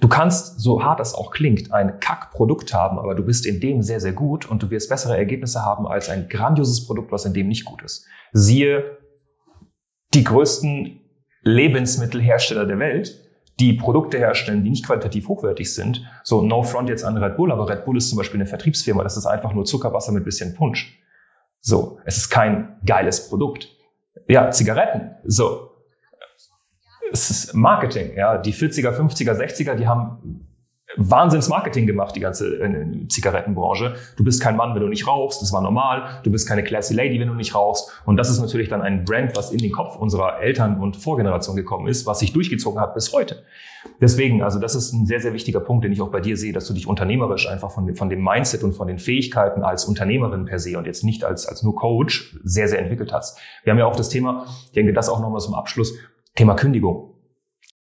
Du 0.00 0.08
kannst, 0.08 0.60
so 0.60 0.82
hart 0.82 1.00
das 1.00 1.14
auch 1.14 1.30
klingt, 1.30 1.72
ein 1.72 2.00
Kack-Produkt 2.00 2.72
haben, 2.72 2.98
aber 2.98 3.14
du 3.14 3.22
bist 3.22 3.44
in 3.44 3.60
dem 3.60 3.82
sehr, 3.82 4.00
sehr 4.00 4.12
gut 4.12 4.50
und 4.50 4.62
du 4.62 4.70
wirst 4.70 4.88
bessere 4.88 5.16
Ergebnisse 5.16 5.64
haben 5.64 5.86
als 5.86 6.08
ein 6.08 6.28
grandioses 6.28 6.86
Produkt, 6.86 7.12
was 7.12 7.26
in 7.26 7.34
dem 7.34 7.48
nicht 7.48 7.64
gut 7.64 7.82
ist. 7.82 8.06
Siehe 8.32 8.98
die 10.14 10.24
größten 10.24 11.00
Lebensmittelhersteller 11.42 12.66
der 12.66 12.78
Welt, 12.78 13.18
die 13.60 13.74
Produkte 13.74 14.18
herstellen, 14.18 14.64
die 14.64 14.70
nicht 14.70 14.86
qualitativ 14.86 15.28
hochwertig 15.28 15.74
sind. 15.74 16.04
So, 16.22 16.42
no 16.42 16.62
front 16.62 16.88
jetzt 16.88 17.04
an 17.04 17.16
Red 17.16 17.36
Bull, 17.36 17.52
aber 17.52 17.68
Red 17.68 17.84
Bull 17.84 17.96
ist 17.96 18.08
zum 18.08 18.18
Beispiel 18.18 18.40
eine 18.40 18.46
Vertriebsfirma. 18.46 19.02
Das 19.02 19.16
ist 19.16 19.26
einfach 19.26 19.52
nur 19.52 19.64
Zuckerwasser 19.64 20.12
mit 20.12 20.24
bisschen 20.24 20.54
Punsch. 20.54 20.98
So, 21.60 21.98
es 22.04 22.16
ist 22.16 22.30
kein 22.30 22.80
geiles 22.84 23.28
Produkt. 23.28 23.68
Ja, 24.26 24.50
Zigaretten. 24.50 25.12
So, 25.24 25.71
ist 27.12 27.54
Marketing. 27.54 28.16
Ja, 28.16 28.38
die 28.38 28.52
40er, 28.52 28.96
50er, 28.96 29.34
60er, 29.34 29.74
die 29.74 29.86
haben 29.86 30.46
Wahnsinns 30.96 31.48
Marketing 31.48 31.86
gemacht, 31.86 32.14
die 32.16 32.20
ganze 32.20 32.62
äh, 32.62 33.08
Zigarettenbranche. 33.08 33.94
Du 34.16 34.24
bist 34.24 34.42
kein 34.42 34.56
Mann, 34.56 34.74
wenn 34.74 34.82
du 34.82 34.88
nicht 34.88 35.06
rauchst, 35.06 35.40
das 35.40 35.52
war 35.52 35.62
normal. 35.62 36.20
Du 36.22 36.30
bist 36.30 36.46
keine 36.46 36.62
classy 36.62 36.94
Lady, 36.94 37.18
wenn 37.18 37.28
du 37.28 37.34
nicht 37.34 37.54
rauchst. 37.54 37.90
Und 38.04 38.16
das 38.16 38.28
ist 38.28 38.40
natürlich 38.40 38.68
dann 38.68 38.82
ein 38.82 39.04
Brand, 39.04 39.36
was 39.36 39.52
in 39.52 39.58
den 39.58 39.72
Kopf 39.72 39.96
unserer 39.96 40.40
Eltern 40.40 40.80
und 40.80 40.96
Vorgeneration 40.96 41.56
gekommen 41.56 41.86
ist, 41.86 42.06
was 42.06 42.18
sich 42.18 42.32
durchgezogen 42.32 42.80
hat 42.80 42.94
bis 42.94 43.12
heute. 43.12 43.42
Deswegen, 44.00 44.42
also 44.42 44.60
das 44.60 44.74
ist 44.74 44.92
ein 44.92 45.06
sehr, 45.06 45.20
sehr 45.20 45.32
wichtiger 45.32 45.60
Punkt, 45.60 45.84
den 45.84 45.92
ich 45.92 46.00
auch 46.00 46.10
bei 46.10 46.20
dir 46.20 46.36
sehe, 46.36 46.52
dass 46.52 46.66
du 46.66 46.74
dich 46.74 46.86
unternehmerisch 46.86 47.48
einfach 47.48 47.70
von, 47.70 47.94
von 47.96 48.08
dem 48.08 48.22
Mindset 48.22 48.62
und 48.62 48.74
von 48.74 48.86
den 48.86 48.98
Fähigkeiten 48.98 49.62
als 49.62 49.86
Unternehmerin 49.86 50.44
per 50.44 50.58
se 50.58 50.78
und 50.78 50.86
jetzt 50.86 51.04
nicht 51.04 51.24
als, 51.24 51.46
als 51.46 51.62
nur 51.62 51.74
Coach 51.74 52.36
sehr, 52.44 52.68
sehr 52.68 52.78
entwickelt 52.78 53.12
hast. 53.12 53.38
Wir 53.64 53.72
haben 53.72 53.78
ja 53.78 53.86
auch 53.86 53.96
das 53.96 54.08
Thema, 54.08 54.46
ich 54.66 54.72
denke, 54.72 54.92
das 54.92 55.08
auch 55.08 55.20
nochmal 55.20 55.40
zum 55.40 55.54
Abschluss, 55.54 55.94
Thema 56.34 56.54
Kündigung. 56.54 57.14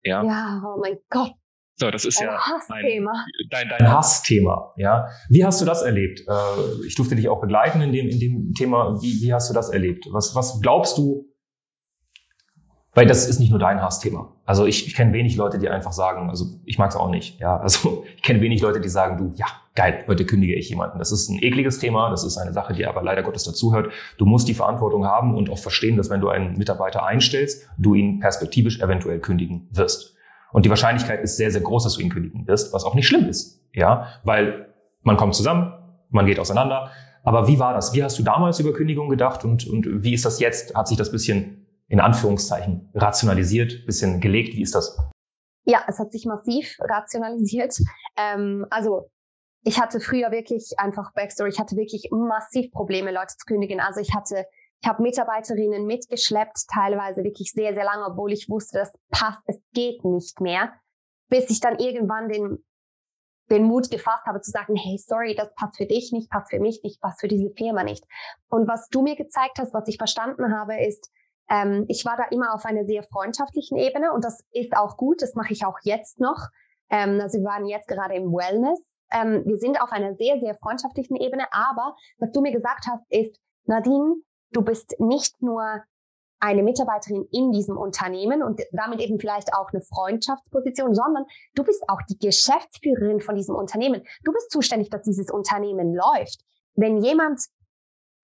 Ja, 0.03 0.23
ja 0.25 0.63
oh 0.65 0.79
mein 0.81 0.99
Gott. 1.11 1.33
So, 1.79 1.91
das 1.91 2.07
ist 2.07 2.19
ein 2.21 2.29
ja 2.29 2.39
Hassthema. 2.39 3.13
Ein, 3.13 3.49
dein, 3.51 3.69
dein 3.69 3.93
Hassthema. 3.93 4.73
Ja, 4.77 5.09
wie 5.29 5.45
hast 5.45 5.61
du 5.61 5.67
das 5.67 5.83
erlebt? 5.83 6.21
Äh, 6.27 6.87
ich 6.87 6.95
durfte 6.95 7.17
dich 7.17 7.29
auch 7.29 7.41
begleiten 7.41 7.83
in 7.83 7.93
dem 7.93 8.09
in 8.09 8.19
dem 8.19 8.53
Thema. 8.57 8.99
Wie, 9.03 9.21
wie 9.21 9.35
hast 9.35 9.51
du 9.51 9.55
das 9.55 9.69
erlebt? 9.69 10.07
Was 10.11 10.35
was 10.35 10.61
glaubst 10.63 10.97
du? 10.97 11.27
Weil 12.97 13.07
das 13.07 13.29
ist 13.29 13.39
nicht 13.41 13.51
nur 13.51 13.59
dein 13.59 13.83
Hassthema. 13.83 14.33
Also 14.47 14.65
ich, 14.65 14.87
ich 14.87 14.95
kenne 14.95 15.13
wenig 15.13 15.37
Leute, 15.37 15.59
die 15.59 15.69
einfach 15.69 15.93
sagen, 15.93 16.31
also 16.31 16.47
ich 16.65 16.79
mag 16.79 16.89
es 16.89 16.97
auch 16.97 17.11
nicht. 17.11 17.39
Ja, 17.39 17.59
also 17.59 18.07
ich 18.17 18.23
kenne 18.23 18.41
wenig 18.41 18.63
Leute, 18.63 18.81
die 18.81 18.89
sagen, 18.89 19.19
du, 19.19 19.37
ja, 19.37 19.45
geil, 19.75 20.03
heute 20.09 20.25
kündige 20.25 20.55
ich 20.55 20.71
jemanden. 20.71 20.99
Das 20.99 21.13
ist 21.13 21.29
ein 21.29 21.43
ekliges 21.43 21.79
Thema, 21.79 22.09
das 22.09 22.25
ist 22.25 22.39
eine 22.39 22.55
Sache, 22.55 22.73
die 22.73 22.87
aber 22.87 23.03
leider 23.03 23.23
Gottes 23.23 23.45
dazugehört. 23.45 23.93
Du 24.17 24.25
musst 24.25 24.49
die 24.49 24.55
Verantwortung 24.55 25.05
haben 25.05 25.37
und 25.37 25.51
auch 25.51 25.59
verstehen, 25.59 25.99
dass 25.99 26.09
wenn 26.09 26.23
du 26.23 26.31
einen 26.31 26.57
Mitarbeiter 26.57 27.05
einstellst, 27.05 27.69
du 27.77 27.93
ihn 27.93 28.19
perspektivisch 28.19 28.81
eventuell 28.81 29.21
kündigen 29.21 29.69
wirst. 29.73 30.17
Und 30.53 30.65
die 30.65 30.71
Wahrscheinlichkeit 30.71 31.23
ist 31.23 31.37
sehr, 31.37 31.51
sehr 31.51 31.61
groß, 31.61 31.85
dass 31.85 31.97
du 31.97 32.01
ihn 32.01 32.09
kündigen 32.09 32.47
wirst, 32.47 32.73
was 32.73 32.85
auch 32.85 32.95
nicht 32.95 33.07
schlimm 33.07 33.29
ist. 33.29 33.63
Ja, 33.75 34.07
weil 34.25 34.75
man 35.03 35.19
kommt 35.19 35.35
zusammen, 35.35 35.71
man 36.09 36.25
geht 36.25 36.39
auseinander. 36.41 36.89
Aber 37.25 37.47
wie 37.47 37.59
war 37.59 37.75
das? 37.75 37.93
Wie 37.93 38.03
hast 38.03 38.19
du 38.19 38.23
damals 38.23 38.59
über 38.59 38.73
Kündigung 38.73 39.11
gedacht 39.11 39.45
und, 39.45 39.67
und 39.67 40.03
wie 40.03 40.15
ist 40.15 40.25
das 40.25 40.41
jetzt? 40.41 40.75
Hat 40.75 40.89
sich 40.89 40.97
das 40.97 41.13
bisschen 41.13 41.66
in 41.89 42.01
Anführungszeichen 42.01 42.91
rationalisiert, 42.95 43.87
bisschen 43.87 44.21
gelegt? 44.21 44.57
Wie 44.57 44.63
ist 44.63 44.75
das? 44.75 44.99
Ja, 45.65 45.85
es 45.89 45.99
hat 45.99 46.13
sich 46.13 46.27
massiv 46.27 46.77
rationalisiert. 46.81 47.77
Ähm, 48.17 48.67
also 48.71 49.11
ich 49.63 49.81
hatte 49.81 49.99
früher 49.99 50.31
wirklich 50.31 50.79
einfach 50.79 51.13
Backstory, 51.13 51.51
ich 51.51 51.59
hatte 51.59 51.77
wirklich 51.77 52.09
massiv 52.13 52.71
Probleme, 52.71 53.13
Leute 53.13 53.35
zu 53.37 53.45
kündigen. 53.47 53.81
Also 53.81 54.01
ich 54.01 54.15
hatte, 54.15 54.47
ich 54.81 54.89
habe 54.89 55.03
Mitarbeiterinnen 55.03 55.87
mitgeschleppt, 55.87 56.69
teilweise 56.73 57.25
wirklich 57.25 57.51
sehr, 57.53 57.75
sehr 57.75 57.85
lange, 57.85 58.07
obwohl 58.07 58.33
ich 58.33 58.49
wusste, 58.49 58.79
das 58.79 58.93
passt, 59.11 59.43
es 59.47 59.61
geht 59.73 60.05
nicht 60.05 60.41
mehr. 60.41 60.73
Bis 61.29 61.51
ich 61.51 61.59
dann 61.59 61.81
irgendwann 61.81 62.29
den, 62.29 62.65
den 63.51 63.65
Mut 63.65 63.91
gefasst 63.91 64.25
habe 64.27 64.41
zu 64.41 64.53
sagen, 64.53 64.77
hey, 64.77 64.99
sorry, 64.99 65.35
das 65.35 65.53
passt 65.55 65.77
für 65.77 65.87
dich 65.87 66.13
nicht, 66.13 66.31
passt 66.31 66.51
für 66.51 66.61
mich 66.61 66.81
nicht, 66.85 67.01
passt 67.01 67.21
für 67.21 67.29
diese 67.29 67.51
Firma 67.57 67.83
nicht. 67.83 68.05
Und 68.49 68.69
was 68.69 68.89
du 68.89 69.03
mir 69.03 69.17
gezeigt 69.17 69.59
hast, 69.59 69.75
was 69.75 69.89
ich 69.89 69.97
verstanden 69.97 70.55
habe, 70.57 70.81
ist, 70.81 71.11
ähm, 71.49 71.85
ich 71.89 72.05
war 72.05 72.17
da 72.17 72.25
immer 72.31 72.55
auf 72.55 72.65
einer 72.65 72.85
sehr 72.85 73.03
freundschaftlichen 73.03 73.77
Ebene 73.77 74.13
und 74.13 74.25
das 74.25 74.45
ist 74.53 74.77
auch 74.77 74.97
gut, 74.97 75.23
das 75.23 75.35
mache 75.35 75.53
ich 75.53 75.65
auch 75.65 75.79
jetzt 75.83 76.21
noch. 76.21 76.49
Ähm, 76.91 77.21
also 77.21 77.39
wir 77.39 77.45
waren 77.45 77.67
jetzt 77.67 77.89
gerade 77.89 78.15
im 78.15 78.33
Wellness. 78.33 78.81
Ähm, 79.13 79.43
wir 79.47 79.57
sind 79.59 79.81
auf 79.81 79.93
einer 79.93 80.15
sehr, 80.17 80.41
sehr 80.41 80.57
freundschaftlichen 80.57 81.17
Ebene, 81.17 81.45
aber 81.53 81.95
was 82.19 82.33
du 82.33 82.41
mir 82.41 82.53
gesagt 82.53 82.87
hast, 82.89 83.05
ist, 83.09 83.39
Nadine, 83.65 84.17
du 84.53 84.63
bist 84.63 84.99
nicht 84.99 85.41
nur 85.41 85.83
eine 86.39 86.63
Mitarbeiterin 86.63 87.27
in 87.33 87.53
diesem 87.53 87.77
Unternehmen 87.77 88.43
und 88.43 88.61
damit 88.73 89.01
eben 89.01 89.19
vielleicht 89.19 89.55
auch 89.55 89.73
eine 89.73 89.81
Freundschaftsposition, 89.81 90.95
sondern 90.95 91.25
du 91.55 91.65
bist 91.65 91.89
auch 91.89 92.03
die 92.11 92.19
Geschäftsführerin 92.19 93.21
von 93.21 93.37
diesem 93.37 93.55
Unternehmen. 93.55 94.03
Du 94.23 94.33
bist 94.33 94.51
zuständig, 94.51 94.91
dass 94.91 95.03
dieses 95.03 95.31
Unternehmen 95.31 95.95
läuft. 95.95 96.45
Wenn 96.75 96.99
jemand 96.99 97.41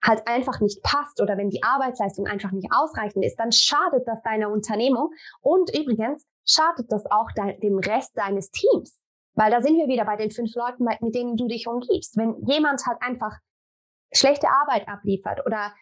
halt 0.03 0.27
einfach 0.27 0.59
nicht 0.59 0.83
passt 0.83 1.21
oder 1.21 1.37
wenn 1.37 1.49
die 1.49 1.63
Arbeitsleistung 1.63 2.27
einfach 2.27 2.51
nicht 2.51 2.69
ausreichend 2.71 3.23
ist, 3.25 3.39
dann 3.39 3.51
schadet 3.51 4.05
das 4.05 4.21
deiner 4.21 4.49
Unternehmung 4.49 5.11
und 5.41 5.75
übrigens 5.75 6.27
schadet 6.45 6.91
das 6.91 7.09
auch 7.09 7.31
de 7.31 7.57
dem 7.59 7.79
Rest 7.79 8.17
deines 8.17 8.51
Teams. 8.51 8.99
Weil 9.35 9.49
da 9.49 9.61
sind 9.61 9.77
wir 9.77 9.87
wieder 9.87 10.05
bei 10.05 10.17
den 10.17 10.29
fünf 10.29 10.53
Leuten, 10.55 10.83
mit 10.83 11.15
denen 11.15 11.37
du 11.37 11.47
dich 11.47 11.67
umgibst. 11.67 12.17
Wenn 12.17 12.35
jemand 12.45 12.85
halt 12.85 13.01
einfach 13.01 13.39
schlechte 14.13 14.47
Arbeit 14.49 14.87
abliefert 14.87 15.45
oder, 15.45 15.73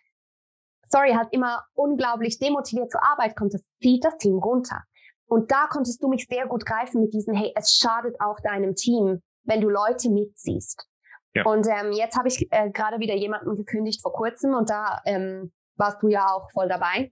sorry, 0.89 1.13
halt 1.13 1.29
immer 1.31 1.65
unglaublich 1.73 2.39
demotiviert 2.39 2.91
zur 2.91 3.03
Arbeit 3.03 3.35
kommt, 3.35 3.53
das 3.53 3.67
zieht 3.81 4.05
das 4.05 4.17
Team 4.17 4.37
runter. 4.37 4.83
Und 5.25 5.51
da 5.51 5.67
konntest 5.67 6.01
du 6.03 6.07
mich 6.07 6.27
sehr 6.27 6.47
gut 6.47 6.65
greifen 6.65 7.01
mit 7.01 7.13
diesem, 7.13 7.33
hey, 7.33 7.51
es 7.55 7.73
schadet 7.73 8.19
auch 8.21 8.39
deinem 8.41 8.75
Team, 8.75 9.21
wenn 9.43 9.61
du 9.61 9.69
Leute 9.69 10.09
mitziehst. 10.09 10.87
Ja. 11.33 11.45
Und 11.45 11.67
ähm, 11.67 11.91
jetzt 11.93 12.17
habe 12.17 12.27
ich 12.27 12.47
äh, 12.51 12.69
gerade 12.71 12.99
wieder 12.99 13.15
jemanden 13.15 13.55
gekündigt 13.55 14.01
vor 14.01 14.13
kurzem 14.13 14.53
und 14.53 14.69
da 14.69 15.01
ähm, 15.05 15.51
warst 15.75 16.01
du 16.01 16.09
ja 16.09 16.27
auch 16.27 16.51
voll 16.51 16.67
dabei. 16.67 17.11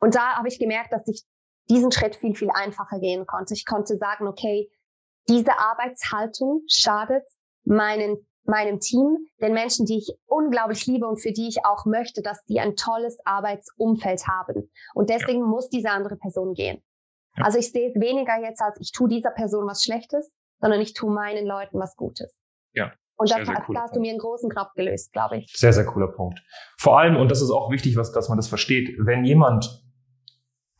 Und 0.00 0.14
da 0.14 0.36
habe 0.36 0.48
ich 0.48 0.58
gemerkt, 0.58 0.92
dass 0.92 1.06
ich 1.06 1.24
diesen 1.68 1.92
Schritt 1.92 2.16
viel, 2.16 2.34
viel 2.34 2.50
einfacher 2.50 2.98
gehen 2.98 3.26
konnte. 3.26 3.54
Ich 3.54 3.66
konnte 3.66 3.96
sagen, 3.96 4.26
okay, 4.26 4.70
diese 5.28 5.58
Arbeitshaltung 5.58 6.62
schadet 6.66 7.24
meinen, 7.64 8.26
meinem 8.44 8.80
Team, 8.80 9.18
den 9.40 9.52
Menschen, 9.52 9.86
die 9.86 9.98
ich 9.98 10.12
unglaublich 10.26 10.86
liebe 10.86 11.06
und 11.06 11.18
für 11.18 11.32
die 11.32 11.46
ich 11.46 11.64
auch 11.64 11.84
möchte, 11.84 12.22
dass 12.22 12.42
die 12.46 12.58
ein 12.58 12.74
tolles 12.74 13.18
Arbeitsumfeld 13.24 14.26
haben. 14.26 14.70
Und 14.94 15.10
deswegen 15.10 15.40
ja. 15.40 15.46
muss 15.46 15.68
diese 15.68 15.90
andere 15.90 16.16
Person 16.16 16.54
gehen. 16.54 16.82
Ja. 17.36 17.44
Also 17.44 17.58
ich 17.58 17.70
sehe 17.70 17.90
es 17.90 18.00
weniger 18.00 18.40
jetzt 18.40 18.62
als 18.62 18.80
ich 18.80 18.90
tue 18.92 19.08
dieser 19.08 19.30
Person 19.30 19.66
was 19.66 19.84
Schlechtes, 19.84 20.34
sondern 20.60 20.80
ich 20.80 20.94
tue 20.94 21.12
meinen 21.12 21.46
Leuten 21.46 21.78
was 21.78 21.94
Gutes. 21.96 22.39
Und 23.20 23.30
das, 23.30 23.36
sehr, 23.36 23.44
sehr 23.44 23.74
da 23.74 23.82
hast 23.82 23.94
du 23.94 24.00
mir 24.00 24.12
einen 24.12 24.18
großen 24.18 24.48
Knopf 24.48 24.72
gelöst, 24.72 25.12
glaube 25.12 25.36
ich. 25.36 25.52
Sehr, 25.54 25.74
sehr 25.74 25.84
cooler 25.84 26.08
Punkt. 26.08 26.42
Vor 26.78 26.98
allem, 26.98 27.16
und 27.16 27.30
das 27.30 27.42
ist 27.42 27.50
auch 27.50 27.70
wichtig, 27.70 27.96
was, 27.96 28.12
dass 28.12 28.30
man 28.30 28.38
das 28.38 28.48
versteht, 28.48 28.96
wenn 28.98 29.26
jemand 29.26 29.84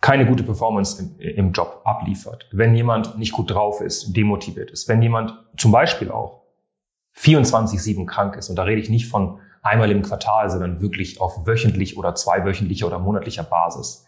keine 0.00 0.24
gute 0.24 0.42
Performance 0.42 1.02
im, 1.02 1.20
im 1.20 1.52
Job 1.52 1.82
abliefert, 1.84 2.48
wenn 2.50 2.74
jemand 2.74 3.18
nicht 3.18 3.32
gut 3.32 3.50
drauf 3.50 3.82
ist, 3.82 4.16
demotiviert 4.16 4.70
ist, 4.70 4.88
wenn 4.88 5.02
jemand 5.02 5.34
zum 5.58 5.70
Beispiel 5.70 6.10
auch 6.10 6.46
24-7 7.18 8.06
krank 8.06 8.36
ist, 8.36 8.48
und 8.48 8.56
da 8.56 8.62
rede 8.62 8.80
ich 8.80 8.88
nicht 8.88 9.06
von 9.06 9.40
einmal 9.60 9.90
im 9.90 10.00
Quartal, 10.00 10.48
sondern 10.48 10.80
wirklich 10.80 11.20
auf 11.20 11.46
wöchentlich 11.46 11.98
oder 11.98 12.14
zweiwöchentlicher 12.14 12.86
oder 12.86 12.98
monatlicher 12.98 13.42
Basis, 13.42 14.06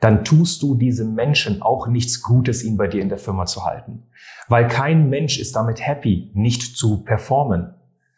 dann 0.00 0.24
tust 0.24 0.62
du 0.62 0.74
diesem 0.74 1.14
Menschen 1.14 1.62
auch 1.62 1.88
nichts 1.88 2.22
Gutes, 2.22 2.62
ihn 2.62 2.76
bei 2.76 2.86
dir 2.86 3.02
in 3.02 3.08
der 3.08 3.18
Firma 3.18 3.46
zu 3.46 3.64
halten. 3.64 4.04
Weil 4.48 4.68
kein 4.68 5.08
Mensch 5.08 5.38
ist 5.38 5.56
damit 5.56 5.84
happy, 5.84 6.30
nicht 6.34 6.76
zu 6.76 7.02
performen. 7.02 7.74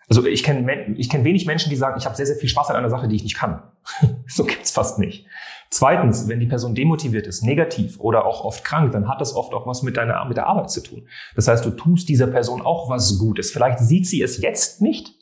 Also 0.09 0.27
ich 0.27 0.43
kenne 0.43 0.95
ich 0.97 1.09
kenn 1.09 1.25
wenig 1.25 1.47
Menschen, 1.47 1.71
die 1.71 1.77
sagen, 1.77 1.97
ich 1.99 2.05
habe 2.05 2.17
sehr, 2.17 2.27
sehr 2.27 2.37
viel 2.37 2.49
Spaß 2.49 2.71
an 2.71 2.77
einer 2.77 2.91
Sache, 2.91 3.09
die 3.09 3.17
ich 3.17 3.23
nicht 3.23 3.37
kann. 3.37 3.63
so 4.27 4.45
gibt's 4.45 4.73
fast 4.73 4.99
nicht. 4.99 5.27
Zweitens, 5.71 6.27
wenn 6.27 6.41
die 6.41 6.47
Person 6.47 6.75
demotiviert 6.75 7.29
ist, 7.29 7.45
negativ 7.45 8.01
oder 8.01 8.27
auch 8.27 8.45
oft 8.45 8.65
krank, 8.65 8.91
dann 8.91 9.09
hat 9.09 9.21
das 9.21 9.37
oft 9.37 9.55
auch 9.55 9.69
was 9.69 9.83
mit 9.83 9.97
deiner 9.97 10.25
mit 10.25 10.37
der 10.37 10.49
Arbeit 10.49 10.71
zu 10.71 10.83
tun. 10.83 11.07
Das 11.37 11.47
heißt, 11.47 11.65
du 11.65 11.71
tust 11.71 12.09
dieser 12.09 12.27
Person 12.27 12.61
auch 12.61 12.91
was 12.91 13.19
Gutes. 13.19 13.53
Vielleicht 13.53 13.79
sieht 13.79 14.09
sie 14.09 14.21
es 14.21 14.41
jetzt 14.41 14.83
nicht, 14.83 15.15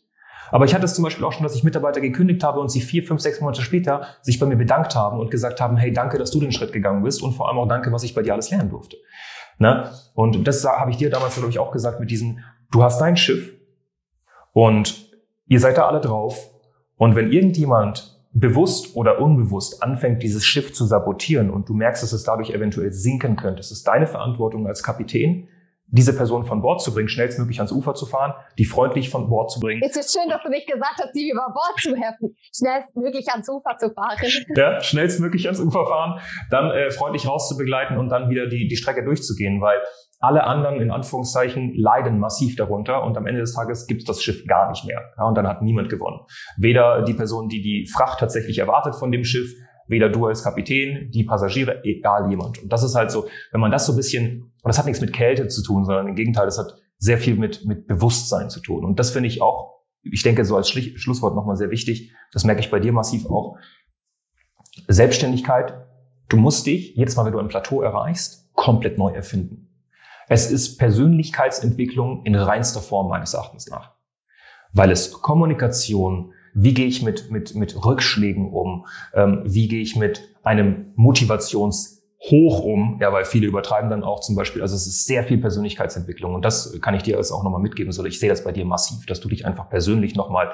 aber 0.50 0.64
ich 0.64 0.74
hatte 0.74 0.84
es 0.84 0.94
zum 0.94 1.04
Beispiel 1.04 1.24
auch 1.24 1.32
schon, 1.32 1.42
dass 1.42 1.54
ich 1.54 1.64
Mitarbeiter 1.64 2.00
gekündigt 2.00 2.42
habe 2.44 2.60
und 2.60 2.70
sie 2.70 2.80
vier, 2.80 3.02
fünf, 3.02 3.20
sechs 3.20 3.40
Monate 3.40 3.62
später 3.62 4.06
sich 4.22 4.38
bei 4.38 4.46
mir 4.46 4.56
bedankt 4.56 4.94
haben 4.94 5.18
und 5.18 5.30
gesagt 5.30 5.60
haben, 5.60 5.76
hey, 5.76 5.92
danke, 5.92 6.18
dass 6.18 6.30
du 6.30 6.40
den 6.40 6.52
Schritt 6.52 6.72
gegangen 6.72 7.02
bist 7.02 7.22
und 7.22 7.32
vor 7.32 7.48
allem 7.48 7.58
auch 7.58 7.68
danke, 7.68 7.92
was 7.92 8.02
ich 8.02 8.14
bei 8.14 8.22
dir 8.22 8.32
alles 8.32 8.50
lernen 8.50 8.70
durfte. 8.70 8.96
Ne? 9.58 9.90
Und 10.14 10.46
das 10.46 10.64
habe 10.64 10.90
ich 10.90 10.96
dir 10.96 11.10
damals, 11.10 11.34
glaube 11.34 11.50
ich, 11.50 11.58
auch 11.58 11.72
gesagt 11.72 12.00
mit 12.00 12.10
diesem, 12.10 12.38
du 12.70 12.82
hast 12.82 13.00
dein 13.00 13.16
Schiff 13.16 13.54
und 14.52 15.08
ihr 15.46 15.60
seid 15.60 15.78
da 15.78 15.86
alle 15.86 16.00
drauf 16.00 16.50
und 16.96 17.16
wenn 17.16 17.32
irgendjemand 17.32 18.18
bewusst 18.32 18.94
oder 18.94 19.20
unbewusst 19.20 19.82
anfängt, 19.82 20.22
dieses 20.22 20.44
Schiff 20.44 20.72
zu 20.72 20.84
sabotieren 20.84 21.50
und 21.50 21.68
du 21.68 21.74
merkst, 21.74 22.02
dass 22.02 22.12
es 22.12 22.24
dadurch 22.24 22.50
eventuell 22.50 22.92
sinken 22.92 23.36
könnte, 23.36 23.60
es 23.60 23.70
ist 23.70 23.86
deine 23.88 24.06
Verantwortung 24.06 24.66
als 24.66 24.82
Kapitän, 24.82 25.48
diese 25.90 26.14
Person 26.14 26.44
von 26.44 26.60
Bord 26.60 26.82
zu 26.82 26.92
bringen, 26.92 27.08
schnellstmöglich 27.08 27.58
ans 27.58 27.72
Ufer 27.72 27.94
zu 27.94 28.06
fahren, 28.06 28.34
die 28.58 28.64
freundlich 28.64 29.10
von 29.10 29.28
Bord 29.28 29.50
zu 29.50 29.60
bringen. 29.60 29.80
Es 29.84 29.96
ist 29.96 30.12
schön, 30.12 30.28
dass 30.28 30.42
du 30.42 30.50
nicht 30.50 30.70
gesagt 30.70 30.96
hast, 31.02 31.12
die 31.14 31.30
über 31.30 31.46
Bord 31.52 31.80
zu 31.80 31.96
helfen, 31.96 32.36
schnellstmöglich 32.54 33.30
ans 33.30 33.48
Ufer 33.48 33.76
zu 33.78 33.90
fahren. 33.90 34.16
Ja, 34.54 34.80
schnellstmöglich 34.80 35.46
ans 35.46 35.60
Ufer 35.60 35.86
fahren, 35.86 36.20
dann 36.50 36.70
äh, 36.70 36.90
freundlich 36.90 37.26
rauszubegleiten 37.26 37.96
und 37.96 38.10
dann 38.10 38.28
wieder 38.28 38.46
die, 38.46 38.68
die 38.68 38.76
Strecke 38.76 39.04
durchzugehen, 39.04 39.60
weil 39.60 39.80
alle 40.20 40.44
anderen 40.44 40.80
in 40.80 40.90
Anführungszeichen 40.90 41.74
leiden 41.76 42.18
massiv 42.18 42.56
darunter 42.56 43.04
und 43.04 43.16
am 43.16 43.26
Ende 43.26 43.40
des 43.40 43.54
Tages 43.54 43.86
gibt 43.86 44.00
es 44.00 44.06
das 44.06 44.22
Schiff 44.22 44.44
gar 44.46 44.68
nicht 44.68 44.84
mehr. 44.84 45.00
Ja, 45.16 45.24
und 45.24 45.36
dann 45.36 45.46
hat 45.46 45.62
niemand 45.62 45.88
gewonnen. 45.88 46.20
Weder 46.56 47.02
die 47.02 47.14
Person, 47.14 47.48
die 47.48 47.62
die 47.62 47.88
Fracht 47.90 48.18
tatsächlich 48.18 48.58
erwartet 48.58 48.96
von 48.96 49.12
dem 49.12 49.24
Schiff, 49.24 49.48
Weder 49.88 50.08
du 50.08 50.26
als 50.26 50.44
Kapitän, 50.44 51.10
die 51.10 51.24
Passagiere, 51.24 51.82
egal 51.84 52.30
jemand. 52.30 52.62
Und 52.62 52.72
das 52.72 52.82
ist 52.82 52.94
halt 52.94 53.10
so, 53.10 53.26
wenn 53.52 53.60
man 53.60 53.70
das 53.70 53.86
so 53.86 53.92
ein 53.94 53.96
bisschen, 53.96 54.42
und 54.42 54.68
das 54.68 54.78
hat 54.78 54.86
nichts 54.86 55.00
mit 55.00 55.12
Kälte 55.12 55.48
zu 55.48 55.62
tun, 55.62 55.84
sondern 55.84 56.08
im 56.08 56.14
Gegenteil, 56.14 56.44
das 56.44 56.58
hat 56.58 56.74
sehr 56.98 57.18
viel 57.18 57.36
mit, 57.36 57.64
mit 57.64 57.86
Bewusstsein 57.86 58.50
zu 58.50 58.60
tun. 58.60 58.84
Und 58.84 58.98
das 58.98 59.10
finde 59.10 59.28
ich 59.28 59.40
auch, 59.40 59.78
ich 60.02 60.22
denke, 60.22 60.44
so 60.44 60.56
als 60.56 60.70
Schlusswort 60.70 61.34
nochmal 61.34 61.56
sehr 61.56 61.70
wichtig. 61.70 62.12
Das 62.32 62.44
merke 62.44 62.60
ich 62.60 62.70
bei 62.70 62.80
dir 62.80 62.92
massiv 62.92 63.26
auch. 63.26 63.56
Selbstständigkeit. 64.86 65.86
Du 66.28 66.36
musst 66.36 66.66
dich, 66.66 66.94
jedes 66.94 67.16
Mal, 67.16 67.24
wenn 67.24 67.32
du 67.32 67.38
ein 67.38 67.48
Plateau 67.48 67.82
erreichst, 67.82 68.52
komplett 68.54 68.98
neu 68.98 69.12
erfinden. 69.12 69.68
Es 70.28 70.50
ist 70.50 70.76
Persönlichkeitsentwicklung 70.76 72.24
in 72.24 72.34
reinster 72.34 72.80
Form 72.80 73.08
meines 73.08 73.32
Erachtens 73.34 73.66
nach. 73.68 73.94
Weil 74.72 74.90
es 74.90 75.12
Kommunikation, 75.12 76.34
wie 76.54 76.74
gehe 76.74 76.86
ich 76.86 77.02
mit, 77.02 77.30
mit, 77.30 77.54
mit 77.54 77.84
Rückschlägen 77.84 78.50
um? 78.50 78.86
Ähm, 79.14 79.42
wie 79.44 79.68
gehe 79.68 79.80
ich 79.80 79.96
mit 79.96 80.22
einem 80.42 80.92
Motivationshoch 80.96 82.60
um? 82.60 82.98
Ja, 83.00 83.12
weil 83.12 83.24
viele 83.24 83.46
übertreiben 83.46 83.90
dann 83.90 84.04
auch 84.04 84.20
zum 84.20 84.36
Beispiel, 84.36 84.62
also 84.62 84.74
es 84.74 84.86
ist 84.86 85.06
sehr 85.06 85.24
viel 85.24 85.38
Persönlichkeitsentwicklung 85.38 86.34
und 86.34 86.44
das 86.44 86.78
kann 86.80 86.94
ich 86.94 87.02
dir 87.02 87.16
jetzt 87.16 87.32
auch 87.32 87.44
nochmal 87.44 87.62
mitgeben, 87.62 87.92
so 87.92 88.04
ich 88.04 88.18
sehe 88.18 88.28
das 88.28 88.44
bei 88.44 88.52
dir 88.52 88.64
massiv, 88.64 89.06
dass 89.06 89.20
du 89.20 89.28
dich 89.28 89.46
einfach 89.46 89.68
persönlich 89.68 90.14
nochmal 90.14 90.52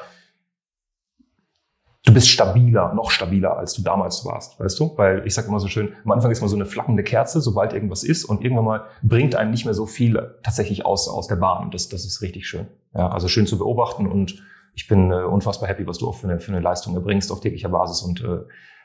du 2.05 2.13
bist 2.13 2.29
stabiler, 2.29 2.93
noch 2.95 3.11
stabiler, 3.11 3.57
als 3.57 3.73
du 3.73 3.83
damals 3.83 4.25
warst, 4.25 4.61
weißt 4.61 4.79
du? 4.79 4.93
Weil 4.97 5.27
ich 5.27 5.35
sage 5.35 5.49
immer 5.49 5.59
so 5.59 5.69
schön, 5.69 5.95
am 6.05 6.13
Anfang 6.13 6.31
ist 6.31 6.41
man 6.41 6.51
so 6.51 6.57
eine 6.57 6.67
flackende 6.67 7.03
Kerze, 7.03 7.41
sobald 7.41 7.73
irgendwas 7.73 8.05
ist 8.05 8.25
und 8.25 8.45
irgendwann 8.45 8.65
mal 8.65 8.85
bringt 9.03 9.35
einem 9.35 9.51
nicht 9.51 9.65
mehr 9.65 9.75
so 9.75 9.87
viel 9.87 10.35
tatsächlich 10.43 10.85
aus, 10.85 11.09
aus 11.09 11.27
der 11.27 11.37
Bahn 11.37 11.71
das, 11.71 11.89
das 11.89 12.05
ist 12.05 12.21
richtig 12.21 12.47
schön. 12.47 12.67
Ja, 12.95 13.09
also 13.09 13.29
schön 13.29 13.47
zu 13.47 13.59
beobachten 13.59 14.07
und 14.07 14.43
ich 14.75 14.89
bin 14.89 15.11
äh, 15.11 15.25
unfassbar 15.25 15.69
happy, 15.69 15.87
was 15.87 15.99
du 15.99 16.09
auch 16.09 16.17
für 16.17 16.29
eine, 16.29 16.41
für 16.41 16.53
eine 16.53 16.61
Leistung 16.61 16.95
erbringst 16.95 17.31
auf 17.31 17.41
täglicher 17.41 17.69
Basis 17.69 18.03
und 18.03 18.23
äh, 18.23 18.41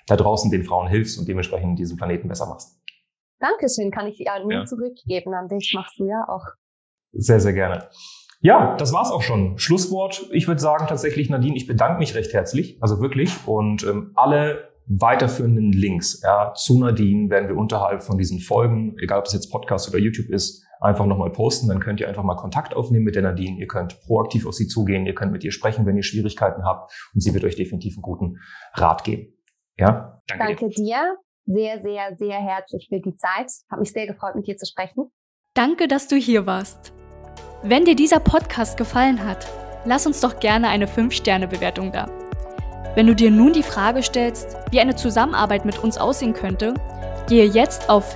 da 0.08 0.16
draußen 0.16 0.50
den 0.52 0.64
Frauen 0.64 0.88
hilfst 0.88 1.20
und 1.20 1.28
dementsprechend 1.28 1.78
diesen 1.80 1.98
Planeten 1.98 2.28
besser 2.28 2.48
machst. 2.48 2.80
Dankeschön, 3.40 3.92
kann 3.92 4.08
ich 4.08 4.20
ja 4.20 4.40
nur 4.40 4.52
ja. 4.52 4.66
zurückgeben 4.66 5.34
an 5.34 5.48
dich, 5.48 5.72
machst 5.74 6.00
du 6.00 6.06
ja 6.06 6.26
auch. 6.28 6.46
Sehr, 7.12 7.40
sehr 7.40 7.54
gerne. 7.54 7.90
Ja, 8.42 8.76
das 8.78 8.94
war's 8.94 9.12
auch 9.12 9.22
schon. 9.22 9.58
Schlusswort. 9.58 10.30
Ich 10.32 10.48
würde 10.48 10.62
sagen 10.62 10.86
tatsächlich, 10.88 11.30
Nadine, 11.30 11.58
ich 11.58 11.68
bedanke 11.68 12.00
mich 12.00 12.16
recht 12.16 12.34
herzlich, 12.34 12.78
also 12.82 13.02
wirklich. 13.02 13.36
Und 13.46 13.84
ähm, 13.84 14.12
alle 14.16 14.70
weiterführenden 14.86 15.72
Links 15.72 16.22
ja, 16.24 16.54
zu 16.54 16.80
Nadine 16.80 17.30
werden 17.30 17.50
wir 17.50 17.58
unterhalb 17.58 18.02
von 18.02 18.18
diesen 18.18 18.40
Folgen, 18.40 18.96
egal 19.00 19.20
ob 19.20 19.26
es 19.26 19.34
jetzt 19.34 19.52
Podcast 19.52 19.90
oder 19.90 20.00
YouTube 20.00 20.30
ist, 20.30 20.66
einfach 20.80 21.06
nochmal 21.06 21.32
posten. 21.32 21.68
Dann 21.68 21.80
könnt 21.80 22.00
ihr 22.00 22.08
einfach 22.08 22.24
mal 22.24 22.36
Kontakt 22.36 22.74
aufnehmen 22.76 23.06
mit 23.06 23.16
der 23.16 23.24
Nadine. 23.24 23.60
Ihr 23.60 23.68
könnt 23.68 24.00
proaktiv 24.02 24.46
auf 24.48 24.54
sie 24.54 24.68
zugehen. 24.68 25.06
Ihr 25.06 25.16
könnt 25.16 25.32
mit 25.32 25.44
ihr 25.44 25.52
sprechen, 25.52 25.86
wenn 25.86 25.98
ihr 25.98 26.04
Schwierigkeiten 26.04 26.64
habt. 26.66 26.92
Und 27.14 27.22
sie 27.22 27.34
wird 27.34 27.44
euch 27.44 27.56
definitiv 27.56 27.96
einen 27.96 28.02
guten 28.02 28.38
Rat 28.74 29.04
geben. 29.04 29.34
Ja? 29.78 30.22
Danke, 30.28 30.46
Danke 30.46 30.70
dir. 30.70 30.76
dir. 30.76 31.18
Sehr, 31.46 31.82
sehr, 31.82 32.16
sehr 32.18 32.38
herzlich 32.40 32.88
für 32.90 33.00
die 33.00 33.16
Zeit. 33.16 33.52
Hat 33.72 33.80
mich 33.80 33.92
sehr 33.92 34.06
gefreut, 34.06 34.36
mit 34.36 34.48
dir 34.48 34.56
zu 34.56 34.68
sprechen. 34.68 35.12
Danke, 35.56 35.88
dass 35.88 36.08
du 36.08 36.16
hier 36.16 36.46
warst. 36.46 36.94
Wenn 37.64 37.86
dir 37.86 37.96
dieser 37.96 38.20
Podcast 38.20 38.78
gefallen 38.78 39.26
hat, 39.26 39.48
lass 39.84 40.06
uns 40.06 40.22
doch 40.22 40.40
gerne 40.40 40.70
eine 40.70 40.86
5-Sterne-Bewertung 40.86 41.92
da. 41.92 42.08
Wenn 42.96 43.08
du 43.08 43.16
dir 43.16 43.32
nun 43.32 43.54
die 43.54 43.64
Frage 43.64 44.04
stellst, 44.04 44.58
wie 44.72 44.80
eine 44.80 44.96
Zusammenarbeit 44.96 45.66
mit 45.66 45.84
uns 45.84 45.98
aussehen 45.98 46.34
könnte, 46.34 46.74
gehe 47.28 47.46
jetzt 47.46 47.90
auf 47.90 48.16